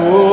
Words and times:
Oh, 0.00 0.27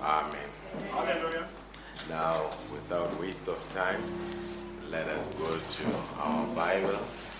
Muloto. 0.00 0.36
Hallelujah. 0.92 1.48
Now, 2.08 2.50
without 2.72 3.20
waste 3.20 3.48
of 3.48 3.58
time, 3.74 4.02
let 4.90 5.08
us 5.08 5.34
go 5.34 5.58
to 5.58 5.84
our 6.18 6.46
Bibles. 6.54 7.30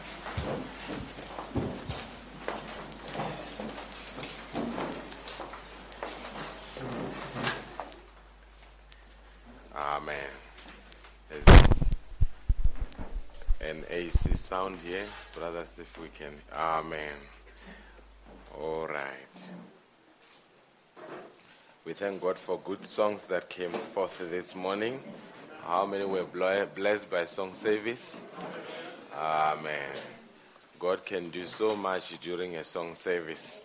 Amen. 9.74 10.16
Is 11.30 11.44
an 13.60 13.84
AC 13.90 14.34
sound 14.34 14.78
here? 14.84 15.06
Brothers, 15.34 15.72
if 15.78 15.98
we 16.00 16.08
can. 16.08 16.32
Amen. 16.52 17.14
All 18.58 18.86
right. 18.88 19.57
We 21.88 21.94
thank 21.94 22.20
God 22.20 22.36
for 22.38 22.60
good 22.62 22.84
songs 22.84 23.24
that 23.28 23.48
came 23.48 23.70
forth 23.72 24.18
this 24.28 24.54
morning. 24.54 25.00
How 25.64 25.86
many 25.86 26.04
were 26.04 26.26
blessed 26.26 27.08
by 27.10 27.24
song 27.24 27.54
service? 27.54 28.26
Amen. 29.16 29.88
God 30.78 31.06
can 31.06 31.30
do 31.30 31.46
so 31.46 31.74
much 31.74 32.20
during 32.20 32.56
a 32.56 32.64
song 32.64 32.94
service. 32.94 33.56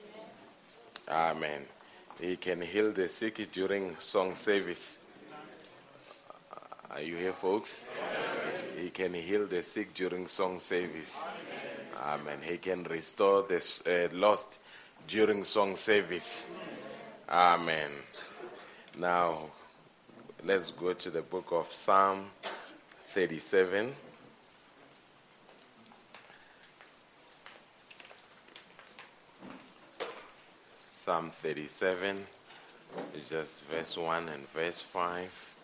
Amen. 1.10 1.66
He 2.22 2.38
can 2.38 2.62
heal 2.62 2.94
the 2.94 3.10
sick 3.10 3.52
during 3.52 3.98
song 4.00 4.36
service. 4.36 5.00
Are 6.92 7.02
you 7.02 7.18
here, 7.18 7.34
folks? 7.34 7.82
He 8.80 8.90
can 8.90 9.14
heal 9.16 9.48
the 9.48 9.64
sick 9.64 9.94
during 9.94 10.28
song 10.28 10.62
service. 10.62 11.22
Amen. 12.02 12.38
He 12.42 12.58
can 12.58 12.86
restore 12.86 13.44
the 13.44 13.58
uh, 13.86 14.16
lost 14.16 14.60
during 15.10 15.44
song 15.44 15.76
service. 15.76 16.46
Amen. 16.50 16.73
Now, 18.98 19.40
let's 20.46 20.72
go 20.72 20.94
to 20.94 21.10
the 21.10 21.22
book 21.22 21.48
of 21.52 21.72
Psalm 21.72 22.30
37. 23.08 23.94
Psalm 30.82 31.32
37, 31.32 32.26
It's 33.14 33.30
just 33.30 33.66
verse 33.66 33.98
1 33.98 34.30
and 34.30 34.50
verse 34.52 34.82
5. 34.82 35.56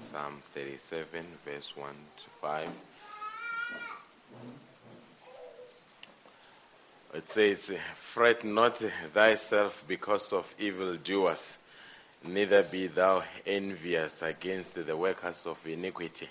Psalm 0.00 0.42
37, 0.52 1.24
verse 1.44 1.76
1 1.76 1.90
to 2.16 2.30
5. 2.40 2.68
It 7.14 7.28
says, 7.28 7.70
Fret 7.94 8.42
not 8.42 8.78
thyself 8.78 9.84
because 9.86 10.32
of 10.32 10.52
evildoers, 10.58 11.58
neither 12.24 12.64
be 12.64 12.88
thou 12.88 13.22
envious 13.46 14.20
against 14.20 14.74
the 14.84 14.96
workers 14.96 15.46
of 15.46 15.64
iniquity. 15.64 16.28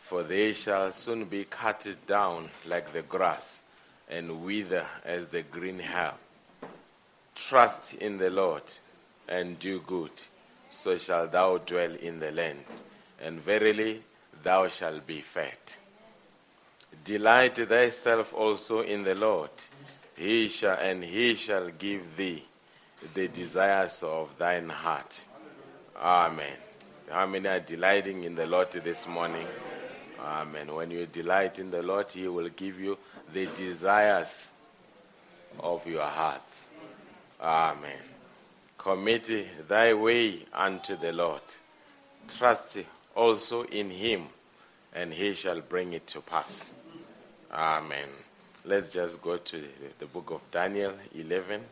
For 0.00 0.24
they 0.24 0.52
shall 0.52 0.90
soon 0.90 1.26
be 1.26 1.44
cut 1.44 1.86
down 2.08 2.50
like 2.66 2.92
the 2.92 3.02
grass, 3.02 3.60
and 4.10 4.44
wither 4.44 4.84
as 5.04 5.28
the 5.28 5.42
green 5.42 5.78
herb. 5.78 6.14
Trust 7.36 7.94
in 7.94 8.18
the 8.18 8.30
Lord, 8.30 8.64
and 9.28 9.60
do 9.60 9.78
good, 9.78 10.10
so 10.70 10.96
shalt 10.96 11.30
thou 11.30 11.58
dwell 11.58 11.94
in 11.94 12.18
the 12.18 12.32
land, 12.32 12.64
and 13.22 13.38
verily 13.40 14.02
thou 14.42 14.66
shalt 14.66 15.06
be 15.06 15.20
fed. 15.20 15.56
Delight 17.08 17.56
thyself 17.56 18.34
also 18.34 18.82
in 18.82 19.02
the 19.02 19.14
Lord, 19.14 19.48
he 20.14 20.46
shall, 20.46 20.76
and 20.76 21.02
he 21.02 21.34
shall 21.36 21.70
give 21.70 22.18
thee 22.18 22.44
the 23.14 23.28
desires 23.28 24.02
of 24.02 24.36
thine 24.36 24.68
heart. 24.68 25.24
Amen. 25.96 26.52
How 27.10 27.24
many 27.24 27.48
are 27.48 27.60
delighting 27.60 28.24
in 28.24 28.34
the 28.34 28.44
Lord 28.44 28.72
this 28.72 29.08
morning? 29.08 29.46
Amen. 30.20 30.68
When 30.74 30.90
you 30.90 31.06
delight 31.06 31.58
in 31.58 31.70
the 31.70 31.80
Lord, 31.80 32.10
He 32.10 32.28
will 32.28 32.50
give 32.50 32.78
you 32.78 32.98
the 33.32 33.46
desires 33.46 34.50
of 35.60 35.86
your 35.86 36.04
heart. 36.04 36.42
Amen. 37.40 38.02
Commit 38.76 39.66
thy 39.66 39.94
way 39.94 40.44
unto 40.52 40.94
the 40.94 41.14
Lord. 41.14 41.40
Trust 42.36 42.76
also 43.16 43.62
in 43.62 43.88
Him, 43.88 44.26
and 44.92 45.14
He 45.14 45.32
shall 45.32 45.62
bring 45.62 45.94
it 45.94 46.06
to 46.08 46.20
pass. 46.20 46.70
Amen. 47.52 48.08
Let's 48.64 48.90
just 48.90 49.22
go 49.22 49.38
to 49.38 49.64
the 49.98 50.06
book 50.06 50.30
of 50.30 50.40
Daniel 50.50 50.92
11. 51.14 51.64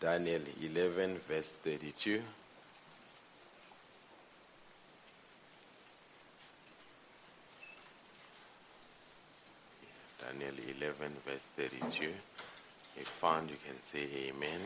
Daniel 0.00 0.42
11, 0.62 1.18
verse 1.26 1.58
32. 1.64 2.22
Daniel 10.20 10.54
11, 10.78 11.12
verse 11.26 11.48
32. 11.56 12.10
If 12.96 13.08
found, 13.08 13.50
you 13.50 13.56
can 13.66 13.80
say 13.80 14.06
Amen. 14.28 14.60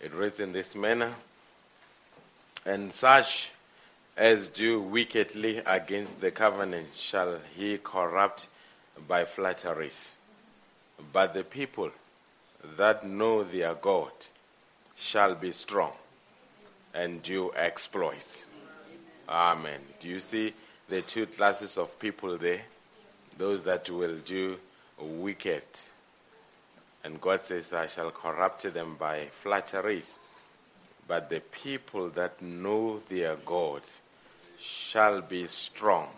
It 0.00 0.14
reads 0.14 0.40
in 0.40 0.52
this 0.52 0.74
manner 0.74 1.14
And 2.64 2.92
such 2.92 3.50
as 4.16 4.48
do 4.48 4.80
wickedly 4.80 5.58
against 5.66 6.20
the 6.20 6.30
covenant 6.30 6.88
shall 6.94 7.38
he 7.56 7.78
corrupt 7.78 8.46
by 9.06 9.24
flatteries. 9.24 10.12
But 11.12 11.34
the 11.34 11.44
people 11.44 11.90
that 12.76 13.04
know 13.04 13.42
their 13.42 13.74
God 13.74 14.12
shall 14.94 15.34
be 15.34 15.52
strong 15.52 15.92
and 16.92 17.22
do 17.22 17.52
exploits. 17.54 18.44
Amen. 19.28 19.80
Do 20.00 20.08
you 20.08 20.20
see 20.20 20.52
the 20.88 21.02
two 21.02 21.26
classes 21.26 21.78
of 21.78 21.98
people 21.98 22.36
there? 22.36 22.62
Those 23.38 23.62
that 23.62 23.88
will 23.88 24.16
do 24.18 24.58
wicked. 24.98 25.62
And 27.02 27.20
God 27.20 27.42
says, 27.42 27.72
I 27.72 27.86
shall 27.86 28.10
corrupt 28.10 28.62
them 28.74 28.96
by 28.98 29.26
flatteries. 29.30 30.18
But 31.08 31.30
the 31.30 31.40
people 31.40 32.10
that 32.10 32.40
know 32.42 33.00
their 33.08 33.36
God 33.36 33.82
shall 34.58 35.22
be 35.22 35.46
strong. 35.46 36.08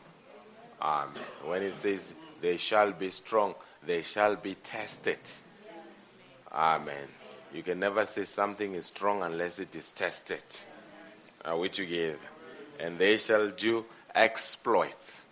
Amen. 0.80 1.22
When 1.44 1.62
it 1.62 1.76
says 1.76 2.14
they 2.40 2.56
shall 2.56 2.92
be 2.92 3.10
strong, 3.10 3.54
they 3.86 4.02
shall 4.02 4.36
be 4.36 4.56
tested. 4.56 5.20
Amen. 6.52 7.08
You 7.54 7.62
can 7.62 7.78
never 7.78 8.04
say 8.06 8.24
something 8.24 8.74
is 8.74 8.86
strong 8.86 9.22
unless 9.22 9.58
it 9.58 9.74
is 9.74 9.92
tested. 9.92 10.44
Are 11.44 11.58
we 11.58 11.68
together? 11.68 12.18
And 12.80 12.98
they 12.98 13.16
shall 13.16 13.48
do 13.50 13.84
exploits. 14.14 15.22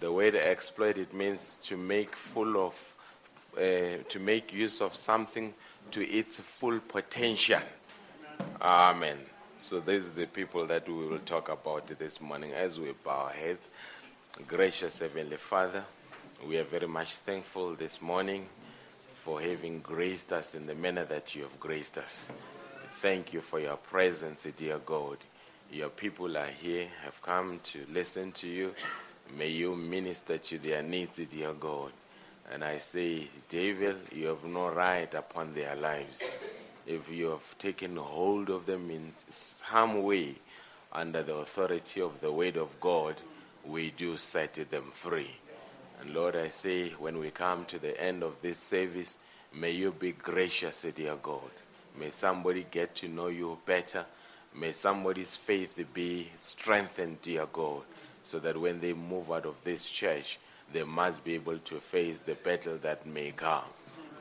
The 0.00 0.10
word 0.10 0.34
exploit 0.34 0.98
it 0.98 1.12
means 1.12 1.58
to 1.62 1.76
make 1.76 2.16
full 2.16 2.56
of, 2.56 2.94
uh, 3.56 4.02
to 4.08 4.18
make 4.18 4.52
use 4.52 4.80
of 4.80 4.94
something 4.94 5.54
to 5.90 6.06
its 6.08 6.36
full 6.36 6.80
potential. 6.80 7.60
Amen. 8.60 9.16
So 9.58 9.80
these 9.80 10.08
are 10.08 10.12
the 10.12 10.26
people 10.26 10.66
that 10.66 10.88
we 10.88 11.06
will 11.06 11.18
talk 11.18 11.48
about 11.48 11.86
this 11.86 12.20
morning 12.20 12.52
as 12.52 12.78
we 12.78 12.92
bow 13.04 13.26
our 13.26 13.30
heads. 13.30 13.68
Gracious 14.46 15.00
Heavenly 15.00 15.36
Father. 15.36 15.84
We 16.46 16.56
are 16.56 16.64
very 16.64 16.88
much 16.88 17.12
thankful 17.16 17.74
this 17.74 18.00
morning 18.00 18.46
for 19.22 19.40
having 19.40 19.80
graced 19.80 20.32
us 20.32 20.54
in 20.54 20.66
the 20.66 20.74
manner 20.74 21.04
that 21.04 21.34
you 21.34 21.42
have 21.42 21.60
graced 21.60 21.98
us. 21.98 22.30
Thank 23.02 23.32
you 23.32 23.42
for 23.42 23.60
your 23.60 23.76
presence, 23.76 24.46
dear 24.56 24.78
God. 24.78 25.18
Your 25.70 25.90
people 25.90 26.36
are 26.38 26.46
here, 26.46 26.88
have 27.04 27.20
come 27.22 27.60
to 27.64 27.84
listen 27.92 28.32
to 28.32 28.48
you. 28.48 28.74
May 29.36 29.48
you 29.48 29.76
minister 29.76 30.38
to 30.38 30.58
their 30.58 30.82
needs, 30.82 31.16
dear 31.16 31.52
God. 31.52 31.92
And 32.52 32.64
I 32.64 32.78
say, 32.78 33.28
Devil, 33.48 33.94
you 34.12 34.26
have 34.26 34.44
no 34.44 34.70
right 34.70 35.12
upon 35.14 35.54
their 35.54 35.76
lives. 35.76 36.20
If 36.86 37.10
you 37.10 37.26
have 37.26 37.58
taken 37.58 37.96
hold 37.96 38.50
of 38.50 38.66
them 38.66 38.90
in 38.90 39.10
some 39.28 40.02
way 40.02 40.34
under 40.92 41.22
the 41.22 41.36
authority 41.36 42.00
of 42.00 42.20
the 42.20 42.32
word 42.32 42.56
of 42.56 42.80
God, 42.80 43.14
we 43.64 43.90
do 43.90 44.16
set 44.16 44.54
them 44.70 44.90
free. 44.90 45.30
And 46.00 46.12
Lord, 46.12 46.34
I 46.34 46.48
say, 46.48 46.90
when 46.98 47.18
we 47.18 47.30
come 47.30 47.66
to 47.66 47.78
the 47.78 48.00
end 48.00 48.22
of 48.22 48.40
this 48.42 48.58
service, 48.58 49.16
may 49.54 49.70
you 49.70 49.92
be 49.92 50.12
gracious, 50.12 50.84
dear 50.94 51.16
God. 51.22 51.50
May 51.98 52.10
somebody 52.10 52.66
get 52.70 52.94
to 52.96 53.08
know 53.08 53.28
you 53.28 53.58
better. 53.66 54.04
May 54.54 54.72
somebody's 54.72 55.36
faith 55.36 55.78
be 55.94 56.30
strengthened, 56.38 57.22
dear 57.22 57.46
God, 57.52 57.82
so 58.24 58.38
that 58.40 58.60
when 58.60 58.80
they 58.80 58.92
move 58.92 59.30
out 59.30 59.46
of 59.46 59.62
this 59.62 59.88
church, 59.88 60.38
they 60.72 60.84
must 60.84 61.24
be 61.24 61.34
able 61.34 61.58
to 61.58 61.80
face 61.80 62.20
the 62.20 62.34
battle 62.34 62.78
that 62.82 63.06
may 63.06 63.32
come. 63.32 63.64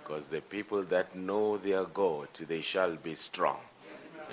Because 0.02 0.28
the 0.28 0.42
people 0.42 0.84
that 0.84 1.16
know 1.16 1.58
their 1.58 1.84
God, 1.86 2.30
they 2.48 2.62
shall 2.62 2.96
be 2.96 3.16
strong 3.16 3.60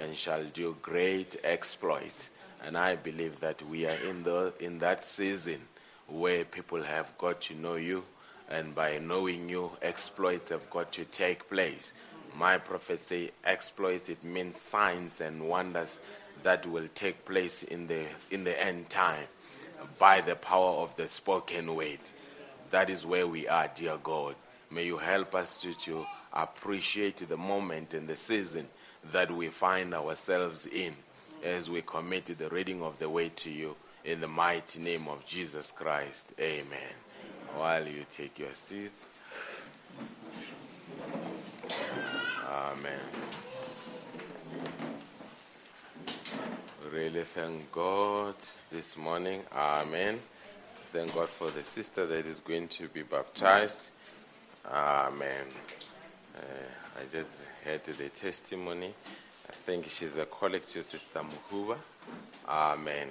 and 0.01 0.17
shall 0.17 0.45
do 0.45 0.77
great 0.81 1.37
exploits. 1.45 2.31
And 2.65 2.77
I 2.77 2.97
believe 2.97 3.41
that 3.41 3.63
we 3.63 3.87
are 3.87 3.97
in, 4.09 4.23
the, 4.23 4.53
in 4.61 4.79
that 4.79 5.05
season 5.05 5.61
where 6.09 6.45
people 6.45 6.83
have 6.83 7.17
got 7.19 7.41
to 7.43 7.55
know 7.55 7.75
you, 7.75 8.05
and 8.49 8.75
by 8.75 8.99
knowing 8.99 9.49
you, 9.49 9.73
exploits 9.83 10.49
have 10.49 10.71
got 10.71 10.93
to 10.93 11.05
take 11.05 11.51
place. 11.51 11.93
My 12.39 12.59
prophet 12.59 13.03
say 13.03 13.31
exploits, 13.45 14.09
it 14.09 14.23
means 14.23 14.61
signs 14.61 15.21
and 15.21 15.49
wonders 15.49 15.99
that 16.43 16.67
will 16.67 16.89
take 16.95 17.25
place 17.25 17.63
in 17.63 17.87
the, 17.87 18.05
in 18.31 18.45
the 18.45 18.63
end 18.63 18.89
time 18.89 19.27
by 19.99 20.21
the 20.21 20.37
power 20.37 20.83
of 20.83 20.95
the 20.97 21.09
spoken 21.09 21.75
word. 21.75 21.99
That 22.71 22.91
is 22.91 23.07
where 23.07 23.27
we 23.27 23.49
are, 23.49 23.71
dear 23.75 23.99
God. 24.03 24.35
May 24.71 24.87
you 24.87 24.99
help 24.99 25.35
us 25.35 25.61
to, 25.63 25.75
to 25.75 26.07
appreciate 26.33 27.27
the 27.29 27.37
moment 27.37 27.95
and 27.95 28.09
the 28.09 28.17
season 28.17 28.69
that 29.13 29.31
we 29.31 29.49
find 29.49 29.95
ourselves 29.95 30.67
in 30.67 30.95
as 31.45 31.71
we 31.71 31.83
commit 31.83 32.27
the 32.37 32.49
reading 32.49 32.83
of 32.83 32.99
the 32.99 33.09
word 33.09 33.37
to 33.37 33.51
you. 33.51 33.77
In 34.05 34.21
the 34.21 34.29
mighty 34.29 34.79
name 34.79 35.09
of 35.09 35.25
Jesus 35.27 35.73
Christ, 35.73 36.33
amen. 36.41 36.95
While 37.57 37.87
you 37.87 38.05
take 38.11 38.39
your 38.39 38.55
seats, 38.55 39.07
amen. 42.49 43.46
Really 46.97 47.25
thank 47.25 47.71
God 47.73 48.37
this 48.73 48.97
morning, 48.97 49.43
amen. 49.55 50.19
Thank 50.93 51.15
God 51.15 51.29
for 51.29 51.51
the 51.51 51.63
sister 51.63 52.07
that 52.07 52.25
is 52.25 52.41
going 52.41 52.69
to 52.69 52.89
be 52.89 53.03
baptized, 53.03 53.91
amen. 54.67 55.45
Uh, 56.35 56.41
I 56.99 57.03
just 57.13 57.43
heard 57.67 57.85
the 57.85 58.09
testimony. 58.09 58.95
I 59.47 59.53
think 59.53 59.91
she's 59.91 60.17
a 60.17 60.25
colleague 60.25 60.65
to 60.69 60.83
Sister 60.83 61.21
Muhuba, 61.21 61.77
amen 62.49 63.09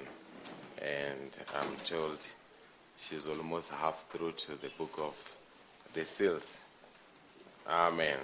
and 0.82 1.30
I'm 1.56 1.76
told 1.84 2.18
she's 2.98 3.28
almost 3.28 3.70
half 3.70 4.04
through 4.10 4.32
to 4.32 4.54
the 4.64 4.70
book 4.80 4.96
of 4.98 5.38
the 5.94 6.06
seals. 6.06 6.58
Amen. 7.70 8.18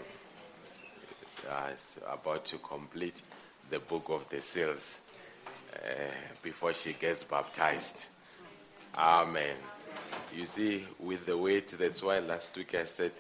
Uh, 1.47 1.69
about 2.11 2.45
to 2.45 2.57
complete 2.57 3.21
the 3.69 3.77
book 3.77 4.05
of 4.09 4.27
the 4.29 4.41
seals. 4.41 4.97
Uh, 5.73 6.11
before 6.41 6.73
she 6.73 6.93
gets 6.93 7.23
baptized. 7.23 8.07
Amen. 8.97 9.55
You 10.35 10.45
see, 10.45 10.85
with 10.99 11.25
the 11.25 11.37
weight, 11.37 11.69
that's 11.69 12.01
why 12.01 12.19
last 12.19 12.55
week 12.55 12.75
I 12.75 12.83
said 12.83 13.11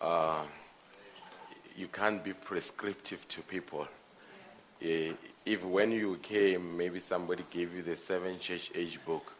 uh, 0.00 0.42
you 1.76 1.88
can't 1.88 2.22
be 2.22 2.32
prescriptive 2.32 3.26
to 3.28 3.42
people. 3.42 3.86
Eh, 4.82 5.12
If 5.44 5.64
when 5.64 5.92
you 5.92 6.16
came, 6.22 6.76
maybe 6.76 7.00
somebody 7.00 7.44
gave 7.50 7.74
you 7.74 7.82
the 7.82 7.96
seven 7.96 8.38
church 8.38 8.70
age 8.74 8.98
book, 9.04 9.32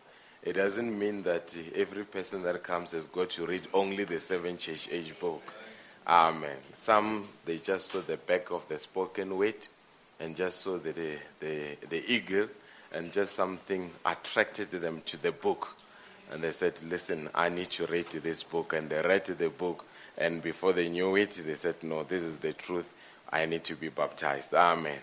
it 0.42 0.54
doesn't 0.54 0.98
mean 0.98 1.22
that 1.22 1.54
every 1.74 2.04
person 2.04 2.42
that 2.42 2.62
comes 2.62 2.90
has 2.90 3.06
got 3.06 3.30
to 3.30 3.46
read 3.46 3.62
only 3.72 4.04
the 4.04 4.20
seven 4.20 4.58
church 4.58 4.88
age 4.92 5.18
book. 5.18 5.42
Amen. 6.06 6.56
Some, 6.76 7.26
they 7.46 7.58
just 7.58 7.90
saw 7.90 8.00
the 8.00 8.18
back 8.18 8.50
of 8.50 8.68
the 8.68 8.78
spoken 8.78 9.38
word 9.38 9.54
and 10.20 10.36
just 10.36 10.60
saw 10.60 10.78
the, 10.78 10.92
the, 10.92 11.16
the, 11.40 11.76
the 11.88 12.12
eagle 12.12 12.48
and 12.92 13.12
just 13.12 13.34
something 13.34 13.90
attracted 14.06 14.70
them 14.70 15.02
to 15.06 15.16
the 15.16 15.32
book. 15.32 15.76
And 16.32 16.42
they 16.42 16.52
said, 16.52 16.74
listen, 16.88 17.28
I 17.34 17.48
need 17.48 17.70
to 17.70 17.86
read 17.86 18.06
this 18.06 18.42
book. 18.42 18.72
And 18.72 18.88
they 18.88 19.02
read 19.02 19.26
the 19.26 19.50
book. 19.50 19.84
And 20.16 20.42
before 20.42 20.72
they 20.72 20.88
knew 20.88 21.16
it, 21.16 21.32
they 21.44 21.54
said, 21.56 21.76
no, 21.82 22.04
this 22.04 22.22
is 22.22 22.38
the 22.38 22.52
truth. 22.52 22.88
I 23.30 23.46
need 23.46 23.64
to 23.64 23.74
be 23.74 23.88
baptized. 23.88 24.54
Amen. 24.54 24.98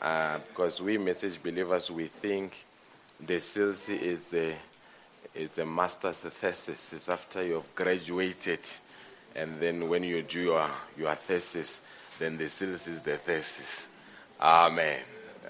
Uh, 0.00 0.38
because 0.48 0.80
we 0.80 0.96
message 0.96 1.42
believers, 1.42 1.90
we 1.90 2.06
think 2.06 2.64
the 3.20 3.36
CLC 3.36 4.00
is 4.00 4.32
a, 4.32 4.54
it's 5.34 5.58
a 5.58 5.66
master's 5.66 6.16
thesis. 6.16 6.94
It's 6.94 7.08
after 7.08 7.44
you've 7.44 7.74
graduated. 7.74 8.60
And 9.36 9.60
then 9.60 9.88
when 9.88 10.02
you 10.04 10.22
do 10.22 10.40
your, 10.40 10.70
your 10.96 11.14
thesis, 11.14 11.82
then 12.18 12.38
the 12.38 12.44
CLC 12.44 12.88
is 12.88 13.00
the 13.02 13.18
thesis. 13.18 13.86
Amen. 14.40 15.00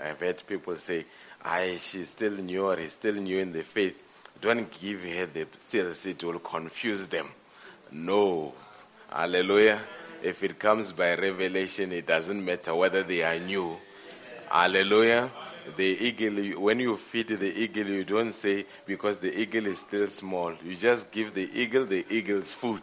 I've 0.03 0.19
heard 0.19 0.43
people 0.47 0.77
say, 0.77 1.05
I, 1.45 1.77
she's 1.79 2.09
still 2.11 2.33
new 2.33 2.67
or 2.67 2.77
he's 2.77 2.95
still 2.95 3.15
new 3.15 3.39
in 3.39 3.53
the 3.53 3.63
faith. 3.63 4.03
Don't 4.41 4.69
give 4.81 5.03
her 5.05 5.27
the 5.27 5.45
CLC, 5.45 6.07
it 6.07 6.25
will 6.25 6.39
confuse 6.39 7.07
them. 7.09 7.29
No. 7.93 8.55
Hallelujah. 9.11 9.81
If 10.23 10.43
it 10.43 10.59
comes 10.59 10.93
by 10.93 11.15
revelation, 11.15 11.93
it 11.93 12.07
doesn't 12.07 12.45
matter 12.45 12.75
whether 12.75 13.03
they 13.03 13.23
are 13.23 13.39
new. 13.39 13.77
Hallelujah. 14.51 15.31
The 15.77 15.85
eagle, 15.85 16.61
when 16.61 16.81
you 16.81 16.97
feed 16.97 17.29
the 17.29 17.63
eagle, 17.63 17.87
you 17.87 18.05
don't 18.05 18.33
say 18.33 18.67
because 18.87 19.19
the 19.19 19.39
eagle 19.39 19.67
is 19.67 19.81
still 19.81 20.09
small. 20.09 20.53
You 20.65 20.75
just 20.75 21.11
give 21.13 21.35
the 21.35 21.49
eagle 21.55 21.85
the 21.87 22.05
eagle's 22.11 22.53
food. 22.53 22.83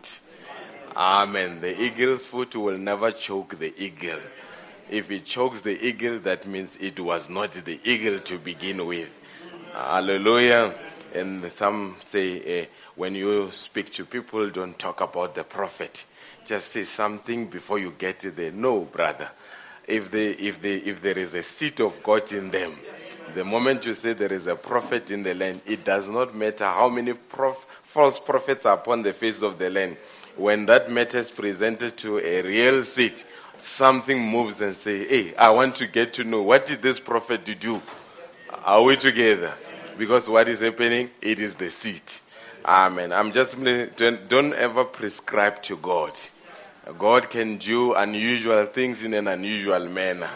Amen. 0.96 1.60
The 1.60 1.80
eagle's 1.82 2.26
food 2.26 2.56
will 2.56 2.78
never 2.78 3.12
choke 3.12 3.60
the 3.60 3.74
eagle. 3.78 4.20
If 4.89 5.12
it 5.12 5.25
chokes 5.25 5.62
the 5.62 5.86
eagle, 5.86 6.20
that 6.20 6.48
means 6.48 6.77
it 6.77 7.00
was 7.00 7.29
not 7.29 7.51
the 7.51 7.79
eagle 7.84 8.20
to 8.22 8.38
begin 8.38 8.86
with. 8.86 9.10
Hallelujah. 9.74 10.74
And 11.13 11.51
some 11.51 11.98
say, 12.01 12.41
eh, 12.41 12.65
when 12.96 13.13
you 13.15 13.51
speak 13.51 13.91
to 13.94 14.06
people, 14.06 14.50
don't 14.50 14.77
talk 14.79 15.01
about 15.01 15.36
the 15.36 15.44
prophet. 15.44 16.06
Just 16.46 16.72
say 16.72 16.84
something 16.84 17.48
before 17.48 17.79
you 17.79 17.94
get 17.98 18.20
there. 18.36 18.51
No, 18.51 18.82
brother. 18.82 19.29
If, 19.86 20.10
they, 20.12 20.32
if, 20.32 20.62
they, 20.62 20.75
if 20.77 21.01
there 21.01 21.17
is 21.17 21.34
a 21.34 21.44
seed 21.44 21.82
of 21.82 22.01
God 22.01 22.32
in 22.32 22.50
them, 22.51 22.74
the 23.34 23.44
moment 23.44 23.86
you 23.86 23.94
say 23.94 24.13
there 24.13 24.32
is 24.32 24.48
a 24.48 24.56
prophet 24.56 25.12
in 25.12 25.24
the 25.24 25.34
land, 25.34 25.62
it 25.65 25.84
does 25.84 26.10
not 26.10 26.34
matter 26.34 26.65
how 26.65 26.88
many 26.89 27.13
prof- 27.13 27.67
false 27.84 28.20
prophets 28.20 28.65
are 28.65 28.75
upon 28.75 29.03
the 29.03 29.13
face 29.13 29.41
of 29.41 29.60
the 29.60 29.70
land. 29.70 29.98
When 30.36 30.65
that 30.67 30.89
matter 30.91 31.17
is 31.17 31.32
presented 31.32 31.98
to 31.98 32.20
a 32.20 32.41
real 32.41 32.84
seed, 32.84 33.24
something 33.62 34.20
moves 34.20 34.62
and 34.62 34.76
say, 34.76 35.06
"Hey, 35.08 35.36
I 35.36 35.50
want 35.50 35.76
to 35.78 35.88
get 35.88 36.14
to 36.14 36.24
know 36.24 36.42
what 36.42 36.66
did 36.66 36.82
this 36.82 37.00
prophet 37.00 37.46
do? 37.60 37.82
Are 38.64 38.84
we 38.84 38.96
together?" 38.96 39.54
Because 39.98 40.30
what 40.30 40.48
is 40.48 40.60
happening, 40.60 41.10
it 41.22 41.40
is 41.40 41.56
the 41.56 41.72
seed. 41.72 42.04
Amen. 42.64 43.12
I'm 43.12 43.32
just 43.32 43.56
don't, 43.96 44.54
ever 44.54 44.84
prescribe 44.84 45.64
to 45.64 45.78
God. 45.78 46.14
God 47.00 47.30
can 47.30 47.58
do 47.58 47.94
unusual 47.94 48.66
things 48.66 49.04
in 49.04 49.14
an 49.14 49.28
unusual 49.28 49.88
manner. 49.88 50.30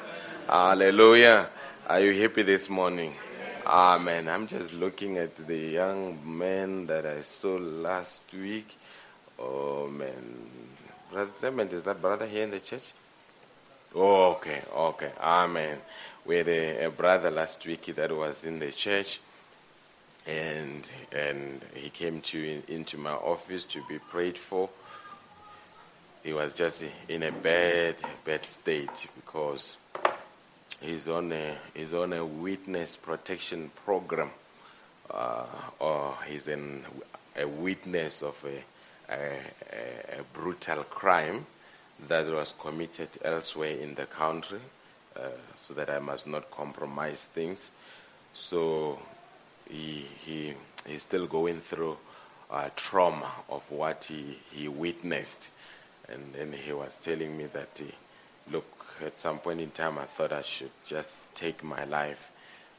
Hallelujah. 0.48 1.50
Are 1.88 2.00
you 2.00 2.20
happy 2.22 2.44
this 2.44 2.70
morning? 2.70 3.14
Amen. 3.68 4.28
I'm 4.28 4.48
just 4.48 4.74
looking 4.74 5.18
at 5.18 5.36
the 5.48 5.58
young 5.58 6.18
man 6.26 6.88
that 6.88 7.06
I 7.06 7.22
saw 7.22 7.58
last 7.58 8.22
week. 8.34 8.78
Oh 9.38 9.88
man. 9.88 10.50
Brother 11.12 11.32
Clement, 11.40 11.74
is 11.74 11.84
that 11.84 12.02
brother 12.02 12.26
here 12.26 12.44
in 12.44 12.52
the 12.52 12.60
church? 12.60 12.94
Oh, 13.94 14.32
okay, 14.32 14.62
okay. 14.74 15.12
Amen. 15.20 15.78
We 16.26 16.38
had 16.38 16.48
a, 16.48 16.86
a 16.86 16.90
brother 16.90 17.30
last 17.30 17.66
week 17.68 17.88
that 17.96 18.16
was 18.16 18.46
in 18.46 18.60
the 18.60 18.72
church 18.72 19.20
and 20.26 20.90
and 21.12 21.62
he 21.74 21.90
came 21.90 22.22
to 22.22 22.38
in, 22.40 22.64
into 22.74 22.98
my 22.98 23.12
office 23.12 23.66
to 23.66 23.82
be 23.90 24.00
prayed 24.00 24.38
for. 24.38 24.70
He 26.24 26.32
was 26.32 26.54
just 26.54 26.84
in 27.10 27.24
a 27.24 27.32
bad 27.34 27.96
bad 28.24 28.46
state 28.46 29.08
because 29.16 29.76
he's 30.80 31.10
on 31.10 31.34
a 31.34 31.58
he's 31.74 31.94
on 31.94 32.14
a 32.14 32.26
witness 32.26 32.96
protection 32.96 33.72
program, 33.84 34.30
uh, 35.10 35.46
or 35.80 36.16
he's 36.28 36.48
in 36.48 36.86
a 37.36 37.46
witness 37.46 38.22
of 38.22 38.46
a, 38.46 39.14
a, 39.14 39.18
a, 39.18 40.20
a 40.20 40.24
brutal 40.34 40.84
crime 40.84 41.46
that 42.08 42.28
was 42.28 42.54
committed 42.60 43.10
elsewhere 43.24 43.76
in 43.76 43.96
the 43.96 44.06
country, 44.06 44.60
uh, 45.16 45.30
so 45.56 45.74
that 45.74 45.90
I 45.90 46.00
must 46.00 46.28
not 46.28 46.50
compromise 46.52 47.26
things. 47.34 47.72
So 48.34 49.00
he, 49.70 50.06
he, 50.26 50.54
he's 50.88 51.04
still 51.04 51.28
going 51.28 51.60
through 51.60 51.98
uh, 52.50 52.70
trauma 52.76 53.32
of 53.50 53.70
what 53.72 54.06
he, 54.06 54.40
he 54.52 54.68
witnessed. 54.68 55.52
And 56.10 56.34
then 56.34 56.54
he 56.54 56.74
was 56.74 56.98
telling 56.98 57.38
me 57.38 57.46
that, 57.48 57.70
he, 57.78 57.92
look, 58.52 58.66
at 59.04 59.18
some 59.18 59.40
point 59.40 59.62
in 59.62 59.72
time 59.72 59.98
I 59.98 60.06
thought 60.06 60.32
I 60.32 60.42
should 60.42 60.72
just 60.86 61.34
take 61.36 61.64
my 61.64 61.86
life. 61.86 62.32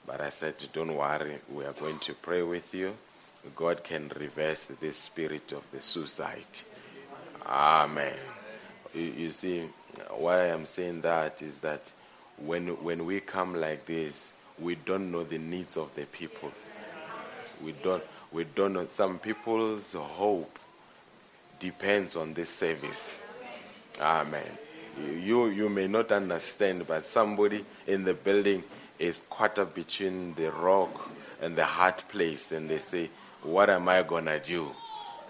But 0.07 0.21
I 0.21 0.31
said, 0.31 0.55
don't 0.73 0.97
worry, 0.97 1.39
we 1.53 1.65
are 1.65 1.73
going 1.73 1.99
to 2.01 2.15
pray 2.15 2.43
with 2.43 2.75
you. 2.75 2.95
God 3.57 3.83
can 3.83 4.11
reverse 4.19 4.65
this 4.81 4.97
spirit 4.97 5.53
of 5.53 5.63
the 5.73 5.81
suicide. 5.81 6.47
Amen. 7.47 8.15
You, 8.95 9.31
see, 9.31 9.69
why 10.11 10.45
I'm 10.45 10.67
saying 10.67 11.01
that 11.01 11.41
is 11.41 11.57
that 11.57 11.91
when, 12.37 12.69
when 12.83 13.07
we 13.07 13.21
come 13.21 13.55
like 13.55 13.87
this, 13.87 14.33
we 14.59 14.75
don't 14.75 15.11
know 15.11 15.25
the 15.25 15.39
needs 15.39 15.77
of 15.77 15.95
the 15.95 16.05
people. 16.05 16.53
We 17.65 17.73
don't, 17.73 18.03
we 18.33 18.45
don't 18.45 18.75
know. 18.75 18.87
Some 18.89 19.19
people's 19.19 19.95
hope 19.95 20.59
depends 21.59 22.17
on 22.17 22.35
this 22.35 22.51
service. 22.51 23.17
Amen. 24.01 24.47
You, 25.01 25.47
you 25.47 25.69
may 25.71 25.87
not 25.87 26.13
understand, 26.13 26.87
but 26.87 27.07
somebody 27.07 27.65
in 27.87 28.05
the 28.05 28.15
building 28.15 28.63
is 28.99 29.23
caught 29.31 29.59
up 29.59 29.75
between 29.75 30.35
the 30.35 30.51
rock 30.51 31.11
and 31.41 31.57
the 31.57 31.65
hard 31.65 31.97
place, 32.09 32.53
and 32.53 32.69
they 32.69 32.79
say, 32.79 33.09
What 33.43 33.71
am 33.71 33.89
I 33.89 34.03
going 34.03 34.27
to 34.27 34.39
do? 34.39 34.71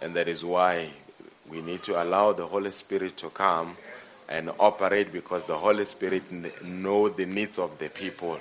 And 0.00 0.14
that 0.16 0.26
is 0.26 0.44
why 0.44 0.90
we 1.52 1.60
need 1.60 1.82
to 1.82 2.02
allow 2.02 2.32
the 2.32 2.46
Holy 2.46 2.70
Spirit 2.70 3.16
to 3.18 3.28
come 3.28 3.76
and 4.28 4.50
operate 4.58 5.12
because 5.12 5.44
the 5.44 5.56
Holy 5.56 5.84
Spirit 5.84 6.22
know 6.64 7.10
the 7.10 7.26
needs 7.26 7.58
of 7.58 7.78
the 7.78 7.90
people. 7.90 8.40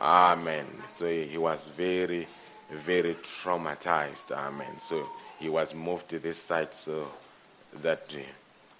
Amen. 0.00 0.66
So 0.96 1.06
he 1.06 1.38
was 1.38 1.62
very, 1.76 2.26
very 2.70 3.14
traumatized. 3.14 4.32
Amen. 4.32 4.80
So 4.88 5.08
he 5.38 5.48
was 5.48 5.74
moved 5.74 6.08
to 6.08 6.18
this 6.18 6.38
side 6.38 6.74
so 6.74 7.06
that 7.82 8.08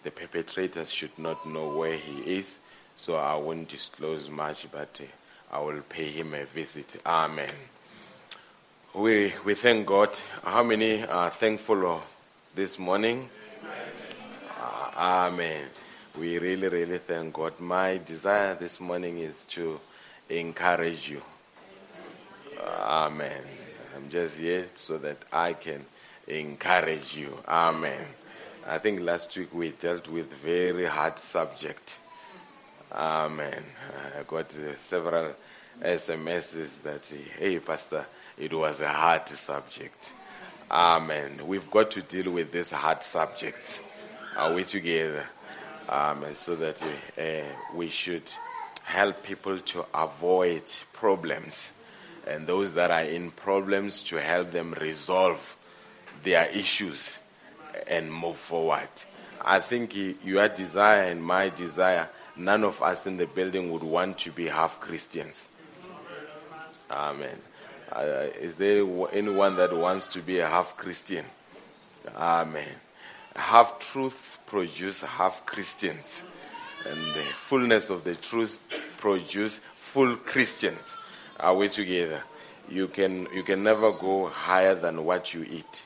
the 0.02 0.11
perpetrators 0.11 0.90
should 0.90 1.16
not 1.16 1.46
know 1.46 1.76
where 1.76 1.96
he 1.96 2.38
is. 2.38 2.56
So 2.96 3.16
I 3.16 3.37
won't 3.37 3.68
disclose 3.68 4.28
much, 4.28 4.70
but 4.73 5.00
uh, 5.00 5.56
I 5.56 5.61
will 5.61 5.82
pay 5.82 6.06
him 6.06 6.34
a 6.34 6.44
visit. 6.44 7.00
Amen. 7.06 7.50
We, 8.94 9.32
we 9.44 9.54
thank 9.54 9.87
God. 9.87 10.11
How 10.44 10.62
many 10.62 11.04
are 11.04 11.30
thankful 11.30 12.02
this 12.54 12.78
morning? 12.78 13.28
Amen. 14.97 15.66
We 16.18 16.38
really, 16.38 16.68
really 16.68 16.99
thank 16.99 17.35
God. 17.35 17.59
My 17.59 17.99
desire 17.99 18.54
this 18.54 18.78
morning 18.80 19.18
is 19.18 19.44
to 19.47 19.80
encourage 20.28 21.11
you. 21.11 21.23
Amen. 22.62 23.42
I'm 23.97 24.09
just 24.09 24.38
here 24.38 24.66
so 24.75 24.99
that 24.99 25.18
I 25.33 25.54
can 25.54 25.85
encourage 26.28 27.16
you. 27.16 27.37
Amen. 27.49 28.06
I 28.68 28.78
think 28.78 29.00
last 29.00 29.37
week 29.37 29.52
we 29.52 29.71
dealt 29.71 30.09
with 30.09 30.33
very 30.35 30.87
hard 30.87 31.18
subject. 31.18 31.99
Amen. 32.92 33.62
I 34.18 34.23
got 34.23 34.54
uh, 34.56 34.76
several 34.76 35.35
SMSs 35.83 36.83
that 36.83 37.04
say, 37.04 37.18
hey, 37.38 37.59
Pastor, 37.59 38.06
it 38.38 38.54
was 38.54 38.80
a 38.80 38.88
hard 38.88 39.28
subject. 39.28 40.12
Amen. 40.71 41.47
We've 41.47 41.71
got 41.71 41.90
to 41.92 42.02
deal 42.02 42.33
with 42.33 42.52
these 42.52 42.71
hard 42.71 43.02
subjects. 43.02 43.80
Are 44.37 44.52
we 44.54 44.64
together? 44.64 45.26
And 45.88 46.37
so 46.37 46.56
that 46.56 46.83
uh, 46.83 47.44
we 47.75 47.88
should 47.88 48.25
help 48.83 49.23
people 49.23 49.59
to 49.59 49.85
avoid 49.94 50.64
problems, 50.92 51.73
and 52.26 52.47
those 52.47 52.75
that 52.75 52.90
are 52.90 53.02
in 53.02 53.30
problems 53.30 54.02
to 54.04 54.21
help 54.21 54.50
them 54.50 54.75
resolve 54.80 55.56
their 56.23 56.47
issues 56.47 57.18
and 57.87 58.12
move 58.12 58.37
forward. 58.37 58.88
I 59.44 59.61
think 59.61 59.94
your 60.25 60.49
desire 60.49 61.02
and 61.02 61.23
my 61.23 61.50
desire, 61.50 62.09
none 62.37 62.64
of 62.64 62.83
us 62.83 63.06
in 63.06 63.18
the 63.18 63.26
building 63.26 63.71
would 63.73 63.83
want 63.83 64.18
to 64.18 64.30
be 64.33 64.47
half 64.47 64.80
Christians. 64.80 65.49
Amen. 66.90 67.38
Uh, 67.93 68.29
is 68.41 68.57
there 68.57 68.85
anyone 69.12 69.57
that 69.57 69.73
wants 69.73 70.07
to 70.09 70.21
be 70.21 70.41
a 70.41 70.49
half 70.49 70.76
Christian? 70.76 71.25
Amen. 72.17 72.69
Half 73.37 73.79
truths 73.81 74.38
produce 74.47 75.03
half 75.03 75.45
Christians, 75.47 76.23
and 76.88 76.97
the 76.97 77.23
fullness 77.23 77.91
of 77.91 78.05
the 78.05 78.14
truth 78.14 78.61
produce 78.99 79.61
full 79.76 80.17
Christians. 80.17 80.99
Are 81.41 81.57
we 81.57 81.69
together? 81.69 82.23
You 82.69 82.88
can 82.88 83.26
you 83.35 83.43
can 83.43 83.62
never 83.64 83.93
go 83.93 84.29
higher 84.29 84.75
than 84.75 85.05
what 85.05 85.35
you 85.35 85.45
eat, 85.50 85.85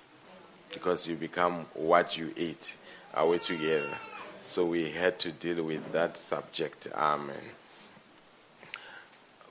because 0.73 1.07
you 1.07 1.17
become 1.17 1.67
what 1.75 2.17
you 2.17 2.33
eat. 2.37 2.75
Are 3.15 3.27
we 3.27 3.39
together? 3.39 3.97
So 4.43 4.67
we 4.67 4.91
had 4.91 5.19
to 5.21 5.33
deal 5.33 5.65
with 5.65 5.93
that 5.93 6.17
subject. 6.17 6.89
Amen. 6.95 7.37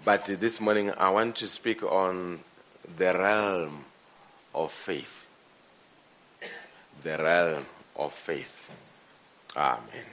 But 0.07 0.23
this 0.23 0.61
morning 0.61 0.93
I 0.97 1.09
want 1.09 1.35
to 1.35 1.47
speak 1.47 1.83
on 1.83 2.39
the 2.95 3.13
realm 3.13 3.83
of 4.55 4.71
faith. 4.71 5.27
The 7.03 7.17
realm 7.17 7.65
of 7.97 8.13
faith. 8.13 8.71
Amen. 9.57 10.07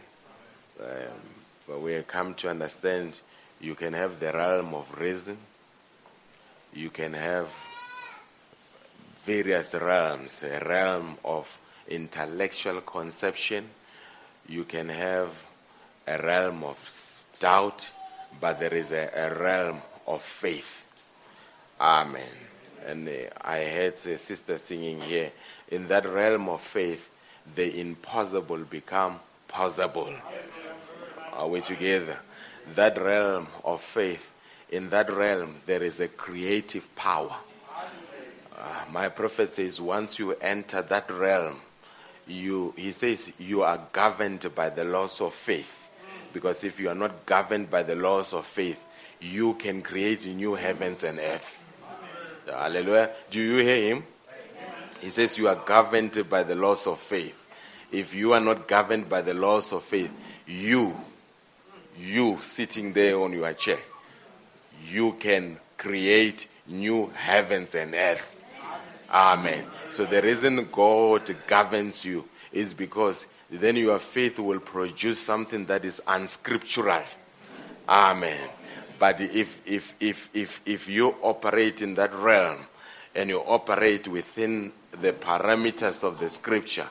Um, 0.80 1.20
but 1.68 1.80
we 1.80 1.92
have 1.92 2.08
come 2.08 2.34
to 2.34 2.50
understand 2.50 3.20
you 3.60 3.76
can 3.76 3.92
have 3.92 4.18
the 4.18 4.32
realm 4.32 4.74
of 4.74 4.98
reason, 4.98 5.36
you 6.72 6.90
can 6.90 7.12
have 7.12 7.54
various 9.24 9.74
realms, 9.74 10.42
a 10.42 10.58
realm 10.58 11.18
of 11.24 11.56
intellectual 11.86 12.80
conception, 12.80 13.66
you 14.48 14.64
can 14.64 14.88
have 14.88 15.30
a 16.08 16.20
realm 16.20 16.64
of 16.64 17.22
doubt, 17.38 17.92
but 18.40 18.60
there 18.60 18.74
is 18.74 18.92
a, 18.92 19.10
a 19.14 19.34
realm 19.34 19.80
of 20.06 20.22
faith. 20.22 20.86
Amen. 21.80 22.22
And 22.86 23.08
uh, 23.08 23.12
I 23.40 23.64
heard 23.64 23.94
a 23.94 24.18
sister 24.18 24.58
singing 24.58 25.00
here. 25.00 25.32
In 25.68 25.88
that 25.88 26.06
realm 26.06 26.48
of 26.48 26.60
faith, 26.60 27.10
the 27.54 27.80
impossible 27.80 28.58
become 28.58 29.18
possible. 29.48 30.12
Are 31.32 31.48
we 31.48 31.60
together? 31.60 32.18
That 32.74 33.00
realm 33.00 33.48
of 33.64 33.80
faith, 33.80 34.32
in 34.70 34.90
that 34.90 35.10
realm, 35.10 35.56
there 35.66 35.82
is 35.82 36.00
a 36.00 36.08
creative 36.08 36.94
power. 36.96 37.36
Uh, 38.56 38.84
my 38.92 39.08
prophet 39.08 39.52
says, 39.52 39.80
once 39.80 40.18
you 40.18 40.32
enter 40.40 40.80
that 40.82 41.10
realm, 41.10 41.60
you, 42.26 42.72
he 42.76 42.92
says, 42.92 43.32
you 43.38 43.62
are 43.62 43.80
governed 43.92 44.54
by 44.54 44.70
the 44.70 44.84
laws 44.84 45.20
of 45.20 45.34
faith. 45.34 45.83
Because 46.34 46.64
if 46.64 46.78
you 46.80 46.90
are 46.90 46.94
not 46.94 47.24
governed 47.24 47.70
by 47.70 47.84
the 47.84 47.94
laws 47.94 48.34
of 48.34 48.44
faith, 48.44 48.84
you 49.20 49.54
can 49.54 49.80
create 49.80 50.26
new 50.26 50.54
heavens 50.54 51.02
and 51.04 51.18
earth. 51.18 51.64
Hallelujah. 52.46 53.10
Do 53.30 53.40
you 53.40 53.58
hear 53.64 53.94
him? 53.94 54.04
He 55.00 55.10
says 55.10 55.38
you 55.38 55.48
are 55.48 55.56
governed 55.56 56.28
by 56.28 56.42
the 56.42 56.54
laws 56.54 56.86
of 56.86 56.98
faith. 56.98 57.40
If 57.92 58.14
you 58.14 58.32
are 58.32 58.40
not 58.40 58.66
governed 58.66 59.08
by 59.08 59.22
the 59.22 59.32
laws 59.32 59.72
of 59.72 59.84
faith, 59.84 60.12
you, 60.46 60.96
you 61.98 62.38
sitting 62.42 62.92
there 62.92 63.18
on 63.18 63.32
your 63.32 63.52
chair, 63.54 63.78
you 64.86 65.12
can 65.12 65.58
create 65.78 66.48
new 66.66 67.12
heavens 67.14 67.74
and 67.74 67.94
earth. 67.94 68.42
Amen. 69.08 69.64
So 69.90 70.04
the 70.04 70.20
reason 70.20 70.68
God 70.72 71.34
governs 71.46 72.04
you 72.04 72.28
is 72.52 72.74
because 72.74 73.26
then 73.50 73.76
your 73.76 73.98
faith 73.98 74.38
will 74.38 74.60
produce 74.60 75.18
something 75.18 75.66
that 75.66 75.84
is 75.84 76.00
unscriptural. 76.06 77.02
Amen. 77.88 78.48
But 78.98 79.20
if, 79.20 79.60
if, 79.66 79.94
if, 80.00 80.30
if, 80.32 80.60
if 80.64 80.88
you 80.88 81.14
operate 81.22 81.82
in 81.82 81.94
that 81.96 82.14
realm 82.14 82.66
and 83.14 83.28
you 83.28 83.40
operate 83.40 84.08
within 84.08 84.72
the 84.92 85.12
parameters 85.12 86.02
of 86.02 86.18
the 86.18 86.30
scripture, 86.30 86.86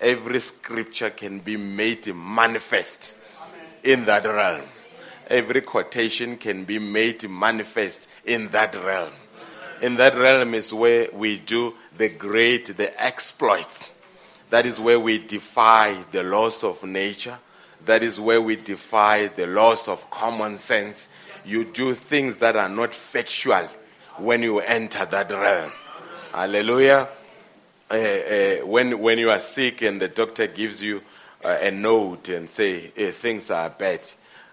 every 0.00 0.40
scripture 0.40 1.10
can 1.10 1.40
be 1.40 1.56
made 1.56 2.14
manifest 2.14 3.14
in 3.82 4.04
that 4.06 4.24
realm. 4.24 4.62
Every 5.28 5.60
quotation 5.60 6.36
can 6.38 6.64
be 6.64 6.78
made 6.78 7.28
manifest 7.28 8.08
in 8.24 8.48
that 8.48 8.74
realm. 8.74 9.12
In 9.82 9.96
that 9.96 10.14
realm 10.16 10.54
is 10.54 10.72
where 10.72 11.08
we 11.12 11.38
do 11.38 11.74
the 11.96 12.08
great, 12.08 12.76
the 12.76 13.00
exploits. 13.00 13.92
That 14.50 14.64
is 14.66 14.80
where 14.80 14.98
we 14.98 15.18
defy 15.18 15.94
the 16.10 16.22
laws 16.22 16.64
of 16.64 16.82
nature. 16.84 17.38
That 17.84 18.02
is 18.02 18.18
where 18.18 18.40
we 18.40 18.56
defy 18.56 19.28
the 19.28 19.46
laws 19.46 19.88
of 19.88 20.10
common 20.10 20.58
sense. 20.58 21.08
You 21.44 21.64
do 21.64 21.94
things 21.94 22.38
that 22.38 22.56
are 22.56 22.68
not 22.68 22.94
factual 22.94 23.66
when 24.16 24.42
you 24.42 24.60
enter 24.60 25.04
that 25.04 25.30
realm. 25.30 25.70
Hallelujah. 26.32 27.08
Uh, 27.90 27.94
uh, 27.94 28.56
when, 28.66 28.98
when 28.98 29.18
you 29.18 29.30
are 29.30 29.40
sick 29.40 29.82
and 29.82 30.00
the 30.00 30.08
doctor 30.08 30.46
gives 30.46 30.82
you 30.82 31.02
uh, 31.44 31.56
a 31.60 31.70
note 31.70 32.28
and 32.28 32.48
say 32.50 32.92
"Eh, 32.96 33.10
things 33.12 33.50
are 33.50 33.70
bad, 33.70 34.00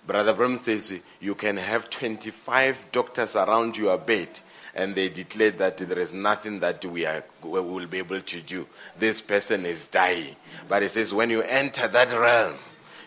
Brother 0.05 0.33
Branham 0.33 0.59
says 0.59 0.93
you 1.19 1.35
can 1.35 1.57
have 1.57 1.89
25 1.89 2.91
doctors 2.91 3.35
around 3.35 3.75
your 3.75 3.97
bed 3.97 4.29
and 4.75 4.93
they 4.93 5.07
declared 5.07 5.57
that 5.57 5.77
there 5.77 5.99
is 5.99 6.13
nothing 6.13 6.59
that 6.59 6.83
we, 6.83 7.05
are, 7.05 7.23
we 7.41 7.61
will 7.61 7.87
be 7.87 7.99
able 7.99 8.19
to 8.19 8.41
do. 8.41 8.67
This 8.99 9.21
person 9.21 9.65
is 9.65 9.87
dying. 9.87 10.35
But 10.67 10.83
it 10.83 10.91
says 10.91 11.13
when 11.13 11.29
you 11.29 11.41
enter 11.41 11.87
that 11.87 12.11
realm, 12.11 12.55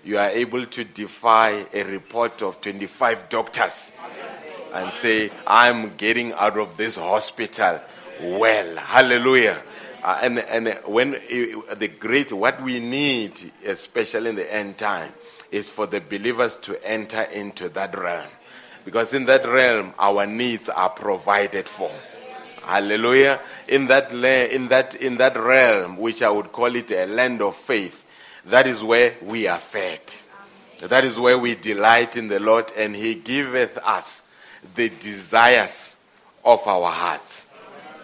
you 0.02 0.16
are 0.16 0.30
able 0.30 0.64
to 0.64 0.84
defy 0.84 1.66
a 1.74 1.82
report 1.82 2.40
of 2.40 2.60
25 2.62 3.28
doctors 3.28 3.92
and 4.72 4.90
say, 4.92 5.30
I'm 5.46 5.96
getting 5.96 6.32
out 6.32 6.56
of 6.56 6.76
this 6.78 6.96
hospital 6.96 7.80
well. 8.22 8.76
Hallelujah. 8.76 9.62
Uh, 10.02 10.18
and 10.22 10.38
and 10.38 10.68
when 10.86 11.14
uh, 11.14 11.74
the 11.74 11.88
great, 11.88 12.32
what 12.32 12.62
we 12.62 12.78
need, 12.78 13.52
especially 13.66 14.30
in 14.30 14.36
the 14.36 14.54
end 14.54 14.78
time, 14.78 15.12
is 15.50 15.68
for 15.68 15.86
the 15.86 16.00
believers 16.00 16.56
to 16.56 16.88
enter 16.88 17.22
into 17.22 17.68
that 17.70 17.98
realm. 17.98 18.28
Because 18.88 19.12
in 19.12 19.26
that 19.26 19.44
realm, 19.44 19.92
our 19.98 20.26
needs 20.26 20.70
are 20.70 20.88
provided 20.88 21.68
for. 21.68 21.90
Hallelujah. 22.62 23.38
In 23.68 23.86
that, 23.88 24.10
in 24.14 24.68
that, 24.68 24.94
in 24.94 25.18
that 25.18 25.36
realm, 25.36 25.98
which 25.98 26.22
I 26.22 26.30
would 26.30 26.52
call 26.52 26.74
it 26.74 26.90
a 26.90 27.04
land 27.04 27.42
of 27.42 27.54
faith, 27.54 28.06
that 28.46 28.66
is 28.66 28.82
where 28.82 29.12
we 29.20 29.46
are 29.46 29.58
fed. 29.58 30.00
That 30.80 31.04
is 31.04 31.18
where 31.18 31.38
we 31.38 31.54
delight 31.54 32.16
in 32.16 32.28
the 32.28 32.40
Lord, 32.40 32.72
and 32.78 32.96
He 32.96 33.14
giveth 33.16 33.76
us 33.76 34.22
the 34.74 34.88
desires 34.88 35.94
of 36.42 36.66
our 36.66 36.90
hearts. 36.90 37.44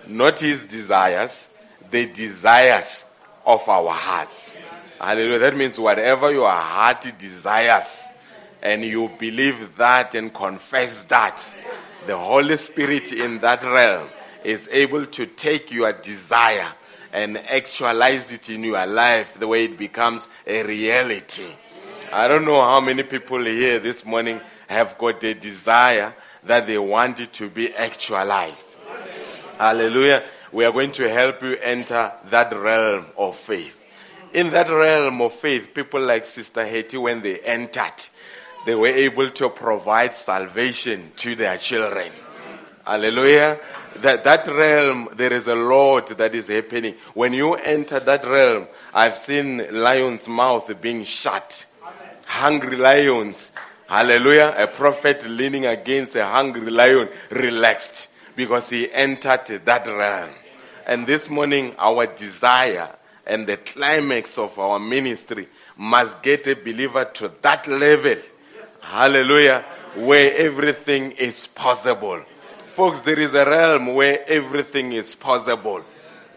Not 0.06 0.38
His 0.38 0.64
desires, 0.64 1.48
the 1.90 2.04
desires 2.04 3.06
of 3.46 3.66
our 3.70 3.90
hearts. 3.90 4.54
Hallelujah. 5.00 5.38
That 5.38 5.56
means 5.56 5.80
whatever 5.80 6.30
your 6.30 6.50
heart 6.50 7.06
desires, 7.18 8.02
and 8.64 8.82
you 8.82 9.10
believe 9.18 9.76
that 9.76 10.14
and 10.14 10.32
confess 10.32 11.04
that, 11.04 11.54
the 12.06 12.16
Holy 12.16 12.56
Spirit 12.56 13.12
in 13.12 13.38
that 13.38 13.62
realm 13.62 14.08
is 14.42 14.68
able 14.72 15.06
to 15.06 15.26
take 15.26 15.70
your 15.70 15.92
desire 15.92 16.72
and 17.12 17.36
actualize 17.38 18.32
it 18.32 18.50
in 18.50 18.64
your 18.64 18.86
life 18.86 19.38
the 19.38 19.46
way 19.46 19.66
it 19.66 19.78
becomes 19.78 20.28
a 20.46 20.62
reality. 20.64 21.46
I 22.12 22.26
don't 22.26 22.44
know 22.44 22.60
how 22.62 22.80
many 22.80 23.02
people 23.02 23.44
here 23.44 23.78
this 23.80 24.04
morning 24.04 24.40
have 24.66 24.96
got 24.98 25.22
a 25.24 25.34
desire 25.34 26.14
that 26.44 26.66
they 26.66 26.78
want 26.78 27.20
it 27.20 27.32
to 27.34 27.48
be 27.48 27.72
actualized. 27.74 28.76
Hallelujah. 29.58 30.24
We 30.52 30.64
are 30.64 30.72
going 30.72 30.92
to 30.92 31.08
help 31.08 31.42
you 31.42 31.56
enter 31.56 32.12
that 32.30 32.52
realm 32.56 33.06
of 33.16 33.36
faith. 33.36 33.86
In 34.32 34.50
that 34.50 34.68
realm 34.68 35.20
of 35.20 35.32
faith, 35.32 35.72
people 35.74 36.00
like 36.00 36.24
Sister 36.24 36.64
Haiti, 36.64 36.96
when 36.96 37.22
they 37.22 37.38
entered, 37.40 37.92
they 38.66 38.74
were 38.74 38.88
able 38.88 39.30
to 39.30 39.48
provide 39.50 40.14
salvation 40.14 41.12
to 41.16 41.34
their 41.34 41.56
children. 41.58 42.10
Hallelujah. 42.86 43.58
That, 43.96 44.24
that 44.24 44.46
realm, 44.46 45.08
there 45.14 45.32
is 45.32 45.46
a 45.46 45.54
lot 45.54 46.08
that 46.18 46.34
is 46.34 46.48
happening. 46.48 46.94
When 47.14 47.32
you 47.32 47.54
enter 47.54 48.00
that 48.00 48.24
realm, 48.24 48.66
I've 48.92 49.16
seen 49.16 49.66
lions' 49.70 50.28
mouth 50.28 50.70
being 50.80 51.04
shut. 51.04 51.66
Hungry 52.26 52.76
lions. 52.76 53.50
Hallelujah. 53.86 54.54
A 54.56 54.66
prophet 54.66 55.26
leaning 55.26 55.66
against 55.66 56.14
a 56.16 56.26
hungry 56.26 56.70
lion 56.70 57.08
relaxed 57.30 58.08
because 58.36 58.68
he 58.70 58.92
entered 58.92 59.62
that 59.64 59.86
realm. 59.86 60.30
And 60.86 61.06
this 61.06 61.30
morning, 61.30 61.74
our 61.78 62.06
desire 62.06 62.90
and 63.26 63.46
the 63.46 63.56
climax 63.56 64.36
of 64.36 64.58
our 64.58 64.78
ministry 64.78 65.48
must 65.76 66.22
get 66.22 66.46
a 66.46 66.54
believer 66.54 67.06
to 67.14 67.32
that 67.40 67.66
level. 67.68 68.16
Hallelujah. 68.84 69.64
where 69.96 70.36
everything 70.36 71.12
is 71.12 71.46
possible. 71.46 72.20
Folks, 72.66 73.00
there 73.02 73.18
is 73.18 73.32
a 73.34 73.44
realm 73.44 73.94
where 73.94 74.24
everything 74.28 74.92
is 74.92 75.14
possible. 75.14 75.84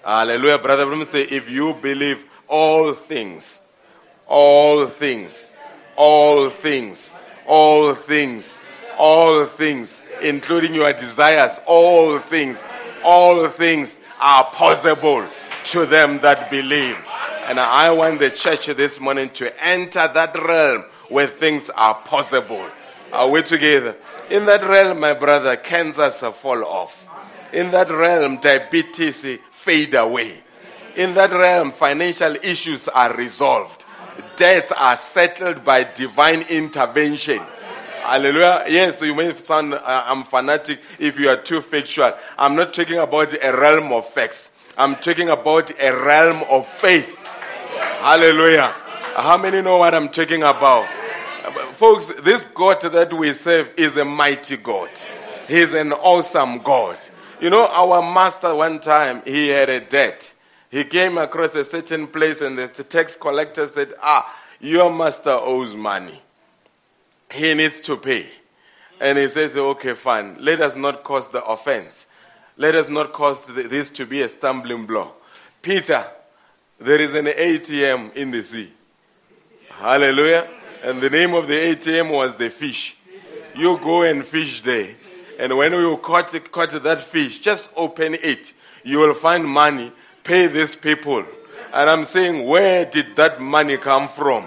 Hallelujah. 0.06 0.60
Brother 0.60 0.86
Branham 0.86 1.06
say, 1.06 1.24
if 1.24 1.50
you 1.50 1.74
believe 1.74 2.24
all 2.48 2.94
things, 2.94 3.60
all 4.28 4.86
things, 4.86 5.52
all 5.96 6.50
things, 6.50 7.12
all 7.48 7.96
things, 7.96 8.60
all 8.98 9.46
things, 9.46 10.02
including 10.22 10.76
your 10.76 10.94
desires, 10.94 11.60
all 11.66 12.20
things, 12.20 12.64
all 13.04 13.48
things 13.48 14.00
are 14.20 14.46
possible 14.46 15.28
to 15.66 15.86
them 15.86 16.20
that 16.20 16.50
believe. 16.52 16.98
And 17.48 17.60
I 17.60 17.92
want 17.92 18.20
the 18.20 18.30
church 18.30 18.68
this 18.68 19.00
morning 19.00 19.30
to 19.32 19.64
enter 19.64 20.08
that 20.08 20.36
realm 20.38 20.86
where 21.10 21.28
things 21.28 21.70
are 21.70 21.96
possible. 21.96 22.66
Are 23.14 23.30
we 23.30 23.42
together? 23.44 23.96
In 24.30 24.46
that 24.46 24.64
realm, 24.64 25.00
my 25.00 25.14
brother, 25.14 25.56
cancers 25.56 26.20
fall 26.20 26.64
off. 26.64 27.08
In 27.54 27.72
that 27.72 27.90
realm, 27.90 28.38
diabetes 28.38 29.26
fade 29.52 29.96
away. 29.96 30.44
In 30.96 31.14
that 31.14 31.32
realm, 31.32 31.72
financial 31.72 32.36
issues 32.44 32.88
are 32.88 33.16
resolved. 33.16 33.86
Debts 34.36 34.72
are 34.72 34.98
settled 34.98 35.64
by 35.64 35.84
divine 35.84 36.42
intervention. 36.44 37.40
Hallelujah. 38.02 38.66
Yes, 38.68 39.02
you 39.02 39.14
may 39.14 39.34
sound 39.34 39.74
uh, 39.74 40.04
I'm 40.06 40.24
fanatic 40.24 40.80
if 40.98 41.20
you 41.20 41.30
are 41.30 41.38
too 41.38 41.62
factual. 41.62 42.14
I'm 42.38 42.56
not 42.56 42.74
talking 42.74 42.98
about 42.98 43.34
a 43.34 43.52
realm 43.52 43.92
of 43.92 44.08
facts. 44.08 44.52
I'm 44.78 44.96
talking 44.96 45.30
about 45.30 45.72
a 45.80 45.92
realm 45.92 46.44
of 46.50 46.68
faith. 46.68 47.28
Hallelujah. 48.00 48.74
How 49.18 49.36
many 49.36 49.64
know 49.64 49.78
what 49.78 49.96
I'm 49.96 50.10
talking 50.10 50.44
about? 50.44 50.88
Folks, 51.74 52.14
this 52.22 52.44
God 52.54 52.80
that 52.82 53.12
we 53.12 53.34
serve 53.34 53.74
is 53.76 53.98
a 53.98 54.06
mighty 54.06 54.58
God. 54.58 54.92
He's 55.48 55.74
an 55.74 55.92
awesome 55.92 56.60
God. 56.60 57.00
You 57.42 57.50
know, 57.50 57.66
our 57.66 58.04
master 58.04 58.54
one 58.54 58.80
time, 58.80 59.24
he 59.26 59.48
had 59.48 59.70
a 59.70 59.80
debt. 59.80 60.32
He 60.70 60.84
came 60.84 61.18
across 61.18 61.56
a 61.56 61.66
certain 61.66 62.06
place 62.06 62.42
and 62.42 62.60
the 62.60 62.68
tax 62.68 63.16
collector 63.16 63.68
said, 63.68 63.96
Ah, 64.04 64.38
your 64.60 64.94
master 64.94 65.32
owes 65.32 65.74
money. 65.74 66.22
He 67.32 67.56
needs 67.56 67.80
to 67.82 67.98
pay. 67.98 68.28
And 69.02 69.18
he 69.18 69.30
says, 69.30 69.58
Okay, 69.58 69.96
fine. 69.96 70.38
Let 70.40 70.62
us 70.62 70.76
not 70.76 71.04
cause 71.04 71.28
the 71.30 71.44
offense. 71.44 72.06
Let 72.56 72.76
us 72.76 72.88
not 72.88 73.14
cause 73.14 73.44
this 73.48 73.90
to 73.92 74.06
be 74.06 74.22
a 74.22 74.30
stumbling 74.30 74.86
block. 74.86 75.20
Peter, 75.64 76.06
there 76.80 77.02
is 77.02 77.16
an 77.16 77.26
ATM 77.26 78.14
in 78.14 78.30
the 78.30 78.44
sea. 78.44 78.74
Hallelujah. 79.78 80.48
And 80.84 81.00
the 81.00 81.10
name 81.10 81.36
of 81.36 81.48
the 81.48 81.54
ATM 81.54 82.12
was 82.12 82.34
the 82.36 82.50
fish. 82.50 82.98
You 83.56 83.78
go 83.78 84.02
and 84.02 84.26
fish 84.26 84.62
there. 84.62 84.96
And 85.40 85.56
when 85.56 85.72
you 85.74 85.98
caught, 85.98 86.34
caught 86.52 86.72
that 86.84 87.02
fish, 87.02 87.40
just 87.40 87.72
open 87.76 88.16
it. 88.16 88.54
You 88.84 89.00
will 89.00 89.14
find 89.14 89.46
money. 89.46 89.92
Pay 90.24 90.48
these 90.48 90.76
people. 90.76 91.24
And 91.74 91.90
I'm 91.90 92.06
saying, 92.06 92.48
where 92.48 92.86
did 92.86 93.16
that 93.18 93.40
money 93.40 93.78
come 93.78 94.08
from? 94.08 94.46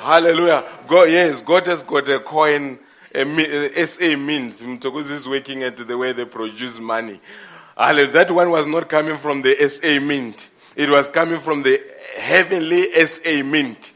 Hallelujah. 0.00 0.64
God, 0.88 1.10
yes, 1.10 1.42
God 1.42 1.66
has 1.66 1.84
got 1.84 2.08
a 2.08 2.18
coin, 2.18 2.78
a, 3.14 3.86
SA 3.86 4.16
Mint. 4.16 4.54
Mtokozi 4.54 5.12
is 5.12 5.28
working 5.28 5.62
at 5.62 5.76
the 5.76 5.96
way 5.96 6.12
they 6.12 6.24
produce 6.24 6.80
money. 6.80 7.20
Hallelujah. 7.76 8.12
That 8.12 8.30
one 8.32 8.50
was 8.50 8.66
not 8.66 8.88
coming 8.88 9.16
from 9.16 9.42
the 9.42 9.68
SA 9.68 10.00
Mint. 10.00 10.48
It 10.74 10.90
was 10.90 11.08
coming 11.08 11.38
from 11.38 11.62
the 11.62 11.80
heavenly 12.18 12.90
SA 13.06 13.44
Mint. 13.44 13.92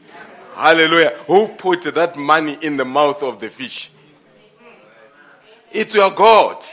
Hallelujah. 0.55 1.17
Who 1.27 1.47
put 1.49 1.83
that 1.95 2.15
money 2.15 2.57
in 2.61 2.77
the 2.77 2.85
mouth 2.85 3.23
of 3.23 3.39
the 3.39 3.49
fish? 3.49 3.91
It's 5.71 5.95
your 5.95 6.11
God. 6.11 6.63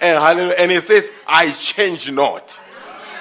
And 0.00 0.18
hallelujah. 0.18 0.54
And 0.58 0.70
he 0.70 0.80
says, 0.80 1.10
I 1.26 1.52
change 1.52 2.10
not. 2.10 2.50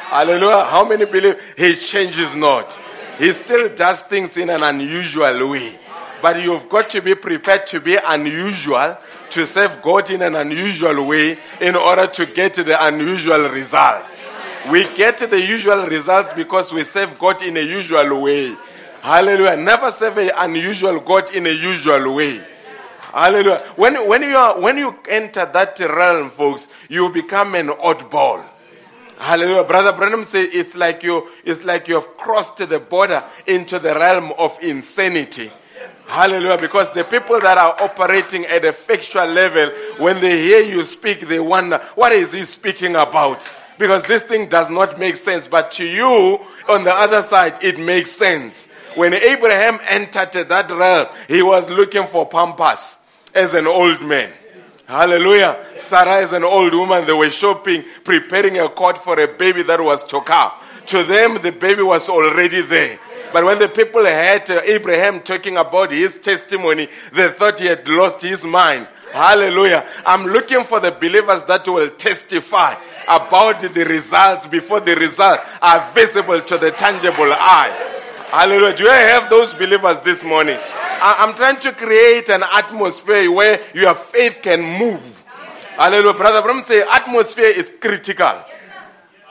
Hallelujah. 0.05 0.63
How 0.65 0.87
many 0.87 1.05
believe 1.05 1.41
he 1.57 1.75
changes 1.75 2.33
not? 2.35 2.71
He 3.17 3.33
still 3.33 3.75
does 3.75 4.03
things 4.03 4.37
in 4.37 4.49
an 4.49 4.63
unusual 4.63 5.49
way. 5.49 5.77
But 6.21 6.41
you've 6.41 6.69
got 6.69 6.89
to 6.91 7.01
be 7.01 7.15
prepared 7.15 7.67
to 7.67 7.79
be 7.79 7.97
unusual, 8.03 8.97
to 9.31 9.45
serve 9.45 9.81
God 9.81 10.09
in 10.09 10.21
an 10.21 10.35
unusual 10.35 11.05
way 11.05 11.37
in 11.59 11.75
order 11.75 12.07
to 12.07 12.25
get 12.25 12.53
the 12.53 12.77
unusual 12.85 13.49
results. 13.49 14.25
We 14.71 14.83
get 14.95 15.17
the 15.17 15.41
usual 15.41 15.85
results 15.85 16.33
because 16.33 16.73
we 16.73 16.83
serve 16.83 17.17
God 17.19 17.41
in 17.41 17.57
a 17.57 17.61
usual 17.61 18.21
way. 18.21 18.55
Hallelujah. 19.07 19.55
Never 19.55 19.89
serve 19.89 20.17
an 20.17 20.31
unusual 20.35 20.99
God 20.99 21.33
in 21.33 21.47
a 21.47 21.51
usual 21.51 22.13
way. 22.13 22.41
Hallelujah. 23.13 23.59
When, 23.77 24.05
when, 24.05 24.21
you 24.21 24.35
are, 24.35 24.59
when 24.59 24.77
you 24.77 24.99
enter 25.07 25.45
that 25.45 25.79
realm, 25.79 26.29
folks, 26.29 26.67
you 26.89 27.09
become 27.13 27.55
an 27.55 27.69
oddball. 27.69 28.43
Hallelujah. 29.17 29.63
Brother 29.63 29.93
Branham 29.93 30.25
said 30.25 30.49
it's 30.51 30.75
like 30.75 31.03
you 31.03 31.29
it's 31.45 31.63
like 31.63 31.87
you 31.87 31.95
have 31.95 32.17
crossed 32.17 32.57
the 32.57 32.79
border 32.79 33.23
into 33.45 33.79
the 33.79 33.93
realm 33.95 34.33
of 34.37 34.61
insanity. 34.61 35.53
Hallelujah. 36.07 36.57
Because 36.57 36.91
the 36.91 37.05
people 37.05 37.39
that 37.39 37.57
are 37.57 37.81
operating 37.81 38.45
at 38.47 38.65
a 38.65 38.73
factual 38.73 39.25
level, 39.27 39.69
when 39.99 40.19
they 40.19 40.37
hear 40.37 40.63
you 40.63 40.83
speak, 40.83 41.21
they 41.21 41.39
wonder, 41.39 41.77
what 41.95 42.11
is 42.11 42.33
he 42.33 42.41
speaking 42.41 42.97
about? 42.97 43.41
Because 43.79 44.03
this 44.03 44.23
thing 44.23 44.49
does 44.49 44.69
not 44.69 44.99
make 44.99 45.15
sense. 45.15 45.47
But 45.47 45.71
to 45.71 45.85
you, 45.85 46.41
on 46.67 46.83
the 46.83 46.93
other 46.93 47.21
side, 47.21 47.63
it 47.63 47.79
makes 47.79 48.11
sense. 48.11 48.66
When 48.97 49.13
Abraham 49.13 49.79
entered 49.87 50.49
that 50.49 50.71
realm, 50.71 51.07
he 51.27 51.43
was 51.43 51.69
looking 51.69 52.07
for 52.07 52.27
Pampers 52.27 52.97
as 53.31 53.53
an 53.53 53.67
old 53.67 54.01
man. 54.01 54.31
Hallelujah. 54.87 55.63
Sarah 55.77 56.23
is 56.23 56.31
an 56.31 56.43
old 56.43 56.73
woman. 56.73 57.05
They 57.05 57.13
were 57.13 57.29
shopping, 57.29 57.83
preparing 58.03 58.57
a 58.57 58.69
cot 58.69 58.97
for 58.97 59.19
a 59.19 59.27
baby 59.27 59.61
that 59.63 59.79
was 59.79 60.03
to 60.05 60.19
come. 60.21 60.51
To 60.87 61.03
them, 61.03 61.37
the 61.43 61.51
baby 61.51 61.83
was 61.83 62.09
already 62.09 62.61
there. 62.61 62.97
But 63.31 63.45
when 63.45 63.59
the 63.59 63.67
people 63.69 64.03
heard 64.03 64.49
Abraham 64.49 65.19
talking 65.19 65.57
about 65.57 65.91
his 65.91 66.17
testimony, 66.17 66.89
they 67.13 67.29
thought 67.29 67.59
he 67.59 67.67
had 67.67 67.87
lost 67.87 68.23
his 68.23 68.45
mind. 68.45 68.87
Hallelujah. 69.11 69.85
I'm 70.07 70.25
looking 70.25 70.63
for 70.63 70.79
the 70.79 70.89
believers 70.91 71.43
that 71.43 71.67
will 71.67 71.91
testify 71.91 72.73
about 73.07 73.61
the 73.61 73.85
results 73.85 74.47
before 74.47 74.79
the 74.79 74.95
results 74.95 75.43
are 75.61 75.91
visible 75.93 76.41
to 76.41 76.57
the 76.57 76.71
tangible 76.71 77.31
eye. 77.31 77.93
Hallelujah. 78.31 78.75
Do 78.75 78.89
I 78.89 78.95
have 78.95 79.29
those 79.29 79.53
believers 79.53 80.01
this 80.01 80.21
morning? 80.21 80.59
I'm 81.01 81.33
trying 81.33 81.59
to 81.61 81.71
create 81.71 82.27
an 82.27 82.43
atmosphere 82.43 83.31
where 83.31 83.61
your 83.73 83.93
faith 83.93 84.39
can 84.41 84.61
move. 84.61 85.23
Hallelujah. 85.77 86.13
Brother 86.13 86.41
Branham 86.41 86.63
say 86.63 86.81
atmosphere 86.81 87.45
is 87.45 87.71
critical. 87.79 88.43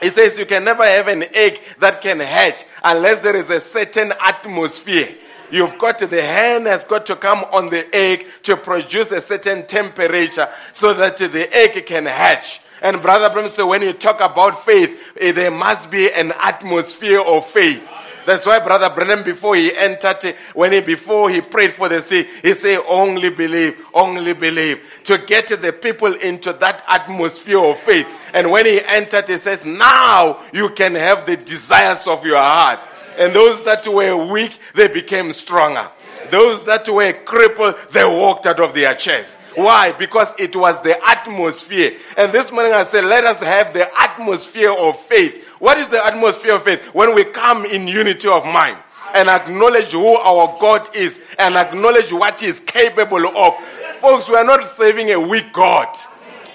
He 0.01 0.09
says 0.09 0.39
you 0.39 0.47
can 0.47 0.63
never 0.63 0.83
have 0.83 1.07
an 1.09 1.25
egg 1.35 1.61
that 1.79 2.01
can 2.01 2.19
hatch 2.19 2.65
unless 2.83 3.21
there 3.21 3.35
is 3.35 3.51
a 3.51 3.61
certain 3.61 4.13
atmosphere. 4.19 5.13
You've 5.51 5.77
got 5.77 5.99
to, 5.99 6.07
the 6.07 6.23
hen 6.23 6.65
has 6.65 6.83
got 6.83 7.05
to 7.05 7.15
come 7.15 7.45
on 7.51 7.69
the 7.69 7.87
egg 7.95 8.25
to 8.43 8.57
produce 8.57 9.11
a 9.11 9.21
certain 9.21 9.67
temperature 9.67 10.49
so 10.73 10.95
that 10.95 11.17
the 11.17 11.55
egg 11.55 11.85
can 11.85 12.05
hatch. 12.05 12.61
And 12.81 13.01
Brother 13.03 13.29
Branham 13.31 13.51
said 13.51 13.63
when 13.63 13.83
you 13.83 13.93
talk 13.93 14.19
about 14.21 14.65
faith, 14.65 15.13
eh, 15.21 15.31
there 15.33 15.51
must 15.51 15.91
be 15.91 16.11
an 16.11 16.31
atmosphere 16.31 17.21
of 17.21 17.45
faith. 17.45 17.87
That's 18.27 18.45
why 18.45 18.59
Brother 18.59 18.89
Branham, 18.89 19.23
before 19.23 19.55
he 19.55 19.73
entered, 19.73 20.35
when 20.53 20.73
he 20.73 20.81
before 20.81 21.29
he 21.29 21.39
prayed 21.39 21.71
for 21.71 21.87
the 21.87 22.01
sea, 22.01 22.27
he 22.43 22.55
said, 22.55 22.81
"Only 22.85 23.29
believe, 23.29 23.77
only 23.93 24.33
believe." 24.33 24.81
To 25.05 25.17
get 25.17 25.47
the 25.47 25.71
people 25.71 26.13
into 26.13 26.51
that 26.51 26.83
atmosphere 26.89 27.57
of 27.57 27.79
faith. 27.79 28.05
And 28.33 28.51
when 28.51 28.65
he 28.65 28.81
entered, 28.83 29.29
he 29.29 29.37
says, 29.37 29.65
"Now 29.65 30.39
you 30.51 30.71
can 30.71 30.95
have 30.95 31.25
the 31.25 31.37
desires 31.37 32.05
of 32.05 32.25
your 32.25 32.37
heart." 32.37 32.79
And 33.17 33.33
those 33.33 33.63
that 33.63 33.87
were 33.87 34.17
weak, 34.17 34.59
they 34.75 34.89
became 34.89 35.31
stronger. 35.31 35.87
Those 36.29 36.63
that 36.63 36.89
were 36.89 37.13
crippled, 37.13 37.75
they 37.91 38.03
walked 38.03 38.45
out 38.45 38.59
of 38.59 38.73
their 38.73 38.93
chairs. 38.95 39.37
Why? 39.55 39.91
Because 39.93 40.33
it 40.37 40.55
was 40.55 40.79
the 40.81 40.95
atmosphere. 41.09 41.93
And 42.15 42.31
this 42.31 42.51
morning 42.51 42.73
I 42.73 42.83
said, 42.83 43.05
let 43.05 43.23
us 43.23 43.41
have 43.41 43.73
the 43.73 43.89
atmosphere 43.99 44.71
of 44.71 44.99
faith 44.99 45.46
what 45.59 45.77
is 45.77 45.87
the 45.87 46.05
atmosphere 46.05 46.55
of 46.55 46.63
faith? 46.63 46.83
When 46.93 47.15
we 47.15 47.23
come 47.23 47.65
in 47.65 47.87
unity 47.87 48.27
of 48.27 48.45
mind 48.45 48.77
and 49.13 49.29
acknowledge 49.29 49.91
who 49.91 50.15
our 50.15 50.57
God 50.59 50.95
is 50.95 51.19
and 51.39 51.55
acknowledge 51.55 52.11
what 52.11 52.41
He 52.41 52.47
is 52.47 52.59
capable 52.59 53.25
of. 53.37 53.55
Folks, 53.99 54.29
we 54.29 54.35
are 54.35 54.43
not 54.43 54.67
serving 54.67 55.11
a 55.11 55.19
weak 55.19 55.51
God. 55.53 55.95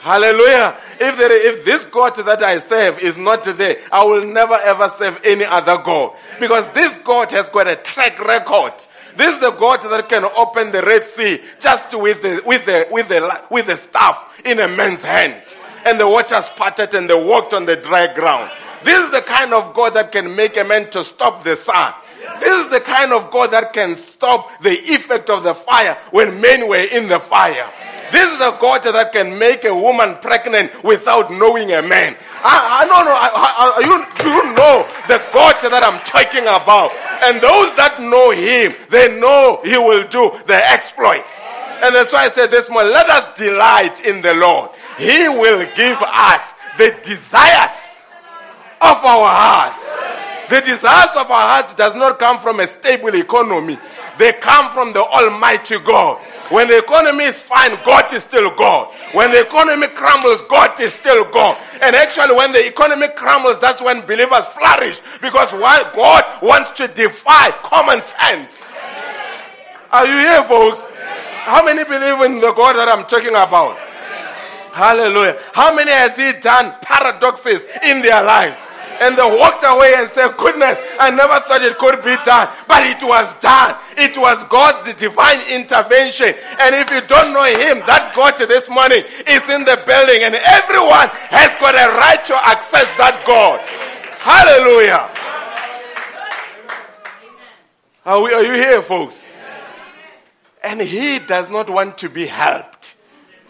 Hallelujah. 0.00 0.76
If, 1.00 1.16
there, 1.16 1.48
if 1.48 1.64
this 1.64 1.84
God 1.84 2.16
that 2.16 2.42
I 2.42 2.58
serve 2.58 2.98
is 2.98 3.16
not 3.16 3.44
there, 3.44 3.76
I 3.92 4.04
will 4.04 4.26
never 4.26 4.54
ever 4.54 4.88
serve 4.88 5.20
any 5.24 5.44
other 5.44 5.78
God. 5.78 6.16
Because 6.40 6.68
this 6.70 6.98
God 6.98 7.30
has 7.30 7.48
got 7.48 7.68
a 7.68 7.76
track 7.76 8.18
record. 8.18 8.72
This 9.16 9.34
is 9.34 9.40
the 9.40 9.52
God 9.52 9.82
that 9.82 10.08
can 10.08 10.24
open 10.24 10.72
the 10.72 10.82
Red 10.82 11.04
Sea 11.04 11.40
just 11.60 11.94
with 11.96 12.22
the, 12.22 12.42
with 12.44 12.64
the, 12.66 12.88
with 12.90 13.08
the, 13.08 13.44
with 13.50 13.66
the 13.66 13.76
staff 13.76 14.40
in 14.44 14.58
a 14.58 14.68
man's 14.68 15.04
hand. 15.04 15.40
And 15.84 16.00
the 16.00 16.08
waters 16.08 16.48
parted 16.48 16.94
and 16.94 17.08
they 17.08 17.14
walked 17.14 17.52
on 17.52 17.66
the 17.66 17.76
dry 17.76 18.12
ground. 18.12 18.50
This 18.84 18.98
is 19.04 19.10
the 19.10 19.22
kind 19.22 19.52
of 19.52 19.74
God 19.74 19.94
that 19.94 20.12
can 20.12 20.34
make 20.34 20.56
a 20.56 20.64
man 20.64 20.90
to 20.90 21.04
stop 21.04 21.44
the 21.44 21.56
sun 21.56 21.92
This 22.40 22.64
is 22.64 22.70
the 22.70 22.80
kind 22.80 23.12
of 23.12 23.30
God 23.30 23.50
that 23.50 23.72
can 23.72 23.96
stop 23.96 24.50
the 24.62 24.72
effect 24.92 25.30
of 25.30 25.42
the 25.42 25.54
fire 25.54 25.96
when 26.10 26.40
men 26.40 26.68
were 26.68 26.76
in 26.76 27.08
the 27.08 27.18
fire. 27.18 27.68
This 28.12 28.30
is 28.30 28.38
the 28.38 28.52
God 28.60 28.82
that 28.82 29.12
can 29.12 29.38
make 29.38 29.64
a 29.64 29.74
woman 29.74 30.16
pregnant 30.20 30.84
without 30.84 31.30
knowing 31.32 31.72
a 31.72 31.80
man. 31.80 32.14
I, 32.44 32.82
I 32.82 32.86
don't 32.86 33.06
know. 33.06 33.16
I, 33.16 33.28
I, 33.32 33.80
you, 33.80 33.96
you 34.28 34.52
know 34.52 34.84
the 35.08 35.16
God 35.32 35.56
that 35.62 35.80
I'm 35.82 35.98
talking 36.04 36.44
about. 36.44 36.92
And 37.24 37.40
those 37.40 37.72
that 37.80 37.96
know 38.00 38.30
Him, 38.30 38.74
they 38.90 39.18
know 39.18 39.60
He 39.64 39.78
will 39.78 40.06
do 40.08 40.36
the 40.46 40.56
exploits. 40.56 41.40
And 41.82 41.94
that's 41.94 42.12
why 42.12 42.24
I 42.24 42.28
said 42.28 42.50
this 42.50 42.68
morning, 42.68 42.92
let 42.92 43.08
us 43.08 43.32
delight 43.38 44.04
in 44.04 44.20
the 44.20 44.34
Lord. 44.34 44.70
He 44.98 45.28
will 45.28 45.64
give 45.74 45.96
us 46.02 46.52
the 46.76 46.92
desires 47.02 47.91
of 48.82 48.98
our 49.04 49.28
hearts. 49.30 49.94
The 50.50 50.60
desires 50.60 51.16
of 51.16 51.30
our 51.30 51.48
hearts 51.48 51.74
does 51.74 51.94
not 51.96 52.18
come 52.18 52.38
from 52.38 52.60
a 52.60 52.66
stable 52.66 53.14
economy. 53.14 53.78
They 54.18 54.32
come 54.34 54.70
from 54.72 54.92
the 54.92 55.02
Almighty 55.02 55.78
God. 55.78 56.18
When 56.50 56.68
the 56.68 56.78
economy 56.78 57.24
is 57.24 57.40
fine, 57.40 57.78
God 57.84 58.12
is 58.12 58.24
still 58.24 58.54
God. 58.54 58.92
When 59.12 59.30
the 59.30 59.40
economy 59.40 59.86
crumbles, 59.88 60.42
God 60.50 60.78
is 60.80 60.92
still 60.92 61.24
God. 61.30 61.56
And 61.80 61.96
actually, 61.96 62.36
when 62.36 62.52
the 62.52 62.66
economy 62.66 63.08
crumbles, 63.16 63.58
that's 63.60 63.80
when 63.80 64.04
believers 64.04 64.46
flourish 64.48 65.00
because 65.22 65.50
God 65.52 66.42
wants 66.42 66.72
to 66.72 66.88
defy 66.88 67.50
common 67.62 68.02
sense. 68.02 68.66
Are 69.90 70.06
you 70.06 70.18
here, 70.18 70.44
folks? 70.44 70.84
How 71.44 71.64
many 71.64 71.84
believe 71.84 72.20
in 72.26 72.40
the 72.40 72.52
God 72.52 72.76
that 72.76 72.88
I'm 72.88 73.06
talking 73.06 73.30
about? 73.30 73.78
Hallelujah. 74.72 75.38
How 75.54 75.74
many 75.74 75.90
has 75.90 76.16
He 76.16 76.38
done 76.40 76.74
paradoxes 76.82 77.64
in 77.84 78.02
their 78.02 78.22
lives? 78.22 78.62
And 79.00 79.16
they 79.16 79.24
walked 79.24 79.64
away 79.64 79.94
and 79.96 80.08
said, 80.08 80.36
Goodness, 80.36 80.76
I 80.98 81.10
never 81.10 81.40
thought 81.40 81.62
it 81.62 81.78
could 81.78 82.02
be 82.02 82.16
done. 82.24 82.48
But 82.68 82.84
it 82.84 83.02
was 83.02 83.38
done. 83.40 83.76
It 83.96 84.16
was 84.18 84.44
God's 84.44 84.82
divine 84.94 85.40
intervention. 85.48 86.34
And 86.60 86.74
if 86.74 86.90
you 86.90 87.00
don't 87.06 87.32
know 87.32 87.44
Him, 87.44 87.80
that 87.86 88.12
God 88.14 88.36
this 88.38 88.68
morning 88.68 89.04
is 89.26 89.44
in 89.48 89.64
the 89.64 89.80
building, 89.86 90.22
and 90.24 90.34
everyone 90.34 91.08
has 91.30 91.50
got 91.60 91.74
a 91.74 91.88
right 91.96 92.22
to 92.26 92.36
access 92.46 92.88
that 92.98 93.22
God. 93.26 93.60
Hallelujah. 94.20 95.08
Are, 98.04 98.20
we, 98.22 98.32
are 98.34 98.42
you 98.42 98.54
here, 98.54 98.82
folks? 98.82 99.24
And 100.64 100.80
He 100.80 101.18
does 101.20 101.50
not 101.50 101.70
want 101.70 101.98
to 101.98 102.08
be 102.08 102.26
helped. 102.26 102.96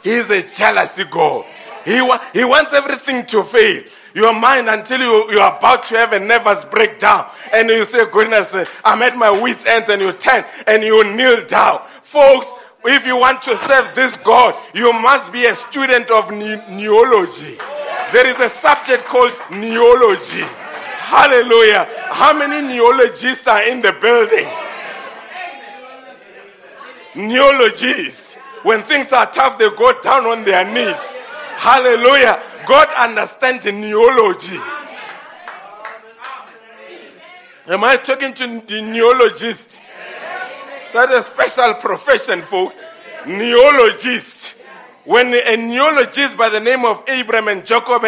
He 0.03 0.11
is 0.11 0.31
a 0.31 0.43
jealousy 0.53 1.05
God. 1.11 1.45
He, 1.85 2.01
wa- 2.01 2.21
he 2.33 2.45
wants 2.45 2.73
everything 2.73 3.27
to 3.27 3.43
fail 3.43 3.83
your 4.15 4.35
mind 4.39 4.69
until 4.69 5.01
you, 5.01 5.33
you're 5.33 5.57
about 5.57 5.85
to 5.87 5.97
have 5.97 6.13
a 6.13 6.19
nervous 6.19 6.65
breakdown. 6.65 7.29
And 7.53 7.69
you 7.69 7.85
say, 7.85 8.11
Goodness, 8.11 8.53
I'm 8.85 9.03
at 9.03 9.17
my 9.17 9.31
wits' 9.31 9.67
end, 9.67 9.89
and 9.89 10.03
you 10.03 10.13
turn 10.13 10.45
and 10.67 10.83
you 10.83 11.05
kneel 11.15 11.47
down. 11.47 11.83
Folks, 12.03 12.51
if 12.85 13.07
you 13.07 13.17
want 13.17 13.43
to 13.43 13.57
serve 13.57 13.95
this 13.95 14.17
God, 14.17 14.55
you 14.75 14.93
must 14.93 15.33
be 15.33 15.47
a 15.47 15.55
student 15.55 16.11
of 16.11 16.31
ne- 16.31 16.65
neology. 16.77 17.57
There 18.13 18.27
is 18.27 18.39
a 18.41 18.51
subject 18.51 19.05
called 19.05 19.33
neology. 19.51 20.45
Hallelujah. 21.13 21.89
How 22.11 22.37
many 22.37 22.67
neologists 22.67 23.47
are 23.47 23.63
in 23.69 23.81
the 23.81 23.93
building? 23.93 24.49
Neologists. 27.15 28.35
When 28.63 28.81
things 28.81 29.13
are 29.13 29.31
tough, 29.31 29.59
they 29.59 29.69
go 29.71 30.01
down 30.01 30.25
on 30.25 30.45
their 30.45 30.65
knees. 30.65 31.01
Hallelujah. 31.57 32.43
God 32.67 32.89
understands 32.97 33.65
the 33.65 33.73
neology. 33.73 34.59
Am 37.67 37.85
I 37.85 37.97
talking 37.97 38.35
to 38.35 38.47
the 38.47 38.83
neologist? 38.83 39.81
That's 40.93 41.15
a 41.15 41.23
special 41.23 41.75
profession, 41.75 42.43
folks. 42.43 42.77
Neologist. 43.25 44.57
When 45.05 45.29
a 45.29 45.57
neologist 45.57 46.37
by 46.37 46.49
the 46.49 46.61
name 46.61 46.85
of 46.85 47.03
Abraham 47.09 47.49
and 47.49 47.65
Jacob, 47.65 48.05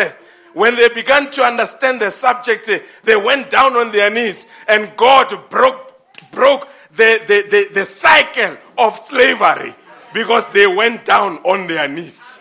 when 0.52 0.76
they 0.76 0.88
began 0.88 1.30
to 1.32 1.42
understand 1.42 2.00
the 2.00 2.10
subject, 2.10 2.70
they 3.04 3.16
went 3.16 3.50
down 3.50 3.74
on 3.76 3.90
their 3.90 4.10
knees 4.10 4.46
and 4.68 4.90
God 4.96 5.50
broke, 5.50 5.92
broke 6.30 6.68
the, 6.94 7.20
the, 7.26 7.48
the, 7.50 7.74
the 7.80 7.86
cycle 7.86 8.56
of 8.78 8.96
slavery 8.96 9.74
because 10.12 10.48
they 10.48 10.66
went 10.66 11.04
down 11.04 11.38
on 11.38 11.66
their 11.66 11.88
knees. 11.88 12.33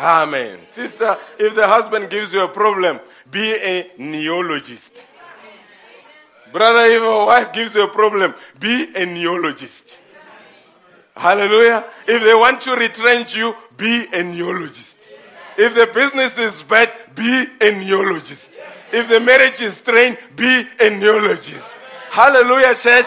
Amen. 0.00 0.60
Sister, 0.66 1.18
if 1.38 1.54
the 1.54 1.66
husband 1.66 2.08
gives 2.08 2.32
you 2.32 2.42
a 2.42 2.48
problem, 2.48 3.00
be 3.30 3.52
a 3.52 3.90
neologist. 3.98 5.06
Brother, 6.50 6.86
if 6.86 7.02
your 7.02 7.26
wife 7.26 7.52
gives 7.52 7.74
you 7.74 7.84
a 7.84 7.88
problem, 7.88 8.34
be 8.58 8.84
a 8.94 9.04
neologist. 9.04 9.98
Hallelujah. 11.14 11.84
If 12.08 12.22
they 12.22 12.34
want 12.34 12.62
to 12.62 12.76
retrench 12.76 13.36
you, 13.36 13.54
be 13.76 14.06
a 14.06 14.22
neologist. 14.22 15.10
If 15.58 15.74
the 15.74 15.90
business 15.92 16.38
is 16.38 16.62
bad, 16.62 16.94
be 17.14 17.44
a 17.60 17.70
neologist. 17.72 18.58
If 18.92 19.06
the 19.06 19.20
marriage 19.20 19.60
is 19.60 19.76
strained, 19.76 20.16
be 20.34 20.64
a 20.80 20.88
neologist. 20.88 21.76
Hallelujah, 22.08 22.74
church. 22.74 23.04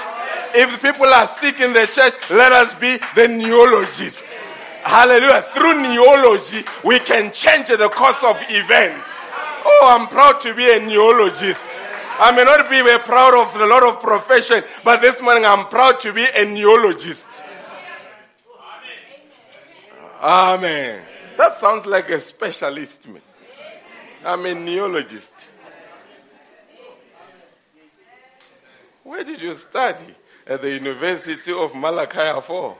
If 0.53 0.79
people 0.79 1.07
are 1.07 1.27
sick 1.27 1.59
in 1.59 1.73
the 1.73 1.87
church, 1.87 2.13
let 2.29 2.51
us 2.51 2.75
be 2.75 2.97
the 3.15 3.27
neologist. 3.27 4.37
Hallelujah. 4.83 5.41
Through 5.41 5.81
neology, 5.81 6.63
we 6.83 6.99
can 6.99 7.31
change 7.31 7.69
the 7.69 7.89
course 7.89 8.23
of 8.23 8.37
events. 8.49 9.15
Oh, 9.65 9.97
I'm 9.97 10.07
proud 10.07 10.41
to 10.41 10.53
be 10.53 10.69
a 10.69 10.79
neologist. 10.79 11.79
I 12.19 12.31
may 12.35 12.43
not 12.43 12.69
be 12.69 12.81
proud 13.05 13.33
of 13.33 13.55
a 13.59 13.65
lot 13.65 13.83
of 13.83 14.01
profession, 14.01 14.63
but 14.83 15.01
this 15.01 15.21
morning 15.21 15.45
I'm 15.45 15.65
proud 15.67 15.99
to 16.01 16.13
be 16.13 16.23
a 16.23 16.45
neologist. 16.45 17.43
Amen. 20.21 21.01
That 21.37 21.55
sounds 21.55 21.85
like 21.85 22.09
a 22.09 22.21
specialist. 22.21 23.07
Man. 23.07 23.21
I'm 24.25 24.45
a 24.45 24.53
neologist. 24.53 25.33
Where 29.03 29.23
did 29.23 29.41
you 29.41 29.53
study? 29.53 30.15
At 30.45 30.61
the 30.61 30.71
University 30.71 31.53
of 31.53 31.73
Malachi 31.73 32.41
4. 32.41 32.77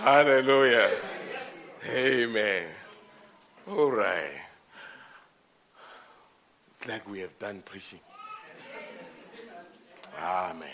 Hallelujah. 0.00 0.90
Amen. 1.90 2.68
All 3.68 3.90
right. 3.90 4.40
It's 6.76 6.88
like 6.88 7.08
we 7.08 7.18
have 7.20 7.36
done 7.38 7.62
preaching. 7.64 7.98
Amen. 10.18 10.68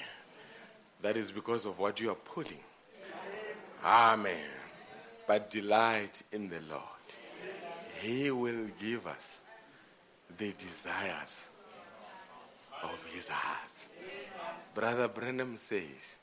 That 1.02 1.16
is 1.16 1.30
because 1.30 1.66
of 1.66 1.78
what 1.78 2.00
you 2.00 2.10
are 2.10 2.14
putting. 2.16 2.60
Amen. 3.82 4.50
But 5.26 5.50
delight 5.50 6.22
in 6.30 6.48
the 6.50 6.60
Lord. 6.70 6.82
He 8.00 8.30
will 8.30 8.66
give 8.78 9.06
us 9.06 9.40
the 10.36 10.52
desires 10.52 11.48
of 12.82 13.04
his 13.14 13.26
heart. 13.28 13.70
Brother 14.74 15.08
Branham 15.08 15.56
says, 15.56 16.16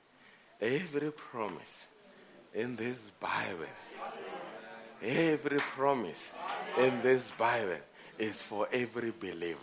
every 0.59 1.11
promise 1.11 1.87
in 2.53 2.75
this 2.75 3.09
Bible. 3.19 3.71
Every 5.01 5.57
promise 5.57 6.31
in 6.77 7.01
this 7.01 7.31
Bible 7.31 7.79
is 8.19 8.41
for 8.41 8.67
every 8.71 9.11
believer. 9.11 9.59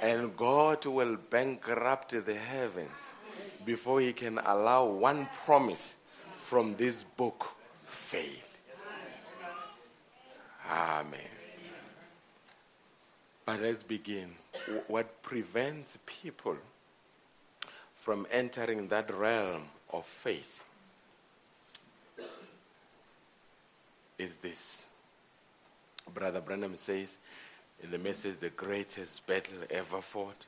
And 0.00 0.36
God 0.36 0.84
will 0.86 1.16
bankrupt 1.16 2.10
the 2.10 2.34
heavens 2.34 2.98
before 3.64 4.00
He 4.00 4.12
can 4.12 4.38
allow 4.38 4.86
one 4.86 5.28
promise 5.44 5.96
from 6.34 6.76
this 6.76 7.02
book 7.02 7.46
fail. 7.86 8.24
Amen. 10.70 11.20
But 13.46 13.60
let's 13.60 13.82
begin. 13.82 14.30
What 14.88 15.22
prevents 15.22 15.98
people 16.04 16.56
from 17.94 18.26
entering 18.30 18.88
that 18.88 19.14
realm 19.14 19.62
of 19.90 20.04
faith 20.04 20.64
is 24.18 24.38
this. 24.38 24.86
Brother 26.12 26.40
Branham 26.40 26.76
says 26.76 27.18
in 27.82 27.90
the 27.90 27.98
message, 27.98 28.40
the 28.40 28.50
greatest 28.50 29.26
battle 29.26 29.58
ever 29.70 30.00
fought, 30.00 30.46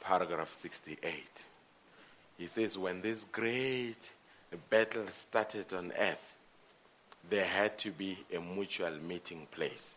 paragraph 0.00 0.52
68. 0.52 1.12
He 2.38 2.46
says, 2.46 2.78
when 2.78 3.02
this 3.02 3.24
great 3.24 4.10
battle 4.70 5.06
started 5.08 5.72
on 5.74 5.92
earth, 5.98 6.36
there 7.28 7.44
had 7.44 7.76
to 7.78 7.90
be 7.90 8.18
a 8.34 8.40
mutual 8.40 8.96
meeting 9.06 9.46
place. 9.50 9.96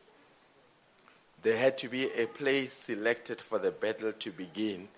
There 1.42 1.58
had 1.58 1.78
to 1.80 1.88
be 1.88 2.12
a 2.12 2.26
place 2.26 2.74
selected 2.74 3.40
for 3.40 3.60
the 3.60 3.72
battle 3.72 4.12
to 4.12 4.32
begin 4.32 4.90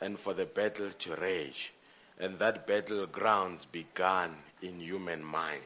and 0.00 0.18
for 0.18 0.34
the 0.34 0.46
battle 0.46 0.90
to 0.90 1.14
rage. 1.16 1.72
And 2.18 2.38
that 2.38 2.66
battlegrounds 2.66 3.66
began 3.70 4.30
in 4.60 4.80
human 4.80 5.22
mind. 5.24 5.62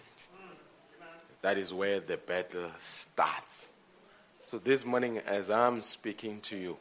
That 1.45 1.59
is 1.59 1.75
where 1.75 2.01
the 2.01 2.17
battle 2.17 2.71
starts. 2.81 3.69
So 4.41 4.57
this 4.57 4.83
morning, 4.83 5.19
as 5.19 5.51
I'm 5.51 5.83
speaking 5.83 6.41
to 6.41 6.57
you, 6.57 6.79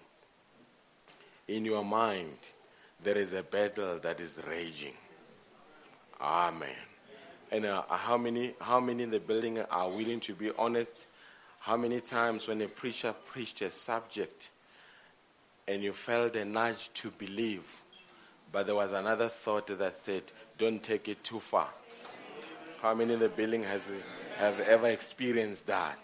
in 1.50 1.66
your 1.66 1.84
mind, 1.84 2.38
there 3.04 3.18
is 3.18 3.34
a 3.34 3.44
battle 3.44 4.00
that 4.00 4.22
is 4.22 4.40
raging. 4.48 4.94
Amen. 6.22 6.70
And 7.52 7.66
uh, 7.66 7.84
how 7.90 8.16
many, 8.16 8.56
how 8.62 8.80
many 8.80 9.04
in 9.04 9.12
the 9.12 9.20
building 9.20 9.60
are 9.60 9.90
willing 9.90 10.22
to 10.22 10.34
be 10.34 10.52
honest? 10.58 11.08
How 11.60 11.76
many 11.76 12.00
times 12.00 12.48
when 12.48 12.62
a 12.62 12.70
preacher 12.70 13.14
preached 13.26 13.62
a 13.64 13.70
subject 13.70 14.52
and 15.68 15.84
you 15.84 15.92
felt 15.92 16.38
a 16.38 16.46
nudge 16.46 16.90
to 16.94 17.12
believe, 17.12 17.66
but 18.50 18.66
there 18.66 18.76
was 18.76 18.94
another 18.94 19.28
thought 19.28 19.68
that 19.78 19.98
said, 19.98 20.24
"Don't 20.58 20.82
take 20.82 21.10
it 21.10 21.22
too 21.22 21.42
far." 21.42 21.68
How 22.82 22.94
many 22.94 23.14
in 23.14 23.20
the 23.20 23.28
building 23.28 23.64
has 23.64 23.90
have 24.38 24.60
ever 24.60 24.88
experienced 24.88 25.68
that? 25.68 26.00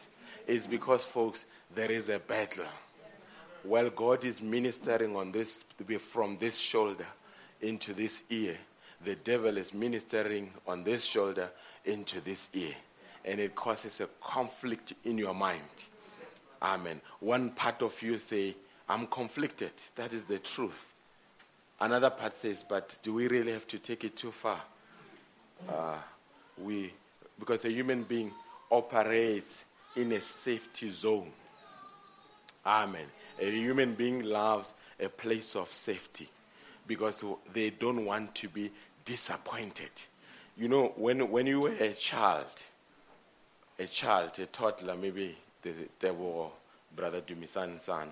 It's 0.47 0.67
because, 0.67 1.03
folks, 1.05 1.45
there 1.75 1.91
is 1.91 2.09
a 2.09 2.19
battle. 2.19 2.65
While 3.63 3.89
God 3.89 4.25
is 4.25 4.41
ministering 4.41 5.15
on 5.15 5.31
this 5.31 5.65
from 5.99 6.37
this 6.37 6.57
shoulder 6.57 7.05
into 7.61 7.93
this 7.93 8.23
ear, 8.29 8.57
the 9.03 9.15
devil 9.15 9.57
is 9.57 9.73
ministering 9.73 10.51
on 10.67 10.83
this 10.83 11.03
shoulder 11.03 11.49
into 11.85 12.21
this 12.21 12.49
ear. 12.53 12.75
And 13.25 13.39
it 13.39 13.53
causes 13.55 13.99
a 13.99 14.07
conflict 14.21 14.93
in 15.03 15.17
your 15.17 15.33
mind. 15.33 15.61
Amen. 16.61 17.01
One 17.19 17.51
part 17.51 17.81
of 17.81 18.01
you 18.01 18.17
say, 18.17 18.55
I'm 18.87 19.07
conflicted. 19.07 19.71
That 19.95 20.13
is 20.13 20.23
the 20.23 20.39
truth. 20.39 20.93
Another 21.79 22.09
part 22.09 22.35
says, 22.35 22.65
but 22.67 22.97
do 23.03 23.13
we 23.13 23.27
really 23.27 23.51
have 23.51 23.67
to 23.67 23.79
take 23.79 24.03
it 24.03 24.15
too 24.15 24.31
far? 24.31 24.61
Uh, 25.67 25.97
we, 26.57 26.93
because 27.39 27.65
a 27.65 27.71
human 27.71 28.03
being 28.03 28.31
operates 28.69 29.63
in 29.95 30.11
a 30.11 30.21
safety 30.21 30.89
zone. 30.89 31.31
Amen. 32.65 33.05
A 33.39 33.49
human 33.49 33.93
being 33.93 34.23
loves 34.23 34.73
a 34.99 35.09
place 35.09 35.55
of 35.55 35.71
safety 35.71 36.29
because 36.85 37.23
they 37.53 37.69
don't 37.69 38.05
want 38.05 38.35
to 38.35 38.49
be 38.49 38.71
disappointed. 39.05 39.91
You 40.57 40.67
know, 40.67 40.93
when, 40.97 41.31
when 41.31 41.47
you 41.47 41.61
were 41.61 41.73
a 41.79 41.93
child, 41.93 42.47
a 43.77 43.85
child, 43.85 44.37
a 44.39 44.45
toddler, 44.45 44.95
maybe 44.95 45.37
the 45.61 45.71
devil 45.99 46.51
brother 46.95 47.21
Dumisan's 47.21 47.83
son, 47.83 48.11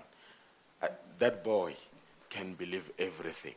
uh, 0.82 0.88
that 1.18 1.44
boy 1.44 1.74
can 2.30 2.54
believe 2.54 2.90
everything. 2.98 3.54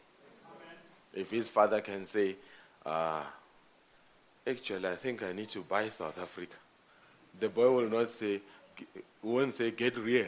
If 1.14 1.32
his 1.32 1.50
father 1.50 1.82
can 1.82 2.06
say, 2.06 2.36
uh, 2.86 3.24
actually, 4.46 4.88
I 4.88 4.96
think 4.96 5.24
I 5.24 5.34
need 5.34 5.50
to 5.50 5.62
buy 5.62 5.90
South 5.90 6.20
Africa, 6.20 6.56
the 7.40 7.50
boy 7.50 7.72
will 7.72 7.90
not 7.90 8.10
say, 8.10 8.42
won't 9.22 9.54
say, 9.54 9.72
get 9.72 9.98
real. 9.98 10.26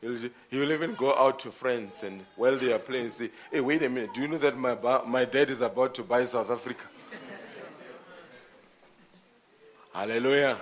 He 0.00 0.58
will 0.58 0.72
even 0.72 0.94
go 0.94 1.14
out 1.14 1.38
to 1.40 1.52
friends 1.52 2.02
and 2.02 2.24
while 2.34 2.56
they 2.56 2.72
are 2.72 2.80
playing, 2.80 3.12
say, 3.12 3.30
hey, 3.52 3.60
wait 3.60 3.84
a 3.84 3.88
minute, 3.88 4.12
do 4.12 4.22
you 4.22 4.28
know 4.28 4.38
that 4.38 4.58
my, 4.58 4.74
ba- 4.74 5.04
my 5.06 5.24
dad 5.24 5.48
is 5.48 5.60
about 5.60 5.94
to 5.94 6.02
buy 6.02 6.24
South 6.24 6.50
Africa? 6.50 6.84
Hallelujah. 9.94 10.58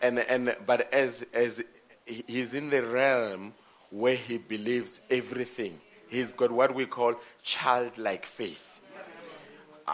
And, 0.00 0.20
and, 0.20 0.56
but 0.66 0.92
as, 0.92 1.26
as 1.34 1.64
he's 2.06 2.54
in 2.54 2.70
the 2.70 2.86
realm 2.86 3.54
where 3.90 4.14
he 4.14 4.38
believes 4.38 5.00
everything, 5.10 5.80
he's 6.08 6.32
got 6.32 6.52
what 6.52 6.72
we 6.72 6.86
call 6.86 7.16
childlike 7.42 8.24
faith. 8.24 8.79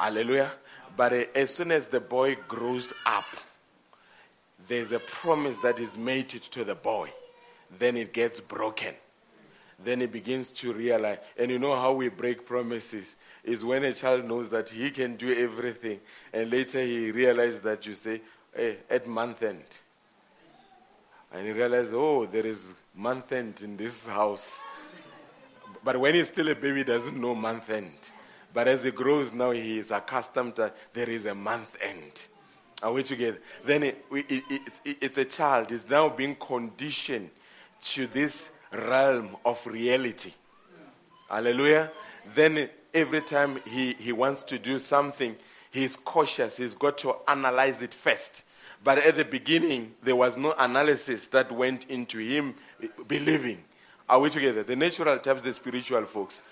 Hallelujah. 0.01 0.53
But 0.97 1.13
uh, 1.13 1.25
as 1.35 1.55
soon 1.55 1.73
as 1.73 1.87
the 1.89 2.01
boy 2.01 2.37
grows 2.49 2.93
up, 3.05 3.25
there's 4.69 4.93
a 4.93 4.99
promise 4.99 5.59
that 5.59 5.79
is 5.79 5.97
made 5.97 6.29
to 6.29 6.65
the 6.65 6.75
boy 6.75 7.11
then 7.79 7.97
it 7.97 8.13
gets 8.13 8.41
broken. 8.41 8.95
Then 9.83 10.01
he 10.01 10.07
begins 10.07 10.53
to 10.55 10.73
realize, 10.73 11.19
and 11.37 11.51
you 11.51 11.59
know 11.59 11.75
how 11.75 11.93
we 11.93 12.09
break 12.09 12.47
promises 12.47 13.15
is 13.45 13.65
when 13.65 13.85
a 13.85 13.93
child 13.93 14.25
knows 14.25 14.49
that 14.51 14.71
he 14.71 14.91
can 14.91 15.17
do 15.17 15.33
everything, 15.33 16.01
and 16.33 16.51
later 16.51 16.81
he 16.81 17.11
realizes 17.11 17.61
that 17.61 17.87
you 17.87 17.95
say, 17.95 18.23
hey, 18.55 18.79
at 18.89 19.07
month 19.07 19.43
end. 19.43 19.65
And 21.33 21.47
he 21.47 21.53
realizes, 21.53 21.93
oh, 21.93 22.25
there 22.25 22.47
is 22.47 22.73
month 22.95 23.33
end 23.33 23.61
in 23.63 23.77
this 23.77 24.07
house. 24.07 24.61
But 25.85 26.01
when 26.01 26.15
he's 26.15 26.29
still 26.29 26.49
a 26.49 26.55
baby, 26.55 26.79
he 26.79 26.85
doesn't 26.85 27.21
know 27.21 27.35
month 27.35 27.69
end. 27.69 27.93
But 28.57 28.69
as 28.69 28.85
he 28.85 28.91
grows 28.91 29.35
now, 29.35 29.51
he 29.51 29.79
is 29.79 29.91
accustomed 29.91 30.55
that 30.55 30.75
there 30.95 31.11
is 31.11 31.27
a 31.27 31.35
month 31.35 31.77
end. 31.79 32.27
Are 32.83 32.91
we 32.91 33.03
together? 33.03 33.37
Then 33.67 33.83
it, 33.83 34.03
it, 34.11 34.45
it, 34.83 34.97
it's 35.03 35.19
a 35.19 35.27
child. 35.27 35.71
It's 35.71 35.87
now 35.91 36.09
being 36.09 36.37
conditioned 36.37 37.29
to 37.83 38.07
this 38.07 38.51
realm 38.73 39.37
of 39.45 39.67
reality. 39.67 40.33
Hallelujah. 41.29 41.91
Then 42.35 42.71
every 42.95 43.21
time 43.21 43.61
he, 43.69 43.93
he 43.93 44.13
wants 44.13 44.43
to 44.45 44.59
do 44.59 44.79
something, 44.79 45.37
he's 45.71 45.95
cautious. 45.95 46.57
He's 46.57 46.75
got 46.75 46.97
to 46.99 47.15
analyze 47.29 47.83
it 47.83 47.93
first. 47.93 48.43
But 48.83 48.97
at 48.97 49.19
the 49.19 49.27
beginning, 49.27 49.97
there 50.03 50.17
was 50.17 50.39
no 50.39 50.55
analysis 50.59 51.29
that 51.29 51.53
went 51.53 51.91
into 51.91 52.21
him 52.21 52.55
believing. 53.07 53.63
Are 54.09 54.19
we 54.19 54.31
together? 54.31 54.63
The 54.63 54.77
natural 54.77 55.19
types, 55.19 55.43
the 55.43 55.53
spiritual, 55.53 56.07
folks. 56.07 56.43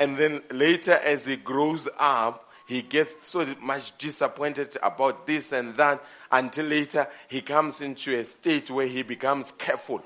And 0.00 0.16
then 0.16 0.42
later, 0.50 0.92
as 0.92 1.26
he 1.26 1.36
grows 1.36 1.88
up, 1.98 2.48
he 2.66 2.82
gets 2.82 3.26
so 3.26 3.46
much 3.60 3.96
disappointed 3.96 4.76
about 4.82 5.26
this 5.26 5.52
and 5.52 5.74
that 5.76 6.04
until 6.30 6.66
later 6.66 7.08
he 7.28 7.40
comes 7.40 7.80
into 7.80 8.14
a 8.14 8.24
state 8.24 8.70
where 8.70 8.86
he 8.86 9.02
becomes 9.02 9.52
careful 9.52 10.02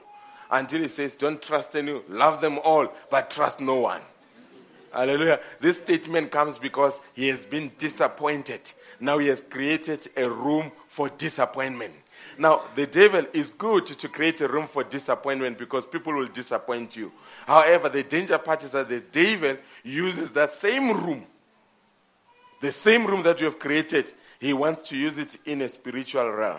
until 0.49 0.81
he 0.81 0.89
says, 0.89 1.17
Don't 1.17 1.43
trust 1.43 1.75
anyone, 1.75 2.03
love 2.09 2.41
them 2.41 2.59
all, 2.63 2.93
but 3.11 3.31
trust 3.31 3.61
no 3.61 3.81
one. 3.81 4.01
Hallelujah. 4.93 5.41
This 5.59 5.79
statement 5.79 6.31
comes 6.31 6.59
because 6.59 7.01
he 7.15 7.29
has 7.29 7.47
been 7.47 7.73
disappointed. 7.79 8.61
Now 9.01 9.19
he 9.19 9.29
has 9.29 9.41
created 9.41 10.07
a 10.17 10.29
room 10.29 10.71
for 10.87 11.09
disappointment. 11.09 11.95
Now, 12.43 12.63
the 12.75 12.89
devil 12.89 13.25
is 13.33 13.53
good 13.53 13.87
to 13.87 14.09
create 14.09 14.41
a 14.41 14.49
room 14.49 14.67
for 14.67 14.83
disappointment 14.83 15.57
because 15.57 15.87
people 15.87 16.13
will 16.13 16.27
disappoint 16.27 16.97
you. 16.97 17.13
However, 17.47 17.89
the 17.89 18.03
danger 18.03 18.37
part 18.37 18.65
is 18.65 18.73
that 18.73 18.89
the 18.89 18.99
devil 18.99 19.59
uses 19.85 20.29
that 20.33 20.53
same 20.53 20.91
room, 21.05 21.25
the 22.61 22.73
same 22.73 23.07
room 23.07 23.23
that 23.23 23.39
you 23.39 23.45
have 23.45 23.61
created, 23.61 24.13
he 24.41 24.53
wants 24.53 24.89
to 24.89 24.97
use 24.97 25.19
it 25.19 25.37
in 25.47 25.61
a 25.61 25.69
spiritual 25.69 26.29
realm. 26.33 26.59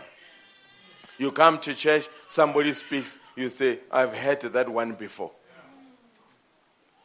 You 1.18 1.34
come 1.34 1.60
to 1.60 1.76
church, 1.76 2.08
somebody 2.28 2.72
speaks, 2.72 3.18
you 3.36 3.50
say, 3.50 3.80
I've 3.92 4.14
heard 4.14 4.40
that 4.40 4.70
one 4.70 4.94
before. 4.94 5.32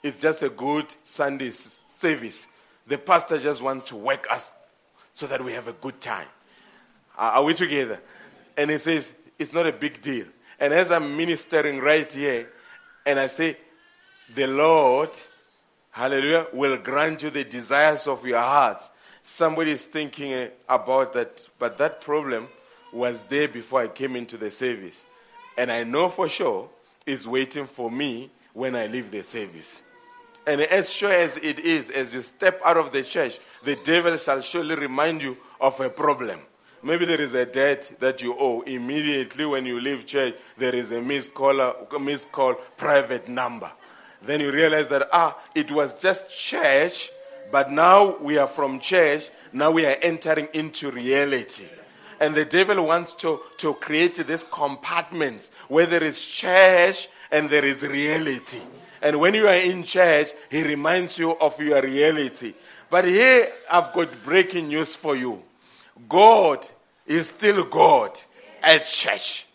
It's 0.05 0.21
just 0.21 0.41
a 0.45 0.51
good 0.51 0.95
Sunday 1.03 1.51
service. 1.51 2.47
The 2.87 2.97
pastor 2.97 3.41
just 3.41 3.61
wants 3.61 3.89
to 3.89 3.97
work 3.97 4.29
us 4.31 4.53
so 5.13 5.27
that 5.27 5.45
we 5.45 5.53
have 5.55 5.67
a 5.67 5.73
good 5.73 6.01
time. 6.01 6.29
Are 7.17 7.43
we 7.43 7.55
together? 7.55 8.01
And 8.59 8.73
he 8.73 8.79
says, 8.79 9.13
It's 9.39 9.53
not 9.53 9.67
a 9.67 9.73
big 9.73 10.03
deal. 10.03 10.27
And 10.59 10.75
as 10.75 10.91
I'm 10.91 11.17
ministering 11.17 11.79
right 11.79 12.13
here, 12.13 12.51
and 13.07 13.19
I 13.19 13.29
say, 13.29 13.57
The 14.35 14.49
Lord, 14.49 15.11
hallelujah, 15.93 16.49
will 16.53 16.77
grant 16.77 17.23
you 17.23 17.31
the 17.31 17.45
desires 17.45 18.09
of 18.09 18.27
your 18.27 18.41
hearts. 18.41 18.91
Somebody 19.23 19.71
is 19.71 19.87
thinking 19.87 20.33
eh, 20.33 20.49
about 20.69 21.13
that, 21.13 21.49
but 21.59 21.79
that 21.79 22.01
problem 22.01 22.49
was 22.93 23.23
there 23.25 23.47
before 23.47 23.83
I 23.83 23.89
came 23.89 24.17
into 24.17 24.37
the 24.37 24.51
service. 24.51 25.05
And 25.57 25.71
I 25.71 25.85
know 25.85 26.09
for 26.09 26.29
sure 26.29 26.69
it's 27.07 27.27
waiting 27.27 27.67
for 27.67 27.91
me 27.91 28.31
when 28.55 28.75
I 28.75 28.87
leave 28.87 29.13
the 29.13 29.23
service. 29.23 29.83
And 30.47 30.63
as 30.63 30.91
sure 30.91 31.13
as 31.13 31.37
it 31.37 31.61
is, 31.61 31.91
as 31.91 32.13
you 32.13 32.23
step 32.23 32.61
out 32.65 32.79
of 32.79 32.91
the 32.91 33.05
church, 33.05 33.39
the 33.63 33.77
devil 33.77 34.17
shall 34.17 34.41
surely 34.41 34.75
remind 34.75 35.23
you 35.23 35.37
of 35.61 35.79
a 35.79 35.91
problem. 35.91 36.41
Maybe 36.83 37.05
there 37.05 37.21
is 37.21 37.35
a 37.35 37.45
debt 37.47 37.93
that 38.01 38.23
you 38.23 38.35
owe. 38.39 38.63
Immediately 38.63 39.47
when 39.47 39.67
you 39.67 39.81
leave 39.81 40.07
church, 40.07 40.35
there 40.57 40.75
is 40.75 40.93
a 40.93 41.01
missed 41.01 41.35
call, 41.35 41.75
missed 42.01 42.31
call 42.31 42.55
private 42.77 43.29
number. 43.29 43.71
Then 44.23 44.41
you 44.41 44.53
realize 44.53 44.89
that, 44.89 45.09
ah, 45.13 45.39
it 45.55 45.71
was 45.71 46.01
just 46.01 46.37
church, 46.37 47.11
but 47.51 47.71
now 47.71 48.17
we 48.19 48.39
are 48.39 48.49
from 48.49 48.81
church, 48.81 49.31
now 49.53 49.71
we 49.71 49.87
are 49.87 49.97
entering 50.03 50.49
into 50.53 50.91
reality. 50.91 51.67
And 52.21 52.35
the 52.35 52.45
devil 52.45 52.85
wants 52.87 53.15
to, 53.15 53.41
to 53.59 53.75
create 53.75 54.17
these 54.17 54.45
compartments 54.45 55.51
where 55.69 55.87
there 55.87 56.03
is 56.03 56.25
church 56.25 57.09
and 57.31 57.49
there 57.49 57.65
is 57.65 57.83
reality. 57.83 58.61
And 59.01 59.21
when 59.21 59.35
you 59.35 59.47
are 59.47 59.55
in 59.55 59.85
church, 59.85 60.29
he 60.51 60.63
reminds 60.65 61.19
you 61.19 61.37
of 61.39 61.61
your 61.61 61.81
reality. 61.81 62.55
But 62.91 63.05
here 63.05 63.53
I've 63.71 63.93
got 63.93 64.23
breaking 64.25 64.69
news 64.69 64.97
for 64.97 65.15
you. 65.15 65.43
God 66.09 66.67
is 67.07 67.29
still 67.29 67.65
God 67.65 68.19
at 68.63 68.85
church. 68.85 69.47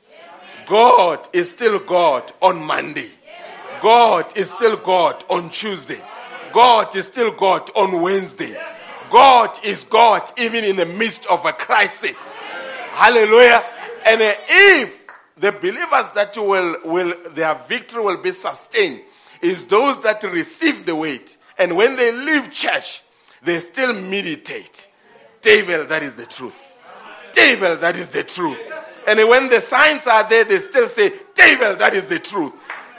God 0.66 1.28
is 1.34 1.52
still 1.52 1.80
God 1.80 2.32
on 2.42 2.64
Monday. 2.64 3.10
God 3.82 4.38
is 4.38 4.50
still 4.50 4.78
God 4.78 5.24
on 5.30 5.50
Tuesday. 5.50 6.02
God 6.54 6.96
is 6.96 7.08
still 7.08 7.32
God 7.32 7.70
on 7.76 8.02
Wednesday. 8.02 8.56
God 9.12 9.58
is 9.66 9.84
God 9.84 10.32
even 10.38 10.64
in 10.64 10.76
the 10.76 10.86
midst 10.86 11.26
of 11.28 11.46
a 11.46 11.54
crisis. 11.54 12.34
Hallelujah. 12.94 13.64
And 14.06 14.22
uh, 14.22 14.34
if 14.48 15.04
the 15.38 15.52
believers 15.52 16.10
that 16.16 16.36
will, 16.38 16.78
will 16.86 17.14
their 17.32 17.56
victory 17.56 18.04
will 18.04 18.18
be 18.18 18.32
sustained 18.32 19.02
is 19.42 19.66
those 19.66 20.02
that 20.02 20.24
receive 20.24 20.86
the 20.86 20.96
weight. 20.96 21.38
And 21.58 21.76
when 21.76 21.96
they 21.96 22.12
leave 22.12 22.52
church, 22.52 23.04
they 23.44 23.60
still 23.60 23.94
meditate. 23.94 24.88
Devil, 25.44 25.86
that 25.86 26.02
is 26.02 26.16
the 26.16 26.26
truth. 26.26 26.58
Devil, 27.34 27.76
that 27.78 27.96
is 27.96 28.10
the 28.10 28.24
truth. 28.24 28.58
And 29.08 29.20
when 29.30 29.50
the 29.50 29.62
signs 29.62 30.08
are 30.08 30.28
there, 30.28 30.46
they 30.46 30.60
still 30.60 30.88
say, 30.88 31.12
Devil, 31.36 31.76
that 31.76 31.94
is 31.94 32.08
the 32.08 32.20
truth. 32.20 32.54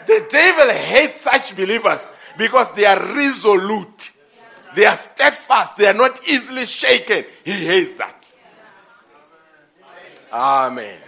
The 0.06 0.26
devil 0.30 0.70
hates 0.70 1.22
such 1.22 1.56
believers 1.56 2.06
because 2.36 2.70
they 2.74 2.84
are 2.84 3.00
resolute. 3.14 4.12
They 4.76 4.84
are 4.84 4.96
steadfast. 4.96 5.76
They 5.76 5.86
are 5.86 5.94
not 5.94 6.20
easily 6.28 6.66
shaken. 6.66 7.24
He 7.44 7.52
hates 7.52 7.94
that. 7.94 8.30
Amen. 10.32 11.00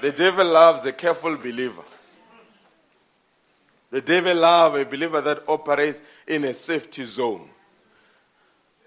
The 0.00 0.10
devil 0.10 0.46
loves 0.46 0.84
a 0.84 0.92
careful 0.92 1.36
believer. 1.36 1.82
The 3.90 4.00
devil 4.00 4.34
loves 4.34 4.80
a 4.80 4.84
believer 4.84 5.20
that 5.20 5.44
operates 5.46 6.00
in 6.26 6.44
a 6.44 6.54
safety 6.54 7.04
zone. 7.04 7.48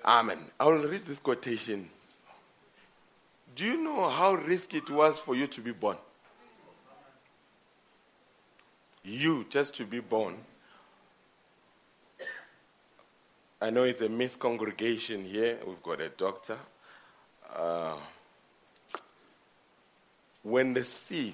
Amen. 0.06 0.38
I 0.60 0.66
will 0.66 0.88
read 0.88 1.03
this 1.08 1.20
quotation. 1.20 1.89
Do 3.56 3.66
you 3.66 3.82
know 3.82 4.08
how 4.08 4.36
risky 4.36 4.78
it 4.78 4.91
was 4.91 5.20
for 5.20 5.34
you 5.36 5.47
to 5.47 5.62
be 5.62 5.72
born? 5.72 5.97
You, 9.03 9.47
just 9.49 9.74
to 9.78 9.86
be 9.86 10.01
born. 10.01 10.36
I 13.60 13.72
know 13.72 13.82
it's 13.82 14.01
a 14.01 14.10
mixed 14.10 14.38
congregation 14.39 15.26
here. 15.26 15.58
We've 15.66 15.82
got 15.82 15.99
a 15.99 16.10
doctor. 16.10 16.60
Uh, 17.56 17.95
when 20.43 20.74
the 20.74 20.86
seed 20.86 21.34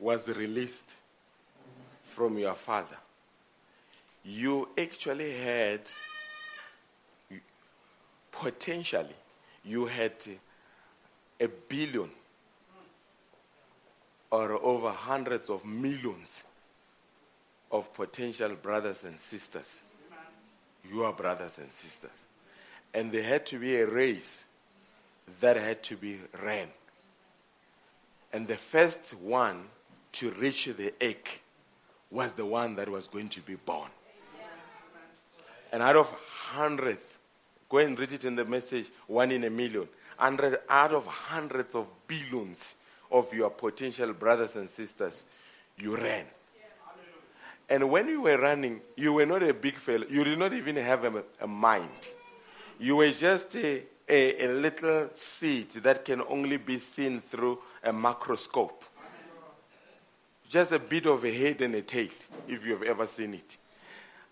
was 0.00 0.28
released 0.28 0.90
from 2.02 2.38
your 2.38 2.54
father, 2.54 2.96
you 4.24 4.68
actually 4.76 5.32
had 5.32 5.82
potentially 8.32 9.14
you 9.64 9.86
had 9.86 10.14
a 11.40 11.48
billion 11.48 12.10
or 14.30 14.52
over 14.64 14.90
hundreds 14.90 15.50
of 15.50 15.64
millions 15.64 16.42
of 17.70 17.92
potential 17.94 18.54
brothers 18.54 19.04
and 19.04 19.18
sisters. 19.18 19.80
Your 20.90 21.12
brothers 21.12 21.58
and 21.58 21.72
sisters. 21.72 22.10
And 22.92 23.12
there 23.12 23.22
had 23.22 23.46
to 23.46 23.58
be 23.58 23.76
a 23.76 23.86
race 23.86 24.44
that 25.40 25.56
had 25.56 25.82
to 25.84 25.96
be 25.96 26.18
ran. 26.42 26.68
And 28.32 28.48
the 28.48 28.56
first 28.56 29.14
one 29.14 29.64
to 30.12 30.30
reach 30.32 30.66
the 30.66 30.92
egg 31.00 31.40
was 32.10 32.32
the 32.32 32.44
one 32.44 32.74
that 32.76 32.88
was 32.88 33.06
going 33.06 33.28
to 33.30 33.40
be 33.40 33.54
born. 33.54 33.88
And 35.72 35.82
out 35.82 35.96
of 35.96 36.14
hundreds, 36.50 37.18
go 37.72 37.78
and 37.78 37.98
read 37.98 38.12
it 38.12 38.26
in 38.26 38.36
the 38.36 38.44
message, 38.44 38.90
one 39.06 39.32
in 39.32 39.44
a 39.44 39.50
million. 39.50 39.88
Hundred, 40.18 40.60
out 40.68 40.92
of 40.92 41.06
hundreds 41.06 41.74
of 41.74 41.86
billions 42.06 42.74
of 43.10 43.32
your 43.32 43.48
potential 43.50 44.12
brothers 44.12 44.54
and 44.56 44.68
sisters, 44.68 45.24
you 45.78 45.96
ran. 45.96 46.26
And 47.70 47.90
when 47.90 48.08
you 48.08 48.20
were 48.20 48.36
running, 48.36 48.82
you 48.94 49.14
were 49.14 49.24
not 49.24 49.42
a 49.42 49.54
big 49.54 49.76
fellow. 49.76 50.04
You 50.08 50.22
did 50.22 50.38
not 50.38 50.52
even 50.52 50.76
have 50.76 51.04
a, 51.04 51.24
a 51.40 51.46
mind. 51.46 51.88
You 52.78 52.96
were 52.96 53.10
just 53.10 53.56
a, 53.56 53.82
a, 54.06 54.44
a 54.44 54.48
little 54.48 55.08
seed 55.14 55.70
that 55.82 56.04
can 56.04 56.22
only 56.28 56.58
be 56.58 56.78
seen 56.78 57.22
through 57.22 57.58
a 57.82 57.92
microscope. 57.92 58.84
Just 60.46 60.72
a 60.72 60.78
bit 60.78 61.06
of 61.06 61.24
a 61.24 61.32
head 61.32 61.62
and 61.62 61.74
a 61.74 61.82
tail, 61.82 62.10
if 62.46 62.66
you've 62.66 62.82
ever 62.82 63.06
seen 63.06 63.32
it. 63.34 63.56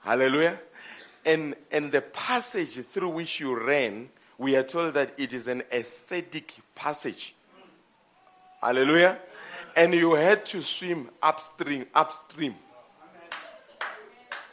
Hallelujah. 0.00 0.60
And, 1.24 1.54
and 1.70 1.92
the 1.92 2.00
passage 2.00 2.84
through 2.86 3.10
which 3.10 3.40
you 3.40 3.58
ran, 3.58 4.08
we 4.38 4.56
are 4.56 4.62
told 4.62 4.94
that 4.94 5.12
it 5.18 5.32
is 5.32 5.48
an 5.48 5.62
acidic 5.72 6.52
passage. 6.74 7.34
Hallelujah. 8.60 9.18
And 9.76 9.94
you 9.94 10.14
had 10.14 10.46
to 10.46 10.62
swim 10.62 11.10
upstream, 11.22 11.86
upstream. 11.94 12.54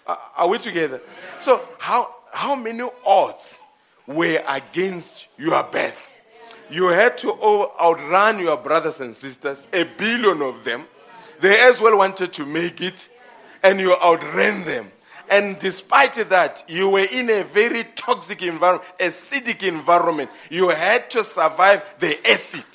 Are 0.05 0.47
we 0.47 0.57
together? 0.57 1.01
So, 1.39 1.67
how, 1.79 2.15
how 2.31 2.55
many 2.55 2.87
odds 3.05 3.57
were 4.05 4.41
against 4.47 5.27
your 5.37 5.61
birth? 5.63 6.13
You 6.69 6.87
had 6.87 7.17
to 7.19 7.33
outrun 7.79 8.39
your 8.39 8.57
brothers 8.57 8.99
and 8.99 9.15
sisters, 9.15 9.67
a 9.73 9.83
billion 9.83 10.41
of 10.41 10.63
them. 10.63 10.85
They 11.39 11.59
as 11.61 11.79
well 11.79 11.97
wanted 11.97 12.33
to 12.33 12.45
make 12.45 12.81
it, 12.81 13.09
and 13.63 13.79
you 13.79 13.93
outran 13.95 14.65
them. 14.65 14.91
And 15.29 15.59
despite 15.59 16.15
that, 16.29 16.63
you 16.67 16.89
were 16.89 17.07
in 17.11 17.29
a 17.29 17.43
very 17.43 17.83
toxic 17.95 18.41
environment, 18.41 18.89
acidic 18.99 19.63
environment. 19.63 20.29
You 20.49 20.69
had 20.69 21.09
to 21.11 21.23
survive 21.23 21.83
the 21.99 22.17
acid. 22.29 22.65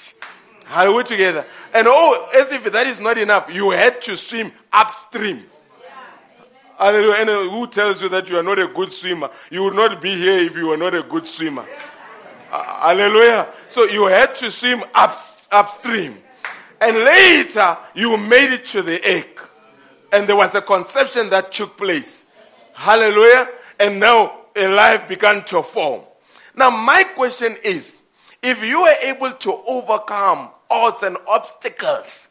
Are 0.71 0.93
we 0.95 1.03
together? 1.03 1.45
And 1.75 1.87
oh, 1.89 2.31
as 2.35 2.53
if 2.53 2.65
that 2.73 2.87
is 2.87 3.01
not 3.01 3.19
enough, 3.19 3.49
you 3.53 3.71
had 3.71 4.01
to 4.03 4.17
swim 4.17 4.53
upstream. 4.73 5.45
Hallelujah. 6.79 7.15
And 7.19 7.31
uh, 7.31 7.49
who 7.49 7.67
tells 7.69 8.03
you 8.03 8.09
that 8.09 8.29
you 8.29 8.39
are 8.39 8.43
not 8.43 8.59
a 8.59 8.67
good 8.67 8.93
swimmer? 8.93 9.31
You 9.51 9.65
would 9.65 9.75
not 9.75 10.03
be 10.03 10.17
here 10.17 10.39
if 10.39 10.57
you 10.57 10.69
were 10.69 10.77
not 10.77 10.95
a 10.95 11.03
good 11.03 11.27
swimmer. 11.27 11.65
Hallelujah. 12.51 13.49
So 13.69 13.85
you 13.85 14.07
had 14.09 14.35
to 14.37 14.51
swim 14.51 14.83
up, 14.95 15.19
upstream. 15.51 16.19
And 16.81 16.97
later, 16.97 17.79
you 17.95 18.17
made 18.17 18.53
it 18.53 18.67
to 18.67 18.83
the 18.83 19.01
egg. 19.07 19.41
And 20.13 20.27
there 20.27 20.37
was 20.37 20.55
a 20.55 20.61
conception 20.61 21.31
that 21.31 21.53
took 21.53 21.77
place. 21.77 22.22
Hallelujah. 22.83 23.49
And 23.79 24.01
now 24.01 24.41
a 24.57 24.67
life 24.67 25.07
began 25.07 25.45
to 25.45 25.63
form. 25.63 26.03
Now, 26.57 26.71
my 26.71 27.05
question 27.15 27.55
is 27.63 28.01
if 28.43 28.61
you 28.65 28.83
were 28.83 28.97
able 29.05 29.31
to 29.31 29.63
overcome 29.69 30.51
odds 30.69 31.05
and 31.05 31.17
obstacles 31.29 32.29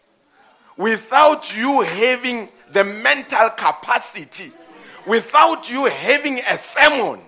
without 0.76 1.56
you 1.56 1.80
having 1.84 2.50
the 2.74 2.84
mental 2.84 3.50
capacity, 3.52 4.52
without 5.08 5.70
you 5.70 5.86
having 5.86 6.40
a 6.40 6.58
sermon, 6.58 7.22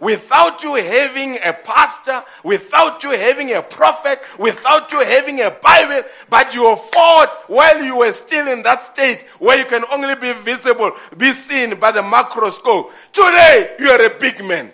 without 0.00 0.62
you 0.62 0.74
having 0.74 1.36
a 1.44 1.52
pastor, 1.52 2.22
without 2.42 3.02
you 3.02 3.10
having 3.10 3.52
a 3.52 3.62
prophet, 3.62 4.20
without 4.38 4.90
you 4.92 5.00
having 5.00 5.40
a 5.40 5.50
Bible, 5.50 6.08
but 6.28 6.54
you 6.54 6.76
fought 6.76 7.44
while 7.46 7.82
you 7.82 7.98
were 7.98 8.12
still 8.12 8.48
in 8.48 8.62
that 8.62 8.84
state 8.84 9.24
where 9.38 9.58
you 9.58 9.64
can 9.64 9.84
only 9.92 10.14
be 10.16 10.32
visible, 10.40 10.92
be 11.16 11.32
seen 11.32 11.78
by 11.78 11.92
the 11.92 12.02
microscope. 12.02 12.92
Today, 13.12 13.76
you 13.78 13.88
are 13.88 14.04
a 14.04 14.18
big 14.18 14.44
man 14.44 14.72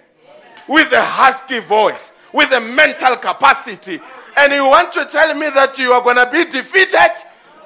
with 0.69 0.93
a 0.93 1.03
husky 1.03 1.61
voice, 1.61 2.13
with 2.33 2.51
a 2.53 2.61
mental 2.61 3.17
capacity. 3.17 4.01
And 4.37 4.53
you 4.53 4.65
want 4.65 4.93
to 4.95 5.05
tell 5.07 5.35
me 5.35 5.49
that 5.51 5.79
you 5.79 5.93
are 5.93 6.03
going 6.03 6.17
to 6.17 6.29
be 6.31 6.45
defeated 6.45 7.13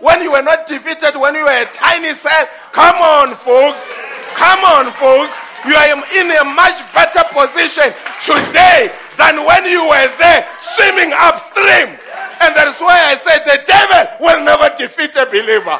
when 0.00 0.22
you 0.22 0.30
were 0.32 0.42
not 0.42 0.66
defeated, 0.66 1.18
when 1.18 1.34
you 1.34 1.42
were 1.42 1.62
a 1.62 1.66
tiny 1.72 2.14
cell? 2.14 2.46
Come 2.72 2.96
on, 2.96 3.34
folks. 3.34 3.88
Come 4.34 4.64
on, 4.64 4.92
folks 4.92 5.34
you 5.66 5.74
are 5.74 5.90
in 6.14 6.28
a 6.30 6.44
much 6.54 6.78
better 6.94 7.24
position 7.34 7.90
today 8.22 8.92
than 9.16 9.42
when 9.42 9.66
you 9.66 9.82
were 9.82 10.08
there 10.18 10.46
swimming 10.60 11.10
upstream. 11.16 11.98
And 12.38 12.54
that 12.54 12.70
is 12.70 12.78
why 12.78 12.94
I 13.10 13.18
said 13.18 13.42
the 13.42 13.58
devil 13.66 14.02
will 14.22 14.44
never 14.44 14.70
defeat 14.78 15.16
a 15.18 15.26
believer. 15.26 15.78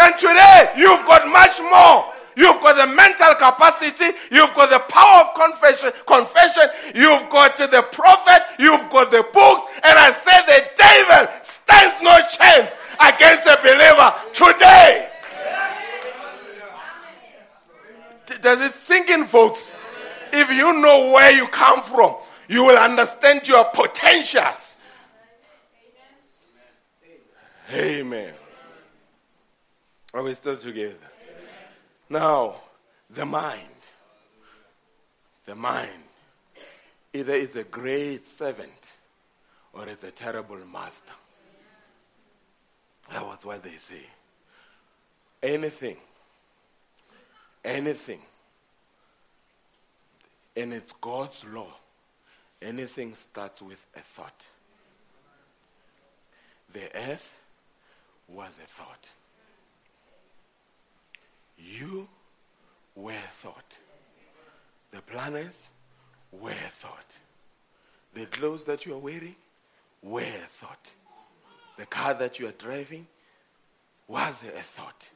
And 0.00 0.12
today 0.20 0.76
you've 0.76 1.04
got 1.08 1.24
much 1.26 1.58
more. 1.64 2.12
You've 2.38 2.62
got 2.62 2.78
the 2.78 2.86
mental 2.94 3.34
capacity. 3.34 4.14
You've 4.30 4.54
got 4.54 4.70
the 4.70 4.78
power 4.86 5.26
of 5.26 5.34
confession. 5.34 5.90
Confession. 6.06 6.70
You've 6.94 7.26
got 7.30 7.56
the 7.56 7.82
prophet. 7.90 8.46
You've 8.60 8.86
got 8.90 9.10
the 9.10 9.26
books. 9.34 9.66
And 9.82 9.98
I 9.98 10.12
say 10.14 10.38
the 10.46 10.60
devil 10.78 11.26
stands 11.42 11.98
no 11.98 12.14
chance 12.30 12.78
against 13.02 13.42
a 13.48 13.58
believer 13.58 14.14
today. 14.30 15.10
Does 18.40 18.62
it 18.62 18.74
sink 18.74 19.10
in, 19.10 19.24
folks? 19.24 19.72
If 20.32 20.50
you 20.50 20.80
know 20.80 21.12
where 21.12 21.32
you 21.32 21.46
come 21.48 21.82
from, 21.82 22.16
you 22.48 22.64
will 22.64 22.78
understand 22.78 23.46
your 23.48 23.64
potentials. 23.66 24.76
Amen. 27.72 28.32
Are 30.14 30.22
we 30.22 30.34
still 30.34 30.56
together? 30.56 30.96
Now, 32.08 32.56
the 33.10 33.26
mind. 33.26 33.62
The 35.44 35.54
mind. 35.54 35.90
Either 37.12 37.34
is 37.34 37.56
a 37.56 37.64
great 37.64 38.26
servant 38.26 38.92
or 39.72 39.86
it's 39.86 40.04
a 40.04 40.10
terrible 40.10 40.58
master. 40.70 41.12
That's 43.10 43.44
what 43.44 43.62
they 43.62 43.76
say. 43.78 44.02
Anything 45.42 45.96
anything, 47.64 48.20
and 50.56 50.72
it's 50.72 50.92
God's 50.92 51.44
law, 51.44 51.72
anything 52.60 53.14
starts 53.14 53.62
with 53.62 53.84
a 53.96 54.00
thought. 54.00 54.46
The 56.72 56.84
earth 56.94 57.38
was 58.28 58.58
a 58.62 58.66
thought. 58.66 59.08
You 61.58 62.08
were 62.94 63.12
a 63.12 63.32
thought. 63.32 63.78
The 64.90 65.00
planets 65.02 65.68
were 66.32 66.50
a 66.50 66.70
thought. 66.70 67.18
The 68.14 68.26
clothes 68.26 68.64
that 68.64 68.86
you 68.86 68.94
are 68.94 68.98
wearing 68.98 69.36
were 70.02 70.20
a 70.20 70.48
thought. 70.48 70.92
The 71.76 71.86
car 71.86 72.14
that 72.14 72.38
you 72.38 72.48
are 72.48 72.52
driving 72.52 73.06
was 74.06 74.42
a 74.42 74.62
thought. 74.62 75.10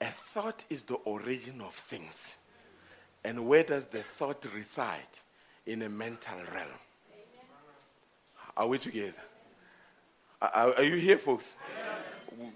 A 0.00 0.06
thought 0.06 0.64
is 0.70 0.82
the 0.82 0.94
origin 0.94 1.60
of 1.60 1.74
things. 1.74 2.36
And 3.24 3.46
where 3.46 3.62
does 3.62 3.86
the 3.86 4.02
thought 4.02 4.46
reside? 4.54 5.18
In 5.66 5.82
a 5.82 5.88
mental 5.88 6.38
realm. 6.52 6.68
Are 8.56 8.66
we 8.66 8.78
together? 8.78 9.12
Are, 10.40 10.74
are 10.74 10.82
you 10.82 10.96
here, 10.96 11.18
folks? 11.18 11.54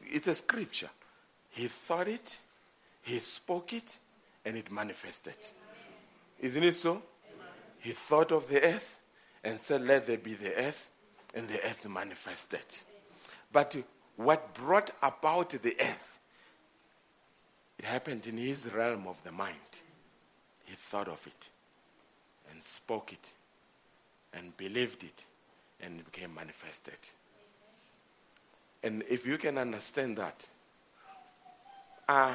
It's 0.06 0.26
a 0.26 0.34
scripture. 0.34 0.90
He 1.50 1.68
thought 1.68 2.08
it, 2.08 2.38
he 3.02 3.18
spoke 3.18 3.72
it, 3.72 3.98
and 4.44 4.56
it 4.56 4.72
manifested. 4.72 5.36
Isn't 6.40 6.64
it 6.64 6.74
so? 6.74 7.02
He 7.78 7.92
thought 7.92 8.32
of 8.32 8.48
the 8.48 8.62
earth 8.62 8.98
and 9.44 9.60
said, 9.60 9.82
Let 9.82 10.06
there 10.06 10.18
be 10.18 10.34
the 10.34 10.56
earth, 10.56 10.90
and 11.34 11.46
the 11.48 11.62
earth 11.64 11.86
manifested. 11.88 12.64
But 13.52 13.76
what 14.16 14.54
brought 14.54 14.90
about 15.02 15.50
the 15.50 15.76
earth, 15.80 16.13
it 17.78 17.84
happened 17.84 18.26
in 18.26 18.36
his 18.36 18.72
realm 18.72 19.06
of 19.06 19.22
the 19.24 19.32
mind. 19.32 19.56
He 20.64 20.74
thought 20.74 21.08
of 21.08 21.26
it 21.26 21.50
and 22.50 22.62
spoke 22.62 23.12
it 23.12 23.32
and 24.32 24.56
believed 24.56 25.04
it 25.04 25.24
and 25.80 26.00
it 26.00 26.12
became 26.12 26.34
manifested. 26.34 26.98
And 28.82 29.02
if 29.08 29.26
you 29.26 29.38
can 29.38 29.58
understand 29.58 30.18
that, 30.18 30.46
uh, 32.08 32.34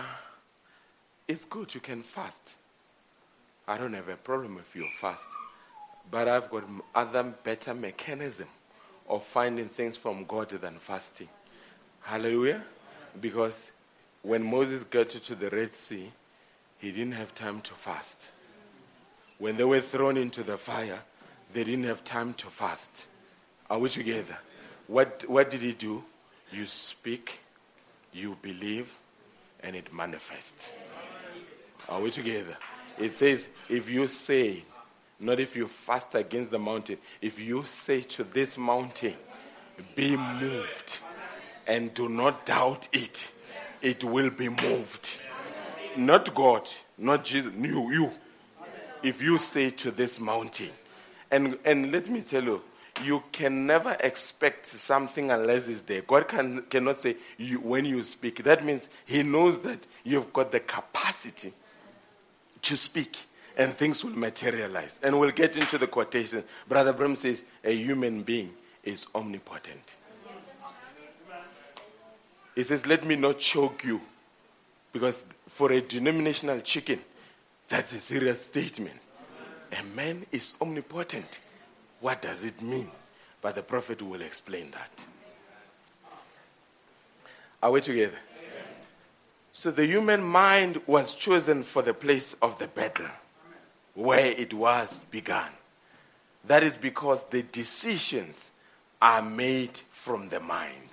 it's 1.28 1.46
good 1.46 1.74
you 1.76 1.80
can 1.80 2.02
fast. 2.02 2.56
I 3.68 3.78
don't 3.78 3.94
have 3.94 4.10
a 4.10 4.16
problem 4.16 4.58
if 4.60 4.76
you 4.76 4.88
fast. 5.00 5.28
But 6.10 6.28
I've 6.28 6.50
got 6.50 6.64
other 6.96 7.24
better 7.24 7.74
mechanism 7.76 8.48
of 9.08 9.24
finding 9.24 9.68
things 9.70 9.96
from 9.96 10.26
God 10.26 10.50
than 10.50 10.80
fasting. 10.80 11.30
Hallelujah. 12.02 12.64
Because 13.22 13.72
when 14.22 14.44
Moses 14.44 14.84
got 14.84 15.10
to 15.10 15.36
the 15.36 15.50
Red 15.50 15.74
Sea, 15.74 16.12
he 16.78 16.92
didn't 16.92 17.14
have 17.14 17.34
time 17.36 17.62
to 17.62 17.74
fast. 17.74 18.32
When 19.38 19.58
they 19.58 19.64
were 19.64 19.82
thrown 19.82 20.18
into 20.18 20.44
the 20.44 20.58
fire, 20.58 21.00
they 21.54 21.64
didn't 21.64 21.86
have 21.86 22.04
time 22.04 22.34
to 22.36 22.48
fast. 22.48 23.08
Are 23.70 23.80
we 23.80 23.90
together? 23.90 24.38
What, 24.88 25.26
what 25.28 25.50
did 25.50 25.62
he 25.62 25.74
do? 25.74 26.04
You 26.52 26.66
speak, 26.66 27.40
you 28.12 28.38
believe, 28.42 28.94
and 29.62 29.76
it 29.76 29.94
manifests. 29.94 30.72
Are 31.88 32.02
we 32.02 32.12
together? 32.12 32.58
It 32.98 33.18
says, 33.18 33.48
if 33.70 33.90
you 33.90 34.08
say, 34.08 34.64
not 35.20 35.40
if 35.40 35.56
you 35.56 35.68
fast 35.68 36.16
against 36.16 36.52
the 36.52 36.60
mountain, 36.60 36.98
if 37.22 37.40
you 37.40 37.64
say 37.66 38.02
to 38.02 38.24
this 38.24 38.58
mountain, 38.58 39.16
be 39.96 40.16
moved, 40.18 41.00
and 41.68 41.94
do 41.94 42.10
not 42.10 42.46
doubt 42.46 42.88
it, 42.92 43.32
it 43.82 44.04
will 44.04 44.30
be 44.30 44.50
moved. 44.50 45.20
Not 45.96 46.34
God, 46.34 46.70
not 46.98 47.24
Jesus, 47.24 47.54
you, 47.58 47.92
you. 47.92 48.12
If 49.02 49.22
you 49.22 49.38
say 49.38 49.70
to 49.72 49.92
this 49.92 50.20
mountain, 50.20 50.72
and, 51.32 51.58
and 51.64 51.92
let 51.92 52.10
me 52.10 52.22
tell 52.22 52.44
you, 52.44 52.62
you 53.04 53.24
can 53.32 53.66
never 53.66 53.96
expect 54.02 54.66
something 54.66 55.32
unless 55.32 55.68
it's 55.68 55.84
there. 55.84 56.02
God 56.02 56.28
can, 56.28 56.64
cannot 56.64 57.00
say 57.00 57.16
you, 57.38 57.60
when 57.60 57.86
you 57.86 58.04
speak. 58.04 58.44
That 58.44 58.66
means 58.66 58.90
He 59.06 59.24
knows 59.24 59.60
that 59.62 59.80
you've 60.04 60.34
got 60.34 60.52
the 60.52 60.60
capacity 60.60 61.54
to 62.62 62.76
speak 62.76 63.18
and 63.58 63.74
things 63.74 64.04
will 64.04 64.18
materialize. 64.18 64.98
And 65.04 65.20
we'll 65.20 65.32
get 65.32 65.56
into 65.56 65.78
the 65.78 65.88
quotation. 65.88 66.44
Brother 66.68 66.94
Branham 66.94 67.16
says, 67.16 67.44
a 67.64 67.74
human 67.74 68.24
being 68.24 68.54
is 68.84 69.06
omnipotent. 69.14 69.98
He 72.60 72.66
says, 72.66 72.86
let 72.86 73.06
me 73.06 73.16
not 73.16 73.40
choke 73.40 73.86
you. 73.86 74.02
Because 74.92 75.26
for 75.48 75.72
a 75.72 75.80
denominational 75.80 76.60
chicken, 76.60 77.00
that's 77.70 77.94
a 77.94 78.02
serious 78.02 78.48
statement. 78.48 79.00
A 79.72 79.82
man 79.96 80.26
is 80.34 80.56
omnipotent. 80.62 81.40
What 82.02 82.22
does 82.22 82.44
it 82.44 82.62
mean? 82.62 82.92
But 83.42 83.56
the 83.56 83.64
prophet 83.64 84.02
will 84.02 84.22
explain 84.22 84.72
that. 84.72 85.06
Are 87.64 87.72
we 87.72 87.80
together? 87.80 88.20
So 89.54 89.72
the 89.72 89.86
human 89.86 90.22
mind 90.22 90.82
was 90.86 91.16
chosen 91.16 91.64
for 91.64 91.82
the 91.82 91.94
place 91.94 92.34
of 92.42 92.60
the 92.60 92.68
battle, 92.68 93.08
where 93.94 94.34
it 94.34 94.54
was 94.54 95.06
begun. 95.10 95.52
That 96.44 96.64
is 96.64 96.76
because 96.76 97.24
the 97.30 97.42
decisions 97.42 98.52
are 99.02 99.22
made 99.22 99.80
from 99.92 100.28
the 100.28 100.42
mind. 100.42 100.90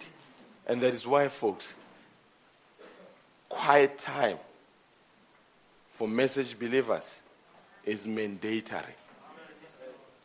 And 0.66 0.80
that 0.80 0.94
is 0.94 1.06
why, 1.06 1.28
folks, 1.28 1.74
quiet 3.48 3.98
time 3.98 4.38
for 5.92 6.08
message 6.08 6.58
believers 6.58 7.20
is 7.84 8.06
mandatory. 8.06 8.82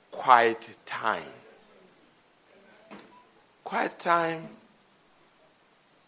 Quiet 0.09 0.77
time. 0.85 1.23
Quiet 3.63 3.97
time 3.99 4.49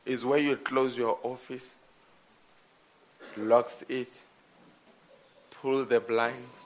is 0.06 0.26
where 0.26 0.40
you 0.40 0.58
close 0.58 0.98
your 0.98 1.18
office, 1.24 1.76
lock 3.38 3.72
it, 3.88 4.22
pull 5.52 5.86
the 5.86 6.00
blinds, 6.00 6.66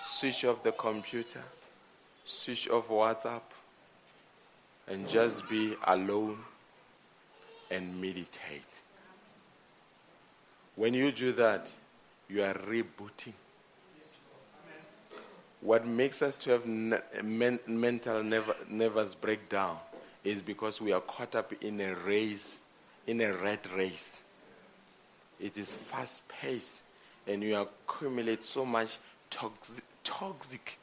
switch 0.00 0.44
off 0.44 0.62
the 0.62 0.72
computer, 0.72 1.42
switch 2.24 2.70
off 2.70 2.88
WhatsApp, 2.88 3.42
and 4.86 5.06
just 5.06 5.46
be 5.50 5.74
alone 5.84 6.38
and 7.72 8.00
meditate. 8.00 8.62
When 10.76 10.94
you 10.94 11.10
do 11.10 11.32
that, 11.32 11.72
you 12.28 12.42
are 12.42 12.54
rebooting. 12.54 13.32
What 15.60 15.86
makes 15.86 16.22
us 16.22 16.36
to 16.38 16.50
have 16.50 16.66
men- 16.66 17.60
mental 17.66 18.22
nervous 18.22 19.14
breakdown 19.14 19.78
is 20.24 20.42
because 20.42 20.80
we 20.80 20.92
are 20.92 21.00
caught 21.00 21.34
up 21.34 21.52
in 21.62 21.80
a 21.80 21.94
race, 21.94 22.58
in 23.06 23.20
a 23.20 23.32
rat 23.32 23.66
race. 23.76 24.20
It 25.40 25.58
is 25.58 25.74
fast 25.74 26.26
paced, 26.28 26.80
and 27.26 27.42
you 27.42 27.56
accumulate 27.56 28.42
so 28.42 28.64
much 28.64 28.98
toxic. 29.30 30.78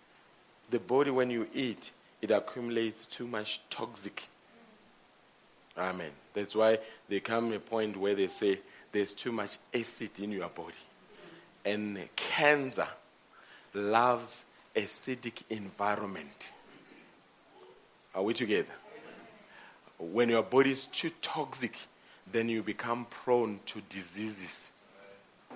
The 0.69 0.79
body, 0.79 1.11
when 1.11 1.29
you 1.29 1.47
eat, 1.53 1.91
it 2.21 2.31
accumulates 2.31 3.05
too 3.05 3.27
much 3.27 3.61
toxic. 3.69 4.27
Amen. 5.77 6.11
That's 6.33 6.55
why 6.55 6.79
there 7.07 7.19
come 7.19 7.53
a 7.53 7.59
point 7.59 7.97
where 7.97 8.15
they 8.15 8.27
say 8.27 8.59
there's 8.91 9.13
too 9.13 9.31
much 9.31 9.57
acid 9.73 10.19
in 10.19 10.31
your 10.31 10.49
body. 10.49 10.73
And 11.65 11.99
cancer 12.15 12.87
loves 13.73 14.43
acidic 14.75 15.43
environment. 15.49 16.51
Are 18.15 18.23
we 18.23 18.33
together? 18.33 18.73
When 19.97 20.29
your 20.29 20.43
body 20.43 20.71
is 20.71 20.87
too 20.87 21.11
toxic, 21.21 21.77
then 22.31 22.49
you 22.49 22.63
become 22.63 23.05
prone 23.09 23.59
to 23.67 23.81
diseases. 23.89 24.71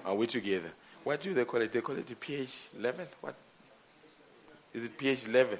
Are 0.06 0.16
we 0.16 0.28
together? 0.28 0.72
What 1.04 1.22
do 1.22 1.34
they 1.34 1.46
call 1.46 1.62
it? 1.62 1.72
They 1.72 1.82
call 1.82 1.98
it 1.98 2.08
the 2.08 2.16
pH 2.16 2.70
level? 2.80 3.06
What? 3.22 3.36
Is 4.74 4.86
it 4.86 4.98
pH 4.98 5.28
level? 5.28 5.58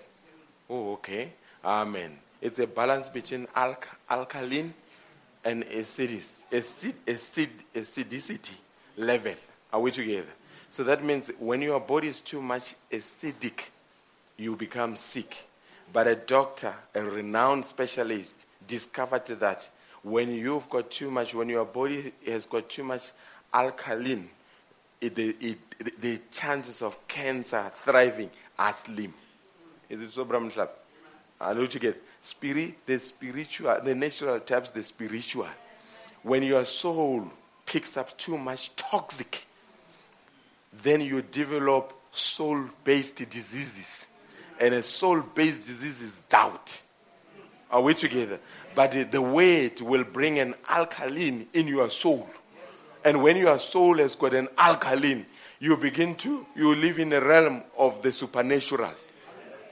Oh, 0.70 0.94
okay. 0.94 1.34
Amen. 1.64 2.18
It's 2.44 2.60
a 2.60 2.68
balance 2.68 3.08
between 3.08 3.48
alk- 3.56 3.88
alkaline 4.10 4.74
and 5.46 5.64
acidity, 5.64 6.22
acid, 6.52 6.94
acid, 7.08 7.50
acidicity 7.74 8.56
level. 8.98 9.34
Are 9.72 9.80
we 9.80 9.92
together? 9.92 10.28
So 10.70 10.84
that 10.84 11.02
means 11.02 11.32
when 11.40 11.62
your 11.62 11.80
body 11.80 12.10
is 12.10 12.20
too 12.20 12.42
much 12.42 12.76
acidic, 12.92 13.70
you 14.36 14.58
become 14.58 14.98
sick. 14.98 15.48
But 15.94 16.08
a 16.08 16.16
doctor, 16.16 16.76
a 16.94 17.02
renowned 17.02 17.64
specialist, 17.64 18.46
discovered 18.68 19.28
that 19.40 19.70
when 20.02 20.30
you've 20.34 20.70
got 20.70 20.92
too 20.92 21.10
much, 21.10 21.34
when 21.34 21.48
your 21.48 21.64
body 21.64 22.12
has 22.28 22.46
got 22.46 22.68
too 22.68 22.84
much 22.84 23.12
alkaline, 23.54 24.30
it, 25.00 25.18
it, 25.18 26.02
the 26.02 26.20
chances 26.30 26.82
of 26.82 27.08
cancer 27.08 27.72
thriving 27.74 28.32
are 28.60 28.74
slim. 28.74 29.14
Is 29.90 30.02
it 30.02 30.10
so, 30.10 30.28
I 31.40 31.54
know 31.54 31.62
you 31.62 31.68
get 31.68 32.02
spirit, 32.24 32.86
the 32.86 33.00
spiritual, 33.00 33.78
the 33.84 33.94
natural 33.94 34.40
taps 34.40 34.70
the 34.70 34.82
spiritual. 34.82 35.48
When 36.24 36.42
your 36.44 36.64
soul 36.64 37.32
picks 37.66 37.98
up 37.98 38.18
too 38.18 38.38
much 38.38 38.76
toxic, 38.76 39.46
then 40.82 41.02
you 41.02 41.22
develop 41.22 41.94
soul 42.12 42.66
based 42.84 43.18
diseases. 43.18 44.08
And 44.60 44.74
a 44.74 44.84
soul 44.84 45.22
based 45.22 45.66
disease 45.66 46.02
is 46.02 46.22
doubt. 46.22 46.82
Are 47.70 47.82
we 47.82 47.94
together? 47.94 48.40
But 48.74 48.94
the, 48.94 49.04
the 49.04 49.22
weight 49.22 49.82
will 49.82 50.04
bring 50.04 50.40
an 50.40 50.56
alkaline 50.70 51.48
in 51.54 51.68
your 51.68 51.90
soul. 51.90 52.30
And 53.04 53.22
when 53.22 53.36
your 53.36 53.60
soul 53.60 53.98
has 53.98 54.16
got 54.16 54.34
an 54.34 54.48
alkaline, 54.58 55.26
you 55.60 55.76
begin 55.76 56.16
to, 56.16 56.46
you 56.56 56.74
live 56.76 57.00
in 57.00 57.10
the 57.10 57.22
realm 57.22 57.64
of 57.78 58.02
the 58.02 58.12
supernatural. 58.12 58.92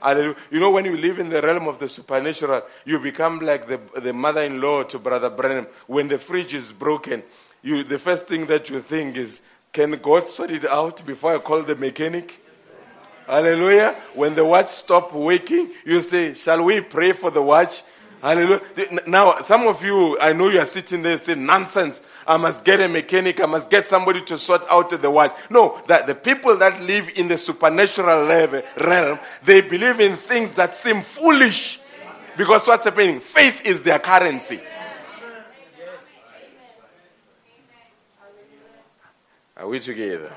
Hallelujah. 0.02 0.36
You 0.50 0.60
know, 0.60 0.70
when 0.70 0.84
you 0.84 0.96
live 0.96 1.20
in 1.20 1.28
the 1.28 1.40
realm 1.40 1.68
of 1.68 1.78
the 1.78 1.86
supernatural, 1.86 2.62
you 2.84 2.98
become 2.98 3.38
like 3.38 3.68
the, 3.68 3.80
the 4.00 4.12
mother 4.12 4.42
in 4.42 4.60
law 4.60 4.82
to 4.82 4.98
Brother 4.98 5.30
Branham. 5.30 5.68
When 5.86 6.08
the 6.08 6.18
fridge 6.18 6.54
is 6.54 6.72
broken, 6.72 7.22
you, 7.62 7.84
the 7.84 7.98
first 7.98 8.26
thing 8.26 8.46
that 8.46 8.68
you 8.68 8.80
think 8.80 9.16
is, 9.16 9.42
can 9.72 9.92
God 9.92 10.26
sort 10.28 10.50
it 10.50 10.66
out 10.66 11.06
before 11.06 11.34
I 11.34 11.38
call 11.38 11.62
the 11.62 11.76
mechanic? 11.76 12.40
Hallelujah. 13.26 13.96
When 14.14 14.34
the 14.34 14.44
watch 14.44 14.68
stop 14.68 15.12
working, 15.12 15.70
you 15.84 16.00
say, 16.00 16.34
Shall 16.34 16.64
we 16.64 16.80
pray 16.80 17.12
for 17.12 17.30
the 17.30 17.40
watch? 17.40 17.82
Hallelujah. 18.20 18.60
Now, 19.06 19.42
some 19.42 19.66
of 19.66 19.84
you, 19.84 20.18
I 20.20 20.32
know 20.32 20.48
you 20.48 20.58
are 20.58 20.66
sitting 20.66 21.02
there 21.02 21.18
saying, 21.18 21.44
Nonsense. 21.44 22.02
I 22.26 22.36
must 22.36 22.64
get 22.64 22.80
a 22.80 22.88
mechanic. 22.88 23.40
I 23.40 23.46
must 23.46 23.70
get 23.70 23.86
somebody 23.86 24.22
to 24.22 24.38
sort 24.38 24.62
out 24.70 24.90
the 24.90 25.10
watch. 25.10 25.32
No, 25.50 25.80
that 25.88 26.06
the 26.06 26.14
people 26.14 26.56
that 26.58 26.80
live 26.82 27.10
in 27.16 27.28
the 27.28 27.38
supernatural 27.38 28.26
realm, 28.26 29.18
they 29.44 29.60
believe 29.60 30.00
in 30.00 30.16
things 30.16 30.52
that 30.54 30.74
seem 30.74 31.02
foolish. 31.02 31.80
Because 32.36 32.66
what's 32.66 32.84
happening? 32.84 33.20
Faith 33.20 33.66
is 33.66 33.82
their 33.82 33.98
currency. 33.98 34.60
Are 39.56 39.68
we 39.68 39.78
together? 39.78 40.32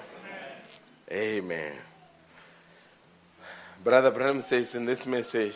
Amen. 1.12 1.74
Brother 3.84 4.12
Branham 4.12 4.42
says 4.42 4.76
in 4.76 4.86
this 4.86 5.06
message, 5.06 5.56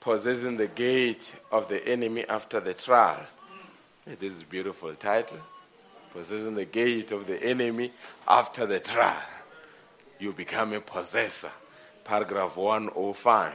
possessing 0.00 0.56
the 0.56 0.66
gate 0.66 1.34
of 1.52 1.68
the 1.68 1.86
enemy 1.86 2.26
after 2.28 2.58
the 2.60 2.74
trial. 2.74 3.24
This 4.16 4.36
is 4.36 4.42
a 4.42 4.46
beautiful 4.46 4.94
title. 4.94 5.38
Possessing 6.12 6.54
the 6.54 6.64
gate 6.64 7.12
of 7.12 7.26
the 7.26 7.42
enemy 7.42 7.92
after 8.26 8.64
the 8.64 8.80
trial. 8.80 9.22
You 10.18 10.32
become 10.32 10.72
a 10.72 10.80
possessor. 10.80 11.52
Paragraph 12.04 12.56
105. 12.56 13.52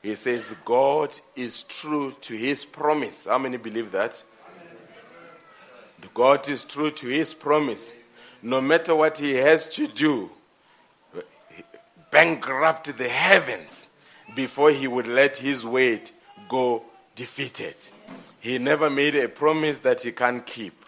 He 0.00 0.14
says, 0.14 0.54
God 0.64 1.18
is 1.34 1.64
true 1.64 2.14
to 2.20 2.36
his 2.36 2.64
promise. 2.64 3.26
How 3.26 3.38
many 3.38 3.56
believe 3.56 3.90
that? 3.90 4.22
God 6.14 6.48
is 6.48 6.64
true 6.64 6.92
to 6.92 7.08
his 7.08 7.34
promise. 7.34 7.92
No 8.40 8.60
matter 8.60 8.94
what 8.94 9.18
he 9.18 9.34
has 9.34 9.68
to 9.70 9.88
do, 9.88 10.30
bankrupt 12.12 12.96
the 12.96 13.08
heavens 13.08 13.88
before 14.36 14.70
he 14.70 14.86
would 14.86 15.08
let 15.08 15.38
his 15.38 15.64
weight 15.64 16.12
go 16.48 16.84
defeated. 17.16 17.74
He 18.40 18.58
never 18.58 18.88
made 18.88 19.14
a 19.16 19.28
promise 19.28 19.80
that 19.80 20.02
he 20.02 20.12
can't 20.12 20.44
keep. 20.46 20.84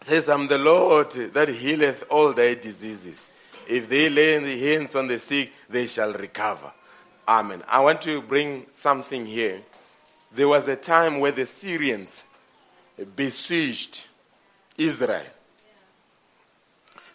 says, 0.00 0.28
I'm 0.28 0.46
the 0.46 0.58
Lord 0.58 1.10
that 1.10 1.48
healeth 1.48 2.04
all 2.10 2.32
their 2.32 2.54
diseases. 2.54 3.30
If 3.68 3.88
they 3.88 4.08
lay 4.08 4.38
the 4.38 4.72
hands 4.72 4.94
on 4.94 5.08
the 5.08 5.18
sick, 5.18 5.52
they 5.68 5.86
shall 5.86 6.12
recover. 6.12 6.72
Amen. 7.26 7.62
I 7.66 7.80
want 7.80 8.02
to 8.02 8.22
bring 8.22 8.66
something 8.70 9.26
here. 9.26 9.62
There 10.32 10.46
was 10.46 10.68
a 10.68 10.76
time 10.76 11.18
where 11.18 11.32
the 11.32 11.46
Syrians 11.46 12.24
besieged 13.16 14.04
Israel. 14.76 15.26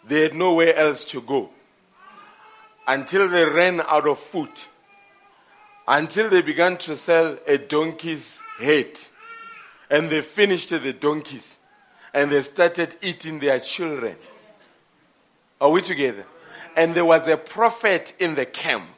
They 0.06 0.22
had 0.22 0.34
nowhere 0.34 0.74
else 0.76 1.04
to 1.06 1.22
go 1.22 1.50
until 2.86 3.28
they 3.28 3.44
ran 3.44 3.80
out 3.80 4.06
of 4.08 4.18
food, 4.18 4.50
until 5.92 6.30
they 6.30 6.40
began 6.40 6.78
to 6.78 6.96
sell 6.96 7.36
a 7.46 7.58
donkey's 7.58 8.40
head. 8.58 8.98
And 9.90 10.08
they 10.08 10.22
finished 10.22 10.70
the 10.70 10.92
donkeys 10.94 11.58
and 12.14 12.32
they 12.32 12.40
started 12.42 12.96
eating 13.02 13.38
their 13.38 13.60
children. 13.60 14.16
Are 15.60 15.70
we 15.70 15.82
together? 15.82 16.24
And 16.76 16.94
there 16.94 17.04
was 17.04 17.28
a 17.28 17.36
prophet 17.36 18.14
in 18.18 18.34
the 18.34 18.46
camp. 18.46 18.88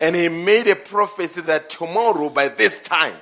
And 0.00 0.16
he 0.16 0.30
made 0.30 0.66
a 0.66 0.76
prophecy 0.76 1.42
that 1.42 1.68
tomorrow, 1.68 2.30
by 2.30 2.48
this 2.48 2.80
time, 2.80 3.16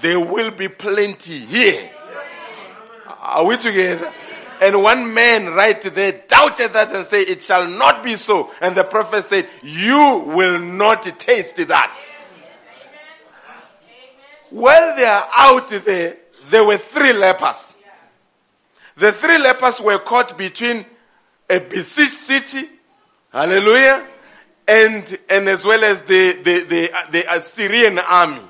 there 0.00 0.18
will 0.18 0.50
be 0.50 0.68
plenty 0.68 1.40
here. 1.40 1.90
Are 3.20 3.46
we 3.46 3.58
together? 3.58 4.10
And 4.62 4.82
one 4.82 5.12
man 5.12 5.52
right 5.52 5.80
there 5.80 6.12
doubted 6.26 6.72
that 6.72 6.94
and 6.96 7.04
said, 7.04 7.28
It 7.28 7.44
shall 7.44 7.68
not 7.68 8.02
be 8.02 8.16
so. 8.16 8.50
And 8.62 8.74
the 8.74 8.84
prophet 8.84 9.26
said, 9.26 9.46
You 9.62 10.24
will 10.26 10.58
not 10.58 11.02
taste 11.18 11.56
that. 11.68 12.08
While 14.50 14.96
they 14.96 15.04
are 15.04 15.28
out 15.32 15.68
there, 15.68 16.16
there 16.48 16.64
were 16.64 16.78
three 16.78 17.12
lepers. 17.12 17.74
The 18.96 19.12
three 19.12 19.38
lepers 19.38 19.80
were 19.80 19.98
caught 19.98 20.36
between 20.36 20.84
a 21.48 21.60
besieged 21.60 22.10
city, 22.10 22.68
hallelujah, 23.32 24.06
and, 24.66 25.18
and 25.30 25.48
as 25.48 25.64
well 25.64 25.82
as 25.84 26.02
the, 26.02 26.32
the, 26.42 26.64
the, 26.64 26.92
uh, 26.92 27.10
the 27.10 27.34
Assyrian 27.34 27.98
army. 27.98 28.42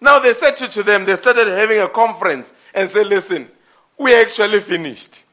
Now 0.00 0.18
they 0.18 0.34
said 0.34 0.56
to 0.56 0.82
them, 0.82 1.04
they 1.04 1.16
started 1.16 1.48
having 1.48 1.80
a 1.80 1.88
conference 1.88 2.52
and 2.74 2.90
said, 2.90 3.06
Listen, 3.06 3.48
we 3.96 4.14
actually 4.14 4.60
finished. 4.60 5.24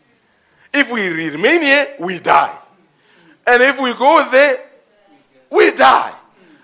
If 0.73 0.91
we 0.91 1.07
remain 1.07 1.61
here, 1.61 1.95
we 1.99 2.19
die. 2.19 2.57
And 3.45 3.61
if 3.61 3.79
we 3.79 3.93
go 3.93 4.27
there, 4.31 4.59
we 5.49 5.71
die. 5.75 6.15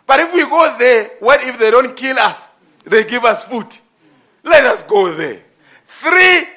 But 0.08 0.22
if 0.22 0.34
we 0.34 0.44
go 0.44 0.76
there, 0.80 1.12
what 1.20 1.44
if 1.44 1.60
they 1.60 1.70
don't 1.70 1.96
kill 1.96 2.18
us? 2.18 2.49
They 2.90 3.04
give 3.04 3.24
us 3.24 3.44
food. 3.44 3.68
Let 4.44 4.66
us 4.66 4.84
go 4.84 5.14
there. 5.14 5.40
Three 5.88 6.48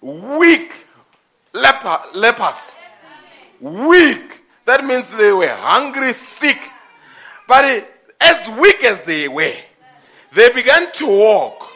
weak 0.00 0.72
leper, 1.54 2.00
lepers. 2.14 2.70
Weak. 3.60 4.44
That 4.66 4.84
means 4.84 5.10
they 5.10 5.32
were 5.32 5.48
hungry, 5.48 6.12
sick. 6.12 6.60
But 7.46 7.88
as 8.20 8.48
weak 8.60 8.84
as 8.84 9.02
they 9.02 9.26
were, 9.26 9.56
they 10.32 10.52
began 10.52 10.92
to 10.92 11.06
walk. 11.06 11.66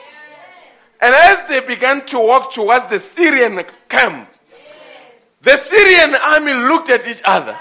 And 1.00 1.14
as 1.14 1.46
they 1.48 1.60
began 1.60 2.04
to 2.06 2.18
walk 2.18 2.52
towards 2.52 2.86
the 2.86 3.00
Syrian 3.00 3.64
camp, 3.88 4.28
the 5.40 5.56
Syrian 5.56 6.14
army 6.14 6.52
looked 6.52 6.90
at 6.90 7.08
each 7.08 7.22
other 7.24 7.58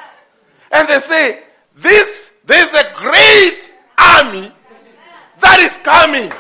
and 0.72 0.88
they 0.88 1.00
say, 1.00 1.40
This, 1.76 2.34
there's 2.46 2.74
a 2.74 2.94
great 2.96 3.74
army 3.98 4.52
that 5.42 5.60
is 5.60 5.78
coming. 5.84 6.32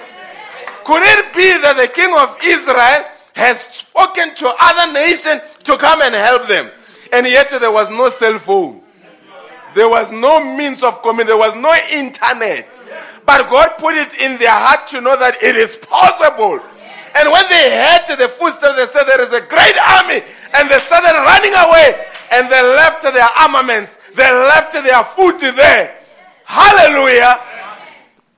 Could 0.83 1.03
it 1.03 1.33
be 1.35 1.49
that 1.61 1.77
the 1.77 1.87
king 1.87 2.13
of 2.13 2.37
Israel 2.43 3.05
has 3.35 3.61
spoken 3.61 4.33
to 4.35 4.53
other 4.59 4.93
nations 4.93 5.41
to 5.65 5.77
come 5.77 6.01
and 6.01 6.15
help 6.15 6.47
them? 6.47 6.69
And 7.13 7.27
yet 7.27 7.49
there 7.49 7.71
was 7.71 7.89
no 7.89 8.09
cell 8.09 8.39
phone. 8.39 8.81
There 9.73 9.89
was 9.89 10.11
no 10.11 10.43
means 10.43 10.83
of 10.83 11.01
communication. 11.01 11.27
There 11.27 11.37
was 11.37 11.55
no 11.55 11.73
internet. 11.91 12.67
But 13.25 13.49
God 13.49 13.77
put 13.77 13.95
it 13.95 14.19
in 14.19 14.37
their 14.37 14.51
heart 14.51 14.87
to 14.89 15.01
know 15.01 15.15
that 15.15 15.41
it 15.41 15.55
is 15.55 15.75
possible. 15.75 16.59
And 17.15 17.31
when 17.31 17.45
they 17.47 17.71
heard 17.75 18.17
the 18.17 18.27
footsteps, 18.27 18.75
they 18.75 18.87
said, 18.87 19.03
There 19.03 19.21
is 19.21 19.33
a 19.33 19.41
great 19.41 19.77
army. 19.79 20.23
And 20.55 20.69
they 20.69 20.79
started 20.79 21.15
running 21.23 21.55
away. 21.55 22.07
And 22.31 22.51
they 22.51 22.61
left 22.75 23.03
their 23.03 23.29
armaments. 23.37 23.97
They 24.15 24.27
left 24.31 24.73
their 24.73 25.03
food 25.03 25.39
there. 25.39 25.97
Hallelujah. 26.45 27.39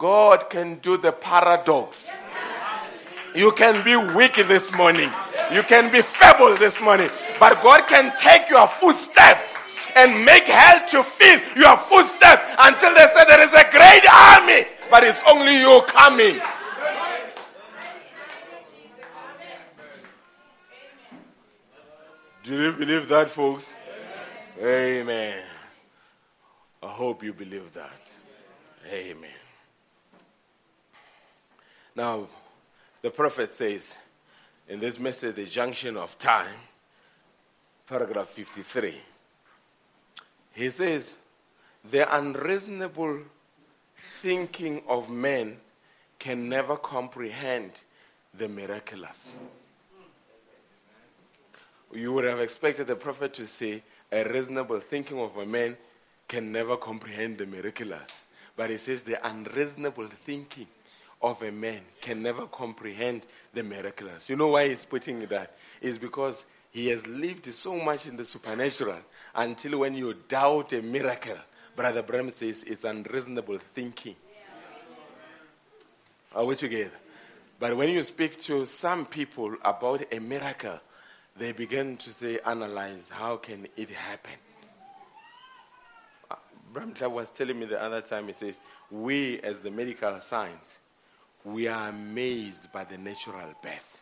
God 0.04 0.50
can 0.50 0.80
do 0.80 0.98
the 0.98 1.14
paradox. 1.14 2.12
You 3.34 3.54
can 3.54 3.86
be 3.86 3.96
weak 3.96 4.36
this 4.36 4.74
morning. 4.74 5.10
You 5.54 5.64
can 5.64 5.90
be 5.94 6.02
feeble 6.02 6.58
this 6.58 6.82
morning. 6.82 7.10
But 7.40 7.62
God 7.64 7.88
can 7.88 8.14
take 8.18 8.50
your 8.50 8.68
footsteps 8.68 9.58
and 9.96 10.26
make 10.26 10.44
hell 10.44 10.86
to 10.90 11.04
feel 11.04 11.40
your 11.56 11.78
footsteps 11.78 12.52
until 12.60 12.94
they 12.94 13.08
say 13.16 13.24
there 13.30 13.44
is 13.44 13.54
a 13.54 13.64
great 13.72 14.04
army. 14.14 14.68
But 14.92 15.06
it's 15.06 15.22
only 15.26 15.58
you 15.62 15.82
coming. 15.88 16.42
Do 22.44 22.62
you 22.62 22.74
believe 22.74 23.08
that, 23.08 23.30
folks? 23.30 23.74
Amen. 24.60 25.02
Amen. 25.04 25.44
I 26.84 26.88
hope 26.88 27.24
you 27.24 27.32
believe 27.32 27.72
that. 27.74 28.12
Amen. 28.92 29.33
Now, 31.96 32.28
the 33.02 33.12
prophet 33.12 33.54
says 33.54 33.98
in 34.68 34.80
this 34.80 35.00
message, 35.00 35.36
The 35.36 35.46
Junction 35.46 35.98
of 35.98 36.18
Time, 36.18 36.56
paragraph 37.88 38.30
53, 38.30 39.00
he 40.54 40.70
says, 40.70 41.16
The 41.90 42.16
unreasonable 42.16 43.20
thinking 43.96 44.82
of 44.88 45.10
men 45.10 45.58
can 46.18 46.50
never 46.50 46.78
comprehend 46.78 47.82
the 48.34 48.48
miraculous. 48.48 49.32
You 51.94 52.14
would 52.14 52.26
have 52.26 52.40
expected 52.40 52.88
the 52.88 52.96
prophet 52.96 53.36
to 53.36 53.46
say, 53.46 53.84
A 54.12 54.24
reasonable 54.24 54.80
thinking 54.80 55.20
of 55.20 55.38
a 55.38 55.46
man 55.46 55.78
can 56.28 56.52
never 56.52 56.76
comprehend 56.78 57.38
the 57.38 57.46
miraculous. 57.46 58.24
But 58.56 58.72
he 58.72 58.78
says, 58.78 59.04
The 59.04 59.24
unreasonable 59.28 60.08
thinking 60.08 60.68
of 61.24 61.42
a 61.42 61.52
man 61.52 61.80
can 62.02 62.22
never 62.22 62.46
comprehend 62.46 63.22
the 63.54 63.64
miraculous. 63.64 64.30
You 64.30 64.36
know 64.36 64.50
why 64.50 64.68
he's 64.68 64.84
putting 64.84 65.26
that? 65.28 65.56
It's 65.82 65.98
because 65.98 66.46
he 66.72 66.90
has 66.90 67.08
lived 67.08 67.52
so 67.54 67.76
much 67.78 68.08
in 68.08 68.18
the 68.18 68.26
supernatural 68.26 69.00
until 69.34 69.80
when 69.80 69.96
you 69.96 70.14
doubt 70.28 70.74
a 70.74 70.82
miracle, 70.82 71.38
Brother 71.76 72.04
Branham 72.04 72.32
says 72.32 72.64
it's 72.64 72.84
unreasonable 72.84 73.58
thinking. 73.58 74.16
Are 76.36 76.46
we 76.46 76.56
together? 76.56 76.92
But 77.60 77.78
when 77.78 77.90
you 77.90 78.04
speak 78.04 78.38
to 78.42 78.66
some 78.66 79.06
people 79.06 79.56
about 79.64 80.12
a 80.12 80.20
miracle, 80.20 80.80
they 81.38 81.52
begin 81.52 81.98
to 81.98 82.10
say, 82.10 82.40
analyze, 82.46 83.10
how 83.10 83.38
can 83.38 83.68
it 83.78 83.90
happen? 83.90 84.34
Uh, 86.30 86.36
Bram 86.74 86.94
was 87.12 87.32
telling 87.32 87.60
me 87.60 87.66
the 87.66 87.82
other 87.82 88.02
time, 88.02 88.28
he 88.28 88.34
says, 88.34 88.60
we 88.92 89.40
as 89.42 89.62
the 89.62 89.72
medical 89.72 90.20
science, 90.20 90.78
we 91.46 91.68
are 91.68 91.90
amazed 91.90 92.72
by 92.72 92.84
the 92.84 92.98
natural 92.98 93.54
birth. 93.62 94.02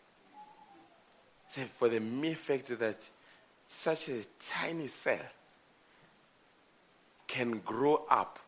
Say, 1.48 1.64
for 1.64 1.90
the 1.90 2.00
mere 2.00 2.36
fact 2.36 2.68
that 2.80 3.10
such 3.68 4.10
a 4.10 4.22
tiny 4.40 4.88
cell 4.88 5.20
can 7.28 7.60
grow 7.60 8.06
up 8.10 8.40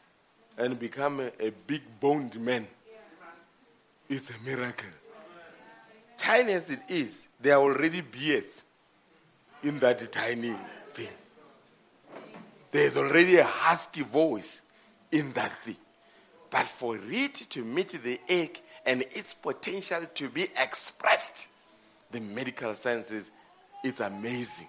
and 0.57 0.79
become 0.79 1.19
a, 1.19 1.31
a 1.39 1.51
big 1.65 1.81
boned 1.99 2.39
man, 2.39 2.67
it's 4.09 4.29
a 4.29 4.45
miracle. 4.45 4.89
Tiny 6.17 6.53
as 6.53 6.69
it 6.69 6.81
is, 6.89 7.27
there 7.41 7.55
are 7.55 7.61
already 7.61 8.01
beards 8.01 8.61
in 9.63 9.79
that 9.79 10.11
tiny 10.11 10.55
thing. 10.93 11.07
There's 12.71 12.97
already 12.97 13.37
a 13.37 13.43
husky 13.43 14.01
voice 14.01 14.61
in 15.11 15.31
that 15.33 15.51
thing. 15.51 15.77
But 16.49 16.65
for 16.65 16.97
it 16.97 17.35
to 17.49 17.63
meet 17.63 17.89
the 18.03 18.19
egg 18.27 18.61
and 18.85 19.03
its 19.11 19.33
potential 19.33 20.01
to 20.15 20.29
be 20.29 20.47
expressed, 20.57 21.47
the 22.11 22.19
medical 22.19 22.73
sciences, 22.73 23.29
it's 23.83 23.99
amazing. 23.99 24.67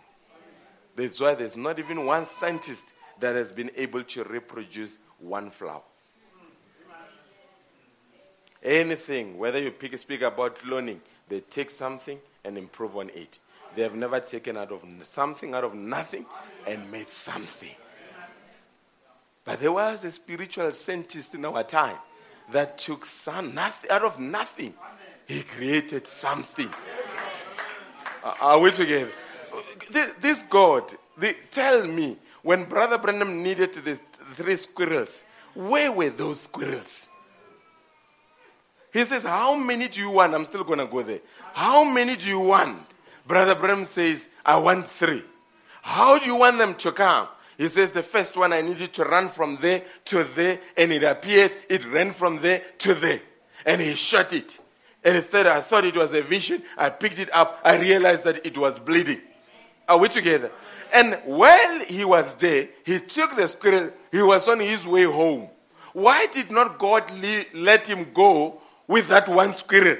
That's 0.96 1.20
why 1.20 1.34
there's 1.34 1.56
not 1.56 1.78
even 1.78 2.06
one 2.06 2.26
scientist 2.26 2.86
that 3.20 3.34
has 3.34 3.52
been 3.52 3.70
able 3.76 4.04
to 4.04 4.24
reproduce 4.24 4.96
one 5.18 5.50
flower. 5.50 5.82
Anything, 8.62 9.36
whether 9.36 9.58
you 9.58 9.70
pick, 9.70 9.98
speak 9.98 10.22
about 10.22 10.56
cloning, 10.56 10.98
they 11.28 11.40
take 11.40 11.70
something 11.70 12.18
and 12.44 12.56
improve 12.56 12.96
on 12.96 13.10
it. 13.10 13.38
They 13.76 13.82
have 13.82 13.94
never 13.94 14.20
taken 14.20 14.56
out 14.56 14.72
of 14.72 14.82
something 15.04 15.54
out 15.54 15.64
of 15.64 15.74
nothing 15.74 16.24
and 16.66 16.90
made 16.90 17.08
something. 17.08 17.74
But 19.44 19.60
there 19.60 19.72
was 19.72 20.04
a 20.04 20.10
spiritual 20.10 20.72
scientist 20.72 21.34
in 21.34 21.44
our 21.44 21.62
time 21.64 21.98
that 22.52 22.78
took 22.78 23.04
some, 23.04 23.54
nothing, 23.54 23.90
out 23.90 24.02
of 24.02 24.18
nothing. 24.18 24.74
He 25.26 25.42
created 25.42 26.06
something. 26.06 26.68
Are 28.40 28.58
we 28.58 28.70
together? 28.70 29.10
This, 29.90 30.12
this 30.14 30.42
God, 30.42 30.92
the, 31.16 31.34
tell 31.50 31.86
me, 31.86 32.16
when 32.42 32.64
Brother 32.64 32.98
Branham 32.98 33.42
needed 33.42 33.72
the 33.74 33.98
three 34.34 34.56
squirrels, 34.56 35.24
where 35.54 35.90
were 35.90 36.10
those 36.10 36.40
squirrels? 36.42 37.08
He 38.92 39.04
says, 39.04 39.24
How 39.24 39.56
many 39.56 39.88
do 39.88 40.00
you 40.00 40.10
want? 40.10 40.34
I'm 40.34 40.44
still 40.44 40.64
going 40.64 40.78
to 40.78 40.86
go 40.86 41.02
there. 41.02 41.20
How 41.52 41.84
many 41.84 42.16
do 42.16 42.28
you 42.28 42.40
want? 42.40 42.78
Brother 43.26 43.54
Branham 43.54 43.84
says, 43.84 44.28
I 44.44 44.56
want 44.58 44.86
three. 44.86 45.22
How 45.82 46.18
do 46.18 46.26
you 46.26 46.36
want 46.36 46.58
them 46.58 46.74
to 46.76 46.92
come? 46.92 47.28
He 47.56 47.68
says, 47.68 47.90
The 47.90 48.02
first 48.02 48.36
one 48.36 48.52
I 48.52 48.60
needed 48.60 48.92
to 48.94 49.04
run 49.04 49.28
from 49.28 49.58
there 49.60 49.82
to 50.06 50.24
there, 50.24 50.60
and 50.76 50.92
it 50.92 51.02
appeared, 51.02 51.52
it 51.68 51.86
ran 51.86 52.12
from 52.12 52.40
there 52.40 52.62
to 52.78 52.94
there. 52.94 53.20
And 53.64 53.80
he 53.80 53.94
shot 53.94 54.32
it. 54.32 54.58
And 55.04 55.16
he 55.16 55.22
said, 55.22 55.46
I 55.46 55.60
thought 55.60 55.84
it 55.84 55.96
was 55.96 56.12
a 56.14 56.22
vision. 56.22 56.62
I 56.76 56.90
picked 56.90 57.18
it 57.18 57.32
up. 57.34 57.60
I 57.64 57.76
realized 57.76 58.24
that 58.24 58.44
it 58.46 58.56
was 58.56 58.78
bleeding. 58.78 59.20
Are 59.86 59.98
we 59.98 60.08
together? 60.08 60.50
And 60.94 61.18
while 61.24 61.80
he 61.80 62.04
was 62.04 62.34
there, 62.36 62.68
he 62.84 62.98
took 63.00 63.36
the 63.36 63.48
squirrel. 63.48 63.90
He 64.10 64.22
was 64.22 64.48
on 64.48 64.60
his 64.60 64.86
way 64.86 65.04
home. 65.04 65.48
Why 65.92 66.26
did 66.26 66.50
not 66.50 66.78
God 66.78 67.10
let 67.54 67.86
him 67.86 68.12
go 68.12 68.60
with 68.88 69.08
that 69.08 69.28
one 69.28 69.52
squirrel? 69.52 69.98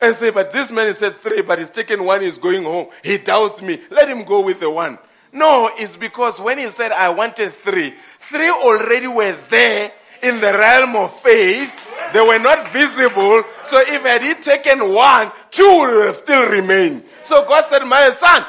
And 0.00 0.14
say, 0.14 0.30
but 0.30 0.52
this 0.52 0.70
man 0.70 0.94
said 0.94 1.16
three, 1.16 1.42
but 1.42 1.58
he's 1.58 1.70
taken 1.70 2.04
one, 2.04 2.22
he's 2.22 2.38
going 2.38 2.62
home. 2.62 2.88
He 3.02 3.18
doubts 3.18 3.60
me. 3.60 3.80
Let 3.90 4.08
him 4.08 4.24
go 4.24 4.40
with 4.40 4.60
the 4.60 4.70
one. 4.70 4.98
No, 5.32 5.70
it's 5.76 5.96
because 5.96 6.40
when 6.40 6.58
he 6.58 6.68
said, 6.70 6.92
I 6.92 7.10
wanted 7.10 7.52
three, 7.52 7.94
three 8.20 8.50
already 8.50 9.08
were 9.08 9.36
there 9.50 9.92
in 10.22 10.40
the 10.40 10.52
realm 10.52 10.96
of 10.96 11.12
faith. 11.20 11.74
They 12.12 12.20
were 12.20 12.38
not 12.38 12.68
visible. 12.70 13.42
So 13.64 13.78
if 13.80 14.02
had 14.02 14.22
he 14.22 14.34
taken 14.34 14.92
one, 14.92 15.30
two 15.50 15.78
would 15.78 16.06
have 16.06 16.16
still 16.16 16.48
remained. 16.48 17.04
So 17.22 17.46
God 17.46 17.66
said, 17.66 17.84
My 17.84 18.10
son, 18.12 18.44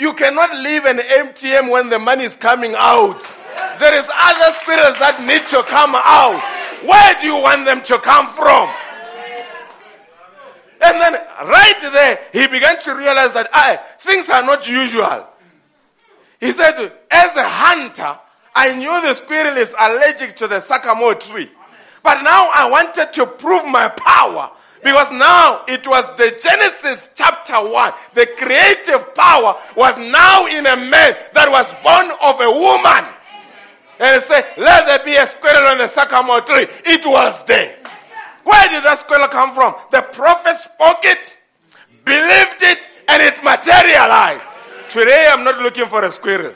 you 0.00 0.12
cannot 0.14 0.50
leave 0.62 0.84
an 0.84 0.98
ATM 0.98 1.70
when 1.70 1.88
the 1.90 1.98
money 1.98 2.24
is 2.24 2.36
coming 2.36 2.74
out. 2.76 3.20
There 3.78 3.94
is 3.94 4.08
other 4.10 4.52
spirits 4.62 4.98
that 4.98 5.22
need 5.26 5.46
to 5.46 5.62
come 5.64 5.94
out. 5.94 6.42
Where 6.86 7.20
do 7.20 7.26
you 7.26 7.42
want 7.42 7.64
them 7.64 7.82
to 7.82 7.98
come 7.98 8.26
from? 8.28 8.68
And 10.80 11.00
then 11.00 11.12
right 11.12 11.78
there, 11.92 12.18
he 12.32 12.46
began 12.46 12.80
to 12.82 12.94
realize 12.94 13.34
that 13.34 13.48
I, 13.52 13.76
things 13.98 14.28
are 14.28 14.44
not 14.44 14.68
usual. 14.68 15.26
He 16.40 16.52
said, 16.52 16.92
as 17.10 17.36
a 17.36 17.48
hunter, 17.48 18.18
I 18.54 18.74
knew 18.74 19.00
the 19.02 19.14
squirrel 19.14 19.56
is 19.56 19.74
allergic 19.78 20.36
to 20.36 20.48
the 20.48 20.60
sycamore 20.60 21.14
tree. 21.14 21.50
But 22.02 22.22
now 22.22 22.50
I 22.54 22.70
wanted 22.70 23.12
to 23.14 23.26
prove 23.26 23.66
my 23.66 23.88
power. 23.88 24.50
Because 24.82 25.10
now 25.10 25.64
it 25.66 25.86
was 25.86 26.06
the 26.16 26.38
Genesis 26.40 27.12
chapter 27.16 27.54
1. 27.54 27.92
The 28.14 28.26
creative 28.38 29.14
power 29.14 29.60
was 29.76 29.98
now 29.98 30.46
in 30.46 30.66
a 30.66 30.76
man 30.76 31.16
that 31.34 31.50
was 31.50 31.72
born 31.82 32.10
of 32.22 32.40
a 32.40 32.50
woman. 32.50 33.14
And 34.00 34.22
said, 34.22 34.46
Let 34.56 34.86
there 34.86 35.04
be 35.04 35.16
a 35.16 35.26
squirrel 35.26 35.66
on 35.68 35.78
the 35.78 35.88
sycamore 35.88 36.40
tree. 36.42 36.68
It 36.86 37.04
was 37.04 37.44
there. 37.44 37.76
Where 38.44 38.68
did 38.70 38.84
that 38.84 39.00
squirrel 39.00 39.28
come 39.28 39.52
from? 39.52 39.74
The 39.90 40.02
prophet 40.02 40.58
spoke 40.58 41.04
it, 41.04 41.36
believed 42.04 42.62
it, 42.62 42.88
and 43.08 43.20
it 43.20 43.42
materialized. 43.42 44.47
Today 44.90 45.28
I'm 45.30 45.44
not 45.44 45.58
looking 45.58 45.86
for 45.86 46.02
a 46.02 46.10
squirrel. 46.10 46.54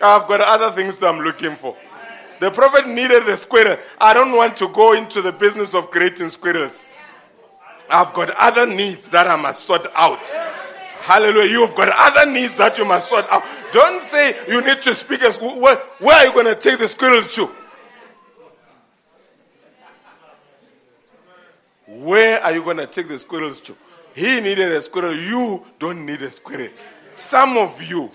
I've 0.00 0.28
got 0.28 0.40
other 0.40 0.70
things 0.70 0.98
that 0.98 1.08
I'm 1.08 1.20
looking 1.20 1.56
for. 1.56 1.76
The 2.38 2.50
prophet 2.50 2.86
needed 2.86 3.26
the 3.26 3.36
squirrel. 3.36 3.78
I 4.00 4.14
don't 4.14 4.36
want 4.36 4.56
to 4.58 4.68
go 4.68 4.92
into 4.92 5.22
the 5.22 5.32
business 5.32 5.74
of 5.74 5.90
creating 5.90 6.30
squirrels. 6.30 6.84
I've 7.88 8.12
got 8.14 8.30
other 8.30 8.66
needs 8.66 9.08
that 9.08 9.26
I 9.26 9.36
must 9.36 9.64
sort 9.64 9.86
out. 9.94 10.28
Hallelujah. 11.00 11.50
You've 11.50 11.74
got 11.74 11.88
other 11.92 12.30
needs 12.30 12.56
that 12.56 12.76
you 12.78 12.84
must 12.84 13.08
sort 13.08 13.26
out. 13.30 13.42
Don't 13.72 14.04
say 14.04 14.36
you 14.48 14.60
need 14.64 14.82
to 14.82 14.94
speak 14.94 15.22
as 15.22 15.38
where, 15.40 15.76
where 15.98 16.16
are 16.16 16.26
you 16.26 16.32
going 16.32 16.46
to 16.46 16.54
take 16.54 16.78
the 16.78 16.88
squirrels 16.88 17.34
to? 17.34 17.50
Where 21.86 22.42
are 22.42 22.52
you 22.52 22.62
going 22.62 22.76
to 22.76 22.86
take 22.86 23.08
the 23.08 23.18
squirrels 23.18 23.60
to? 23.62 23.74
He 24.14 24.40
needed 24.40 24.72
a 24.72 24.82
squirrel. 24.82 25.14
You 25.14 25.64
don't 25.78 26.04
need 26.04 26.22
a 26.22 26.30
squirrel. 26.30 26.70
Some 27.16 27.56
of 27.56 27.82
you, 27.82 28.10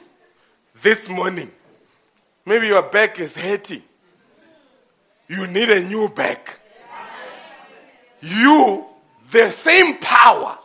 this 0.84 1.10
morning, 1.10 1.52
maybe 2.46 2.68
your 2.68 2.84
back 2.84 3.20
is 3.20 3.36
hurting. 3.36 3.82
You 5.28 5.48
need 5.48 5.70
a 5.70 5.82
new 5.82 6.08
back. 6.10 6.60
You, 8.22 8.86
the 9.32 9.50
same 9.50 9.98
power 9.98 10.58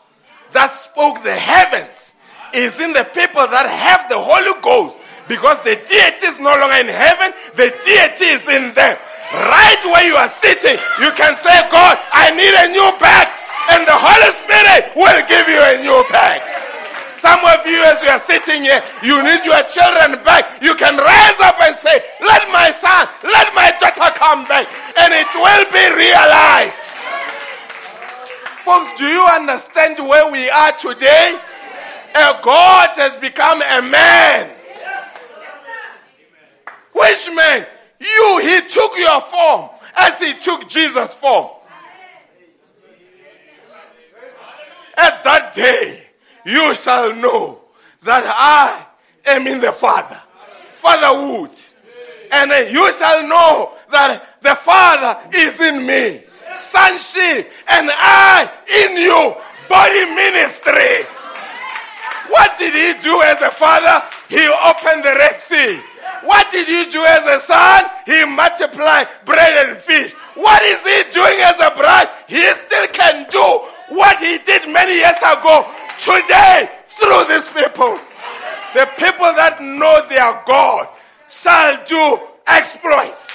that 0.52 0.70
spoke 0.72 1.22
the 1.22 1.32
heavens 1.32 2.12
is 2.52 2.78
in 2.78 2.92
the 2.92 3.04
people 3.04 3.46
that 3.48 3.66
have 3.68 4.08
the 4.08 4.18
Holy 4.20 4.60
Ghost 4.60 4.98
because 5.28 5.56
the 5.64 5.74
deity 5.88 6.26
is 6.26 6.38
no 6.38 6.52
longer 6.56 6.76
in 6.76 6.92
heaven, 6.92 7.32
the 7.56 7.72
deity 7.84 8.36
is 8.36 8.44
in 8.48 8.72
them. 8.74 8.96
Right 9.32 9.82
where 9.84 10.04
you 10.04 10.14
are 10.14 10.28
sitting, 10.28 10.76
you 11.00 11.10
can 11.16 11.34
say, 11.36 11.56
God, 11.72 11.98
I 12.12 12.30
need 12.36 12.52
a 12.52 12.68
new 12.68 12.88
back, 13.00 13.32
and 13.74 13.82
the 13.88 13.96
Holy 13.96 14.30
Spirit 14.44 14.92
will 14.94 15.20
give 15.26 15.48
you 15.48 15.58
a 15.58 15.82
new 15.82 16.04
back. 16.12 16.55
Some 17.26 17.44
of 17.44 17.66
you, 17.66 17.82
as 17.82 18.00
you 18.04 18.08
are 18.08 18.20
sitting 18.20 18.62
here, 18.62 18.80
you 19.02 19.20
need 19.20 19.44
your 19.44 19.60
children 19.64 20.22
back. 20.22 20.62
You 20.62 20.76
can 20.76 20.96
rise 20.96 21.40
up 21.40 21.60
and 21.60 21.74
say, 21.74 21.98
Let 22.20 22.46
my 22.52 22.70
son, 22.70 23.08
let 23.24 23.52
my 23.52 23.74
daughter 23.80 24.14
come 24.14 24.46
back, 24.46 24.68
and 24.96 25.12
it 25.12 25.26
will 25.34 25.66
be 25.74 25.86
realized. 26.06 26.74
Folks, 28.62 28.96
do 28.96 29.06
you 29.06 29.26
understand 29.26 29.98
where 29.98 30.30
we 30.30 30.48
are 30.50 30.70
today? 30.78 31.36
A 32.14 32.38
God 32.44 32.90
has 32.94 33.16
become 33.16 33.60
a 33.60 33.82
man. 33.82 34.48
Which 36.92 37.28
man? 37.34 37.66
You, 37.98 38.38
he 38.40 38.68
took 38.68 38.96
your 38.96 39.20
form 39.20 39.70
as 39.96 40.20
he 40.20 40.32
took 40.34 40.68
Jesus' 40.68 41.12
form. 41.12 41.48
At 44.96 45.24
that 45.24 45.54
day, 45.56 46.05
you 46.46 46.74
shall 46.76 47.14
know 47.16 47.58
that 48.04 48.22
I 48.24 48.86
am 49.30 49.46
in 49.48 49.60
the 49.60 49.72
Father. 49.72 50.20
Fatherhood. 50.70 51.50
And 52.30 52.72
you 52.72 52.92
shall 52.92 53.26
know 53.26 53.72
that 53.90 54.38
the 54.42 54.54
Father 54.54 55.18
is 55.34 55.60
in 55.60 55.84
me. 55.84 56.22
sonship, 56.54 57.52
and 57.68 57.90
I 57.92 58.48
in 58.64 58.96
you, 58.96 59.34
body 59.68 60.04
ministry. 60.14 61.04
What 62.32 62.56
did 62.58 62.72
he 62.72 63.02
do 63.02 63.22
as 63.22 63.42
a 63.42 63.50
father? 63.50 64.02
He 64.28 64.40
opened 64.40 65.04
the 65.04 65.14
Red 65.14 65.36
Sea. 65.38 65.78
What 66.24 66.50
did 66.50 66.66
he 66.66 66.90
do 66.90 67.04
as 67.04 67.26
a 67.26 67.40
son? 67.40 67.84
He 68.06 68.24
multiplied 68.24 69.06
bread 69.24 69.68
and 69.68 69.76
fish. 69.76 70.12
What 70.34 70.62
is 70.62 70.80
he 70.82 71.12
doing 71.12 71.38
as 71.44 71.60
a 71.60 71.70
bride? 71.76 72.08
He 72.26 72.42
still 72.54 72.86
can 72.88 73.26
do 73.30 73.60
what 73.94 74.18
he 74.18 74.38
did 74.38 74.66
many 74.72 74.94
years 74.94 75.18
ago 75.18 75.66
today 75.98 76.68
through 76.86 77.24
these 77.28 77.48
people. 77.48 77.98
The 78.74 78.88
people 78.98 79.32
that 79.34 79.58
know 79.60 80.06
their 80.08 80.42
God 80.46 80.88
shall 81.28 81.84
do 81.86 82.20
exploits. 82.46 83.26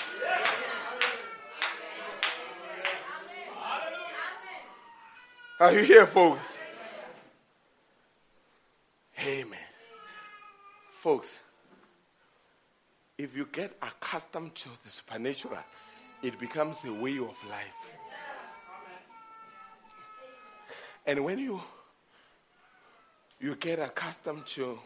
Are 5.60 5.74
you 5.74 5.84
here, 5.84 6.08
folks? 6.08 6.44
Amen. 9.24 9.60
Folks, 10.92 11.40
if 13.18 13.36
you 13.36 13.48
get 13.52 13.78
accustomed 13.82 14.56
to 14.56 14.70
the 14.84 14.90
supernatural, 14.90 15.60
it 16.24 16.40
becomes 16.40 16.84
a 16.84 16.92
way 16.92 17.18
of 17.18 17.38
life. 17.50 17.92
And 21.06 21.24
when 21.24 21.38
you 21.38 21.62
you 23.42 23.56
get 23.56 23.80
accustomed 23.80 24.46
to 24.46 24.78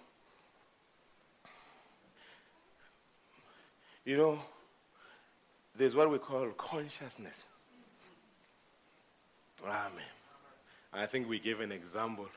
you 4.05 4.17
know 4.17 4.39
there's 5.77 5.93
what 5.93 6.09
we 6.09 6.17
call 6.17 6.47
consciousness. 6.51 7.43
Amen. 9.61 9.91
I 10.93 11.05
think 11.05 11.27
we 11.27 11.37
gave 11.37 11.59
an 11.59 11.71
example 11.73 12.27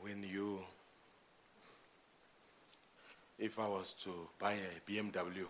when 0.00 0.22
you 0.22 0.60
if 3.38 3.58
I 3.58 3.68
was 3.68 3.92
to 4.04 4.10
buy 4.38 4.54
a 4.54 4.90
BMW 4.90 5.46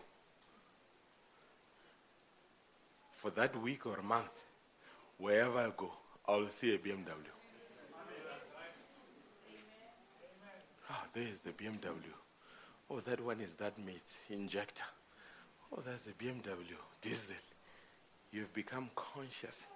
for 3.13 3.31
that 3.33 3.61
week 3.61 3.85
or 3.87 4.01
month, 4.03 4.43
wherever 5.19 5.59
I 5.59 5.71
go, 5.77 5.93
I'll 6.27 6.49
see 6.49 6.75
a 6.75 6.79
BMW. 6.79 7.40
There 11.15 11.25
is 11.25 11.39
the 11.41 11.51
BMW. 11.51 12.15
Oh, 12.91 13.01
that 13.01 13.21
one 13.21 13.41
is 13.41 13.55
that 13.55 13.79
mate 13.79 14.17
injector. 14.29 14.85
Oh, 15.73 15.81
that's 15.87 16.07
a 16.09 16.13
BMW 16.13 16.77
diesel. 17.01 17.35
You've 18.33 18.53
become 18.53 18.91
conscious. 18.95 19.67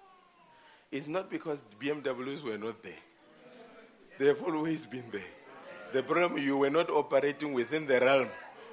It's 0.91 1.07
not 1.07 1.29
because 1.29 1.63
BMWs 1.81 2.43
were 2.43 2.57
not 2.57 2.81
there. 2.83 2.93
They've 4.17 4.41
always 4.43 4.85
been 4.85 5.03
there. 5.11 5.21
The 5.93 6.03
problem 6.03 6.37
you 6.37 6.57
were 6.57 6.69
not 6.69 6.89
operating 6.89 7.53
within 7.53 7.85
the 7.85 7.99
realm 7.99 8.29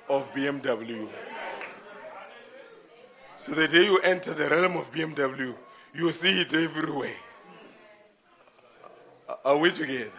of 0.09 0.33
BMW. 0.33 1.09
So 3.37 3.53
the 3.53 3.67
day 3.67 3.85
you 3.85 3.99
enter 3.99 4.35
the 4.35 4.49
realm 4.49 4.77
of 4.77 4.93
BMW, 4.93 5.55
you 5.95 6.13
see 6.13 6.41
it 6.41 6.55
everywhere. 6.55 7.17
Are 9.45 9.57
we 9.57 9.71
together? 9.73 10.11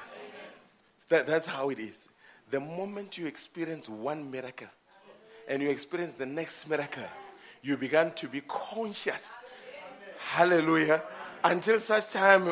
That, 1.10 1.28
that's 1.28 1.46
how 1.46 1.70
it 1.70 1.80
is. 1.80 2.08
The 2.54 2.60
moment 2.60 3.18
you 3.18 3.26
experience 3.26 3.90
one 3.90 4.30
miracle 4.30 4.68
and 5.48 5.60
you 5.60 5.72
experience 5.72 6.14
the 6.14 6.28
next 6.28 6.70
miracle, 6.70 7.02
you 7.64 7.78
begin 7.78 8.12
to 8.12 8.28
be 8.28 8.42
conscious. 8.42 9.32
Hallelujah. 10.20 11.02
Until 11.44 11.80
such 11.80 12.12
time, 12.12 12.48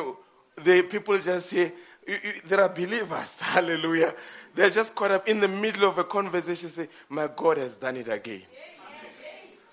the 0.56 0.82
people 0.82 1.16
just 1.18 1.50
say, 1.50 1.72
you, 2.04 2.14
you, 2.14 2.32
there 2.48 2.62
are 2.62 2.68
believers, 2.68 3.38
hallelujah. 3.40 4.12
They're 4.52 4.70
just 4.70 4.92
caught 4.92 5.12
up 5.12 5.28
in 5.28 5.38
the 5.38 5.46
middle 5.46 5.88
of 5.88 5.96
a 5.98 6.02
conversation, 6.02 6.70
say, 6.70 6.88
My 7.08 7.28
God 7.28 7.58
has 7.58 7.76
done 7.76 7.96
it 7.98 8.08
again. 8.08 8.42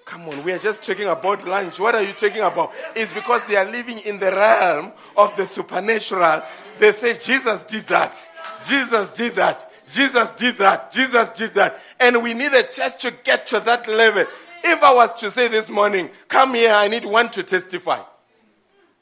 Come 0.06 0.30
on, 0.30 0.44
we 0.44 0.52
are 0.52 0.60
just 0.60 0.84
talking 0.84 1.08
about 1.08 1.48
lunch. 1.48 1.80
What 1.80 1.96
are 1.96 2.04
you 2.04 2.14
talking 2.14 2.42
about? 2.42 2.72
It's 2.96 3.12
because 3.12 3.44
they 3.46 3.56
are 3.56 3.66
living 3.66 3.98
in 3.98 4.20
the 4.20 4.30
realm 4.32 4.92
of 5.18 5.36
the 5.36 5.48
supernatural. 5.48 6.44
They 6.78 6.92
say, 6.92 7.18
Jesus 7.18 7.64
did 7.64 7.88
that. 7.88 8.16
Jesus 8.64 9.12
did 9.12 9.34
that. 9.34 9.69
Jesus 9.90 10.32
did 10.32 10.58
that. 10.58 10.92
Jesus 10.92 11.30
did 11.32 11.54
that. 11.56 11.80
And 12.00 12.22
we 12.22 12.34
need 12.34 12.54
a 12.54 12.64
church 12.64 12.98
to 13.02 13.12
get 13.24 13.48
to 13.48 13.60
that 13.62 13.88
level. 13.88 14.26
If 14.64 14.84
I 14.84 14.94
was 14.94 15.14
to 15.16 15.32
say 15.32 15.48
this 15.48 15.70
morning, 15.70 16.10
come 16.28 16.54
here, 16.54 16.74
I 16.74 16.88
need 16.88 17.06
one 17.06 17.30
to 17.32 17.44
testify. 17.44 18.02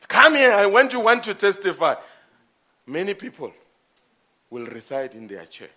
Come 0.08 0.36
here, 0.36 0.52
I 0.52 0.66
want 0.68 0.94
you 0.94 1.02
one 1.02 1.22
to 1.22 1.34
testify. 1.34 1.96
Many 2.86 3.14
people 3.14 3.52
will 4.50 4.66
reside 4.66 5.14
in 5.16 5.28
their 5.28 5.46
chair. 5.46 5.70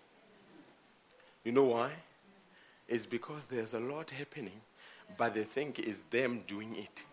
You 1.45 1.53
know 1.53 1.65
why? 1.65 1.91
It's 2.87 3.07
because 3.07 3.47
there's 3.47 3.75
a 3.75 3.81
lot 3.81 4.11
happening, 4.11 4.61
but 5.17 5.35
they 5.35 5.45
think 5.45 5.79
it's 5.79 6.03
them 6.03 6.43
doing 6.47 6.77
it. 6.77 7.05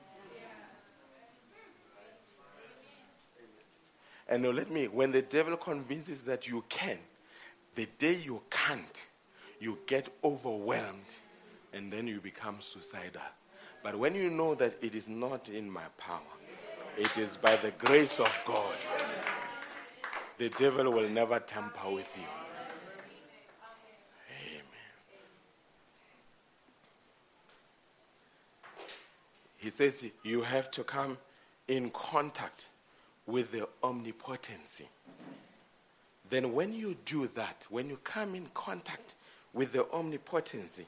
And 4.29 4.43
now 4.43 4.51
let 4.51 4.69
me, 4.69 4.87
when 4.87 5.11
the 5.11 5.21
devil 5.21 5.55
convinces 5.55 6.23
that 6.23 6.47
you 6.47 6.63
can, 6.67 6.97
the 7.77 7.87
day 7.97 8.15
you 8.15 8.41
can't, 8.49 9.05
you 9.61 9.77
get 9.85 10.09
overwhelmed 10.23 11.13
and 11.71 11.93
then 11.93 12.07
you 12.07 12.19
become 12.19 12.57
suicidal. 12.59 13.21
But 13.81 13.97
when 13.97 14.15
you 14.15 14.29
know 14.29 14.53
that 14.55 14.73
it 14.81 14.93
is 14.93 15.07
not 15.07 15.47
in 15.47 15.71
my 15.71 15.85
power, 15.97 16.19
it 16.97 17.17
is 17.17 17.37
by 17.37 17.55
the 17.55 17.71
grace 17.71 18.19
of 18.19 18.43
God 18.45 18.75
the 20.37 20.49
devil 20.49 20.91
will 20.91 21.09
never 21.09 21.39
tamper 21.39 21.89
with 21.89 22.15
you. 22.15 22.23
Amen. 24.47 24.63
He 29.57 29.69
says 29.71 30.05
you 30.23 30.41
have 30.43 30.69
to 30.71 30.83
come 30.83 31.17
in 31.67 31.89
contact 31.89 32.69
with 33.25 33.51
the 33.51 33.67
omnipotency. 33.83 34.87
Then, 36.29 36.53
when 36.53 36.73
you 36.73 36.97
do 37.05 37.29
that, 37.35 37.65
when 37.69 37.89
you 37.89 37.97
come 38.03 38.35
in 38.35 38.47
contact 38.53 39.15
with 39.53 39.71
the 39.71 39.89
omnipotency, 39.91 40.85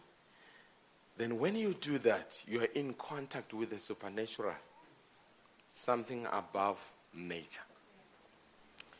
then 1.17 1.37
when 1.37 1.55
you 1.55 1.73
do 1.73 1.97
that, 1.99 2.37
you 2.47 2.61
are 2.61 2.69
in 2.75 2.93
contact 2.93 3.53
with 3.53 3.69
the 3.71 3.79
supernatural, 3.79 4.53
something 5.71 6.25
above 6.31 6.79
nature. 7.13 7.61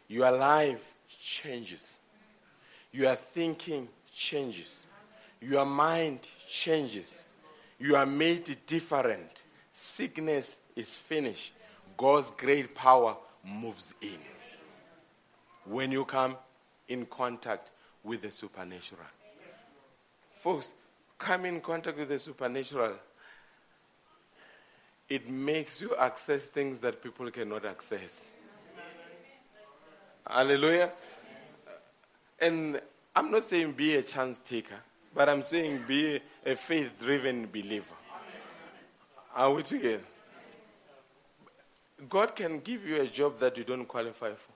Your 0.08 0.32
life 0.32 0.96
changes. 1.22 1.98
Your 2.92 3.16
thinking 3.16 3.88
changes. 4.14 4.86
Your 5.42 5.66
mind 5.66 6.28
changes. 6.50 7.24
You 7.80 7.96
are 7.96 8.06
made 8.06 8.58
different. 8.66 9.32
Sickness 9.74 10.60
is 10.76 10.96
finished. 10.96 11.54
God's 11.96 12.32
great 12.32 12.76
power 12.76 13.16
moves 13.46 13.94
in. 14.02 14.18
When 15.70 15.91
you 15.91 16.03
come 16.03 16.36
in 16.88 17.05
contact 17.05 17.70
with 18.03 18.24
the 18.24 18.32
supernatural. 18.32 19.05
Folks, 20.39 20.74
come 21.20 21.45
in 21.45 21.61
contact 21.61 21.95
with 21.99 22.09
the 22.09 22.17
supernatural. 22.17 22.93
It 25.07 25.30
makes 25.30 25.80
you 25.80 25.95
access 25.95 26.43
things 26.45 26.80
that 26.80 27.03
people 27.03 27.30
cannot 27.30 27.65
access. 27.65 28.32
Hallelujah. 30.28 30.91
And 32.39 32.82
I'm 33.15 33.30
not 33.30 33.45
saying 33.45 33.74
be 33.74 33.95
a 33.95 34.01
chance 34.01 34.41
taker, 34.41 34.80
but 35.13 35.30
I'm 35.30 35.43
saying 35.43 35.84
be 35.88 36.20
a 36.45 36.55
faith 36.55 36.97
driven 36.99 37.45
believer. 37.45 37.95
Are 39.36 39.53
we 39.53 39.61
together? 39.61 40.01
God 42.07 42.36
can 42.36 42.59
give 42.59 42.88
you 42.88 43.01
a 43.01 43.07
job 43.07 43.39
that 43.39 43.55
you 43.55 43.63
don't 43.63 43.86
qualify 43.86 44.34
for. 44.34 44.51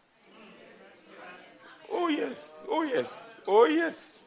Oh, 2.04 2.10
yes. 2.10 2.50
Oh, 2.68 2.84
yes. 2.84 3.30
Oh, 3.48 3.66
yes. 3.66 4.18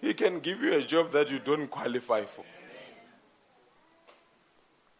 He 0.00 0.14
can 0.14 0.40
give 0.40 0.62
you 0.62 0.72
a 0.72 0.82
job 0.82 1.12
that 1.12 1.30
you 1.30 1.38
don't 1.38 1.68
qualify 1.70 2.24
for. 2.24 2.42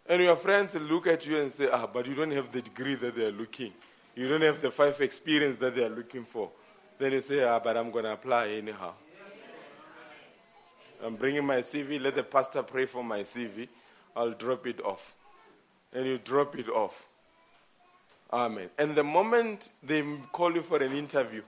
And 0.06 0.22
your 0.22 0.36
friends 0.36 0.74
look 0.74 1.06
at 1.06 1.24
you 1.24 1.38
and 1.38 1.50
say, 1.50 1.70
ah, 1.72 1.86
but 1.86 2.06
you 2.06 2.14
don't 2.14 2.30
have 2.32 2.52
the 2.52 2.60
degree 2.60 2.96
that 2.96 3.16
they 3.16 3.24
are 3.24 3.32
looking. 3.32 3.72
You 4.14 4.28
don't 4.28 4.42
have 4.42 4.60
the 4.60 4.70
five 4.70 5.00
experience 5.00 5.56
that 5.56 5.74
they 5.74 5.84
are 5.84 5.88
looking 5.88 6.24
for. 6.24 6.50
Then 6.98 7.12
you 7.12 7.22
say, 7.22 7.44
ah, 7.44 7.58
but 7.58 7.78
I'm 7.78 7.90
going 7.90 8.04
to 8.04 8.12
apply 8.12 8.48
anyhow. 8.48 8.92
I'm 11.02 11.16
bringing 11.16 11.46
my 11.46 11.60
CV. 11.60 11.98
Let 11.98 12.14
the 12.14 12.24
pastor 12.24 12.62
pray 12.62 12.84
for 12.84 13.02
my 13.02 13.20
CV. 13.20 13.68
I'll 14.14 14.32
drop 14.32 14.66
it 14.66 14.84
off. 14.84 15.14
And 15.94 16.04
you 16.04 16.18
drop 16.18 16.58
it 16.58 16.68
off. 16.68 17.08
Amen. 18.30 18.68
And 18.76 18.94
the 18.94 19.02
moment 19.02 19.70
they 19.82 20.04
call 20.30 20.54
you 20.54 20.60
for 20.60 20.82
an 20.82 20.92
interview, 20.92 21.42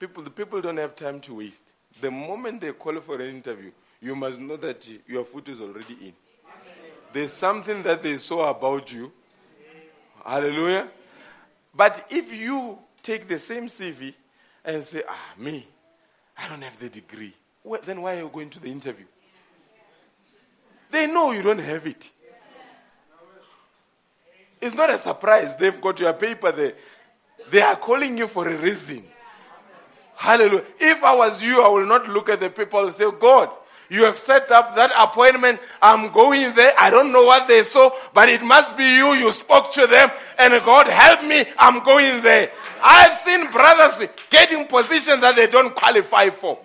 people, 0.00 0.22
the 0.22 0.30
people 0.30 0.60
don't 0.62 0.78
have 0.78 0.96
time 0.96 1.20
to 1.20 1.34
waste. 1.34 1.62
The 2.00 2.10
moment 2.10 2.62
they 2.62 2.72
call 2.72 2.98
for 3.00 3.20
an 3.20 3.28
interview, 3.28 3.70
you 4.00 4.16
must 4.16 4.40
know 4.40 4.56
that 4.56 4.88
your 5.06 5.24
foot 5.24 5.48
is 5.50 5.60
already 5.60 5.96
in. 6.00 6.12
There's 7.12 7.32
something 7.32 7.82
that 7.82 8.02
they 8.02 8.16
saw 8.16 8.50
about 8.50 8.92
you. 8.92 9.12
Hallelujah. 10.24 10.88
But 11.74 12.06
if 12.10 12.32
you 12.32 12.78
take 13.02 13.28
the 13.28 13.38
same 13.38 13.68
CV 13.68 14.14
and 14.64 14.82
say, 14.84 15.02
ah, 15.06 15.34
me, 15.36 15.66
I 16.38 16.48
don't 16.48 16.62
have 16.62 16.78
the 16.78 16.88
degree, 16.88 17.34
well, 17.62 17.80
then 17.84 18.00
why 18.00 18.16
are 18.16 18.22
you 18.22 18.30
going 18.32 18.48
to 18.50 18.60
the 18.60 18.70
interview? 18.70 19.06
They 20.90 21.06
know 21.06 21.32
you 21.32 21.42
don't 21.42 21.58
have 21.60 21.86
it. 21.86 22.10
It's 24.60 24.74
not 24.74 24.90
a 24.90 24.98
surprise. 24.98 25.56
They've 25.56 25.80
got 25.80 26.00
your 26.00 26.12
paper 26.14 26.52
there. 26.52 26.72
They 27.50 27.60
are 27.60 27.76
calling 27.76 28.16
you 28.18 28.26
for 28.26 28.48
a 28.48 28.56
reason. 28.56 29.09
Hallelujah. 30.20 30.66
If 30.78 31.02
I 31.02 31.16
was 31.16 31.42
you, 31.42 31.62
I 31.62 31.68
will 31.68 31.86
not 31.86 32.06
look 32.06 32.28
at 32.28 32.40
the 32.40 32.50
people 32.50 32.84
and 32.84 32.94
say, 32.94 33.10
God, 33.10 33.48
you 33.88 34.04
have 34.04 34.18
set 34.18 34.50
up 34.50 34.76
that 34.76 34.92
appointment. 34.94 35.58
I'm 35.80 36.12
going 36.12 36.54
there. 36.54 36.74
I 36.78 36.90
don't 36.90 37.10
know 37.10 37.24
what 37.24 37.48
they 37.48 37.62
saw, 37.62 37.90
but 38.12 38.28
it 38.28 38.42
must 38.42 38.76
be 38.76 38.84
you. 38.84 39.14
You 39.14 39.32
spoke 39.32 39.72
to 39.72 39.86
them, 39.86 40.10
and 40.38 40.52
God 40.62 40.88
help 40.88 41.24
me. 41.24 41.44
I'm 41.58 41.82
going 41.82 42.22
there. 42.22 42.50
I've 42.82 43.16
seen 43.16 43.50
brothers 43.50 44.06
getting 44.28 44.66
positions 44.66 45.22
that 45.22 45.36
they 45.36 45.46
don't 45.46 45.74
qualify 45.74 46.28
for. 46.28 46.58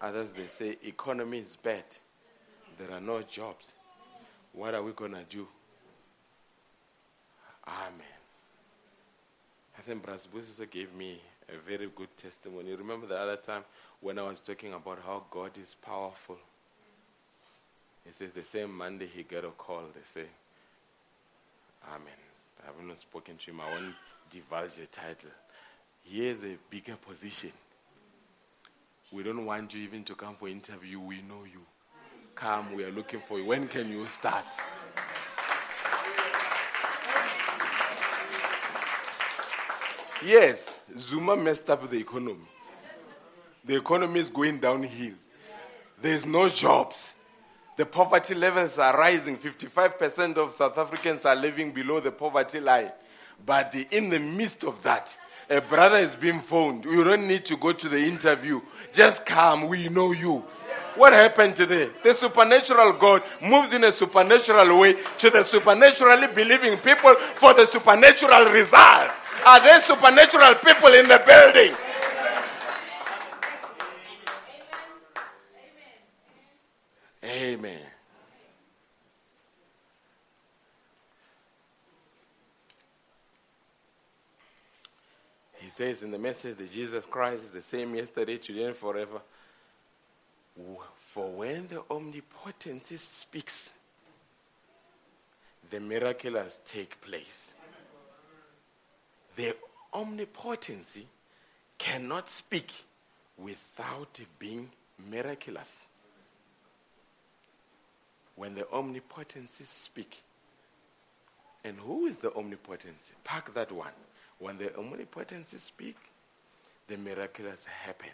Others 0.00 0.32
they 0.32 0.46
say 0.48 0.76
economy 0.82 1.38
is 1.38 1.54
bad. 1.54 1.84
There 2.80 2.90
are 2.90 3.00
no 3.00 3.22
jobs. 3.22 3.70
What 4.54 4.74
are 4.74 4.82
we 4.82 4.90
gonna 4.90 5.22
do? 5.30 5.46
Amen. 7.70 8.18
I 9.78 9.82
think 9.82 10.02
Bras 10.02 10.26
Busiso 10.26 10.68
gave 10.70 10.92
me 10.94 11.20
a 11.48 11.58
very 11.68 11.88
good 11.94 12.14
testimony. 12.16 12.74
Remember 12.74 13.06
the 13.06 13.16
other 13.16 13.36
time 13.36 13.62
when 14.00 14.18
I 14.18 14.22
was 14.22 14.40
talking 14.40 14.72
about 14.74 14.98
how 15.04 15.24
God 15.30 15.56
is 15.56 15.74
powerful? 15.74 16.36
He 18.04 18.12
says 18.12 18.32
the 18.32 18.42
same 18.42 18.76
Monday 18.76 19.06
he 19.06 19.22
got 19.22 19.44
a 19.44 19.50
call. 19.50 19.82
They 19.94 20.20
say, 20.20 20.26
Amen. 21.88 22.12
I 22.62 22.66
haven't 22.66 22.98
spoken 22.98 23.36
to 23.36 23.50
him. 23.50 23.60
I 23.60 23.70
won't 23.70 23.94
divulge 24.30 24.74
the 24.74 24.86
title. 24.86 25.30
Here's 26.02 26.44
a 26.44 26.56
bigger 26.68 26.96
position. 26.96 27.52
We 29.12 29.22
don't 29.22 29.44
want 29.44 29.74
you 29.74 29.82
even 29.82 30.04
to 30.04 30.14
come 30.14 30.34
for 30.36 30.48
interview. 30.48 31.00
We 31.00 31.16
know 31.22 31.44
you. 31.44 31.60
Come, 32.34 32.74
we 32.74 32.84
are 32.84 32.92
looking 32.92 33.20
for 33.20 33.38
you. 33.38 33.44
When 33.44 33.66
can 33.66 33.90
you 33.90 34.06
start? 34.06 34.44
Yes, 40.24 40.74
Zuma 40.98 41.34
messed 41.34 41.70
up 41.70 41.88
the 41.88 41.98
economy. 41.98 42.36
The 43.64 43.76
economy 43.76 44.20
is 44.20 44.30
going 44.30 44.58
downhill. 44.58 45.14
There's 46.00 46.26
no 46.26 46.48
jobs. 46.48 47.12
The 47.76 47.86
poverty 47.86 48.34
levels 48.34 48.78
are 48.78 48.96
rising. 48.96 49.38
55% 49.38 50.36
of 50.36 50.52
South 50.52 50.76
Africans 50.76 51.24
are 51.24 51.36
living 51.36 51.72
below 51.72 52.00
the 52.00 52.10
poverty 52.10 52.60
line. 52.60 52.90
But 53.46 53.74
in 53.90 54.10
the 54.10 54.18
midst 54.18 54.64
of 54.64 54.82
that, 54.82 55.16
a 55.48 55.60
brother 55.60 55.96
is 55.96 56.14
being 56.14 56.40
phoned. 56.40 56.84
You 56.84 57.02
don't 57.02 57.26
need 57.26 57.46
to 57.46 57.56
go 57.56 57.72
to 57.72 57.88
the 57.88 57.98
interview. 57.98 58.60
Just 58.92 59.24
come. 59.24 59.68
We 59.68 59.88
know 59.88 60.12
you. 60.12 60.44
What 60.96 61.12
happened 61.12 61.56
today? 61.56 61.88
The 62.02 62.12
supernatural 62.12 62.92
God 62.94 63.22
moves 63.40 63.72
in 63.72 63.84
a 63.84 63.92
supernatural 63.92 64.78
way 64.78 64.96
to 65.18 65.30
the 65.30 65.42
supernaturally 65.42 66.26
believing 66.34 66.76
people 66.78 67.14
for 67.14 67.54
the 67.54 67.66
supernatural 67.66 68.50
result. 68.50 69.10
Are 69.46 69.60
there 69.60 69.80
supernatural 69.80 70.56
people 70.56 70.92
in 70.92 71.08
the 71.08 71.22
building? 71.26 71.74
Amen. 77.22 77.80
He 85.60 85.70
says 85.70 86.02
in 86.02 86.10
the 86.10 86.18
message 86.18 86.56
that 86.56 86.72
Jesus 86.72 87.06
Christ 87.06 87.44
is 87.44 87.52
the 87.52 87.62
same 87.62 87.94
yesterday, 87.94 88.38
today, 88.38 88.64
and 88.64 88.76
forever. 88.76 89.20
For 90.98 91.28
when 91.28 91.66
the 91.66 91.82
omnipotency 91.90 92.96
speaks, 92.96 93.72
the 95.70 95.80
miraculous 95.80 96.60
take 96.64 97.00
place. 97.00 97.52
The 99.36 99.56
omnipotency 99.92 101.06
cannot 101.78 102.30
speak 102.30 102.72
without 103.36 104.20
being 104.38 104.70
miraculous. 105.10 105.86
When 108.36 108.54
the 108.54 108.66
omnipotency 108.72 109.64
speak, 109.64 110.22
and 111.64 111.78
who 111.78 112.06
is 112.06 112.18
the 112.18 112.30
omnipotency? 112.30 113.14
Pack 113.24 113.52
that 113.54 113.72
one. 113.72 113.92
When 114.38 114.58
the 114.58 114.70
omnipotency 114.78 115.58
speak, 115.58 115.96
the 116.86 116.96
miraculous 116.96 117.64
happen. 117.64 118.10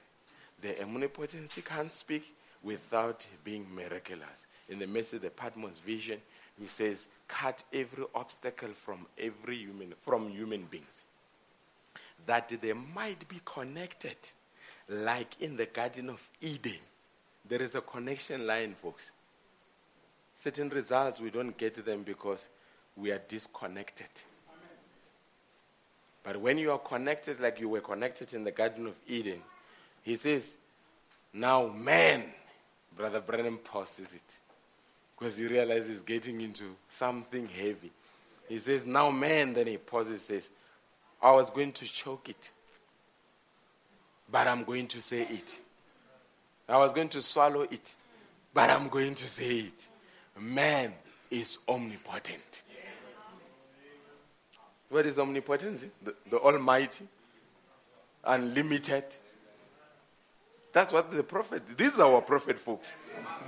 The 0.62 0.80
omnipotency 0.82 1.62
can't 1.62 1.92
speak 1.92 2.34
without 2.62 3.26
being 3.44 3.66
miraculous. 3.74 4.46
In 4.68 4.78
the 4.78 4.86
message, 4.86 5.22
the 5.22 5.30
Patmos 5.30 5.78
vision, 5.78 6.20
he 6.60 6.66
says, 6.66 7.08
cut 7.28 7.62
every 7.72 8.04
obstacle 8.14 8.70
from 8.70 9.06
every 9.18 9.56
human, 9.58 9.94
from 10.00 10.28
human 10.30 10.64
beings. 10.70 11.04
That 12.26 12.48
they 12.60 12.72
might 12.72 13.28
be 13.28 13.40
connected, 13.44 14.16
like 14.88 15.36
in 15.40 15.56
the 15.56 15.66
Garden 15.66 16.08
of 16.08 16.26
Eden. 16.40 16.78
There 17.48 17.62
is 17.62 17.74
a 17.74 17.80
connection 17.80 18.46
line, 18.46 18.74
folks. 18.82 19.12
Certain 20.34 20.68
results, 20.68 21.20
we 21.20 21.30
don't 21.30 21.56
get 21.56 21.84
them 21.84 22.02
because 22.02 22.48
we 22.96 23.10
are 23.12 23.20
disconnected. 23.28 24.08
But 26.24 26.40
when 26.40 26.58
you 26.58 26.72
are 26.72 26.78
connected 26.78 27.38
like 27.38 27.60
you 27.60 27.68
were 27.68 27.80
connected 27.80 28.34
in 28.34 28.42
the 28.42 28.50
Garden 28.50 28.88
of 28.88 28.94
Eden, 29.06 29.40
he 30.02 30.16
says, 30.16 30.56
now 31.32 31.68
man, 31.68 32.24
Brother 32.96 33.20
Branham 33.20 33.58
pauses 33.58 34.08
it 34.14 34.22
because 35.18 35.36
he 35.36 35.46
realizes 35.46 35.88
he's 35.88 36.02
getting 36.02 36.40
into 36.40 36.64
something 36.88 37.46
heavy. 37.48 37.90
He 38.48 38.58
says, 38.58 38.86
now 38.86 39.10
man, 39.10 39.54
then 39.54 39.66
he 39.66 39.76
pauses, 39.76 40.22
says, 40.22 40.48
I 41.22 41.32
was 41.32 41.50
going 41.50 41.72
to 41.72 41.84
choke 41.84 42.28
it, 42.28 42.50
but 44.30 44.46
I'm 44.46 44.64
going 44.64 44.86
to 44.88 45.00
say 45.00 45.22
it. 45.22 45.60
I 46.68 46.78
was 46.78 46.92
going 46.92 47.08
to 47.10 47.22
swallow 47.22 47.62
it, 47.62 47.94
but 48.52 48.70
I'm 48.70 48.88
going 48.88 49.14
to 49.14 49.26
say 49.26 49.58
it. 49.58 49.88
Man 50.38 50.92
is 51.30 51.58
omnipotent. 51.68 52.62
What 54.88 55.06
is 55.06 55.18
omnipotence? 55.18 55.84
The, 56.02 56.14
the 56.30 56.38
Almighty, 56.38 57.06
unlimited. 58.24 59.04
That's 60.76 60.92
what 60.92 61.10
the 61.10 61.22
prophet. 61.22 61.66
This 61.74 61.94
is 61.94 62.00
our 62.00 62.20
prophet, 62.20 62.58
folks. 62.58 62.96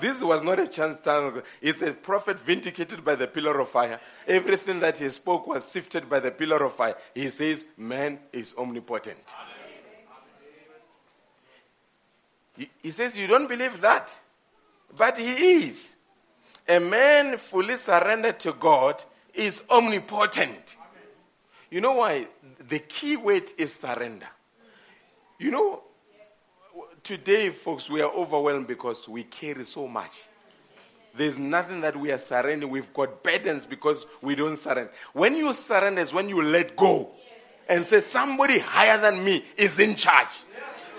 This 0.01 0.18
was 0.22 0.43
not 0.43 0.59
a 0.59 0.66
chance 0.66 0.99
time. 0.99 1.43
It's 1.61 1.83
a 1.83 1.93
prophet 1.93 2.39
vindicated 2.39 3.05
by 3.05 3.16
the 3.16 3.26
pillar 3.26 3.61
of 3.61 3.68
fire. 3.68 4.01
Everything 4.26 4.81
that 4.81 4.97
he 4.97 5.11
spoke 5.11 5.47
was 5.47 5.66
sifted 5.66 6.09
by 6.09 6.20
the 6.20 6.31
pillar 6.31 6.64
of 6.64 6.72
fire. 6.72 6.97
He 7.14 7.29
says, 7.29 7.66
"Man 7.76 8.18
is 8.33 8.55
omnipotent." 8.57 9.22
He 12.57 12.91
says, 12.93 13.14
"You 13.14 13.26
don't 13.26 13.47
believe 13.47 13.79
that, 13.83 14.18
but 14.97 15.18
he 15.18 15.64
is." 15.64 15.97
A 16.66 16.81
man 16.81 17.37
fully 17.37 17.76
surrendered 17.76 18.41
to 18.41 18.55
God 18.55 19.05
is 19.35 19.64
omnipotent. 19.68 20.79
You 21.68 21.83
know 21.83 21.93
why? 21.93 22.29
The 22.59 22.79
key 22.79 23.16
word 23.16 23.53
is 23.59 23.74
surrender. 23.74 24.31
You 25.39 25.51
know, 25.51 25.83
today, 27.03 27.51
folks, 27.51 27.90
we 27.90 28.01
are 28.01 28.11
overwhelmed 28.11 28.66
because 28.66 29.09
we 29.09 29.24
carry 29.24 29.64
so 29.64 29.86
much. 29.88 30.28
There's 31.14 31.38
nothing 31.38 31.80
that 31.80 31.96
we 31.96 32.12
are 32.12 32.18
surrendering. 32.18 32.70
We've 32.70 32.92
got 32.92 33.22
burdens 33.22 33.66
because 33.66 34.07
we 34.22 34.34
don't 34.34 34.57
surrender. 34.57 34.92
When 35.12 35.36
you 35.36 35.53
surrender 35.55 36.01
is 36.01 36.12
when 36.12 36.28
you 36.28 36.42
let 36.42 36.76
go 36.76 37.11
and 37.68 37.86
say, 37.86 38.01
somebody 38.01 38.59
higher 38.59 38.99
than 38.99 39.24
me 39.24 39.44
is 39.57 39.78
in 39.78 39.94
charge. 39.96 40.28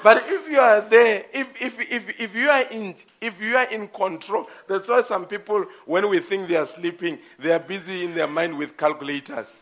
But 0.04 0.24
if 0.28 0.50
you 0.50 0.60
are 0.60 0.82
there, 0.82 1.26
if, 1.34 1.62
if, 1.62 1.80
if, 1.80 2.20
if, 2.20 2.36
you 2.36 2.50
are 2.50 2.64
in, 2.72 2.95
if 3.20 3.41
you 3.41 3.58
are 3.58 3.66
in 3.66 3.88
control, 3.89 4.47
that's 4.68 4.88
why 4.88 5.02
some 5.02 5.26
people, 5.26 5.66
when 5.86 6.08
we 6.10 6.20
think 6.20 6.47
they 6.47 6.56
are 6.56 6.66
sleeping, 6.66 7.20
they 7.38 7.52
are 7.52 7.60
busy 7.60 8.06
in 8.06 8.14
their 8.14 8.28
mind 8.28 8.58
with 8.58 8.78
calculators. 8.78 9.58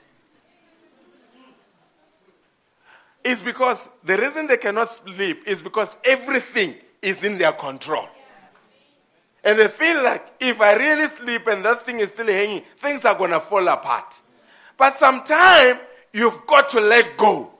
It's 3.30 3.42
because 3.42 3.90
the 4.06 4.18
reason 4.18 4.48
they 4.48 4.56
cannot 4.56 4.90
sleep 4.90 5.46
is 5.46 5.62
because 5.62 5.98
everything 6.06 6.76
is 7.02 7.26
in 7.26 7.38
their 7.38 7.52
control. 7.52 8.08
And 9.44 9.60
they 9.60 9.68
feel 9.68 10.02
like 10.02 10.26
if 10.40 10.62
I 10.62 10.76
really 10.76 11.08
sleep 11.08 11.46
and 11.48 11.64
that 11.66 11.82
thing 11.82 12.00
is 12.00 12.12
still 12.12 12.28
hanging, 12.28 12.64
things 12.78 13.04
are 13.04 13.16
going 13.16 13.32
to 13.32 13.42
fall 13.42 13.68
apart. 13.68 14.18
But 14.78 14.98
sometimes 14.98 15.78
you've 16.14 16.48
got 16.48 16.70
to 16.70 16.80
let 16.80 17.18
go. 17.18 17.52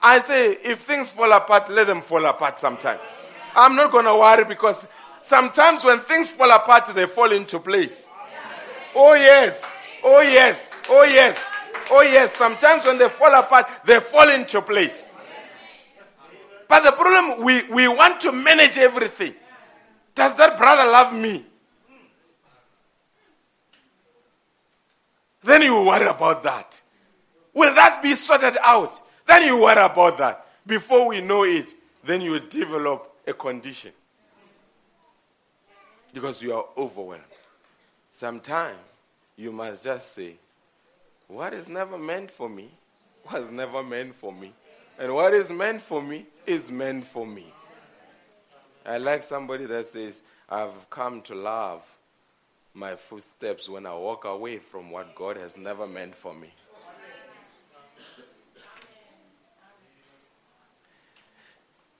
I 0.00 0.20
say, 0.20 0.52
if 0.64 0.80
things 0.80 1.10
fall 1.10 1.32
apart, 1.32 1.68
let 1.68 1.86
them 1.86 2.00
fall 2.00 2.24
apart 2.24 2.58
sometime. 2.58 2.98
I'm 3.54 3.76
not 3.76 3.92
going 3.92 4.06
to 4.06 4.14
worry 4.14 4.46
because 4.46 4.88
sometimes 5.20 5.84
when 5.84 5.98
things 5.98 6.30
fall 6.30 6.50
apart, 6.50 6.94
they 6.94 7.04
fall 7.04 7.30
into 7.30 7.58
place. 7.58 8.08
Oh, 8.96 9.12
yes. 9.12 9.70
Oh, 10.02 10.22
yes. 10.22 10.72
Oh, 10.88 11.04
yes. 11.04 11.53
Oh, 11.90 12.02
yes. 12.02 12.34
Sometimes 12.34 12.84
when 12.84 12.98
they 12.98 13.08
fall 13.08 13.34
apart, 13.34 13.66
they 13.84 14.00
fall 14.00 14.28
into 14.30 14.60
place. 14.62 15.08
But 16.68 16.82
the 16.82 16.92
problem, 16.92 17.44
we, 17.44 17.62
we 17.68 17.88
want 17.88 18.20
to 18.22 18.32
manage 18.32 18.78
everything. 18.78 19.34
Does 20.14 20.34
that 20.36 20.56
brother 20.58 20.90
love 20.90 21.12
me? 21.12 21.44
Then 25.42 25.62
you 25.62 25.82
worry 25.82 26.06
about 26.06 26.42
that. 26.44 26.80
Will 27.52 27.74
that 27.74 28.02
be 28.02 28.14
sorted 28.14 28.56
out? 28.64 28.92
Then 29.26 29.46
you 29.46 29.60
worry 29.62 29.84
about 29.84 30.18
that. 30.18 30.46
Before 30.66 31.08
we 31.08 31.20
know 31.20 31.44
it, 31.44 31.74
then 32.02 32.22
you 32.22 32.40
develop 32.40 33.12
a 33.26 33.34
condition. 33.34 33.92
Because 36.12 36.42
you 36.42 36.54
are 36.54 36.64
overwhelmed. 36.76 37.24
Sometimes 38.12 38.78
you 39.36 39.52
must 39.52 39.84
just 39.84 40.14
say, 40.14 40.36
What 41.34 41.52
is 41.52 41.66
never 41.66 41.98
meant 41.98 42.30
for 42.30 42.48
me 42.48 42.70
was 43.28 43.50
never 43.50 43.82
meant 43.82 44.14
for 44.14 44.32
me. 44.32 44.52
And 45.00 45.12
what 45.12 45.34
is 45.34 45.50
meant 45.50 45.82
for 45.82 46.00
me 46.00 46.26
is 46.46 46.70
meant 46.70 47.04
for 47.04 47.26
me. 47.26 47.52
I 48.86 48.98
like 48.98 49.24
somebody 49.24 49.64
that 49.66 49.88
says, 49.88 50.22
I've 50.48 50.88
come 50.90 51.22
to 51.22 51.34
love 51.34 51.82
my 52.72 52.94
footsteps 52.94 53.68
when 53.68 53.84
I 53.84 53.94
walk 53.94 54.26
away 54.26 54.58
from 54.58 54.92
what 54.92 55.12
God 55.16 55.36
has 55.36 55.56
never 55.56 55.88
meant 55.88 56.14
for 56.14 56.32
me. 56.32 56.52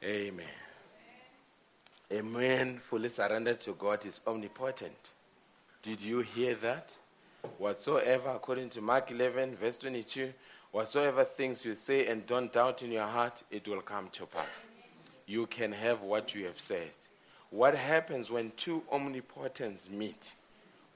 Amen. 0.05 0.47
A 2.09 2.23
man 2.23 2.79
fully 2.79 3.09
surrendered 3.09 3.59
to 3.63 3.73
God 3.73 4.07
is 4.07 4.21
omnipotent. 4.29 5.11
Did 5.83 6.01
you 6.01 6.21
hear 6.21 6.55
that? 6.55 6.97
Whatsoever, 7.59 8.31
according 8.31 8.71
to 8.71 8.81
Mark 8.81 9.11
11, 9.11 9.57
verse 9.57 9.79
22, 9.79 10.33
whatsoever 10.73 11.25
things 11.25 11.65
you 11.65 11.75
say 11.75 12.07
and 12.07 12.27
don't 12.27 12.53
doubt 12.53 12.83
in 12.83 12.93
your 12.93 13.07
heart, 13.07 13.43
it 13.51 13.67
will 13.69 13.81
come 13.81 14.09
to 14.13 14.27
pass. 14.27 14.65
You 15.27 15.47
can 15.47 15.73
have 15.73 16.03
what 16.03 16.35
you 16.35 16.47
have 16.47 16.59
said. 16.59 16.91
What 17.51 17.75
happens 17.75 18.31
when 18.31 18.53
two 18.57 18.83
omnipotents 18.91 19.89
meet? 19.89 20.35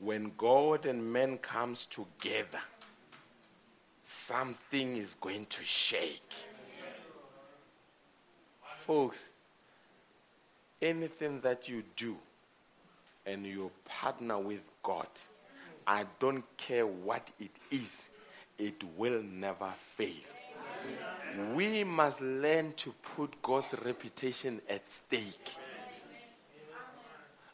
When 0.01 0.33
God 0.37 0.87
and 0.87 1.13
man 1.13 1.39
comes 1.39 1.87
together, 1.87 2.61
something 4.03 4.97
is 4.97 5.15
going 5.15 5.47
to 5.47 5.65
shake. 5.65 6.33
Folks, 8.87 9.29
anything 10.81 11.41
that 11.43 11.69
you 11.69 11.83
do 11.97 12.17
and 13.27 13.47
you 13.47 13.71
partner 13.85 14.39
with 14.39 14.63
God, 14.83 15.07
I 15.89 16.05
don't 16.21 16.45
care 16.59 16.87
what 16.87 17.27
it 17.41 17.51
is, 17.71 18.11
it 18.59 18.83
will 18.99 19.23
never 19.23 19.71
fail. 19.75 20.13
We 21.55 21.83
must 21.83 22.21
learn 22.21 22.75
to 22.77 22.95
put 23.17 23.41
God's 23.41 23.75
reputation 23.83 24.61
at 24.69 24.87
stake. 24.87 25.51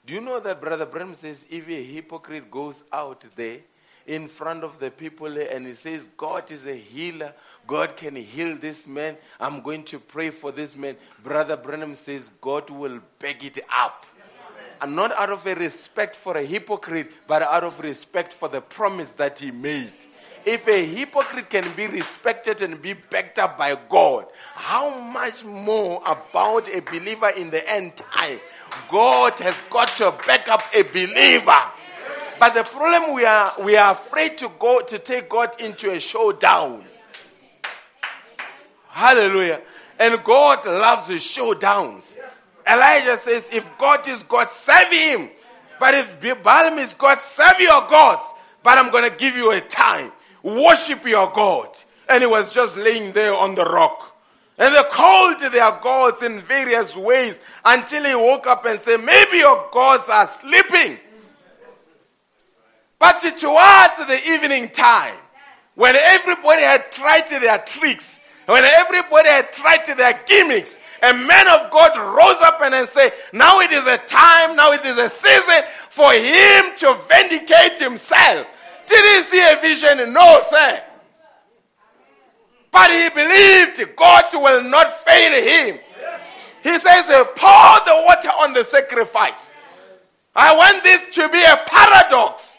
Do 0.04 0.14
you 0.14 0.20
know 0.20 0.40
that 0.40 0.60
Brother 0.60 0.84
Branham 0.84 1.14
says 1.14 1.44
if 1.48 1.68
a 1.68 1.82
hypocrite 1.82 2.50
goes 2.50 2.82
out 2.92 3.24
there 3.36 3.58
in 4.04 4.26
front 4.26 4.64
of 4.64 4.80
the 4.80 4.90
people 4.90 5.38
and 5.38 5.66
he 5.66 5.74
says, 5.74 6.08
God 6.16 6.50
is 6.50 6.66
a 6.66 6.74
healer, 6.74 7.32
God 7.68 7.96
can 7.96 8.16
heal 8.16 8.56
this 8.56 8.86
man, 8.86 9.16
I'm 9.38 9.62
going 9.62 9.84
to 9.84 10.00
pray 10.00 10.30
for 10.30 10.50
this 10.50 10.76
man, 10.76 10.96
Brother 11.22 11.56
Branham 11.56 11.94
says, 11.94 12.32
God 12.40 12.68
will 12.68 13.00
back 13.20 13.44
it 13.44 13.60
up. 13.72 14.04
And 14.84 14.96
not 14.96 15.12
out 15.12 15.30
of 15.30 15.46
a 15.46 15.54
respect 15.54 16.14
for 16.14 16.36
a 16.36 16.42
hypocrite, 16.42 17.10
but 17.26 17.40
out 17.40 17.64
of 17.64 17.80
respect 17.80 18.34
for 18.34 18.50
the 18.50 18.60
promise 18.60 19.12
that 19.12 19.38
he 19.38 19.50
made. 19.50 19.94
If 20.44 20.68
a 20.68 20.84
hypocrite 20.84 21.48
can 21.48 21.72
be 21.74 21.86
respected 21.86 22.60
and 22.60 22.82
be 22.82 22.92
backed 22.92 23.38
up 23.38 23.56
by 23.56 23.78
God, 23.88 24.26
how 24.52 25.00
much 25.00 25.42
more 25.42 26.02
about 26.04 26.68
a 26.68 26.80
believer 26.80 27.30
in 27.30 27.48
the 27.48 27.66
end 27.66 27.96
time? 27.96 28.38
God 28.90 29.38
has 29.38 29.58
got 29.70 29.88
to 29.96 30.12
back 30.26 30.48
up 30.48 30.60
a 30.74 30.82
believer. 30.82 31.62
But 32.38 32.52
the 32.52 32.64
problem 32.64 33.14
we 33.14 33.24
are 33.24 33.52
we 33.64 33.78
are 33.78 33.92
afraid 33.92 34.36
to 34.36 34.52
go 34.58 34.82
to 34.82 34.98
take 34.98 35.30
God 35.30 35.58
into 35.62 35.92
a 35.92 35.98
showdown. 35.98 36.84
Hallelujah. 38.88 39.62
And 39.98 40.22
God 40.22 40.66
loves 40.66 41.08
showdowns. 41.08 42.18
Elijah 42.66 43.18
says, 43.18 43.48
if 43.52 43.70
God 43.78 44.06
is 44.08 44.22
God, 44.22 44.50
serve 44.50 44.90
him. 44.90 45.30
But 45.78 45.94
if 45.94 46.42
Balaam 46.42 46.78
is 46.78 46.94
God, 46.94 47.20
serve 47.20 47.60
your 47.60 47.86
gods. 47.88 48.24
But 48.62 48.78
I'm 48.78 48.90
going 48.90 49.08
to 49.10 49.16
give 49.16 49.36
you 49.36 49.52
a 49.52 49.60
time. 49.60 50.12
Worship 50.42 51.04
your 51.06 51.30
God. 51.30 51.68
And 52.08 52.22
he 52.22 52.26
was 52.26 52.52
just 52.52 52.76
laying 52.76 53.12
there 53.12 53.34
on 53.34 53.54
the 53.54 53.64
rock. 53.64 54.14
And 54.56 54.74
they 54.74 54.82
called 54.90 55.40
their 55.40 55.72
gods 55.82 56.22
in 56.22 56.38
various 56.40 56.96
ways 56.96 57.40
until 57.64 58.04
he 58.04 58.14
woke 58.14 58.46
up 58.46 58.64
and 58.66 58.78
said, 58.78 59.02
Maybe 59.02 59.38
your 59.38 59.68
gods 59.72 60.08
are 60.08 60.26
sleeping. 60.26 60.98
But 62.98 63.20
towards 63.20 64.06
the 64.06 64.20
evening 64.28 64.70
time, 64.70 65.16
when 65.74 65.96
everybody 65.96 66.62
had 66.62 66.90
tried 66.92 67.28
their 67.28 67.58
tricks, 67.58 68.20
when 68.46 68.64
everybody 68.64 69.28
had 69.28 69.52
tried 69.52 69.84
their 69.96 70.20
gimmicks, 70.26 70.78
a 71.04 71.12
man 71.12 71.48
of 71.48 71.70
God 71.70 71.96
rose 71.96 72.40
up 72.42 72.60
and 72.62 72.88
said, 72.88 73.12
Now 73.32 73.60
it 73.60 73.72
is 73.72 73.86
a 73.86 73.98
time, 73.98 74.56
now 74.56 74.72
it 74.72 74.84
is 74.84 74.98
a 74.98 75.08
season 75.08 75.62
for 75.90 76.12
him 76.12 76.76
to 76.78 76.96
vindicate 77.08 77.78
himself. 77.78 78.46
Did 78.86 79.04
he 79.04 79.22
see 79.22 79.52
a 79.52 79.60
vision? 79.60 80.12
No, 80.12 80.40
sir. 80.44 80.82
But 82.70 82.90
he 82.90 83.08
believed 83.10 83.96
God 83.96 84.24
will 84.32 84.64
not 84.64 84.92
fail 84.92 85.32
him. 85.42 85.78
He 86.62 86.72
says, 86.78 87.06
Pour 87.36 87.84
the 87.84 88.02
water 88.06 88.30
on 88.40 88.52
the 88.52 88.64
sacrifice. 88.64 89.52
I 90.34 90.56
want 90.56 90.82
this 90.82 91.14
to 91.16 91.28
be 91.28 91.42
a 91.42 91.60
paradox. 91.66 92.58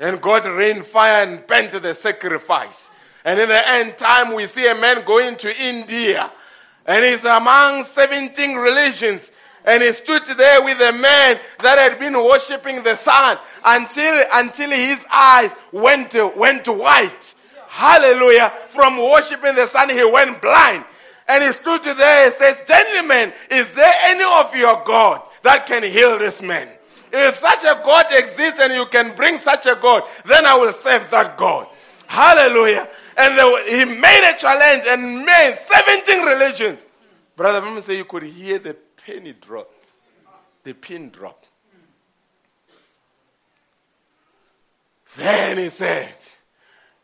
And 0.00 0.20
God 0.20 0.46
rained 0.46 0.84
fire 0.84 1.26
and 1.26 1.46
burnt 1.46 1.72
the 1.72 1.94
sacrifice. 1.94 2.90
And 3.24 3.38
in 3.38 3.48
the 3.48 3.68
end 3.68 3.98
time, 3.98 4.34
we 4.34 4.46
see 4.46 4.66
a 4.66 4.74
man 4.74 5.04
going 5.04 5.36
to 5.36 5.62
India. 5.62 6.30
And 6.86 7.04
he's 7.04 7.24
among 7.24 7.84
17 7.84 8.56
religions. 8.56 9.32
And 9.64 9.82
he 9.82 9.92
stood 9.92 10.24
there 10.24 10.62
with 10.62 10.80
a 10.80 10.92
man 10.92 11.40
that 11.62 11.78
had 11.78 11.98
been 11.98 12.14
worshipping 12.14 12.82
the 12.84 12.96
sun 12.96 13.36
until, 13.64 14.24
until 14.32 14.70
his 14.70 15.04
eyes 15.12 15.50
went, 15.72 16.14
went 16.36 16.68
white. 16.68 17.34
Hallelujah. 17.66 18.52
From 18.68 18.96
worshipping 18.96 19.56
the 19.56 19.66
sun, 19.66 19.90
he 19.90 20.04
went 20.04 20.40
blind. 20.40 20.84
And 21.28 21.42
he 21.42 21.52
stood 21.52 21.82
there 21.82 22.26
and 22.26 22.34
says, 22.34 22.62
Gentlemen, 22.66 23.32
is 23.50 23.72
there 23.72 23.94
any 24.04 24.22
of 24.22 24.54
your 24.54 24.82
God 24.84 25.20
that 25.42 25.66
can 25.66 25.82
heal 25.82 26.18
this 26.18 26.40
man? 26.40 26.68
If 27.12 27.36
such 27.36 27.64
a 27.64 27.80
God 27.84 28.06
exists 28.10 28.60
and 28.60 28.72
you 28.72 28.86
can 28.86 29.14
bring 29.16 29.38
such 29.38 29.66
a 29.66 29.76
God, 29.80 30.04
then 30.24 30.46
I 30.46 30.56
will 30.56 30.72
serve 30.72 31.10
that 31.10 31.36
God. 31.36 31.66
Hallelujah. 32.06 32.88
And 33.18 33.68
he 33.68 33.84
made 33.84 34.30
a 34.30 34.36
challenge 34.36 34.84
and 34.86 35.24
made 35.24 35.56
17 35.58 36.24
religions. 36.24 36.86
Brother 37.34 37.62
Mama 37.62 37.82
say 37.82 37.96
you 37.96 38.04
could 38.04 38.24
hear 38.24 38.58
the 38.58 38.74
penny 38.74 39.32
drop, 39.32 39.72
the 40.64 40.74
pin 40.74 41.10
drop. 41.10 41.44
Then 45.16 45.56
he 45.58 45.70
said, 45.70 46.14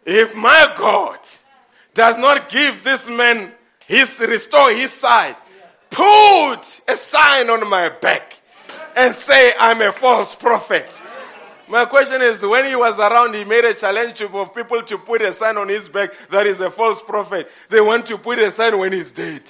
If 0.04 0.34
my 0.34 0.74
God 0.76 1.18
does 1.94 2.18
not 2.18 2.48
give 2.48 2.84
this 2.84 3.08
man 3.08 3.52
his 3.86 4.20
restore 4.20 4.70
his 4.70 4.92
sight, 4.92 5.36
put 5.90 6.80
a 6.88 6.96
sign 6.96 7.48
on 7.48 7.68
my 7.68 7.88
back 7.88 8.40
and 8.96 9.14
say 9.14 9.52
I'm 9.58 9.80
a 9.80 9.92
false 9.92 10.34
prophet. 10.34 10.88
My 11.72 11.86
question 11.86 12.20
is 12.20 12.42
when 12.42 12.66
he 12.66 12.76
was 12.76 12.98
around, 12.98 13.34
he 13.34 13.44
made 13.44 13.64
a 13.64 13.72
challenge 13.72 14.20
for 14.20 14.46
people 14.50 14.82
to 14.82 14.98
put 14.98 15.22
a 15.22 15.32
sign 15.32 15.56
on 15.56 15.70
his 15.70 15.88
back 15.88 16.10
that 16.28 16.46
is 16.46 16.60
a 16.60 16.70
false 16.70 17.00
prophet. 17.00 17.50
They 17.70 17.80
want 17.80 18.04
to 18.08 18.18
put 18.18 18.38
a 18.38 18.52
sign 18.52 18.78
when 18.78 18.92
he's 18.92 19.10
dead. 19.10 19.40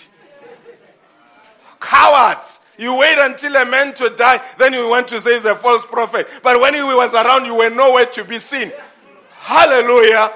Cowards. 1.81 2.61
You 2.79 2.97
wait 2.97 3.19
until 3.19 3.57
a 3.57 3.65
man 3.65 3.93
to 3.95 4.11
die, 4.11 4.41
then 4.57 4.73
you 4.73 4.89
want 4.89 5.09
to 5.09 5.21
say 5.21 5.35
he's 5.35 5.45
a 5.47 5.57
false 5.57 5.85
prophet. 5.85 6.29
But 6.45 6.61
when 6.61 6.75
he 6.75 6.81
was 6.81 7.13
around, 7.13 7.45
you 7.45 7.57
were 7.57 7.71
nowhere 7.71 8.07
to 8.07 8.25
be 8.25 8.39
seen. 8.39 8.71
Hallelujah. 9.41 10.33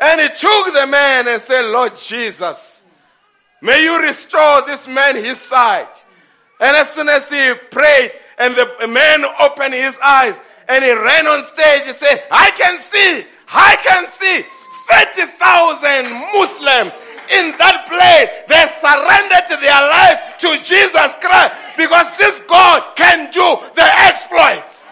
And 0.00 0.22
he 0.22 0.28
took 0.28 0.72
the 0.72 0.86
man 0.86 1.28
and 1.28 1.42
said, 1.42 1.66
Lord 1.66 1.92
Jesus, 1.98 2.82
may 3.60 3.82
you 3.82 4.00
restore 4.00 4.64
this 4.64 4.88
man 4.88 5.16
his 5.16 5.36
sight. 5.36 6.02
And 6.58 6.76
as 6.78 6.90
soon 6.94 7.10
as 7.10 7.28
he 7.28 7.52
prayed, 7.70 8.12
and 8.38 8.54
the 8.54 8.88
man 8.88 9.24
opened 9.40 9.74
his 9.74 9.98
eyes, 10.02 10.38
and 10.68 10.84
he 10.84 10.92
ran 10.92 11.26
on 11.26 11.42
stage, 11.42 11.82
he 11.84 11.92
said, 11.92 12.22
I 12.30 12.50
can 12.52 12.78
see, 12.78 13.26
I 13.48 13.76
can 13.82 14.06
see 14.08 14.46
30,000 14.88 16.10
Muslims 16.34 16.92
in 17.32 17.54
that 17.58 17.86
place. 17.88 18.28
They 18.48 18.64
surrendered 18.80 19.48
their 19.60 19.82
life 19.88 20.38
to 20.44 20.50
Jesus 20.64 21.16
Christ 21.20 21.54
because 21.76 22.06
this 22.18 22.40
God 22.48 22.96
can 22.96 23.30
do 23.30 23.56
the 23.74 23.84
exploits. 23.84 24.84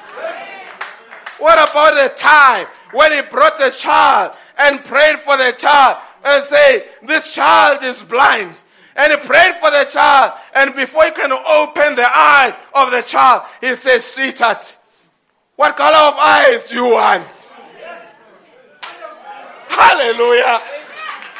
What 1.38 1.58
about 1.58 1.94
the 1.94 2.14
time 2.16 2.66
when 2.92 3.12
he 3.12 3.22
brought 3.30 3.58
the 3.58 3.70
child 3.70 4.36
and 4.58 4.84
prayed 4.84 5.18
for 5.18 5.36
the 5.36 5.54
child 5.56 5.98
and 6.24 6.44
say, 6.44 6.84
this 7.02 7.34
child 7.34 7.82
is 7.82 8.02
blind. 8.02 8.54
And 8.96 9.12
he 9.12 9.18
prayed 9.26 9.54
for 9.54 9.70
the 9.70 9.86
child. 9.90 10.32
And 10.54 10.74
before 10.74 11.04
he 11.04 11.10
can 11.12 11.32
open 11.32 11.94
the 11.96 12.06
eye 12.06 12.54
of 12.74 12.90
the 12.90 13.02
child, 13.02 13.42
he 13.60 13.76
says, 13.76 14.04
sweetheart, 14.04 14.76
what 15.56 15.76
color 15.76 16.08
of 16.08 16.14
eyes 16.18 16.68
do 16.70 16.76
you 16.76 16.94
want? 16.94 17.26
Hallelujah. 19.68 20.58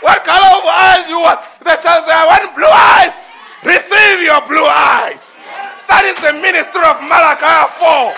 What 0.00 0.24
color 0.24 0.60
of 0.60 0.64
eyes 0.64 1.04
do 1.06 1.12
you 1.12 1.20
want? 1.20 1.40
The 1.60 1.76
child 1.76 2.04
said, 2.04 2.16
I 2.16 2.24
want 2.28 2.54
blue 2.54 2.68
eyes. 2.68 3.12
Receive 3.64 4.24
your 4.24 4.40
blue 4.48 4.64
eyes. 4.64 5.36
That 5.88 6.06
is 6.08 6.16
the 6.22 6.32
ministry 6.40 6.80
of 6.86 7.02
Malachi 7.04 7.68
4. 7.76 8.14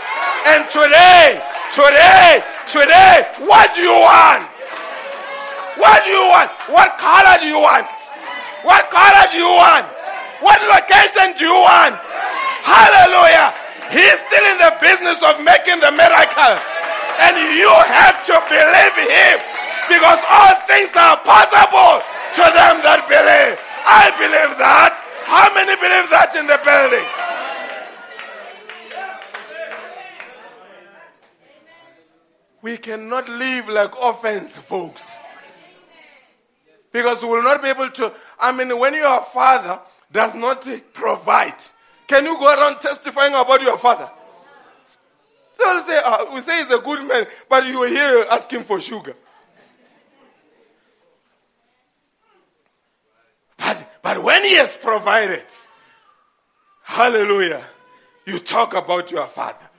And 0.55 0.63
today, 0.71 1.43
today, 1.75 2.45
today, 2.69 3.27
what 3.43 3.75
do 3.75 3.81
you 3.81 3.97
want? 3.97 4.47
What 5.79 6.05
do 6.05 6.11
you 6.11 6.27
want? 6.31 6.51
What 6.69 6.99
color 6.99 7.41
do 7.41 7.47
you 7.47 7.59
want? 7.59 8.02
What 8.63 8.91
color 8.91 9.27
do 9.31 9.39
you 9.39 9.51
want? 9.51 9.87
What 10.39 10.59
location 10.71 11.35
do 11.39 11.47
you 11.47 11.59
want? 11.59 11.99
Hallelujah. 12.63 13.55
He's 13.91 14.19
still 14.23 14.47
in 14.49 14.59
the 14.59 14.73
business 14.79 15.23
of 15.23 15.43
making 15.43 15.83
the 15.83 15.91
miracle. 15.91 16.55
And 17.23 17.35
you 17.59 17.71
have 17.71 18.25
to 18.27 18.35
believe 18.47 18.97
him 19.07 19.39
because 19.91 20.21
all 20.31 20.55
things 20.67 20.95
are 20.97 21.19
possible 21.23 22.03
to 22.39 22.45
them 22.55 22.81
that 22.87 23.05
believe. 23.11 23.59
I 23.85 24.11
believe 24.17 24.57
that. 24.59 24.95
How 25.27 25.53
many 25.55 25.75
believe 25.77 26.09
that 26.11 26.35
in 26.39 26.47
the 26.47 26.59
building? 26.63 27.07
We 32.63 32.77
cannot 32.77 33.29
live 33.29 33.69
like 33.69 34.01
orphans, 34.01 34.57
folks. 34.57 35.17
Because 36.93 37.23
we 37.23 37.29
will 37.29 37.43
not 37.43 37.61
be 37.63 37.69
able 37.69 37.91
to. 37.91 38.13
I 38.43 38.51
mean, 38.51 38.77
when 38.77 38.93
your 38.95 39.23
father 39.23 39.81
does 40.11 40.35
not 40.35 40.67
provide, 40.93 41.55
can 42.09 42.25
you 42.25 42.37
go 42.39 42.47
around 42.47 42.81
testifying 42.81 43.33
about 43.33 43.63
your 43.63 43.79
father? 43.79 44.11
They 45.59 45.65
will 45.65 45.85
say, 45.85 46.01
uh, 46.05 46.35
we 46.35 46.41
say 46.41 46.59
he's 46.59 46.73
a 46.73 46.79
good 46.79 47.07
man, 47.07 47.25
but 47.49 47.65
you 47.65 47.85
here 47.85 48.27
asking 48.33 48.65
for 48.65 48.81
sugar. 48.81 49.15
But, 53.57 53.89
but 54.03 54.23
when 54.25 54.43
he 54.43 54.57
has 54.57 54.77
provided, 54.77 55.45
hallelujah, 56.83 57.65
you 58.27 58.41
talk 58.41 58.75
about 58.75 59.13
your 59.13 59.27
father. 59.27 59.71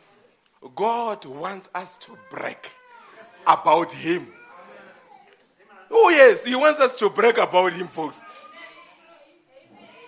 God 0.73 1.25
wants 1.25 1.69
us 1.75 1.95
to 1.95 2.17
break 2.31 2.71
about 3.45 3.91
him. 3.91 4.25
Oh, 5.91 6.09
yes, 6.09 6.45
he 6.45 6.55
wants 6.55 6.79
us 6.79 6.95
to 6.99 7.09
break 7.09 7.37
about 7.37 7.73
him, 7.73 7.87
folks. 7.87 8.21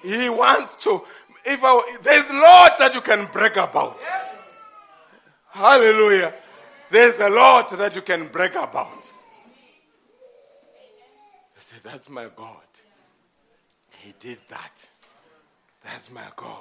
He 0.06 0.30
wants 0.30 0.76
to. 0.84 1.02
If 1.44 1.60
I, 1.64 1.98
there's 2.02 2.30
a 2.30 2.34
lot 2.34 2.78
that 2.78 2.94
you 2.94 3.02
can 3.02 3.28
brag 3.32 3.58
about. 3.58 4.00
Hallelujah. 5.50 6.34
There's 6.90 7.20
a 7.20 7.30
lot 7.30 7.70
that 7.78 7.96
you 7.96 8.02
can 8.02 8.28
brag 8.28 8.56
about. 8.56 9.06
Say, 11.58 11.78
That's 11.84 12.10
my 12.10 12.28
God. 12.36 12.58
He 14.02 14.14
did 14.20 14.38
that. 14.50 14.88
That's 15.84 16.12
my 16.12 16.28
God. 16.36 16.60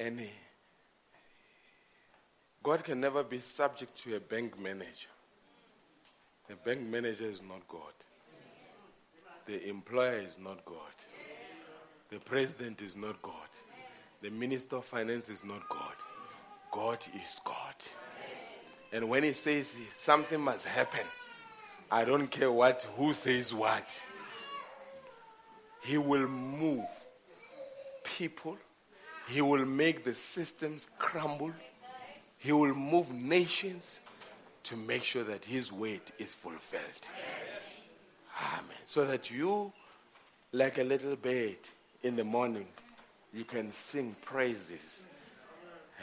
And 0.00 0.18
he, 0.18 0.30
God 2.62 2.82
can 2.82 3.00
never 3.00 3.22
be 3.22 3.38
subject 3.38 4.02
to 4.02 4.16
a 4.16 4.20
bank 4.20 4.58
manager. 4.58 5.08
The 6.48 6.56
bank 6.56 6.80
manager 6.82 7.26
is 7.26 7.40
not 7.40 7.68
God. 7.68 7.94
The 9.46 9.68
employer 9.68 10.18
is 10.18 10.36
not 10.42 10.64
God. 10.64 10.76
The 12.10 12.18
president 12.18 12.82
is 12.82 12.96
not 12.96 13.22
God. 13.22 13.34
The 14.20 14.30
minister 14.30 14.76
of 14.76 14.84
finance 14.84 15.28
is 15.28 15.44
not 15.44 15.68
God. 15.68 15.94
God 16.72 16.98
is 17.14 17.40
God. 17.44 17.74
And 18.92 19.08
when 19.08 19.22
he 19.22 19.32
says 19.32 19.76
something 19.96 20.40
must 20.40 20.66
happen, 20.66 21.06
I 21.90 22.04
don't 22.04 22.28
care 22.28 22.50
what 22.50 22.86
who 22.96 23.14
says 23.14 23.54
what. 23.54 24.02
He 25.82 25.98
will 25.98 26.26
move 26.26 26.84
people. 28.02 28.58
He 29.28 29.40
will 29.40 29.64
make 29.64 30.04
the 30.04 30.14
systems 30.14 30.88
crumble. 30.98 31.52
He 32.38 32.50
will 32.50 32.74
move 32.74 33.12
nations 33.12 34.00
to 34.64 34.76
make 34.76 35.04
sure 35.04 35.24
that 35.24 35.44
his 35.44 35.72
word 35.72 36.00
is 36.18 36.34
fulfilled. 36.34 36.82
Amen. 38.40 38.76
So 38.84 39.06
that 39.06 39.30
you, 39.30 39.72
like 40.52 40.78
a 40.78 40.84
little 40.84 41.16
bird 41.16 41.58
in 42.02 42.16
the 42.16 42.24
morning, 42.24 42.66
you 43.32 43.44
can 43.44 43.72
sing 43.72 44.16
praises 44.22 45.04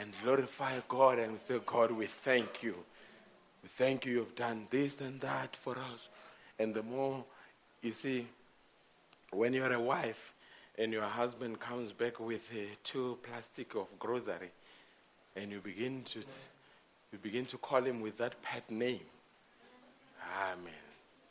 and 0.00 0.12
glorify 0.22 0.78
God 0.88 1.18
and 1.18 1.38
say, 1.38 1.58
God, 1.66 1.90
we 1.90 2.06
thank 2.06 2.62
you. 2.62 2.74
We 3.62 3.68
thank 3.68 4.06
you, 4.06 4.12
you've 4.14 4.36
done 4.36 4.66
this 4.70 5.00
and 5.00 5.20
that 5.20 5.56
for 5.56 5.76
us. 5.76 6.08
And 6.58 6.72
the 6.72 6.82
more, 6.82 7.24
you 7.82 7.92
see, 7.92 8.26
when 9.32 9.52
you're 9.52 9.72
a 9.72 9.80
wife 9.80 10.34
and 10.78 10.92
your 10.92 11.02
husband 11.02 11.58
comes 11.58 11.92
back 11.92 12.20
with 12.20 12.50
uh, 12.52 12.74
two 12.84 13.18
plastic 13.22 13.74
of 13.74 13.86
grocery, 13.98 14.50
and 15.36 15.50
you 15.52 15.60
begin 15.60 16.02
to 16.04 16.20
you 17.12 17.18
begin 17.22 17.46
to 17.46 17.56
call 17.58 17.82
him 17.82 18.00
with 18.00 18.18
that 18.18 18.40
pet 18.42 18.70
name. 18.70 19.00
Amen. 20.42 20.72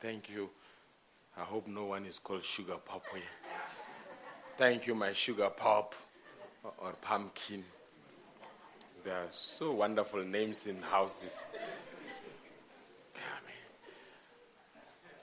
Thank 0.02 0.30
you. 0.30 0.49
I 1.38 1.41
hope 1.41 1.68
no 1.68 1.85
one 1.85 2.06
is 2.06 2.18
called 2.18 2.44
Sugar 2.44 2.77
here. 3.14 3.22
Thank 4.57 4.88
you, 4.88 4.95
my 4.95 5.13
Sugar 5.13 5.51
Pop 5.51 5.93
or, 6.63 6.93
Pumpkin. 6.99 7.63
There 9.05 9.13
are 9.13 9.27
so 9.29 9.71
wonderful 9.71 10.23
names 10.23 10.65
in 10.65 10.81
houses. 10.81 11.45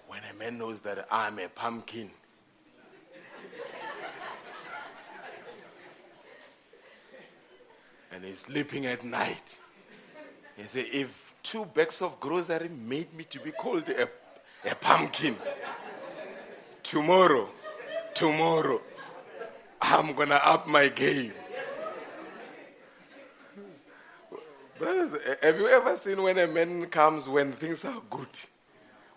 When 0.06 0.20
a 0.30 0.34
man 0.38 0.58
knows 0.58 0.82
that 0.82 1.08
I'm 1.10 1.40
a 1.40 1.48
pumpkin, 1.48 2.12
and 8.12 8.24
he's 8.24 8.38
sleeping 8.38 8.86
at 8.86 9.02
night. 9.02 9.58
He 10.56 10.62
said, 10.68 10.86
if 10.92 11.34
two 11.42 11.64
bags 11.64 12.00
of 12.02 12.20
grocery 12.20 12.68
made 12.68 13.12
me 13.12 13.24
to 13.24 13.40
be 13.40 13.50
called 13.50 13.88
a, 13.88 14.08
a 14.70 14.76
pumpkin, 14.76 15.34
tomorrow, 16.84 17.48
tomorrow, 18.14 18.80
I'm 19.86 20.14
going 20.14 20.30
to 20.30 20.48
up 20.48 20.66
my 20.66 20.88
game. 20.88 21.32
Brothers, 24.78 25.20
have 25.42 25.58
you 25.58 25.68
ever 25.68 25.96
seen 25.98 26.22
when 26.22 26.38
a 26.38 26.46
man 26.46 26.86
comes 26.86 27.28
when 27.28 27.52
things 27.52 27.84
are 27.84 28.00
good? 28.08 28.28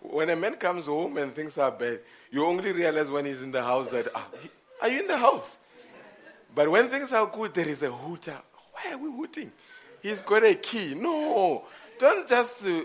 When 0.02 0.30
a 0.30 0.36
man 0.36 0.56
comes 0.56 0.88
home 0.88 1.18
and 1.18 1.34
things 1.34 1.58
are 1.58 1.72
bad, 1.72 2.02
you 2.32 2.46
only 2.46 2.74
realize 2.74 3.10
when 3.10 3.26
he's 3.26 3.42
in 3.42 3.52
the 3.54 3.64
house 3.64 3.88
that, 3.90 4.10
ah, 4.14 4.28
are 4.82 4.90
you 4.90 5.00
in 5.00 5.08
the 5.08 5.18
house? 5.18 5.58
But 6.54 6.70
when 6.70 6.90
things 6.90 7.14
are 7.14 7.26
good, 7.28 7.54
there 7.54 7.68
is 7.68 7.82
a 7.82 7.92
hooter. 7.92 8.38
Why 8.74 8.92
are 8.92 8.98
we 8.98 9.10
hooting? 9.10 9.52
He's 10.02 10.22
got 10.22 10.44
a 10.44 10.54
key. 10.54 10.96
No. 10.96 11.64
Don't 11.98 12.28
just 12.28 12.68
uh, 12.68 12.82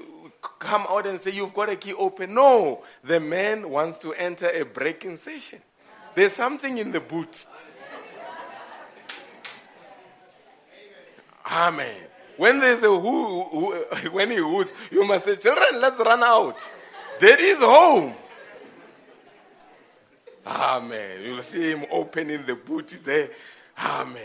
come 0.61 0.87
out 0.89 1.07
and 1.07 1.21
say, 1.21 1.33
You've 1.33 1.53
got 1.53 1.69
a 1.69 1.77
key 1.77 1.95
open. 1.95 2.33
No. 2.33 2.85
The 3.03 3.19
man 3.19 3.69
wants 3.69 3.99
to 3.99 4.15
enter 4.15 4.49
a 4.49 4.65
breaking 4.65 5.17
session. 5.17 5.59
There's 6.15 6.33
something 6.33 6.79
in 6.79 6.93
the 6.93 7.01
boot. 7.01 7.45
Amen. 11.51 11.97
When 12.37 12.61
there's 12.61 12.83
a 12.83 12.89
who, 12.89 13.43
who 13.45 13.73
when 14.11 14.31
he 14.31 14.37
hoots, 14.37 14.73
you 14.91 15.05
must 15.07 15.27
say, 15.27 15.37
Children, 15.37 15.81
let's 15.81 15.99
run 15.99 16.23
out. 16.23 16.59
Daddy 17.19 17.45
is 17.45 17.59
home. 17.59 18.15
Amen. 20.47 21.23
You'll 21.23 21.43
see 21.43 21.71
him 21.71 21.85
opening 21.91 22.45
the 22.47 22.55
boot 22.55 22.99
there. 23.05 23.31
Amen. 23.79 24.23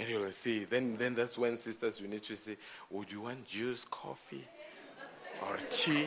And 0.00 0.08
you 0.08 0.20
will 0.20 0.30
see, 0.30 0.62
then, 0.62 0.96
then 0.96 1.16
that's 1.16 1.36
when, 1.36 1.56
sisters, 1.56 2.00
you 2.00 2.06
need 2.06 2.22
to 2.22 2.36
say, 2.36 2.56
Would 2.90 3.10
you 3.10 3.22
want 3.22 3.44
juice, 3.46 3.84
coffee, 3.90 4.44
or 5.42 5.58
tea? 5.70 6.06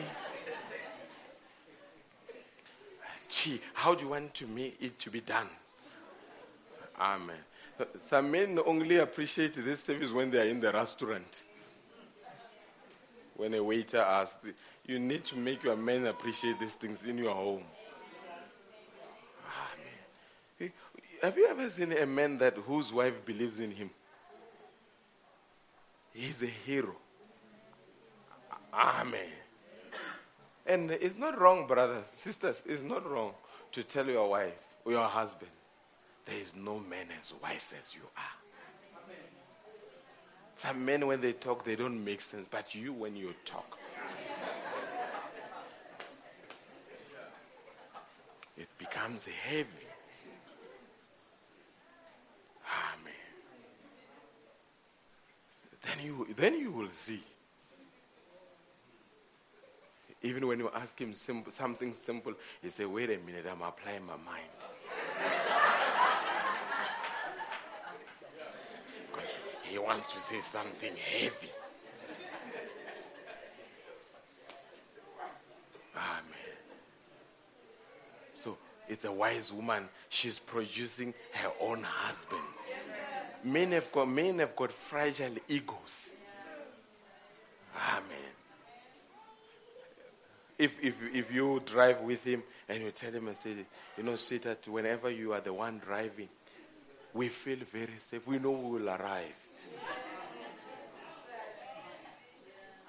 tea. 3.32 3.60
How 3.72 3.94
do 3.94 4.04
you 4.04 4.10
want 4.10 4.34
to 4.34 4.46
me, 4.46 4.74
it 4.80 4.98
to 5.00 5.10
be 5.10 5.20
done? 5.20 5.48
Amen. 6.98 7.36
Some 7.98 8.30
men 8.30 8.58
only 8.64 8.98
appreciate 8.98 9.54
this 9.54 9.82
service 9.82 10.12
when 10.12 10.30
they 10.30 10.40
are 10.40 10.50
in 10.50 10.60
the 10.60 10.72
restaurant. 10.72 11.44
when 13.34 13.54
a 13.54 13.62
waiter 13.62 13.98
asks, 13.98 14.38
you 14.86 14.98
need 14.98 15.24
to 15.24 15.36
make 15.36 15.64
your 15.64 15.76
men 15.76 16.06
appreciate 16.06 16.60
these 16.60 16.74
things 16.74 17.04
in 17.04 17.18
your 17.18 17.34
home. 17.34 17.64
Ah, 19.46 19.70
Have 21.22 21.36
you 21.36 21.46
ever 21.46 21.68
seen 21.70 21.92
a 21.92 22.06
man 22.06 22.38
that 22.38 22.54
whose 22.56 22.92
wife 22.92 23.24
believes 23.24 23.58
in 23.58 23.70
him? 23.72 23.90
He's 26.14 26.42
a 26.42 26.46
hero. 26.46 26.94
Amen. 28.72 29.32
And 30.66 30.90
it's 30.92 31.18
not 31.18 31.40
wrong, 31.40 31.66
brothers, 31.66 32.04
sisters, 32.16 32.62
it's 32.64 32.82
not 32.82 33.08
wrong 33.10 33.32
to 33.72 33.82
tell 33.82 34.06
your 34.06 34.30
wife 34.30 34.54
or 34.84 34.92
your 34.92 35.08
husband, 35.08 35.50
there 36.26 36.38
is 36.38 36.54
no 36.54 36.78
man 36.78 37.06
as 37.18 37.32
wise 37.42 37.74
as 37.80 37.94
you 37.94 38.02
are. 38.16 38.38
Some 40.54 40.84
men, 40.84 41.06
when 41.06 41.20
they 41.20 41.32
talk, 41.32 41.64
they 41.64 41.74
don't 41.74 42.04
make 42.04 42.20
sense, 42.20 42.46
but 42.48 42.74
you, 42.74 42.92
when 42.92 43.16
you 43.16 43.34
talk, 43.44 43.78
it 48.56 48.68
becomes 48.78 49.26
heavy. 49.26 49.66
Amen. 52.64 53.12
Then 55.82 56.06
you, 56.06 56.26
then 56.36 56.60
you 56.60 56.70
will 56.70 56.90
see. 56.94 57.22
Even 60.22 60.46
when 60.46 60.60
you 60.60 60.70
ask 60.72 60.96
him 61.00 61.12
something 61.12 61.94
simple, 61.94 62.34
he 62.62 62.70
say, 62.70 62.84
"Wait 62.84 63.10
a 63.10 63.18
minute, 63.18 63.44
I'm 63.50 63.62
applying 63.62 64.06
my 64.06 64.16
mind." 64.16 65.51
He 69.72 69.78
wants 69.78 70.12
to 70.12 70.20
say 70.20 70.38
something 70.42 70.92
heavy. 70.96 71.48
Amen. 75.96 76.58
So 78.32 78.58
it's 78.86 79.06
a 79.06 79.12
wise 79.12 79.50
woman. 79.50 79.88
She's 80.10 80.38
producing 80.38 81.14
her 81.32 81.50
own 81.58 81.84
husband. 81.84 82.42
Men 83.44 83.72
have 83.72 83.90
got 83.90 84.10
men 84.10 84.40
have 84.40 84.54
got 84.54 84.70
fragile 84.70 85.36
egos. 85.48 86.10
Amen. 87.74 88.04
If, 90.58 90.84
if, 90.84 90.96
if 91.14 91.32
you 91.32 91.62
drive 91.64 92.02
with 92.02 92.22
him 92.24 92.42
and 92.68 92.82
you 92.82 92.90
tell 92.90 93.10
him 93.10 93.26
and 93.26 93.36
say, 93.36 93.54
you 93.96 94.04
know, 94.04 94.16
sweetheart, 94.16 94.68
whenever 94.68 95.10
you 95.10 95.32
are 95.32 95.40
the 95.40 95.54
one 95.54 95.78
driving, 95.78 96.28
we 97.14 97.28
feel 97.28 97.58
very 97.72 97.96
safe. 97.96 98.26
We 98.26 98.38
know 98.38 98.50
we 98.50 98.78
will 98.78 98.90
arrive. 98.90 99.34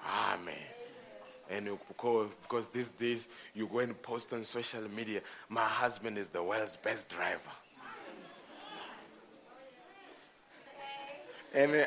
Amen. 0.06 0.54
And 1.50 1.68
because, 1.88 2.68
these 2.72 2.88
days 2.88 3.28
you 3.54 3.66
go 3.66 3.80
and 3.80 4.00
post 4.02 4.32
on 4.32 4.42
social 4.42 4.82
media, 4.94 5.20
my 5.48 5.64
husband 5.64 6.18
is 6.18 6.28
the 6.28 6.42
world's 6.42 6.76
best 6.76 7.08
driver. 7.08 7.50
And 11.52 11.74
uh, 11.74 11.86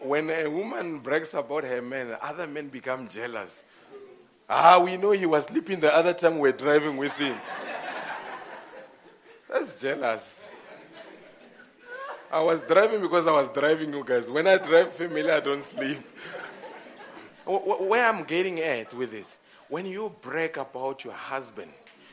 when 0.00 0.28
a 0.28 0.46
woman 0.48 0.98
brags 0.98 1.32
about 1.34 1.64
her 1.64 1.80
man, 1.80 2.16
other 2.20 2.46
men 2.46 2.68
become 2.68 3.08
jealous. 3.08 3.64
Ah, 4.48 4.78
we 4.78 4.96
know 4.96 5.12
he 5.12 5.26
was 5.26 5.44
sleeping 5.44 5.80
the 5.80 5.94
other 5.94 6.12
time 6.12 6.38
we 6.38 6.50
are 6.50 6.52
driving 6.52 6.96
with 6.96 7.16
him. 7.16 7.36
That's 9.48 9.80
jealous. 9.80 10.40
I 12.30 12.42
was 12.42 12.60
driving 12.62 13.00
because 13.00 13.26
I 13.26 13.32
was 13.32 13.50
driving 13.50 13.92
you 13.92 14.04
guys. 14.04 14.30
When 14.30 14.46
I 14.46 14.58
drive 14.58 14.92
family, 14.92 15.30
I 15.30 15.40
don't 15.40 15.62
sleep. 15.62 15.98
Where 17.46 18.04
I'm 18.04 18.24
getting 18.24 18.58
at 18.60 18.92
with 18.94 19.12
this, 19.12 19.38
when 19.68 19.86
you 19.86 20.12
brag 20.20 20.58
about 20.58 21.04
your 21.04 21.14
husband, 21.14 21.70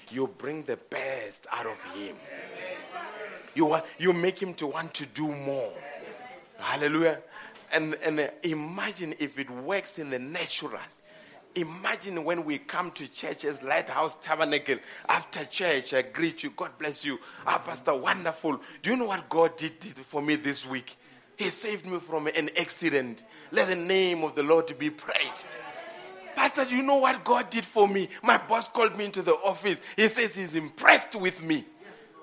you 0.10 0.28
bring 0.28 0.64
the 0.64 0.78
best 0.78 1.48
out 1.52 1.66
of 1.66 1.82
him. 1.96 2.16
You, 3.56 3.78
you 3.98 4.14
make 4.14 4.42
him 4.42 4.54
to 4.56 4.68
want 4.68 4.94
to 4.96 5.06
do 5.08 5.28
more. 5.28 5.74
Hallelujah. 6.58 7.20
And, 7.72 7.96
and 8.06 8.32
imagine 8.44 9.16
if 9.20 9.40
it 9.40 9.50
works 9.50 9.98
in 9.98 10.12
the 10.12 10.20
natural. 10.20 10.80
Imagine 11.56 12.24
when 12.24 12.46
we 12.46 12.58
come 12.58 12.92
to 12.92 13.12
church 13.12 13.46
as 13.46 13.62
Lighthouse 13.62 14.16
Tabernacle. 14.22 14.78
After 15.08 15.46
church, 15.46 15.94
I 15.94 16.04
greet 16.04 16.44
you. 16.44 16.52
God 16.56 16.78
bless 16.80 17.06
you. 17.06 17.20
Ah, 17.46 17.60
Pastor, 17.60 17.96
wonderful. 17.96 18.60
Do 18.82 18.92
you 18.92 18.96
know 18.96 19.06
what 19.06 19.30
God 19.30 19.58
did, 19.58 19.80
did 19.80 19.94
for 19.98 20.22
me 20.22 20.36
this 20.36 20.66
week? 20.66 20.96
He 21.38 21.46
saved 21.46 21.86
me 21.86 22.00
from 22.00 22.28
an 22.28 22.50
accident. 22.58 23.24
Let 23.52 23.68
the 23.70 23.76
name 23.76 24.24
of 24.24 24.36
the 24.36 24.44
Lord 24.44 24.78
be 24.78 24.90
praised. 24.90 25.60
Pastor, 26.36 26.64
you 26.64 26.82
know 26.82 26.98
what 26.98 27.24
God 27.24 27.50
did 27.50 27.66
for 27.66 27.88
me? 27.88 28.10
My 28.22 28.38
boss 28.38 28.70
called 28.70 28.98
me 28.98 29.06
into 29.06 29.22
the 29.22 29.34
office. 29.34 29.80
He 29.96 30.08
says 30.08 30.36
he's 30.36 30.56
impressed 30.56 31.16
with 31.16 31.44
me. 31.44 31.66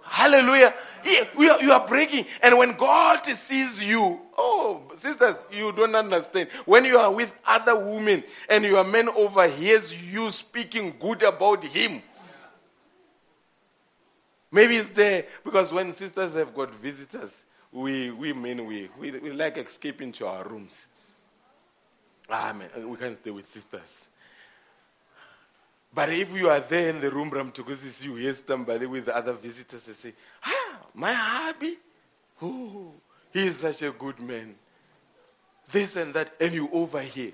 Hallelujah. 0.02 0.74
Are, 1.04 1.62
you 1.62 1.72
are 1.72 1.86
breaking. 1.86 2.26
And 2.42 2.58
when 2.58 2.72
God 2.72 3.24
sees 3.24 3.82
you, 3.88 4.20
oh, 4.36 4.82
sisters, 4.96 5.46
you 5.52 5.70
don't 5.70 5.94
understand. 5.94 6.48
When 6.64 6.84
you 6.84 6.98
are 6.98 7.12
with 7.12 7.32
other 7.46 7.78
women 7.78 8.24
and 8.48 8.64
your 8.64 8.82
man 8.82 9.08
overhears 9.08 9.94
you 10.12 10.30
speaking 10.32 10.94
good 10.98 11.22
about 11.22 11.62
him, 11.62 12.02
maybe 14.50 14.76
it's 14.76 14.90
there 14.90 15.26
because 15.44 15.72
when 15.72 15.92
sisters 15.94 16.34
have 16.34 16.54
got 16.54 16.74
visitors, 16.74 17.32
we, 17.72 18.10
we 18.10 18.32
mean 18.32 18.66
we, 18.66 18.88
we, 18.98 19.10
we 19.12 19.32
like 19.32 19.56
escaping 19.58 20.12
to 20.12 20.26
our 20.26 20.44
rooms. 20.44 20.86
Amen. 22.28 22.68
We 22.88 22.96
can 22.96 23.14
stay 23.16 23.30
with 23.30 23.48
sisters. 23.48 24.06
But 25.92 26.10
if 26.10 26.32
you 26.36 26.48
are 26.48 26.60
there 26.60 26.90
in 26.90 27.00
the 27.00 27.10
room, 27.10 27.30
Ram 27.30 27.50
Ramtukusis, 27.50 28.04
you 28.04 28.14
hear 28.14 28.32
somebody 28.34 28.86
with 28.86 29.06
the 29.06 29.16
other 29.16 29.32
visitors, 29.32 29.82
they 29.82 29.92
say, 29.92 30.12
Ah, 30.44 30.78
my 30.94 31.12
hubby, 31.12 31.78
oh, 32.40 32.92
he 33.32 33.46
is 33.46 33.58
such 33.58 33.82
a 33.82 33.90
good 33.90 34.20
man. 34.20 34.54
This 35.70 35.96
and 35.96 36.14
that, 36.14 36.32
and 36.40 36.52
you 36.52 36.68
overhear. 36.72 37.32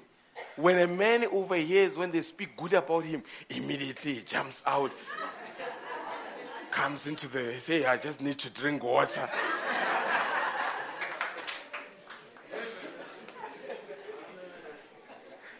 When 0.56 0.78
a 0.78 0.86
man 0.86 1.24
overhears 1.26 1.96
when 1.98 2.10
they 2.10 2.22
speak 2.22 2.56
good 2.56 2.72
about 2.72 3.04
him, 3.04 3.22
immediately 3.50 4.14
he 4.14 4.20
jumps 4.20 4.62
out, 4.66 4.92
comes 6.70 7.06
into 7.06 7.28
the, 7.28 7.58
say, 7.60 7.84
I 7.84 7.96
just 7.98 8.22
need 8.22 8.38
to 8.38 8.50
drink 8.50 8.82
water. 8.82 9.28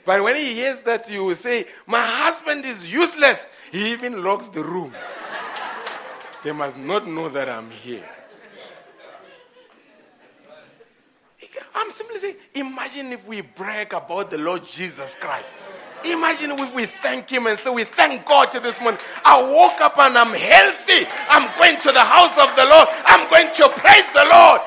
But 0.06 0.22
when 0.22 0.36
he 0.36 0.54
hears 0.54 0.82
that, 0.82 1.10
you 1.10 1.24
will 1.24 1.34
say, 1.34 1.66
My 1.86 2.06
husband 2.06 2.64
is 2.64 2.90
useless. 2.90 3.48
He 3.72 3.92
even 3.92 4.22
locks 4.22 4.48
the 4.48 4.62
room. 4.62 4.92
they 6.44 6.52
must 6.52 6.78
not 6.78 7.06
know 7.08 7.28
that 7.28 7.48
I'm 7.48 7.70
here. 7.70 8.08
I'm 11.74 11.90
simply 11.90 12.18
saying, 12.18 12.36
imagine 12.54 13.12
if 13.12 13.26
we 13.26 13.42
brag 13.42 13.92
about 13.92 14.30
the 14.30 14.38
Lord 14.38 14.66
Jesus 14.66 15.14
Christ. 15.20 15.52
Imagine 16.04 16.52
if 16.52 16.74
we 16.74 16.86
thank 16.86 17.28
Him 17.28 17.46
and 17.46 17.58
say, 17.58 17.70
We 17.70 17.84
thank 17.84 18.24
God 18.24 18.52
to 18.52 18.60
this 18.60 18.80
morning. 18.80 19.00
I 19.24 19.40
woke 19.42 19.80
up 19.80 19.98
and 19.98 20.16
I'm 20.16 20.32
healthy. 20.32 21.06
I'm 21.28 21.50
going 21.58 21.80
to 21.80 21.92
the 21.92 22.04
house 22.04 22.38
of 22.38 22.54
the 22.54 22.64
Lord. 22.64 22.88
I'm 23.04 23.28
going 23.28 23.52
to 23.52 23.68
praise 23.80 24.06
the 24.12 24.24
Lord. 24.30 24.60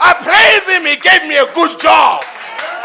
I 0.00 0.16
praise 0.24 0.64
Him. 0.74 0.86
He 0.86 0.96
gave 0.96 1.28
me 1.28 1.36
a 1.36 1.52
good 1.54 1.78
job. 1.80 2.24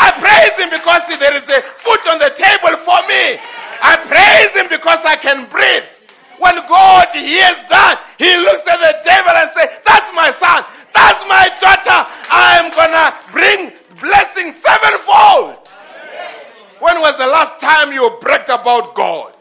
I 0.02 0.10
praise 0.18 0.58
him 0.58 0.74
because 0.74 1.06
there 1.22 1.36
is 1.38 1.46
a 1.46 1.62
food 1.78 2.02
on 2.10 2.18
the 2.18 2.34
table 2.34 2.74
for 2.82 3.06
me. 3.06 3.38
I 3.86 4.02
praise 4.02 4.50
him 4.58 4.66
because 4.66 5.06
I 5.06 5.16
can 5.16 5.46
breathe. 5.46 5.86
When 6.42 6.58
God 6.66 7.14
hears 7.14 7.62
that, 7.70 8.02
he 8.18 8.34
looks 8.42 8.66
at 8.66 8.82
the 8.82 8.98
devil 9.06 9.30
and 9.30 9.50
says, 9.54 9.70
That's 9.86 10.10
my 10.18 10.34
son. 10.34 10.66
That's 10.90 11.22
my 11.30 11.54
daughter. 11.62 12.10
I'm 12.34 12.74
going 12.74 12.98
to 12.98 13.08
bring 13.30 13.78
blessing 14.02 14.52
sevenfold. 14.52 15.70
When 16.82 17.00
was 17.00 17.16
the 17.20 17.28
last 17.28 17.60
time 17.60 17.94
you 17.94 18.18
bragged 18.20 18.50
about 18.50 18.96
God? 18.96 19.36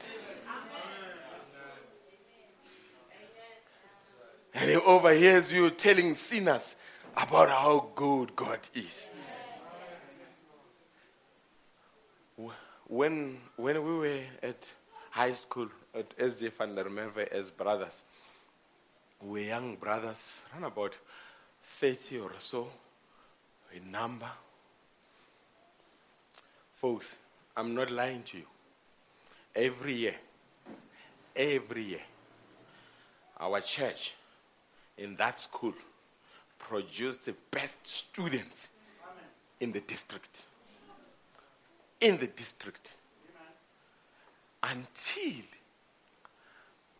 And 4.52 4.68
he 4.68 4.76
overhears 4.76 5.50
you 5.50 5.70
telling 5.70 6.14
sinners 6.14 6.76
about 7.16 7.48
how 7.48 7.88
good 7.94 8.36
God 8.36 8.60
is. 8.74 9.08
When, 12.90 13.38
when 13.56 13.84
we 13.84 13.98
were 13.98 14.20
at 14.42 14.72
high 15.10 15.30
school 15.30 15.68
at 15.94 16.16
SJ 16.18 16.52
van 16.52 16.74
der 16.74 16.86
Merwe 16.88 17.28
as 17.28 17.48
brothers, 17.48 18.04
we 19.22 19.30
were 19.30 19.46
young 19.46 19.76
brothers, 19.76 20.42
around 20.52 20.64
about 20.64 20.98
30 21.62 22.18
or 22.18 22.32
so 22.38 22.68
in 23.72 23.92
number. 23.92 24.28
Folks, 26.74 27.16
I'm 27.56 27.74
not 27.76 27.92
lying 27.92 28.24
to 28.24 28.38
you. 28.38 28.46
Every 29.54 29.92
year, 29.92 30.16
every 31.36 31.84
year, 31.84 32.02
our 33.38 33.60
church 33.60 34.14
in 34.98 35.14
that 35.16 35.38
school 35.38 35.74
produced 36.58 37.26
the 37.26 37.34
best 37.52 37.86
students 37.86 38.68
in 39.60 39.70
the 39.70 39.80
district 39.80 40.42
in 42.01 42.16
the 42.18 42.27
district. 42.27 42.94
until 44.62 45.32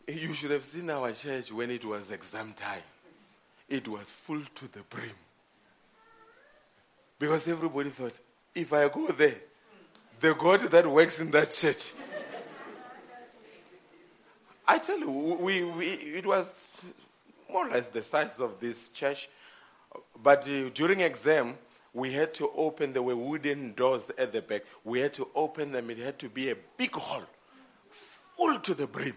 you 0.07 0.33
should 0.33 0.51
have 0.51 0.65
seen 0.65 0.89
our 0.89 1.11
church 1.11 1.51
when 1.51 1.69
it 1.69 1.85
was 1.85 2.11
exam 2.11 2.53
time. 2.53 2.81
It 3.69 3.87
was 3.87 4.01
full 4.01 4.41
to 4.55 4.71
the 4.71 4.81
brim. 4.89 5.15
Because 7.19 7.47
everybody 7.47 7.89
thought, 7.89 8.13
if 8.53 8.73
I 8.73 8.89
go 8.89 9.07
there, 9.07 9.35
the 10.19 10.33
God 10.33 10.61
that 10.71 10.87
works 10.87 11.19
in 11.19 11.31
that 11.31 11.51
church. 11.51 11.93
I 14.67 14.77
tell 14.79 14.99
you, 14.99 15.09
we, 15.09 15.63
we, 15.63 15.87
it 15.87 16.25
was 16.25 16.69
more 17.51 17.67
or 17.67 17.71
less 17.71 17.87
the 17.87 18.01
size 18.01 18.39
of 18.39 18.59
this 18.59 18.89
church. 18.89 19.29
But 20.21 20.47
uh, 20.47 20.69
during 20.73 21.01
exam, 21.01 21.57
we 21.93 22.11
had 22.13 22.33
to 22.35 22.49
open, 22.55 22.93
there 22.93 23.01
were 23.01 23.15
wooden 23.15 23.73
doors 23.73 24.09
at 24.17 24.31
the 24.31 24.41
back. 24.41 24.63
We 24.83 25.01
had 25.01 25.13
to 25.15 25.27
open 25.35 25.71
them. 25.71 25.89
It 25.89 25.97
had 25.97 26.17
to 26.19 26.29
be 26.29 26.49
a 26.49 26.55
big 26.77 26.93
hall, 26.93 27.23
full 27.89 28.59
to 28.59 28.73
the 28.73 28.87
brim. 28.87 29.15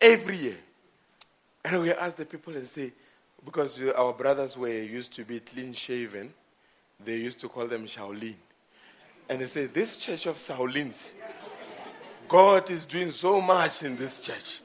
Every 0.00 0.36
year. 0.36 0.56
And 1.64 1.82
we 1.82 1.92
ask 1.92 2.16
the 2.16 2.26
people 2.26 2.54
and 2.54 2.66
say, 2.66 2.92
because 3.44 3.80
our 3.96 4.12
brothers 4.12 4.56
were 4.56 4.68
used 4.68 5.14
to 5.14 5.24
be 5.24 5.40
clean 5.40 5.72
shaven, 5.72 6.32
they 7.02 7.16
used 7.16 7.40
to 7.40 7.48
call 7.48 7.66
them 7.66 7.86
Shaolin. 7.86 8.34
And 9.28 9.40
they 9.40 9.46
say, 9.46 9.66
This 9.66 9.96
church 9.96 10.26
of 10.26 10.36
Shaolins, 10.36 11.10
God 12.28 12.70
is 12.70 12.84
doing 12.86 13.10
so 13.10 13.40
much 13.40 13.82
in 13.82 13.96
this 13.96 14.20
church. 14.20 14.60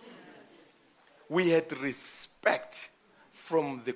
We 1.29 1.49
had 1.49 1.71
respect 1.79 2.90
from 3.51 3.81
the 3.83 3.93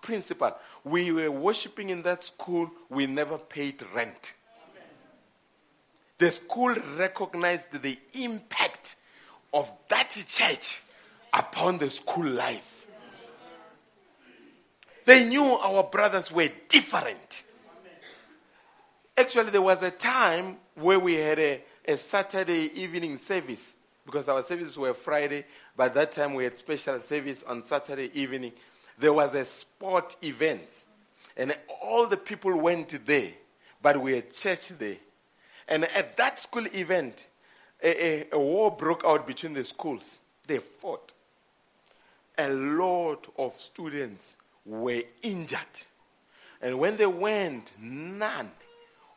principal. 0.00 0.54
We 0.84 1.10
were 1.10 1.28
worshiping 1.28 1.90
in 1.90 2.02
that 2.02 2.22
school, 2.22 2.70
we 2.88 3.08
never 3.08 3.36
paid 3.36 3.82
rent. 3.92 4.34
The 6.18 6.30
school 6.30 6.72
recognized 6.96 7.82
the 7.82 7.98
impact 8.14 8.94
of 9.52 9.68
that 9.88 10.10
church 10.28 10.82
upon 11.32 11.78
the 11.78 11.90
school 11.90 12.26
life. 12.26 12.86
They 15.04 15.28
knew 15.28 15.42
our 15.42 15.82
brothers 15.82 16.30
were 16.30 16.48
different. 16.68 17.42
Actually, 19.16 19.50
there 19.50 19.62
was 19.62 19.82
a 19.82 19.90
time 19.90 20.58
where 20.76 21.00
we 21.00 21.14
had 21.14 21.40
a, 21.40 21.60
a 21.88 21.98
Saturday 21.98 22.70
evening 22.80 23.18
service 23.18 23.74
because 24.04 24.28
our 24.28 24.44
services 24.44 24.78
were 24.78 24.94
Friday. 24.94 25.44
By 25.76 25.88
that 25.88 26.12
time, 26.12 26.34
we 26.34 26.44
had 26.44 26.56
special 26.56 27.00
service 27.00 27.42
on 27.42 27.62
Saturday 27.62 28.10
evening. 28.14 28.52
There 28.98 29.12
was 29.12 29.34
a 29.34 29.44
sport 29.44 30.16
event, 30.22 30.84
and 31.36 31.56
all 31.82 32.06
the 32.06 32.16
people 32.16 32.56
went 32.58 33.06
there, 33.06 33.32
but 33.82 34.00
we 34.00 34.14
had 34.14 34.32
church 34.32 34.68
there. 34.68 34.96
And 35.68 35.84
at 35.84 36.16
that 36.16 36.38
school 36.38 36.66
event, 36.72 37.26
a, 37.82 38.04
a, 38.04 38.28
a 38.32 38.38
war 38.38 38.70
broke 38.70 39.04
out 39.04 39.26
between 39.26 39.52
the 39.52 39.64
schools. 39.64 40.18
They 40.46 40.58
fought. 40.58 41.12
A 42.38 42.48
lot 42.48 43.26
of 43.38 43.58
students 43.60 44.36
were 44.64 45.02
injured. 45.22 45.60
And 46.62 46.78
when 46.78 46.96
they 46.96 47.06
went, 47.06 47.72
none 47.80 48.50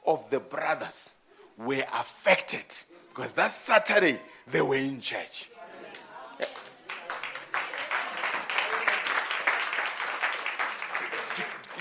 of 0.06 0.30
the 0.30 0.40
brothers 0.40 1.12
were 1.58 1.84
affected 1.94 2.66
because 3.10 3.34
that 3.34 3.56
Saturday 3.56 4.20
they 4.48 4.62
were 4.62 4.76
in 4.76 5.02
church. 5.02 5.50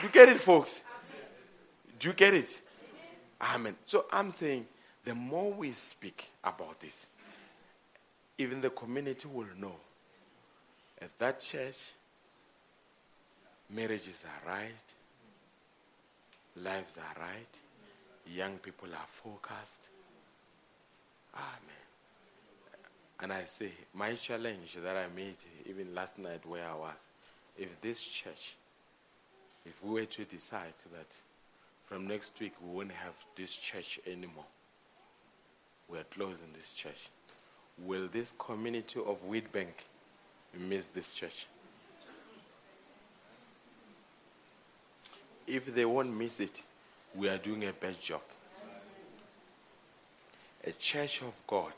You 0.03 0.09
get 0.09 0.29
it, 0.29 0.41
folks? 0.41 0.83
Do 1.99 2.09
you 2.09 2.15
get 2.15 2.35
it? 2.35 2.61
Amen. 3.41 3.77
So 3.85 4.07
I'm 4.13 4.31
saying 4.31 4.67
the 5.05 5.15
more 5.15 5.53
we 5.53 5.73
speak 5.73 6.31
about 6.45 6.81
this, 6.81 7.07
even 8.37 8.61
the 8.61 8.71
community 8.71 9.29
will 9.33 9.47
know 9.59 9.75
at 11.01 11.17
that 11.19 11.41
church, 11.41 11.93
marriages 13.71 14.25
are 14.25 14.51
right, 14.51 14.71
lives 16.57 16.99
are 16.99 17.21
right, 17.21 17.59
young 18.27 18.59
people 18.59 18.89
are 18.89 19.07
focused. 19.07 19.89
Amen. 21.35 21.79
And 23.21 23.33
I 23.33 23.45
say, 23.45 23.73
my 23.95 24.15
challenge 24.15 24.77
that 24.83 24.97
I 24.97 25.07
made 25.15 25.37
even 25.67 25.95
last 25.95 26.19
night 26.19 26.47
where 26.47 26.69
I 26.69 26.75
was, 26.75 26.95
if 27.57 27.81
this 27.81 28.05
church, 28.05 28.57
if 29.69 29.85
we 29.85 30.01
were 30.01 30.07
to 30.07 30.25
decide 30.25 30.73
that 30.93 31.15
from 31.87 32.07
next 32.07 32.39
week 32.41 32.53
we 32.63 32.75
won't 32.75 32.93
have 32.93 33.15
this 33.37 33.55
church 33.55 34.01
anymore, 34.07 34.45
we 35.89 35.99
are 35.99 36.05
closing 36.05 36.49
this 36.57 36.73
church, 36.73 37.11
will 37.85 38.09
this 38.09 38.35
community 38.39 39.01
of 39.01 39.19
Witbank 39.29 39.73
miss 40.59 40.91
this 40.91 41.13
church? 41.13 41.47
If 45.47 45.75
they 45.75 45.85
won't 45.85 46.15
miss 46.15 46.41
it, 46.41 46.63
we 47.15 47.29
are 47.29 47.39
doing 47.39 47.65
a 47.65 47.73
bad 47.73 48.01
job. 48.01 48.21
A 50.65 50.73
church 50.73 51.23
of 51.23 51.33
God. 51.47 51.73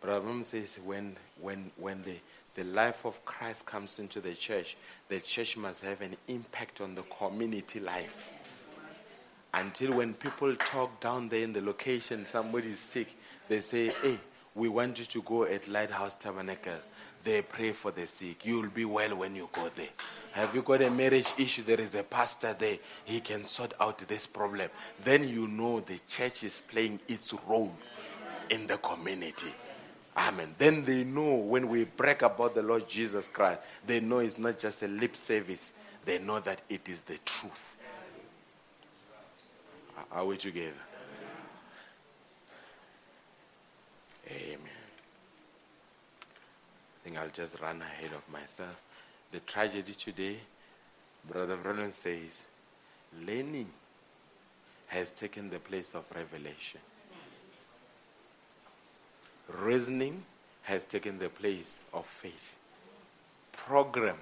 Brother 0.00 0.44
says 0.44 0.78
when, 0.84 1.16
when, 1.40 1.70
when 1.76 2.02
the, 2.02 2.16
the 2.54 2.64
life 2.64 3.04
of 3.04 3.24
Christ 3.24 3.66
comes 3.66 3.98
into 3.98 4.20
the 4.20 4.34
church, 4.34 4.76
the 5.08 5.20
church 5.20 5.56
must 5.56 5.84
have 5.84 6.00
an 6.00 6.16
impact 6.28 6.80
on 6.80 6.94
the 6.94 7.02
community 7.02 7.80
life. 7.80 8.32
Until 9.52 9.94
when 9.94 10.14
people 10.14 10.54
talk 10.56 11.00
down 11.00 11.28
there 11.28 11.42
in 11.42 11.52
the 11.52 11.60
location, 11.60 12.26
somebody 12.26 12.70
is 12.70 12.78
sick, 12.78 13.08
they 13.48 13.60
say, 13.60 13.88
hey, 14.02 14.18
we 14.54 14.68
want 14.68 14.98
you 14.98 15.04
to 15.04 15.22
go 15.22 15.44
at 15.44 15.68
Lighthouse 15.68 16.14
Tabernacle. 16.14 16.78
They 17.24 17.42
pray 17.42 17.72
for 17.72 17.90
the 17.90 18.06
sick. 18.06 18.44
You 18.44 18.60
will 18.60 18.68
be 18.68 18.84
well 18.84 19.16
when 19.16 19.34
you 19.34 19.48
go 19.52 19.70
there. 19.74 19.88
Have 20.32 20.54
you 20.54 20.62
got 20.62 20.82
a 20.82 20.90
marriage 20.90 21.28
issue? 21.38 21.62
There 21.62 21.80
is 21.80 21.94
a 21.94 22.02
pastor 22.02 22.54
there. 22.58 22.78
He 23.04 23.20
can 23.20 23.44
sort 23.44 23.72
out 23.80 23.98
this 24.06 24.26
problem. 24.26 24.68
Then 25.02 25.28
you 25.28 25.48
know 25.48 25.80
the 25.80 25.98
church 26.06 26.44
is 26.44 26.60
playing 26.60 27.00
its 27.08 27.32
role 27.46 27.74
in 28.50 28.66
the 28.66 28.76
community. 28.76 29.54
Amen. 30.16 30.54
Then 30.56 30.84
they 30.84 31.02
know 31.02 31.34
when 31.34 31.68
we 31.68 31.84
brag 31.84 32.22
about 32.22 32.54
the 32.54 32.62
Lord 32.62 32.88
Jesus 32.88 33.26
Christ, 33.28 33.60
they 33.86 34.00
know 34.00 34.18
it's 34.18 34.38
not 34.38 34.58
just 34.58 34.82
a 34.82 34.88
lip 34.88 35.16
service. 35.16 35.72
They 36.04 36.18
know 36.18 36.40
that 36.40 36.60
it 36.68 36.88
is 36.88 37.02
the 37.02 37.18
truth. 37.24 37.76
Are 40.12 40.24
we 40.24 40.36
together? 40.36 40.70
Amen. 44.30 44.58
I 46.22 47.04
think 47.04 47.18
I'll 47.18 47.28
just 47.28 47.60
run 47.60 47.82
ahead 47.82 48.10
of 48.12 48.32
myself. 48.32 48.80
The 49.32 49.40
tragedy 49.40 49.94
today, 49.94 50.36
Brother 51.28 51.56
Roland 51.56 51.94
says, 51.94 52.42
learning 53.26 53.68
has 54.86 55.10
taken 55.10 55.50
the 55.50 55.58
place 55.58 55.94
of 55.94 56.04
revelation. 56.14 56.80
Reasoning 59.48 60.24
has 60.62 60.86
taken 60.86 61.18
the 61.18 61.28
place 61.28 61.80
of 61.92 62.06
faith. 62.06 62.56
Program 63.52 64.16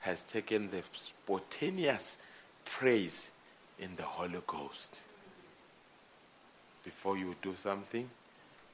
has 0.00 0.22
taken 0.22 0.70
the 0.70 0.82
spontaneous 0.92 2.16
praise 2.64 3.30
in 3.78 3.96
the 3.96 4.02
Holy 4.02 4.40
Ghost. 4.46 5.00
Before 6.84 7.16
you 7.16 7.34
do 7.40 7.54
something, 7.56 8.08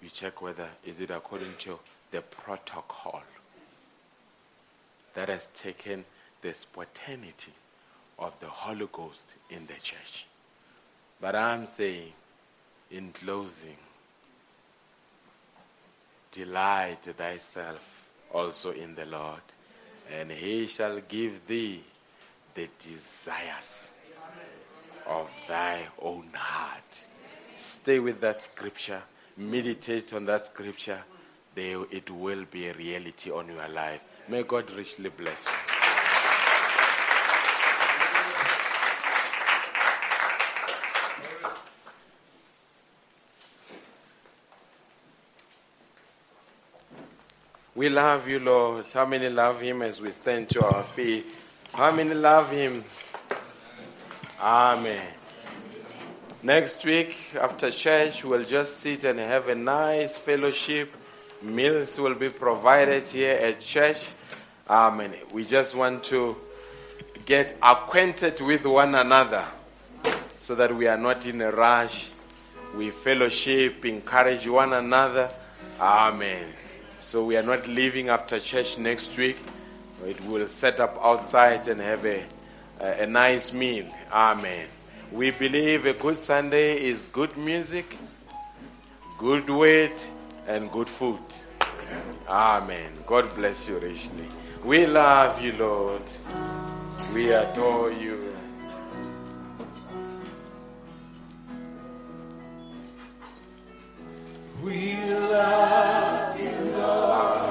you 0.02 0.08
check 0.08 0.42
whether 0.42 0.68
is 0.84 1.00
it 1.00 1.10
according 1.10 1.54
to 1.58 1.78
the 2.10 2.22
protocol 2.22 3.22
that 5.14 5.28
has 5.28 5.48
taken 5.48 6.04
the 6.40 6.54
spontaneity 6.54 7.52
of 8.18 8.38
the 8.40 8.46
Holy 8.46 8.88
Ghost 8.90 9.34
in 9.50 9.66
the 9.66 9.74
church. 9.74 10.26
But 11.20 11.36
I'm 11.36 11.66
saying, 11.66 12.12
in 12.90 13.12
closing, 13.12 13.76
delight 16.30 17.02
thyself 17.16 18.08
also 18.32 18.72
in 18.72 18.94
the 18.94 19.06
Lord, 19.06 19.42
and 20.12 20.30
he 20.30 20.66
shall 20.66 20.98
give 21.00 21.46
thee 21.46 21.82
the 22.54 22.68
desires 22.78 23.90
of 25.06 25.30
thy 25.48 25.86
own 26.00 26.28
heart. 26.32 27.06
Stay 27.56 27.98
with 27.98 28.20
that 28.20 28.40
scripture, 28.40 29.02
meditate 29.36 30.12
on 30.12 30.24
that 30.26 30.42
scripture, 30.42 31.02
it 31.56 32.10
will 32.10 32.44
be 32.50 32.68
a 32.68 32.72
reality 32.72 33.30
on 33.30 33.48
your 33.48 33.68
life. 33.68 34.00
May 34.28 34.44
God 34.44 34.70
richly 34.70 35.10
bless 35.10 35.44
you. 35.46 35.89
We 47.80 47.88
love 47.88 48.28
you, 48.28 48.40
Lord. 48.40 48.84
How 48.92 49.06
many 49.06 49.30
love 49.30 49.62
Him 49.62 49.80
as 49.80 50.02
we 50.02 50.12
stand 50.12 50.50
to 50.50 50.62
our 50.62 50.84
feet? 50.84 51.24
How 51.72 51.90
many 51.90 52.12
love 52.12 52.50
Him? 52.50 52.84
Amen. 54.38 55.02
Next 56.42 56.84
week, 56.84 57.16
after 57.40 57.70
church, 57.70 58.22
we'll 58.22 58.44
just 58.44 58.80
sit 58.80 59.04
and 59.04 59.18
have 59.18 59.48
a 59.48 59.54
nice 59.54 60.18
fellowship. 60.18 60.94
Meals 61.40 61.98
will 61.98 62.14
be 62.14 62.28
provided 62.28 63.04
here 63.04 63.32
at 63.32 63.62
church. 63.62 64.10
Amen. 64.68 65.14
We 65.32 65.46
just 65.46 65.74
want 65.74 66.04
to 66.04 66.36
get 67.24 67.56
acquainted 67.62 68.42
with 68.42 68.66
one 68.66 68.94
another 68.94 69.46
so 70.38 70.54
that 70.54 70.76
we 70.76 70.86
are 70.86 70.98
not 70.98 71.24
in 71.24 71.40
a 71.40 71.50
rush. 71.50 72.10
We 72.76 72.90
fellowship, 72.90 73.86
encourage 73.86 74.46
one 74.46 74.74
another. 74.74 75.30
Amen. 75.80 76.44
So 77.10 77.24
we 77.24 77.36
are 77.36 77.42
not 77.42 77.66
leaving 77.66 78.08
after 78.08 78.38
church 78.38 78.78
next 78.78 79.16
week. 79.16 79.36
It 80.06 80.24
will 80.26 80.46
set 80.46 80.78
up 80.78 80.96
outside 81.02 81.66
and 81.66 81.80
have 81.80 82.06
a, 82.06 82.22
a, 82.78 83.02
a 83.02 83.06
nice 83.08 83.52
meal. 83.52 83.84
Amen. 84.12 84.68
We 85.10 85.32
believe 85.32 85.86
a 85.86 85.92
good 85.92 86.20
Sunday 86.20 86.80
is 86.80 87.06
good 87.06 87.36
music, 87.36 87.96
good 89.18 89.50
word, 89.50 89.90
and 90.46 90.70
good 90.70 90.88
food. 90.88 91.18
Amen. 92.28 92.92
God 93.08 93.34
bless 93.34 93.68
you 93.68 93.80
richly. 93.80 94.28
We 94.64 94.86
love 94.86 95.42
you, 95.42 95.54
Lord. 95.54 96.08
We 97.12 97.32
adore 97.32 97.90
you. 97.90 98.32
We 104.62 104.94
love 105.08 106.38
you, 106.38 106.59
Lord. 106.90 107.49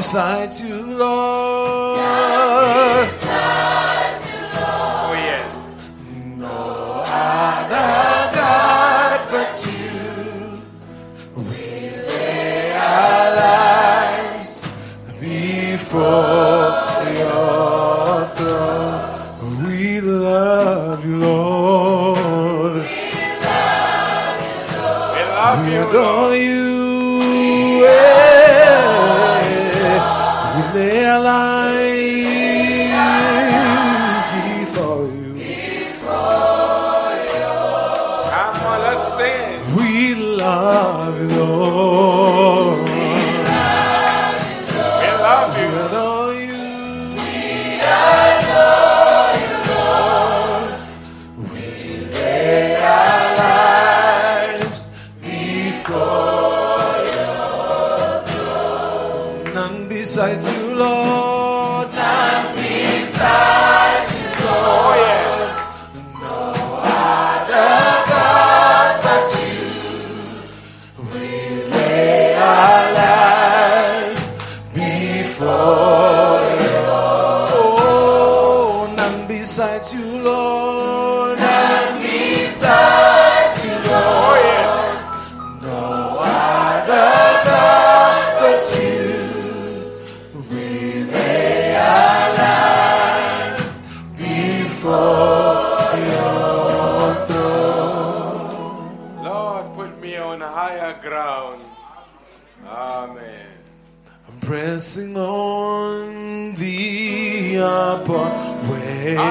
Love 0.00 0.60
you, 0.60 0.73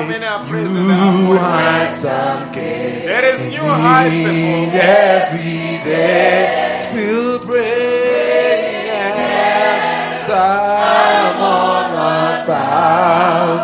How 0.03 0.09
many 0.09 0.25
are 0.25 0.45
pressing 0.49 0.73
the 0.73 0.81
New 0.83 0.91
upward 0.91 1.37
way? 1.39 1.43
heights 1.47 2.03
I'm 2.03 2.51
gaining 2.51 3.05
There 3.07 3.35
is 3.35 3.39
new 3.53 3.61
heights 3.63 4.15
above. 4.15 4.75
every 4.75 5.79
day. 5.87 6.79
Still 6.81 7.39
praying 7.39 8.89
as 8.91 10.29
I'm 10.29 11.41
on 11.41 11.85
unbound. 12.43 13.61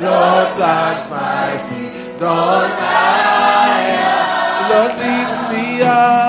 Lord, 0.00 0.48
plant 0.54 1.10
my 1.10 1.58
feet 1.66 2.22
on 2.22 2.70
higher. 2.70 4.14
Lord, 4.70 4.92
lift 4.94 5.38
me 5.52 5.82
up. 5.82 6.19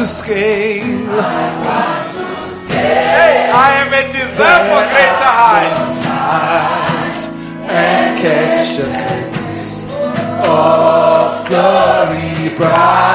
to 0.00 0.06
scale. 0.06 0.82
Hey, 2.68 3.50
I 3.52 3.68
am 3.82 3.92
a 3.92 4.02
desire 4.10 4.64
for 4.70 4.84
greater 4.92 5.32
heights. 5.40 5.88
And 7.68 8.18
catch 8.18 8.70
the 8.78 8.86
glimpse 8.96 9.64
of 10.42 11.46
glory 11.48 12.48
bright. 12.56 13.09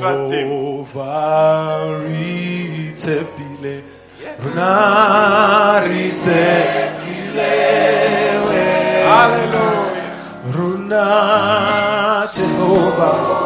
trust 0.00 0.32
Him. 0.32 0.48
Yes. 4.20 4.40
Hallelujah. 9.10 10.52
Runa 10.54 12.28
Jehovah. 12.32 13.39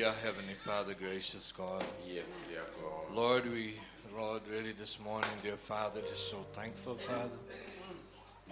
Dear 0.00 0.14
Heavenly 0.24 0.54
Father, 0.54 0.94
gracious 0.94 1.52
God, 1.52 1.84
Yes, 2.08 2.24
dear 2.48 2.62
God. 2.80 3.14
Lord, 3.14 3.44
we, 3.52 3.74
Lord, 4.16 4.40
really 4.50 4.72
this 4.72 4.98
morning, 4.98 5.28
dear 5.42 5.58
Father, 5.58 6.00
just 6.08 6.30
so 6.30 6.38
thankful, 6.54 6.94
Father. 6.94 7.28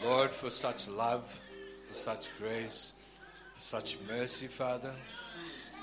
Lord, 0.05 0.31
for 0.31 0.51
such 0.51 0.89
love, 0.89 1.41
for 1.89 1.95
such 1.95 2.29
grace, 2.37 2.93
for 3.55 3.63
such 3.63 3.97
mercy, 4.07 4.47
Father. 4.47 4.93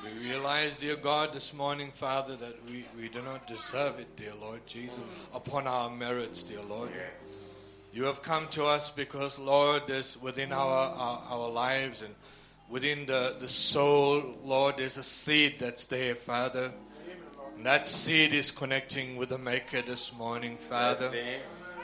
We 0.04 0.30
realize, 0.30 0.78
dear 0.78 0.98
God, 0.98 1.34
this 1.34 1.52
morning, 1.52 1.90
Father, 1.96 2.36
that 2.36 2.64
we, 2.70 2.86
we 2.96 3.10
do 3.10 3.24
not 3.24 3.48
deserve 3.48 4.00
it, 4.00 4.16
dear 4.16 4.34
Lord 4.40 4.62
Jesus, 4.68 5.02
upon 5.34 5.66
our 5.66 5.90
merits, 5.90 6.44
dear 6.44 6.62
Lord. 6.62 6.92
Yes. 6.96 7.82
You 7.92 8.04
have 8.04 8.22
come 8.22 8.48
to 8.50 8.66
us 8.66 8.92
because, 8.92 9.40
Lord, 9.40 9.88
there's 9.88 10.16
within 10.22 10.54
our, 10.54 10.94
our, 10.94 11.24
our 11.28 11.50
lives 11.50 12.04
and 12.04 12.14
within 12.70 13.06
the, 13.06 13.36
the 13.40 13.48
soul, 13.48 14.36
Lord, 14.44 14.78
there's 14.78 14.98
a 14.98 15.04
seed 15.04 15.56
that's 15.60 15.86
there, 15.86 16.16
Father. 16.16 16.72
And 17.56 17.66
that 17.66 17.88
seed 17.88 18.34
is 18.34 18.52
connecting 18.52 19.16
with 19.16 19.30
the 19.30 19.38
Maker 19.38 19.82
this 19.82 20.14
morning, 20.16 20.58
Father. 20.58 21.12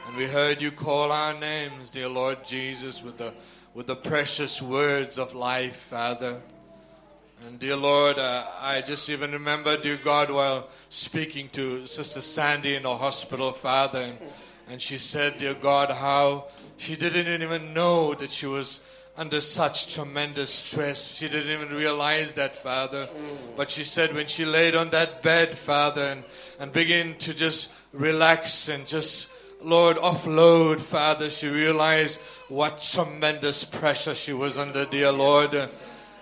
And 0.08 0.18
we 0.18 0.26
heard 0.26 0.62
you 0.62 0.72
call 0.72 1.12
our 1.12 1.34
names, 1.34 1.90
dear 1.92 2.10
Lord 2.10 2.44
Jesus, 2.44 3.04
with 3.04 3.18
the, 3.18 3.34
with 3.74 3.88
the 3.88 3.96
precious 3.96 4.62
words 4.62 5.18
of 5.18 5.34
life, 5.34 5.76
Father. 5.76 6.42
And 7.48 7.60
dear 7.60 7.76
Lord, 7.76 8.20
uh, 8.20 8.46
I 8.60 8.82
just 8.82 9.10
even 9.10 9.32
remember, 9.32 9.78
dear 9.78 9.98
God, 9.98 10.30
while 10.30 10.68
speaking 10.90 11.48
to 11.50 11.88
Sister 11.88 12.22
Sandy 12.22 12.76
in 12.76 12.84
the 12.84 12.96
hospital, 12.98 13.52
Father, 13.52 14.02
and, 14.02 14.18
and 14.70 14.82
she 14.82 14.98
said, 14.98 15.40
dear 15.40 15.54
God, 15.54 15.90
how 15.90 16.48
she 16.78 16.96
didn't 16.96 17.42
even 17.42 17.74
know 17.74 18.14
that 18.14 18.30
she 18.30 18.46
was 18.46 18.84
under 19.22 19.40
such 19.40 19.94
tremendous 19.94 20.50
stress. 20.50 21.16
She 21.16 21.30
didn't 21.30 21.52
even 21.52 21.78
realize 21.78 22.34
that, 22.34 22.56
Father. 22.56 23.06
Mm. 23.06 23.56
But 23.56 23.70
she 23.70 23.84
said 23.84 24.16
when 24.16 24.26
she 24.26 24.46
laid 24.46 24.76
on 24.76 24.90
that 24.90 25.22
bed, 25.22 25.56
Father, 25.56 26.02
and, 26.02 26.24
and 26.60 26.72
began 26.72 27.16
to 27.20 27.36
just 27.36 27.72
relax 27.94 28.68
and 28.68 28.88
just, 28.88 29.32
Lord, 29.62 29.98
offload, 29.98 30.80
Father, 30.82 31.30
she 31.30 31.50
realized 31.50 32.20
what 32.50 32.82
tremendous 32.82 33.64
pressure 33.64 34.16
she 34.16 34.34
was 34.34 34.58
under, 34.58 34.86
dear 34.86 35.12
Lord. 35.12 35.52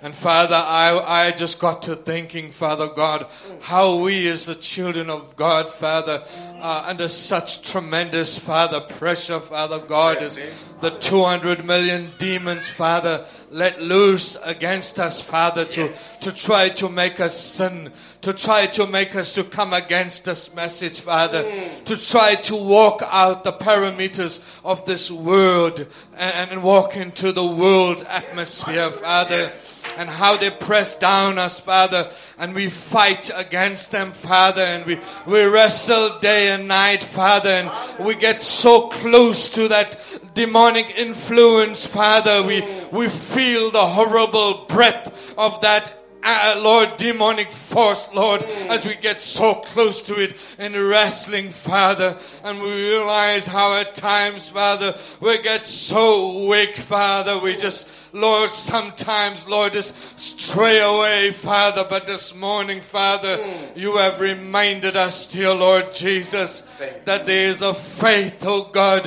And 0.02 0.16
Father, 0.16 0.56
I, 0.56 1.26
I 1.26 1.32
just 1.32 1.60
got 1.60 1.84
to 1.84 1.96
thinking, 1.96 2.52
Father 2.52 2.88
God, 2.88 3.28
how 3.62 3.98
we 3.98 4.30
as 4.30 4.46
the 4.46 4.56
children 4.56 5.10
of 5.10 5.36
God, 5.36 5.70
Father, 5.74 6.24
are 6.62 6.88
under 6.88 7.10
such 7.10 7.70
tremendous, 7.70 8.40
Father, 8.40 8.80
pressure, 8.80 9.42
Father 9.42 9.80
God, 9.80 10.20
as 10.20 10.40
the 10.80 10.92
200 10.92 11.66
million 11.66 12.12
demons, 12.18 12.66
Father, 12.66 13.26
let 13.52 13.82
loose 13.82 14.38
against 14.46 15.00
us, 15.00 15.22
Father, 15.22 15.66
to, 15.66 15.90
to 16.22 16.32
try 16.32 16.70
to 16.70 16.88
make 16.88 17.20
us 17.20 17.38
sin, 17.38 17.92
to 18.22 18.32
try 18.32 18.68
to 18.68 18.88
make 18.88 19.18
us 19.18 19.34
to 19.34 19.44
come 19.44 19.74
against 19.74 20.24
this 20.24 20.54
message, 20.56 21.02
Father, 21.02 21.44
mm. 21.44 21.84
to 21.84 21.98
try 21.98 22.36
to 22.36 22.56
walk 22.56 23.02
out 23.06 23.44
the 23.44 23.52
parameters 23.52 24.42
of 24.64 24.86
this 24.86 25.12
world 25.12 25.86
and, 26.16 26.52
and 26.52 26.64
walk 26.64 26.96
into 26.96 27.34
the 27.34 27.46
world 27.46 28.06
atmosphere, 28.10 28.92
Father 28.92 29.50
and 29.98 30.10
how 30.10 30.38
they 30.38 30.49
press 30.49 30.98
down 30.98 31.38
us, 31.38 31.60
Father, 31.60 32.10
and 32.38 32.53
we 32.53 32.70
fight 32.70 33.32
against 33.36 33.91
them, 33.91 34.11
Father, 34.11 34.61
and 34.61 34.86
we, 34.86 34.99
we 35.26 35.44
wrestle 35.44 36.20
day 36.20 36.52
and 36.52 36.68
night, 36.68 37.03
Father, 37.03 37.49
and 37.49 38.06
we 38.06 38.16
get 38.16 38.41
so 38.41 38.88
close 38.90 39.49
to 39.49 39.68
that 39.68 39.99
demonic 40.34 40.98
influence, 40.98 41.86
Father. 41.86 42.44
We, 42.44 42.64
we 42.91 43.10
feel 43.10 43.72
the 43.72 43.86
horrible 43.86 44.66
breath 44.66 45.38
of 45.38 45.61
that 45.61 45.99
uh, 46.24 46.60
Lord, 46.62 46.98
demonic 46.98 47.52
force, 47.52 48.14
Lord, 48.14 48.44
as 48.44 48.86
we 48.86 48.96
get 48.96 49.22
so 49.22 49.56
close 49.56 50.02
to 50.04 50.16
it 50.22 50.36
in 50.58 50.74
wrestling, 50.74 51.50
Father, 51.50 52.18
and 52.44 52.62
we 52.62 52.70
realize 52.70 53.46
how 53.46 53.80
at 53.80 53.96
times, 53.96 54.50
Father, 54.50 54.98
we 55.20 55.41
get 55.41 55.66
so 55.66 56.48
weak, 56.48 56.76
Father, 56.76 57.40
we 57.40 57.56
just 57.56 57.90
Lord, 58.12 58.50
sometimes, 58.50 59.48
Lord, 59.48 59.74
just 59.74 60.20
stray 60.20 60.80
away, 60.80 61.32
Father. 61.32 61.86
But 61.88 62.08
this 62.08 62.34
morning, 62.34 62.82
Father, 62.82 63.38
you 63.76 63.98
have 63.98 64.20
reminded 64.20 64.98
us, 64.98 65.28
dear 65.28 65.54
Lord 65.54 65.94
Jesus, 65.94 66.62
that 67.06 67.28
there 67.28 67.50
is 67.50 67.62
a 67.62 67.74
faith, 67.74 68.38
oh 68.44 68.64
God, 68.72 69.06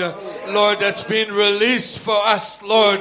Lord, 0.48 0.78
that's 0.78 1.02
been 1.02 1.32
released 1.32 1.98
for 1.98 2.14
us, 2.14 2.62
Lord, 2.62 3.01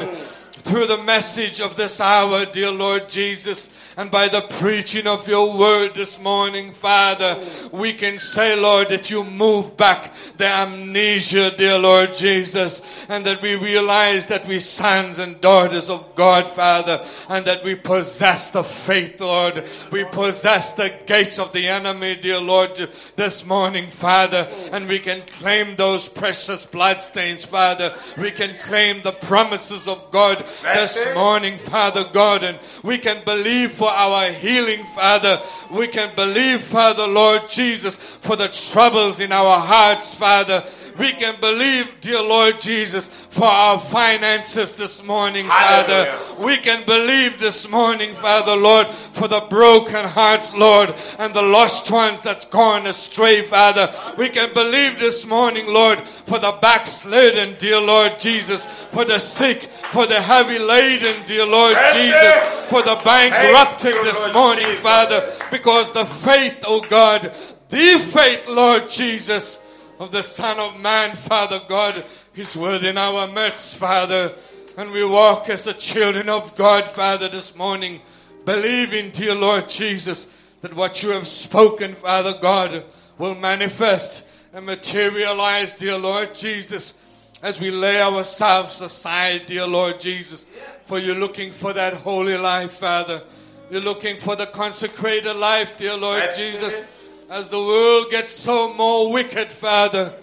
through 0.64 0.88
the 0.88 1.04
message 1.04 1.62
of 1.62 1.76
this 1.76 2.02
hour, 2.02 2.46
dear 2.46 2.72
Lord 2.72 3.08
Jesus 3.10 3.70
and 3.98 4.10
by 4.10 4.30
the 4.30 4.42
preaching 4.42 5.06
of 5.06 5.28
your 5.28 5.58
word 5.58 5.96
this 5.96 6.20
morning, 6.20 6.72
Father, 6.72 7.38
we 7.72 7.94
can 7.94 8.20
say, 8.20 8.60
Lord, 8.60 8.90
that 8.90 9.10
you 9.10 9.24
move 9.24 9.76
back 9.76 10.14
the 10.38 10.48
amnesia, 10.48 11.52
dear 11.58 11.78
Lord 11.78 12.14
Jesus, 12.14 12.82
and 13.10 13.26
that 13.26 13.42
we 13.42 13.56
realize 13.56 14.28
that 14.28 14.48
we 14.48 14.60
sons 14.60 15.18
and 15.18 15.42
daughters 15.42 15.90
of 15.90 16.16
God, 16.16 16.50
Father, 16.50 17.04
and 17.28 17.44
that 17.46 17.64
we 17.64 17.76
possess 17.76 18.52
the 18.52 18.64
faith, 18.64 19.20
Lord. 19.20 19.64
We 19.92 20.06
possess 20.06 20.74
the 20.74 20.94
gates 21.06 21.38
of 21.38 21.52
the 21.52 21.68
enemy, 21.68 22.16
dear 22.16 22.40
Lord, 22.40 22.90
this 23.18 23.46
morning, 23.46 23.90
Father, 23.90 24.48
and 24.72 24.88
we 24.88 25.00
can 25.00 25.22
claim 25.24 25.76
those 25.76 26.08
precious 26.08 26.64
bloodstains, 26.64 27.44
Father. 27.44 27.94
We 28.18 28.32
can 28.32 28.58
claim 28.58 29.02
the 29.02 29.12
promises 29.12 29.88
of 29.88 30.12
God 30.12 30.46
this 30.64 31.14
morning, 31.14 31.58
Father 31.58 32.06
God, 32.14 32.44
and 32.44 32.58
we 32.84 32.98
can 32.98 33.24
believe 33.26 33.81
for 33.82 33.90
our 33.90 34.30
healing, 34.32 34.84
Father. 34.84 35.41
We 35.72 35.88
can 35.88 36.16
believe, 36.16 36.62
Father, 36.62 37.08
Lord 37.08 37.49
Jesus, 37.49 37.98
for 37.98 38.36
the 38.36 38.48
troubles 38.48 39.20
in 39.20 39.32
our 39.32 39.60
hearts, 39.60 40.14
Father. 40.14 40.64
We 40.98 41.12
can 41.12 41.40
believe, 41.40 42.00
dear 42.02 42.22
Lord 42.22 42.60
Jesus, 42.60 43.08
for 43.08 43.46
our 43.46 43.80
finances 43.80 44.76
this 44.76 45.04
morning, 45.04 45.48
Father. 45.48 46.14
We 46.40 46.58
can 46.58 46.86
believe 46.86 47.40
this 47.40 47.70
morning, 47.70 48.14
Father, 48.16 48.56
Lord, 48.56 48.88
for 48.88 49.28
the 49.28 49.42
broken 49.42 50.06
hearts, 50.06 50.54
Lord, 50.56 50.94
and 51.18 51.34
the 51.34 51.42
lost 51.42 51.90
ones 51.92 52.22
that's 52.22 52.46
gone 52.46 52.88
astray, 52.88 53.42
Father. 53.42 53.94
We 54.18 54.30
can 54.30 54.54
believe 54.54 55.00
this 55.00 55.26
morning, 55.26 55.66
Lord, 55.68 56.00
for 56.00 56.40
the 56.40 56.58
backslidden, 56.62 57.56
dear 57.58 57.80
Lord 57.80 58.20
Jesus, 58.20 58.66
for 58.66 59.06
the 59.06 59.20
sick, 59.20 59.64
for 59.64 60.06
the 60.06 60.22
heavy 60.22 60.60
laden, 60.60 61.26
dear 61.26 61.46
Lord 61.46 61.76
Jesus, 61.94 62.38
for 62.70 62.82
the 62.82 63.00
bankrupted 63.04 63.94
this 64.04 64.34
morning, 64.34 64.68
Father, 64.78 65.32
because 65.52 65.92
the 65.92 66.06
faith, 66.06 66.64
oh 66.68 66.82
God, 66.82 67.34
the 67.70 68.00
faith, 68.00 68.50
Lord 68.50 68.90
Jesus, 68.90 69.61
of 70.02 70.10
the 70.10 70.23
Son 70.23 70.57
of 70.57 70.82
Man, 70.82 71.15
Father 71.15 71.61
God, 71.69 72.03
is 72.36 72.57
within 72.57 72.98
our 72.98 73.28
midst, 73.28 73.76
Father. 73.76 74.34
And 74.76 74.90
we 74.90 75.06
walk 75.06 75.48
as 75.48 75.65
the 75.65 75.73
children 75.73 76.28
of 76.28 76.56
God, 76.56 76.90
Father, 76.90 77.30
this 77.30 77.56
morning, 77.56 78.02
believing, 78.44 79.11
dear 79.11 79.36
Lord 79.36 79.69
Jesus, 79.69 80.26
that 80.61 80.73
what 80.73 81.03
you 81.03 81.11
have 81.11 81.28
spoken, 81.28 81.94
Father 81.94 82.34
God, 82.41 82.84
will 83.19 83.36
manifest 83.36 84.28
and 84.56 84.65
materialize, 84.65 85.76
dear 85.76 85.99
Lord 85.99 86.34
Jesus, 86.34 86.99
as 87.44 87.61
we 87.61 87.69
lay 87.69 88.02
ourselves 88.02 88.82
aside, 88.82 89.45
dear 89.45 89.68
Lord 89.68 90.02
Jesus. 90.02 90.48
For 90.88 90.98
you're 90.98 91.14
looking 91.14 91.52
for 91.52 91.73
that 91.73 91.94
holy 91.94 92.38
life, 92.38 92.72
Father. 92.72 93.22
You're 93.69 93.82
looking 93.82 94.18
for 94.18 94.36
the 94.36 94.48
consecrated 94.48 95.36
life, 95.36 95.78
dear 95.78 95.95
Lord 95.95 96.23
Jesus 96.36 96.88
as 97.32 97.48
the 97.48 97.58
world 97.58 98.12
gets 98.12 98.34
so 98.34 98.74
more 98.74 99.10
wicked, 99.10 99.53
Father. 99.53 100.14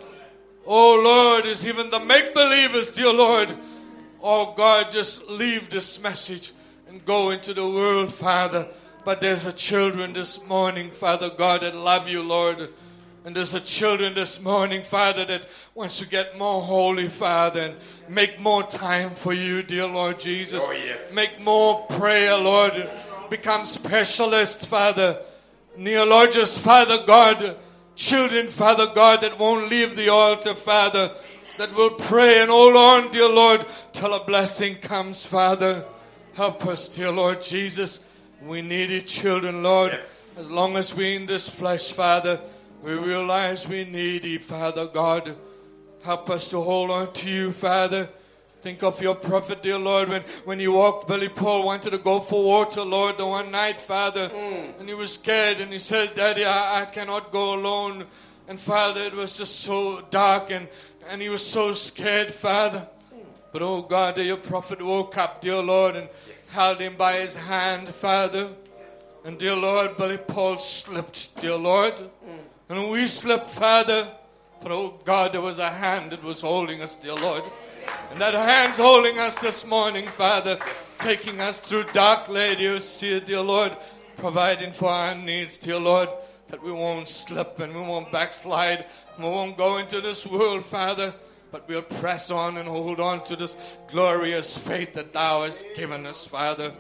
Oh 0.67 1.01
Lord, 1.03 1.47
as 1.47 1.67
even 1.67 1.89
the 1.89 1.99
make 2.01 2.35
believers, 2.35 2.91
dear 2.91 3.13
Lord, 3.15 3.49
oh 4.23 4.53
God, 4.55 4.91
just 4.91 5.27
leave 5.31 5.71
this 5.71 6.03
message 6.03 6.53
and 6.87 7.03
go 7.07 7.31
into 7.31 7.55
the 7.55 7.67
world, 7.67 8.13
Father. 8.13 8.69
But 9.07 9.23
there's 9.23 9.47
a 9.47 9.55
children 9.55 10.13
this 10.13 10.47
morning, 10.47 10.91
Father 10.91 11.31
God, 11.31 11.63
that 11.63 11.75
love 11.75 12.11
you, 12.11 12.23
Lord. 12.23 12.69
And 13.25 13.35
there's 13.35 13.55
a 13.55 13.61
children 13.61 14.13
this 14.13 14.43
morning, 14.43 14.83
Father, 14.83 15.25
that 15.25 15.49
wants 15.75 15.99
to 16.01 16.07
get 16.07 16.37
more 16.37 16.61
holy, 16.61 17.09
Father, 17.09 17.61
and 17.63 17.77
make 18.15 18.39
more 18.39 18.65
time 18.65 19.15
for 19.15 19.33
you, 19.33 19.63
dear 19.63 19.87
Lord 19.87 20.21
Jesus. 20.21 20.63
Oh, 20.67 20.73
yes. 20.73 21.15
Make 21.15 21.41
more 21.43 21.87
prayer, 21.87 22.37
Lord. 22.37 22.87
Become 23.31 23.65
specialist, 23.65 24.67
Father 24.67 25.23
kneeologists, 25.79 26.59
Father 26.59 26.99
God, 27.07 27.57
children, 27.95 28.49
Father 28.49 28.87
God, 28.95 29.21
that 29.21 29.39
won't 29.39 29.71
leave 29.71 29.97
the 29.97 30.09
altar, 30.09 30.55
Father, 30.55 31.13
that 31.57 31.75
will 31.75 31.91
pray 31.91 32.41
and 32.41 32.51
hold 32.51 32.77
on, 32.77 33.11
dear 33.11 33.29
Lord, 33.29 33.65
till 33.93 34.13
a 34.15 34.25
blessing 34.25 34.77
comes, 34.77 35.25
Father. 35.25 35.85
Help 36.35 36.67
us, 36.67 36.89
dear 36.89 37.11
Lord 37.11 37.43
Jesus. 37.43 38.05
We 38.43 38.63
need 38.63 38.91
you, 38.91 39.01
children, 39.01 39.63
Lord. 39.63 39.93
Yes. 39.93 40.37
As 40.39 40.51
long 40.51 40.77
as 40.77 40.95
we're 40.95 41.17
in 41.17 41.27
this 41.27 41.49
flesh, 41.49 41.93
Father, 41.93 42.41
we 42.83 42.93
realize 42.93 43.67
we 43.67 43.85
need 43.85 44.25
you, 44.25 44.39
Father 44.39 44.87
God. 44.87 45.35
Help 46.05 46.31
us 46.31 46.49
to 46.51 46.61
hold 46.61 46.91
on 46.91 47.13
to 47.15 47.29
you, 47.29 47.53
Father. 47.53 48.09
Think 48.61 48.83
of 48.83 49.01
your 49.01 49.15
prophet, 49.15 49.63
dear 49.63 49.79
Lord, 49.79 50.09
when, 50.09 50.23
when 50.45 50.59
you 50.59 50.73
walked, 50.73 51.07
Billy 51.07 51.29
Paul 51.29 51.65
wanted 51.65 51.91
to 51.91 51.99
go 51.99 52.19
for 52.19 52.43
water, 52.45 52.83
Lord, 52.83 53.17
the 53.17 53.25
one 53.25 53.53
night, 53.53 53.81
Father. 53.81 54.29
Mm. 54.29 54.81
And 54.81 54.89
he 54.89 54.97
was 54.97 55.15
scared 55.15 55.61
and 55.61 55.73
he 55.73 55.79
said, 55.79 56.17
Daddy, 56.17 56.45
I, 56.45 56.83
I 56.83 56.85
cannot 56.87 57.31
go 57.31 57.55
alone. 57.55 58.05
And 58.49 58.59
Father, 58.59 59.03
it 59.03 59.15
was 59.15 59.39
just 59.39 59.61
so 59.61 60.05
dark 60.11 60.51
and, 60.51 60.67
and 61.09 61.23
he 61.23 61.29
was 61.29 61.47
so 61.47 61.73
scared, 61.73 62.35
Father. 62.35 62.89
Mm. 63.15 63.21
But 63.53 63.63
oh 63.63 63.83
God, 63.83 64.19
your 64.19 64.37
prophet 64.37 64.83
woke 64.83 65.17
up, 65.17 65.41
dear 65.41 65.63
Lord, 65.63 65.95
and 65.95 66.09
held 66.53 66.81
him 66.81 66.97
by 66.97 67.21
his 67.21 67.37
hand, 67.37 67.89
Father. 67.89 68.51
And 69.25 69.39
dear 69.39 69.55
Lord, 69.55 69.97
Billy 69.97 70.19
Paul 70.19 70.59
slipped, 70.59 71.41
dear 71.41 71.57
Lord. 71.57 71.95
Mm. 71.95 72.39
And 72.71 72.91
we 72.91 73.07
slipped, 73.07 73.51
Father. 73.51 74.09
But 74.61 74.73
oh 74.73 74.99
God, 75.05 75.33
there 75.33 75.41
was 75.41 75.61
a 75.61 75.71
hand 75.71 76.11
that 76.11 76.25
was 76.25 76.41
holding 76.41 76.83
us, 76.83 76.97
dear 76.97 77.15
Lord. 77.15 77.45
And 78.11 78.21
that 78.21 78.35
hand's 78.35 78.79
holding 78.79 79.19
us 79.19 79.35
this 79.37 79.67
morning, 79.67 80.07
Father, 80.07 80.59
taking 80.99 81.41
us 81.41 81.61
through 81.61 81.85
dark 81.93 82.29
ladies, 82.29 82.99
dear, 82.99 83.21
dear 83.21 83.43
Lord, 83.43 83.77
providing 84.17 84.73
for 84.73 84.89
our 84.89 85.15
needs, 85.15 85.59
dear 85.59 85.79
Lord, 85.79 86.09
that 86.49 86.63
we 86.63 86.73
won't 86.73 87.07
slip 87.07 87.61
and 87.61 87.75
we 87.75 87.81
won't 87.81 88.11
backslide, 88.11 88.87
and 89.15 89.25
we 89.25 89.31
won't 89.31 89.57
go 89.57 89.77
into 89.79 90.01
this 90.01 90.27
world, 90.27 90.65
Father, 90.65 91.15
but 91.53 91.69
we'll 91.69 91.83
press 91.83 92.31
on 92.31 92.57
and 92.57 92.69
hold 92.69 92.99
on 92.99 93.23
to 93.25 93.37
this 93.37 93.57
glorious 93.89 94.57
faith 94.57 94.95
that 94.95 95.13
Thou 95.13 95.45
hast 95.45 95.65
given 95.77 96.07
us, 96.07 96.27
Father. 96.27 96.73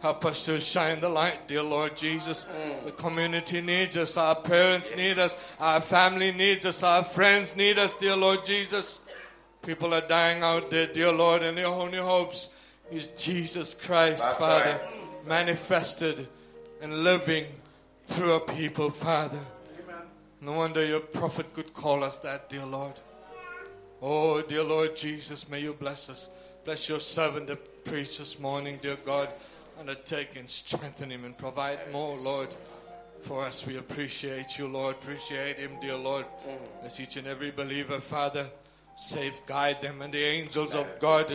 Help 0.00 0.24
us 0.24 0.44
to 0.46 0.58
shine 0.58 0.98
the 0.98 1.08
light, 1.08 1.46
dear 1.46 1.62
Lord 1.62 1.96
Jesus. 1.96 2.46
The 2.84 2.90
community 2.90 3.60
needs 3.60 3.96
us, 3.96 4.16
our 4.16 4.34
parents 4.34 4.96
need 4.96 5.18
us, 5.18 5.60
our 5.60 5.80
family 5.80 6.32
needs 6.32 6.66
us, 6.66 6.82
our 6.82 7.04
friends 7.04 7.54
need 7.54 7.78
us, 7.78 7.94
dear 7.94 8.16
Lord 8.16 8.44
Jesus. 8.44 8.98
People 9.62 9.94
are 9.94 10.00
dying 10.00 10.42
out 10.42 10.70
there, 10.70 10.86
dear 10.88 11.12
Lord, 11.12 11.42
and 11.42 11.56
their 11.56 11.66
only 11.66 11.98
hopes 11.98 12.50
is 12.90 13.06
Jesus 13.16 13.74
Christ, 13.74 14.22
That's 14.22 14.38
Father, 14.38 14.80
right. 14.82 15.26
manifested 15.26 16.26
and 16.80 17.04
living 17.04 17.46
through 18.08 18.32
a 18.34 18.40
people, 18.40 18.90
Father. 18.90 19.38
No 20.40 20.52
wonder 20.54 20.84
your 20.84 21.00
prophet 21.00 21.52
could 21.54 21.72
call 21.72 22.02
us 22.02 22.18
that, 22.18 22.50
dear 22.50 22.66
Lord. 22.66 22.94
Oh, 24.02 24.42
dear 24.42 24.64
Lord 24.64 24.96
Jesus, 24.96 25.48
may 25.48 25.60
you 25.60 25.74
bless 25.74 26.10
us. 26.10 26.28
Bless 26.64 26.88
your 26.88 26.98
servant 26.98 27.46
that 27.46 27.84
preached 27.84 28.18
this 28.18 28.40
morning, 28.40 28.78
dear 28.82 28.96
God. 29.06 29.28
undertake 29.78 30.36
and 30.36 30.50
strengthen 30.50 31.10
him 31.10 31.24
and 31.24 31.38
provide 31.38 31.78
more, 31.92 32.16
Lord. 32.18 32.48
For 33.22 33.44
us, 33.46 33.64
we 33.64 33.78
appreciate 33.78 34.58
you, 34.58 34.66
Lord. 34.66 34.96
Appreciate 34.96 35.56
him, 35.56 35.70
dear 35.80 35.96
Lord. 35.96 36.26
Mm. 36.46 36.84
As 36.84 37.00
each 37.00 37.16
and 37.16 37.28
every 37.28 37.52
believer, 37.52 38.00
Father, 38.00 38.46
safe 38.96 39.44
guide 39.46 39.80
them 39.80 40.02
and 40.02 40.12
the 40.12 40.22
angels 40.22 40.74
of 40.74 40.86
God 40.98 41.26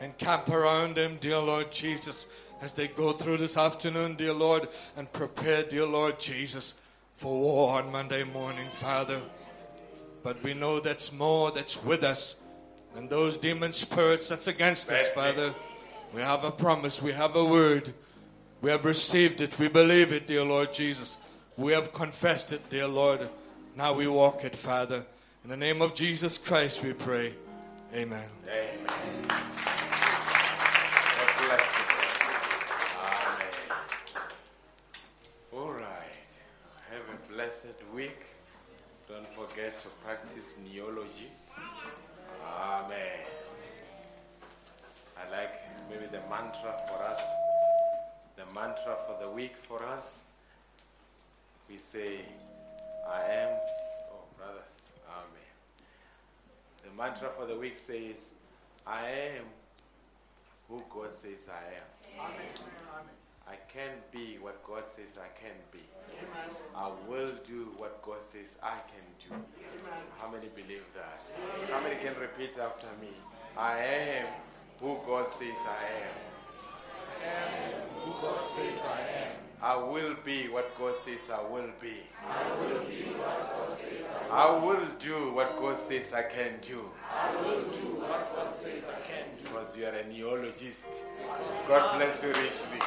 encamp 0.00 0.48
around 0.48 0.96
them, 0.96 1.18
dear 1.20 1.38
Lord 1.38 1.70
Jesus, 1.70 2.26
as 2.60 2.72
they 2.72 2.88
go 2.88 3.12
through 3.12 3.38
this 3.38 3.56
afternoon, 3.56 4.14
dear 4.14 4.32
Lord, 4.32 4.68
and 4.96 5.12
prepare, 5.12 5.62
dear 5.62 5.86
Lord 5.86 6.18
Jesus, 6.18 6.74
for 7.16 7.32
war 7.32 7.78
on 7.78 7.92
Monday 7.92 8.24
morning, 8.24 8.68
Father. 8.72 9.20
But 10.22 10.42
we 10.42 10.54
know 10.54 10.80
that's 10.80 11.12
more 11.12 11.50
that's 11.50 11.82
with 11.84 12.02
us 12.02 12.36
than 12.94 13.08
those 13.08 13.36
demon 13.36 13.72
spirits 13.72 14.28
that's 14.28 14.46
against 14.46 14.90
us, 14.90 15.08
Father. 15.08 15.52
We 16.14 16.22
have 16.22 16.44
a 16.44 16.50
promise, 16.50 17.02
we 17.02 17.12
have 17.12 17.36
a 17.36 17.44
word. 17.44 17.92
We 18.62 18.70
have 18.70 18.84
received 18.86 19.42
it, 19.42 19.58
we 19.58 19.68
believe 19.68 20.12
it, 20.12 20.26
dear 20.26 20.44
Lord 20.44 20.72
Jesus. 20.72 21.18
We 21.56 21.72
have 21.72 21.92
confessed 21.92 22.52
it, 22.52 22.70
dear 22.70 22.86
Lord. 22.86 23.28
Now 23.76 23.92
we 23.92 24.06
walk 24.06 24.44
it, 24.44 24.56
Father. 24.56 25.04
In 25.44 25.50
the 25.50 25.58
name 25.58 25.82
of 25.82 25.94
Jesus 25.94 26.38
Christ, 26.38 26.82
we 26.82 26.94
pray. 26.94 27.34
Amen. 27.94 28.24
Amen. 28.48 28.86
Amen. 29.28 29.50
All 35.52 35.72
right. 35.72 36.16
Have 36.90 37.02
a 37.12 37.32
blessed 37.32 37.76
week. 37.94 38.24
Don't 39.06 39.26
forget 39.34 39.78
to 39.82 39.88
practice 40.02 40.54
kneeology. 40.64 41.28
Amen. 42.42 43.26
I 45.18 45.30
like 45.30 45.60
maybe 45.90 46.06
the 46.06 46.22
mantra 46.30 46.74
for 46.88 47.02
us. 47.02 47.20
The 48.36 48.46
mantra 48.54 48.96
for 49.06 49.18
the 49.20 49.28
week 49.30 49.56
for 49.68 49.82
us. 49.84 50.22
We 51.68 51.76
say, 51.76 52.20
I 53.06 53.20
am. 53.30 53.58
Oh, 54.10 54.24
brothers. 54.38 54.73
The 56.94 57.02
mantra 57.02 57.30
for 57.36 57.46
the 57.46 57.56
week 57.56 57.78
says, 57.78 58.30
I 58.86 59.08
am 59.08 59.44
who 60.68 60.80
God 60.88 61.12
says 61.12 61.48
I 61.48 61.74
am. 61.74 62.20
Amen. 62.20 63.08
I 63.48 63.56
can 63.68 63.90
be 64.12 64.38
what 64.40 64.62
God 64.64 64.84
says 64.94 65.18
I 65.18 65.28
can 65.36 65.56
be. 65.72 65.82
I 66.76 66.90
will 67.08 67.32
do 67.46 67.72
what 67.78 68.00
God 68.02 68.18
says 68.28 68.56
I 68.62 68.76
can 68.76 69.06
do. 69.18 69.34
How 70.20 70.30
many 70.30 70.46
believe 70.54 70.84
that? 70.94 71.20
How 71.70 71.82
many 71.82 71.96
can 71.96 72.14
repeat 72.20 72.56
after 72.58 72.86
me? 73.00 73.10
I 73.56 73.78
am 73.78 74.26
who 74.80 74.98
God 75.04 75.30
says 75.30 75.58
I 75.66 75.82
am. 76.06 76.16
Amen. 77.22 77.80
Who 78.04 78.12
God 78.22 78.44
says 78.44 78.84
I 78.86 79.00
am. 79.00 79.43
I 79.62 79.76
will 79.76 80.14
be 80.24 80.48
what 80.48 80.70
God 80.78 80.94
says 81.04 81.30
I 81.30 81.40
will 81.50 81.70
be. 81.80 81.94
I 82.26 82.50
will 82.60 82.84
be 82.84 83.02
what 83.16 83.50
God 83.50 83.70
says. 83.70 84.10
I 84.30 84.50
will 84.50 84.86
do 84.98 85.32
what 85.32 85.58
God 85.58 85.78
says 85.78 86.12
I 86.12 86.22
can 86.22 86.58
do. 86.60 86.84
I 87.12 87.34
will 87.36 87.62
do 87.62 87.86
what 88.02 88.34
God 88.36 88.52
says 88.54 88.90
I 88.90 89.00
can 89.00 89.24
do. 89.38 89.44
Because 89.44 89.76
you 89.76 89.86
are 89.86 89.94
a 89.94 90.04
kneeologist. 90.04 90.84
God 91.68 91.98
bless 91.98 92.22
you 92.22 92.28
richly. 92.28 92.80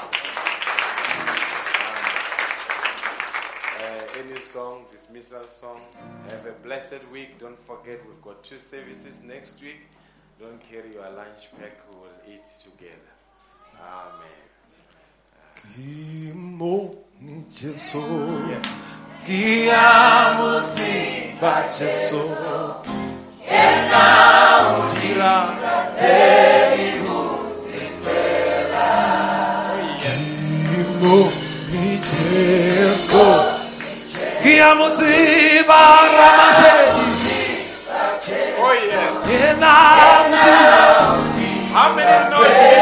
Uh, 3.80 4.20
any 4.20 4.40
song, 4.40 4.86
dismissal 4.92 5.48
song. 5.50 5.82
Have 6.30 6.46
a 6.46 6.52
blessed 6.64 7.02
week. 7.12 7.40
Don't 7.40 7.60
forget, 7.66 8.00
we've 8.08 8.22
got 8.22 8.44
two 8.44 8.58
services 8.58 9.22
next 9.24 9.62
week. 9.62 9.88
Don't 10.40 10.60
carry 10.60 10.94
your 10.94 11.10
lunch 11.12 11.50
pack. 11.60 11.80
We 11.92 12.00
will 12.00 12.36
eat 12.36 12.46
together. 12.64 13.12
Amen. 13.80 14.47
Kimoni 15.58 17.44
Jesu. 17.58 18.02
Kiamo 19.26 20.62
simba 20.74 21.54
Jesu. 21.78 22.22
Ena 23.48 24.06
ujira 24.78 25.34
Kimoni 30.68 32.00
Jesu. 32.08 33.26
Kiamo 34.44 34.88
simba 34.96 35.82
ramase 36.16 36.74
Oh, 38.60 38.74
yes. 38.74 39.16
Ena 39.42 39.74
ujira 40.28 40.78
How 41.74 41.88
many 41.96 42.30
know 42.30 42.44
Jesus 42.44 42.58
in 42.58 42.77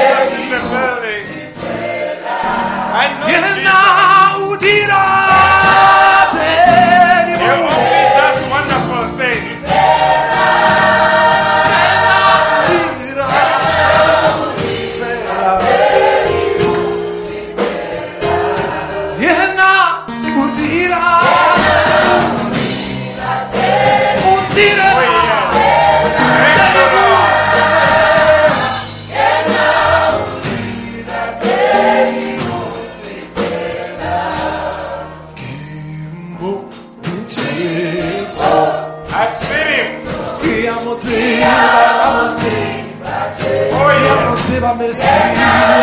yes. 44.88 45.02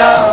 Oh, 0.04 0.31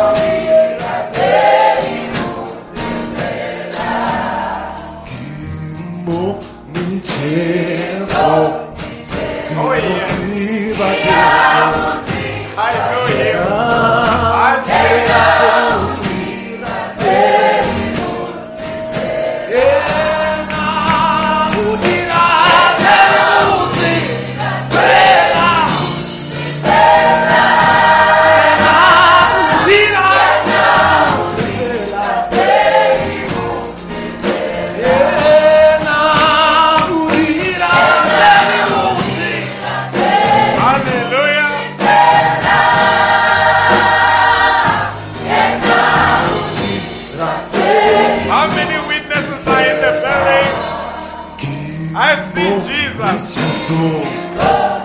Jesus 53.70 54.82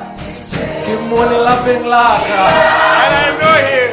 Kimoni 0.86 1.38
lapeng 1.42 1.86
laka, 1.90 2.42
and 3.02 3.14
I 3.18 3.28
know 3.42 3.58
him. 3.66 3.90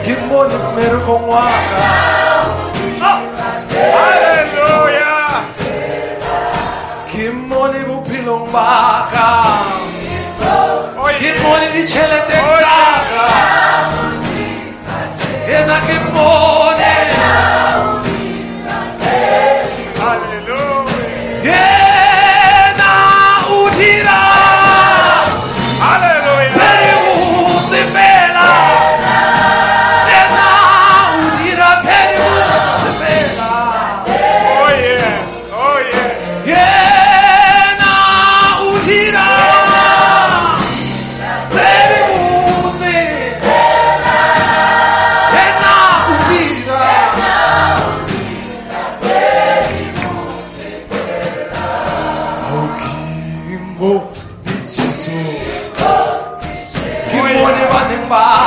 kimoni 0.00 0.56
merukong 0.72 1.28
waka. 1.28 1.84
Hallelujah. 3.76 5.44
Kimoni 7.12 7.80
bophelong 7.84 8.48
baka 8.48 9.28
Oh, 10.96 11.12
Ke 11.12 11.28
yeah. 11.28 11.42
mone 11.44 11.66
ditšheleteng 11.76 12.46
Oh, 12.48 12.56
tsaka 12.56 13.26
ena 15.52 15.76
Oh, 53.84 53.98
hope 53.98 54.12
oh, 54.14 54.14
Jesus. 54.72 55.74
Hope 55.74 56.44
in 56.44 56.54
Jesus. 56.54 58.41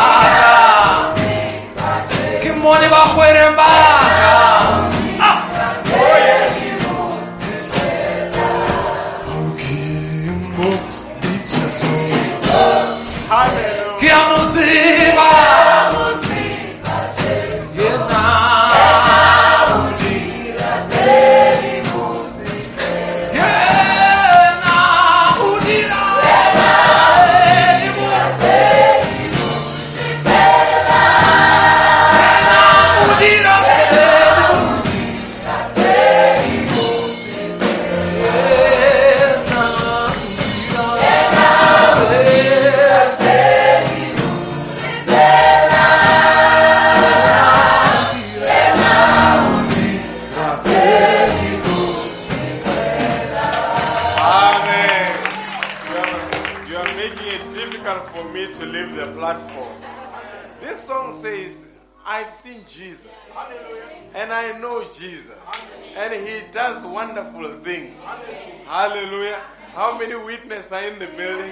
In 70.86 71.00
the 71.00 71.08
building 71.08 71.52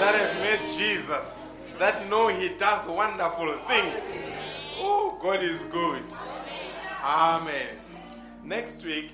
that 0.00 0.14
have 0.14 0.36
met 0.38 0.60
Jesus? 0.78 1.48
That 1.78 2.08
know 2.08 2.28
he 2.28 2.48
does 2.56 2.86
wonderful 2.88 3.52
things. 3.68 4.02
Oh, 4.78 5.18
God 5.22 5.42
is 5.42 5.64
good. 5.66 6.02
Amen. 7.02 7.76
Next 8.44 8.84
week, 8.84 9.12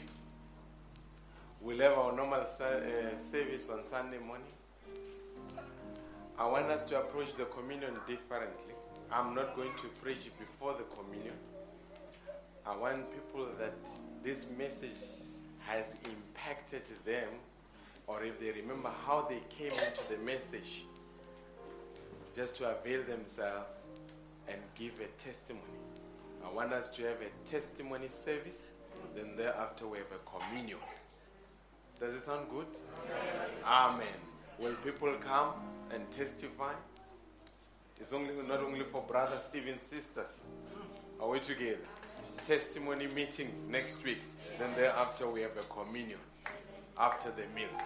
we'll 1.60 1.78
have 1.78 1.98
our 1.98 2.14
normal 2.14 2.40
uh, 2.40 3.18
service 3.18 3.68
on 3.68 3.84
Sunday 3.84 4.18
morning. 4.18 4.46
I 6.38 6.46
want 6.46 6.66
us 6.66 6.84
to 6.84 7.00
approach 7.00 7.36
the 7.36 7.46
communion 7.46 7.94
differently. 8.06 8.74
I'm 9.10 9.34
not 9.34 9.56
going 9.56 9.74
to 9.78 9.88
preach 10.02 10.30
before 10.38 10.74
the 10.74 10.84
communion. 10.94 11.34
I 12.66 12.76
want 12.76 13.10
people 13.12 13.46
that 13.58 13.74
this 14.22 14.46
message 14.58 14.90
has 15.60 15.94
impacted 16.04 16.82
them, 17.04 17.28
or 18.06 18.22
if 18.22 18.38
they 18.38 18.50
remember 18.52 18.90
how 19.06 19.26
they 19.28 19.40
came 19.48 19.72
into 19.72 20.02
the 20.08 20.16
message, 20.24 20.84
just 22.34 22.54
to 22.56 22.70
avail 22.70 23.02
themselves 23.02 23.80
and 24.48 24.58
give 24.74 25.00
a 25.00 25.06
testimony. 25.22 25.64
I 26.44 26.52
want 26.52 26.72
us 26.72 26.88
to 26.90 27.02
have 27.04 27.16
a 27.20 27.50
testimony 27.50 28.08
service, 28.08 28.68
then 29.14 29.36
thereafter 29.36 29.86
we 29.86 29.98
have 29.98 30.06
a 30.12 30.38
communion. 30.38 30.78
Does 31.98 32.14
it 32.14 32.24
sound 32.24 32.46
good? 32.50 32.66
Amen. 33.64 34.06
Will 34.58 34.74
people 34.84 35.12
come 35.20 35.54
and 35.92 36.08
testify? 36.10 36.72
It's 38.00 38.12
only 38.12 38.34
not 38.46 38.60
only 38.60 38.84
for 38.84 39.00
brothers, 39.02 39.48
even 39.54 39.78
sisters. 39.78 40.44
Are 41.20 41.28
we 41.28 41.40
together? 41.40 41.78
Testimony 42.46 43.06
meeting 43.08 43.50
next 43.68 44.04
week. 44.04 44.20
Then 44.58 44.74
thereafter 44.76 45.28
we 45.28 45.40
have 45.40 45.56
a 45.56 45.62
communion 45.72 46.18
after 46.98 47.30
the 47.30 47.44
meals. 47.54 47.82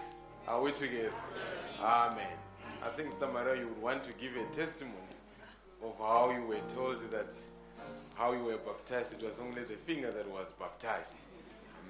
Are 0.47 0.61
we 0.61 0.71
together? 0.71 1.11
Amen. 1.81 2.27
I 2.83 2.89
think 2.89 3.13
Samara, 3.19 3.57
you 3.57 3.67
would 3.67 3.81
want 3.81 4.03
to 4.05 4.11
give 4.13 4.35
a 4.35 4.45
testimony 4.53 4.95
of 5.83 5.97
how 5.97 6.31
you 6.31 6.45
were 6.45 6.61
told 6.73 6.99
that 7.11 7.35
how 8.15 8.33
you 8.33 8.43
were 8.43 8.57
baptized. 8.57 9.13
It 9.13 9.23
was 9.23 9.39
only 9.39 9.63
the 9.63 9.75
finger 9.75 10.11
that 10.11 10.27
was 10.29 10.47
baptized. 10.59 11.15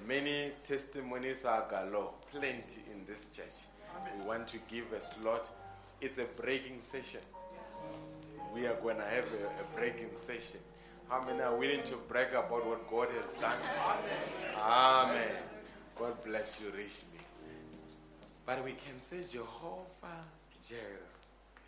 Many 0.06 0.52
testimonies 0.64 1.44
are 1.44 1.66
galore, 1.70 2.12
plenty 2.30 2.82
in 2.90 3.04
this 3.06 3.28
church. 3.34 3.66
We 4.18 4.26
want 4.26 4.48
to 4.48 4.58
give 4.68 4.92
a 4.92 5.00
slot. 5.00 5.48
It's 6.00 6.18
a 6.18 6.24
breaking 6.24 6.78
session. 6.80 7.20
We 8.54 8.66
are 8.66 8.74
going 8.76 8.96
to 8.96 9.04
have 9.04 9.26
a, 9.26 9.46
a 9.46 9.78
breaking 9.78 10.10
session. 10.16 10.60
How 11.08 11.22
many 11.24 11.40
are 11.40 11.54
willing 11.54 11.82
to 11.84 11.96
brag 12.08 12.30
about 12.30 12.66
what 12.66 12.90
God 12.90 13.08
has 13.20 13.32
done? 13.34 13.58
Amen. 14.58 15.36
God 15.98 16.22
bless 16.24 16.60
you 16.60 16.68
richly. 16.68 17.11
But 18.44 18.64
we 18.64 18.72
can 18.72 19.00
say 19.00 19.22
Jehovah 19.30 20.26
Jireh. 20.68 21.12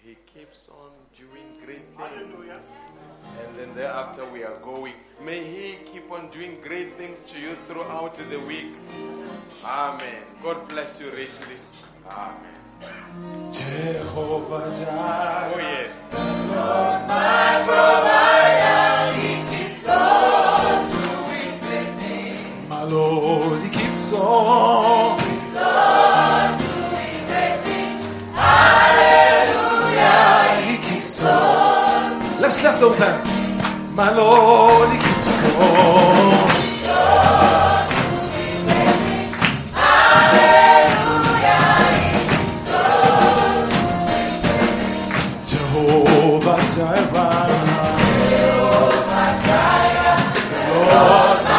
He 0.04 0.16
keeps 0.26 0.68
on 0.68 0.90
doing 1.16 1.56
great 1.64 1.86
things. 1.96 2.50
And 3.40 3.56
then 3.56 3.74
thereafter 3.74 4.24
we 4.26 4.42
are 4.42 4.56
going. 4.56 4.94
May 5.24 5.42
He 5.44 5.76
keep 5.90 6.10
on 6.10 6.28
doing 6.30 6.58
great 6.62 6.98
things 6.98 7.22
to 7.22 7.38
you 7.40 7.54
throughout 7.68 8.16
the 8.16 8.40
week. 8.40 8.74
Amen. 9.64 10.22
God 10.42 10.68
bless 10.68 11.00
you 11.00 11.06
richly. 11.06 11.56
Amen. 12.10 13.52
Jehovah 13.52 14.70
Jireh. 14.76 15.52
Oh, 15.52 15.58
yes. 15.58 15.92
My 22.68 22.82
Lord, 22.82 23.62
He 23.62 23.68
keeps 23.70 24.12
on. 24.12 25.23
Clap 32.64 32.80
those 32.80 32.98
hands. 32.98 33.22
My 33.94 34.10
Lord, 34.14 34.88
He 34.88 34.96
keeps 34.96 35.42
on. 35.44 36.44
Jehovah 45.46 46.60
Jireh. 46.74 48.04
Jehovah 50.48 51.53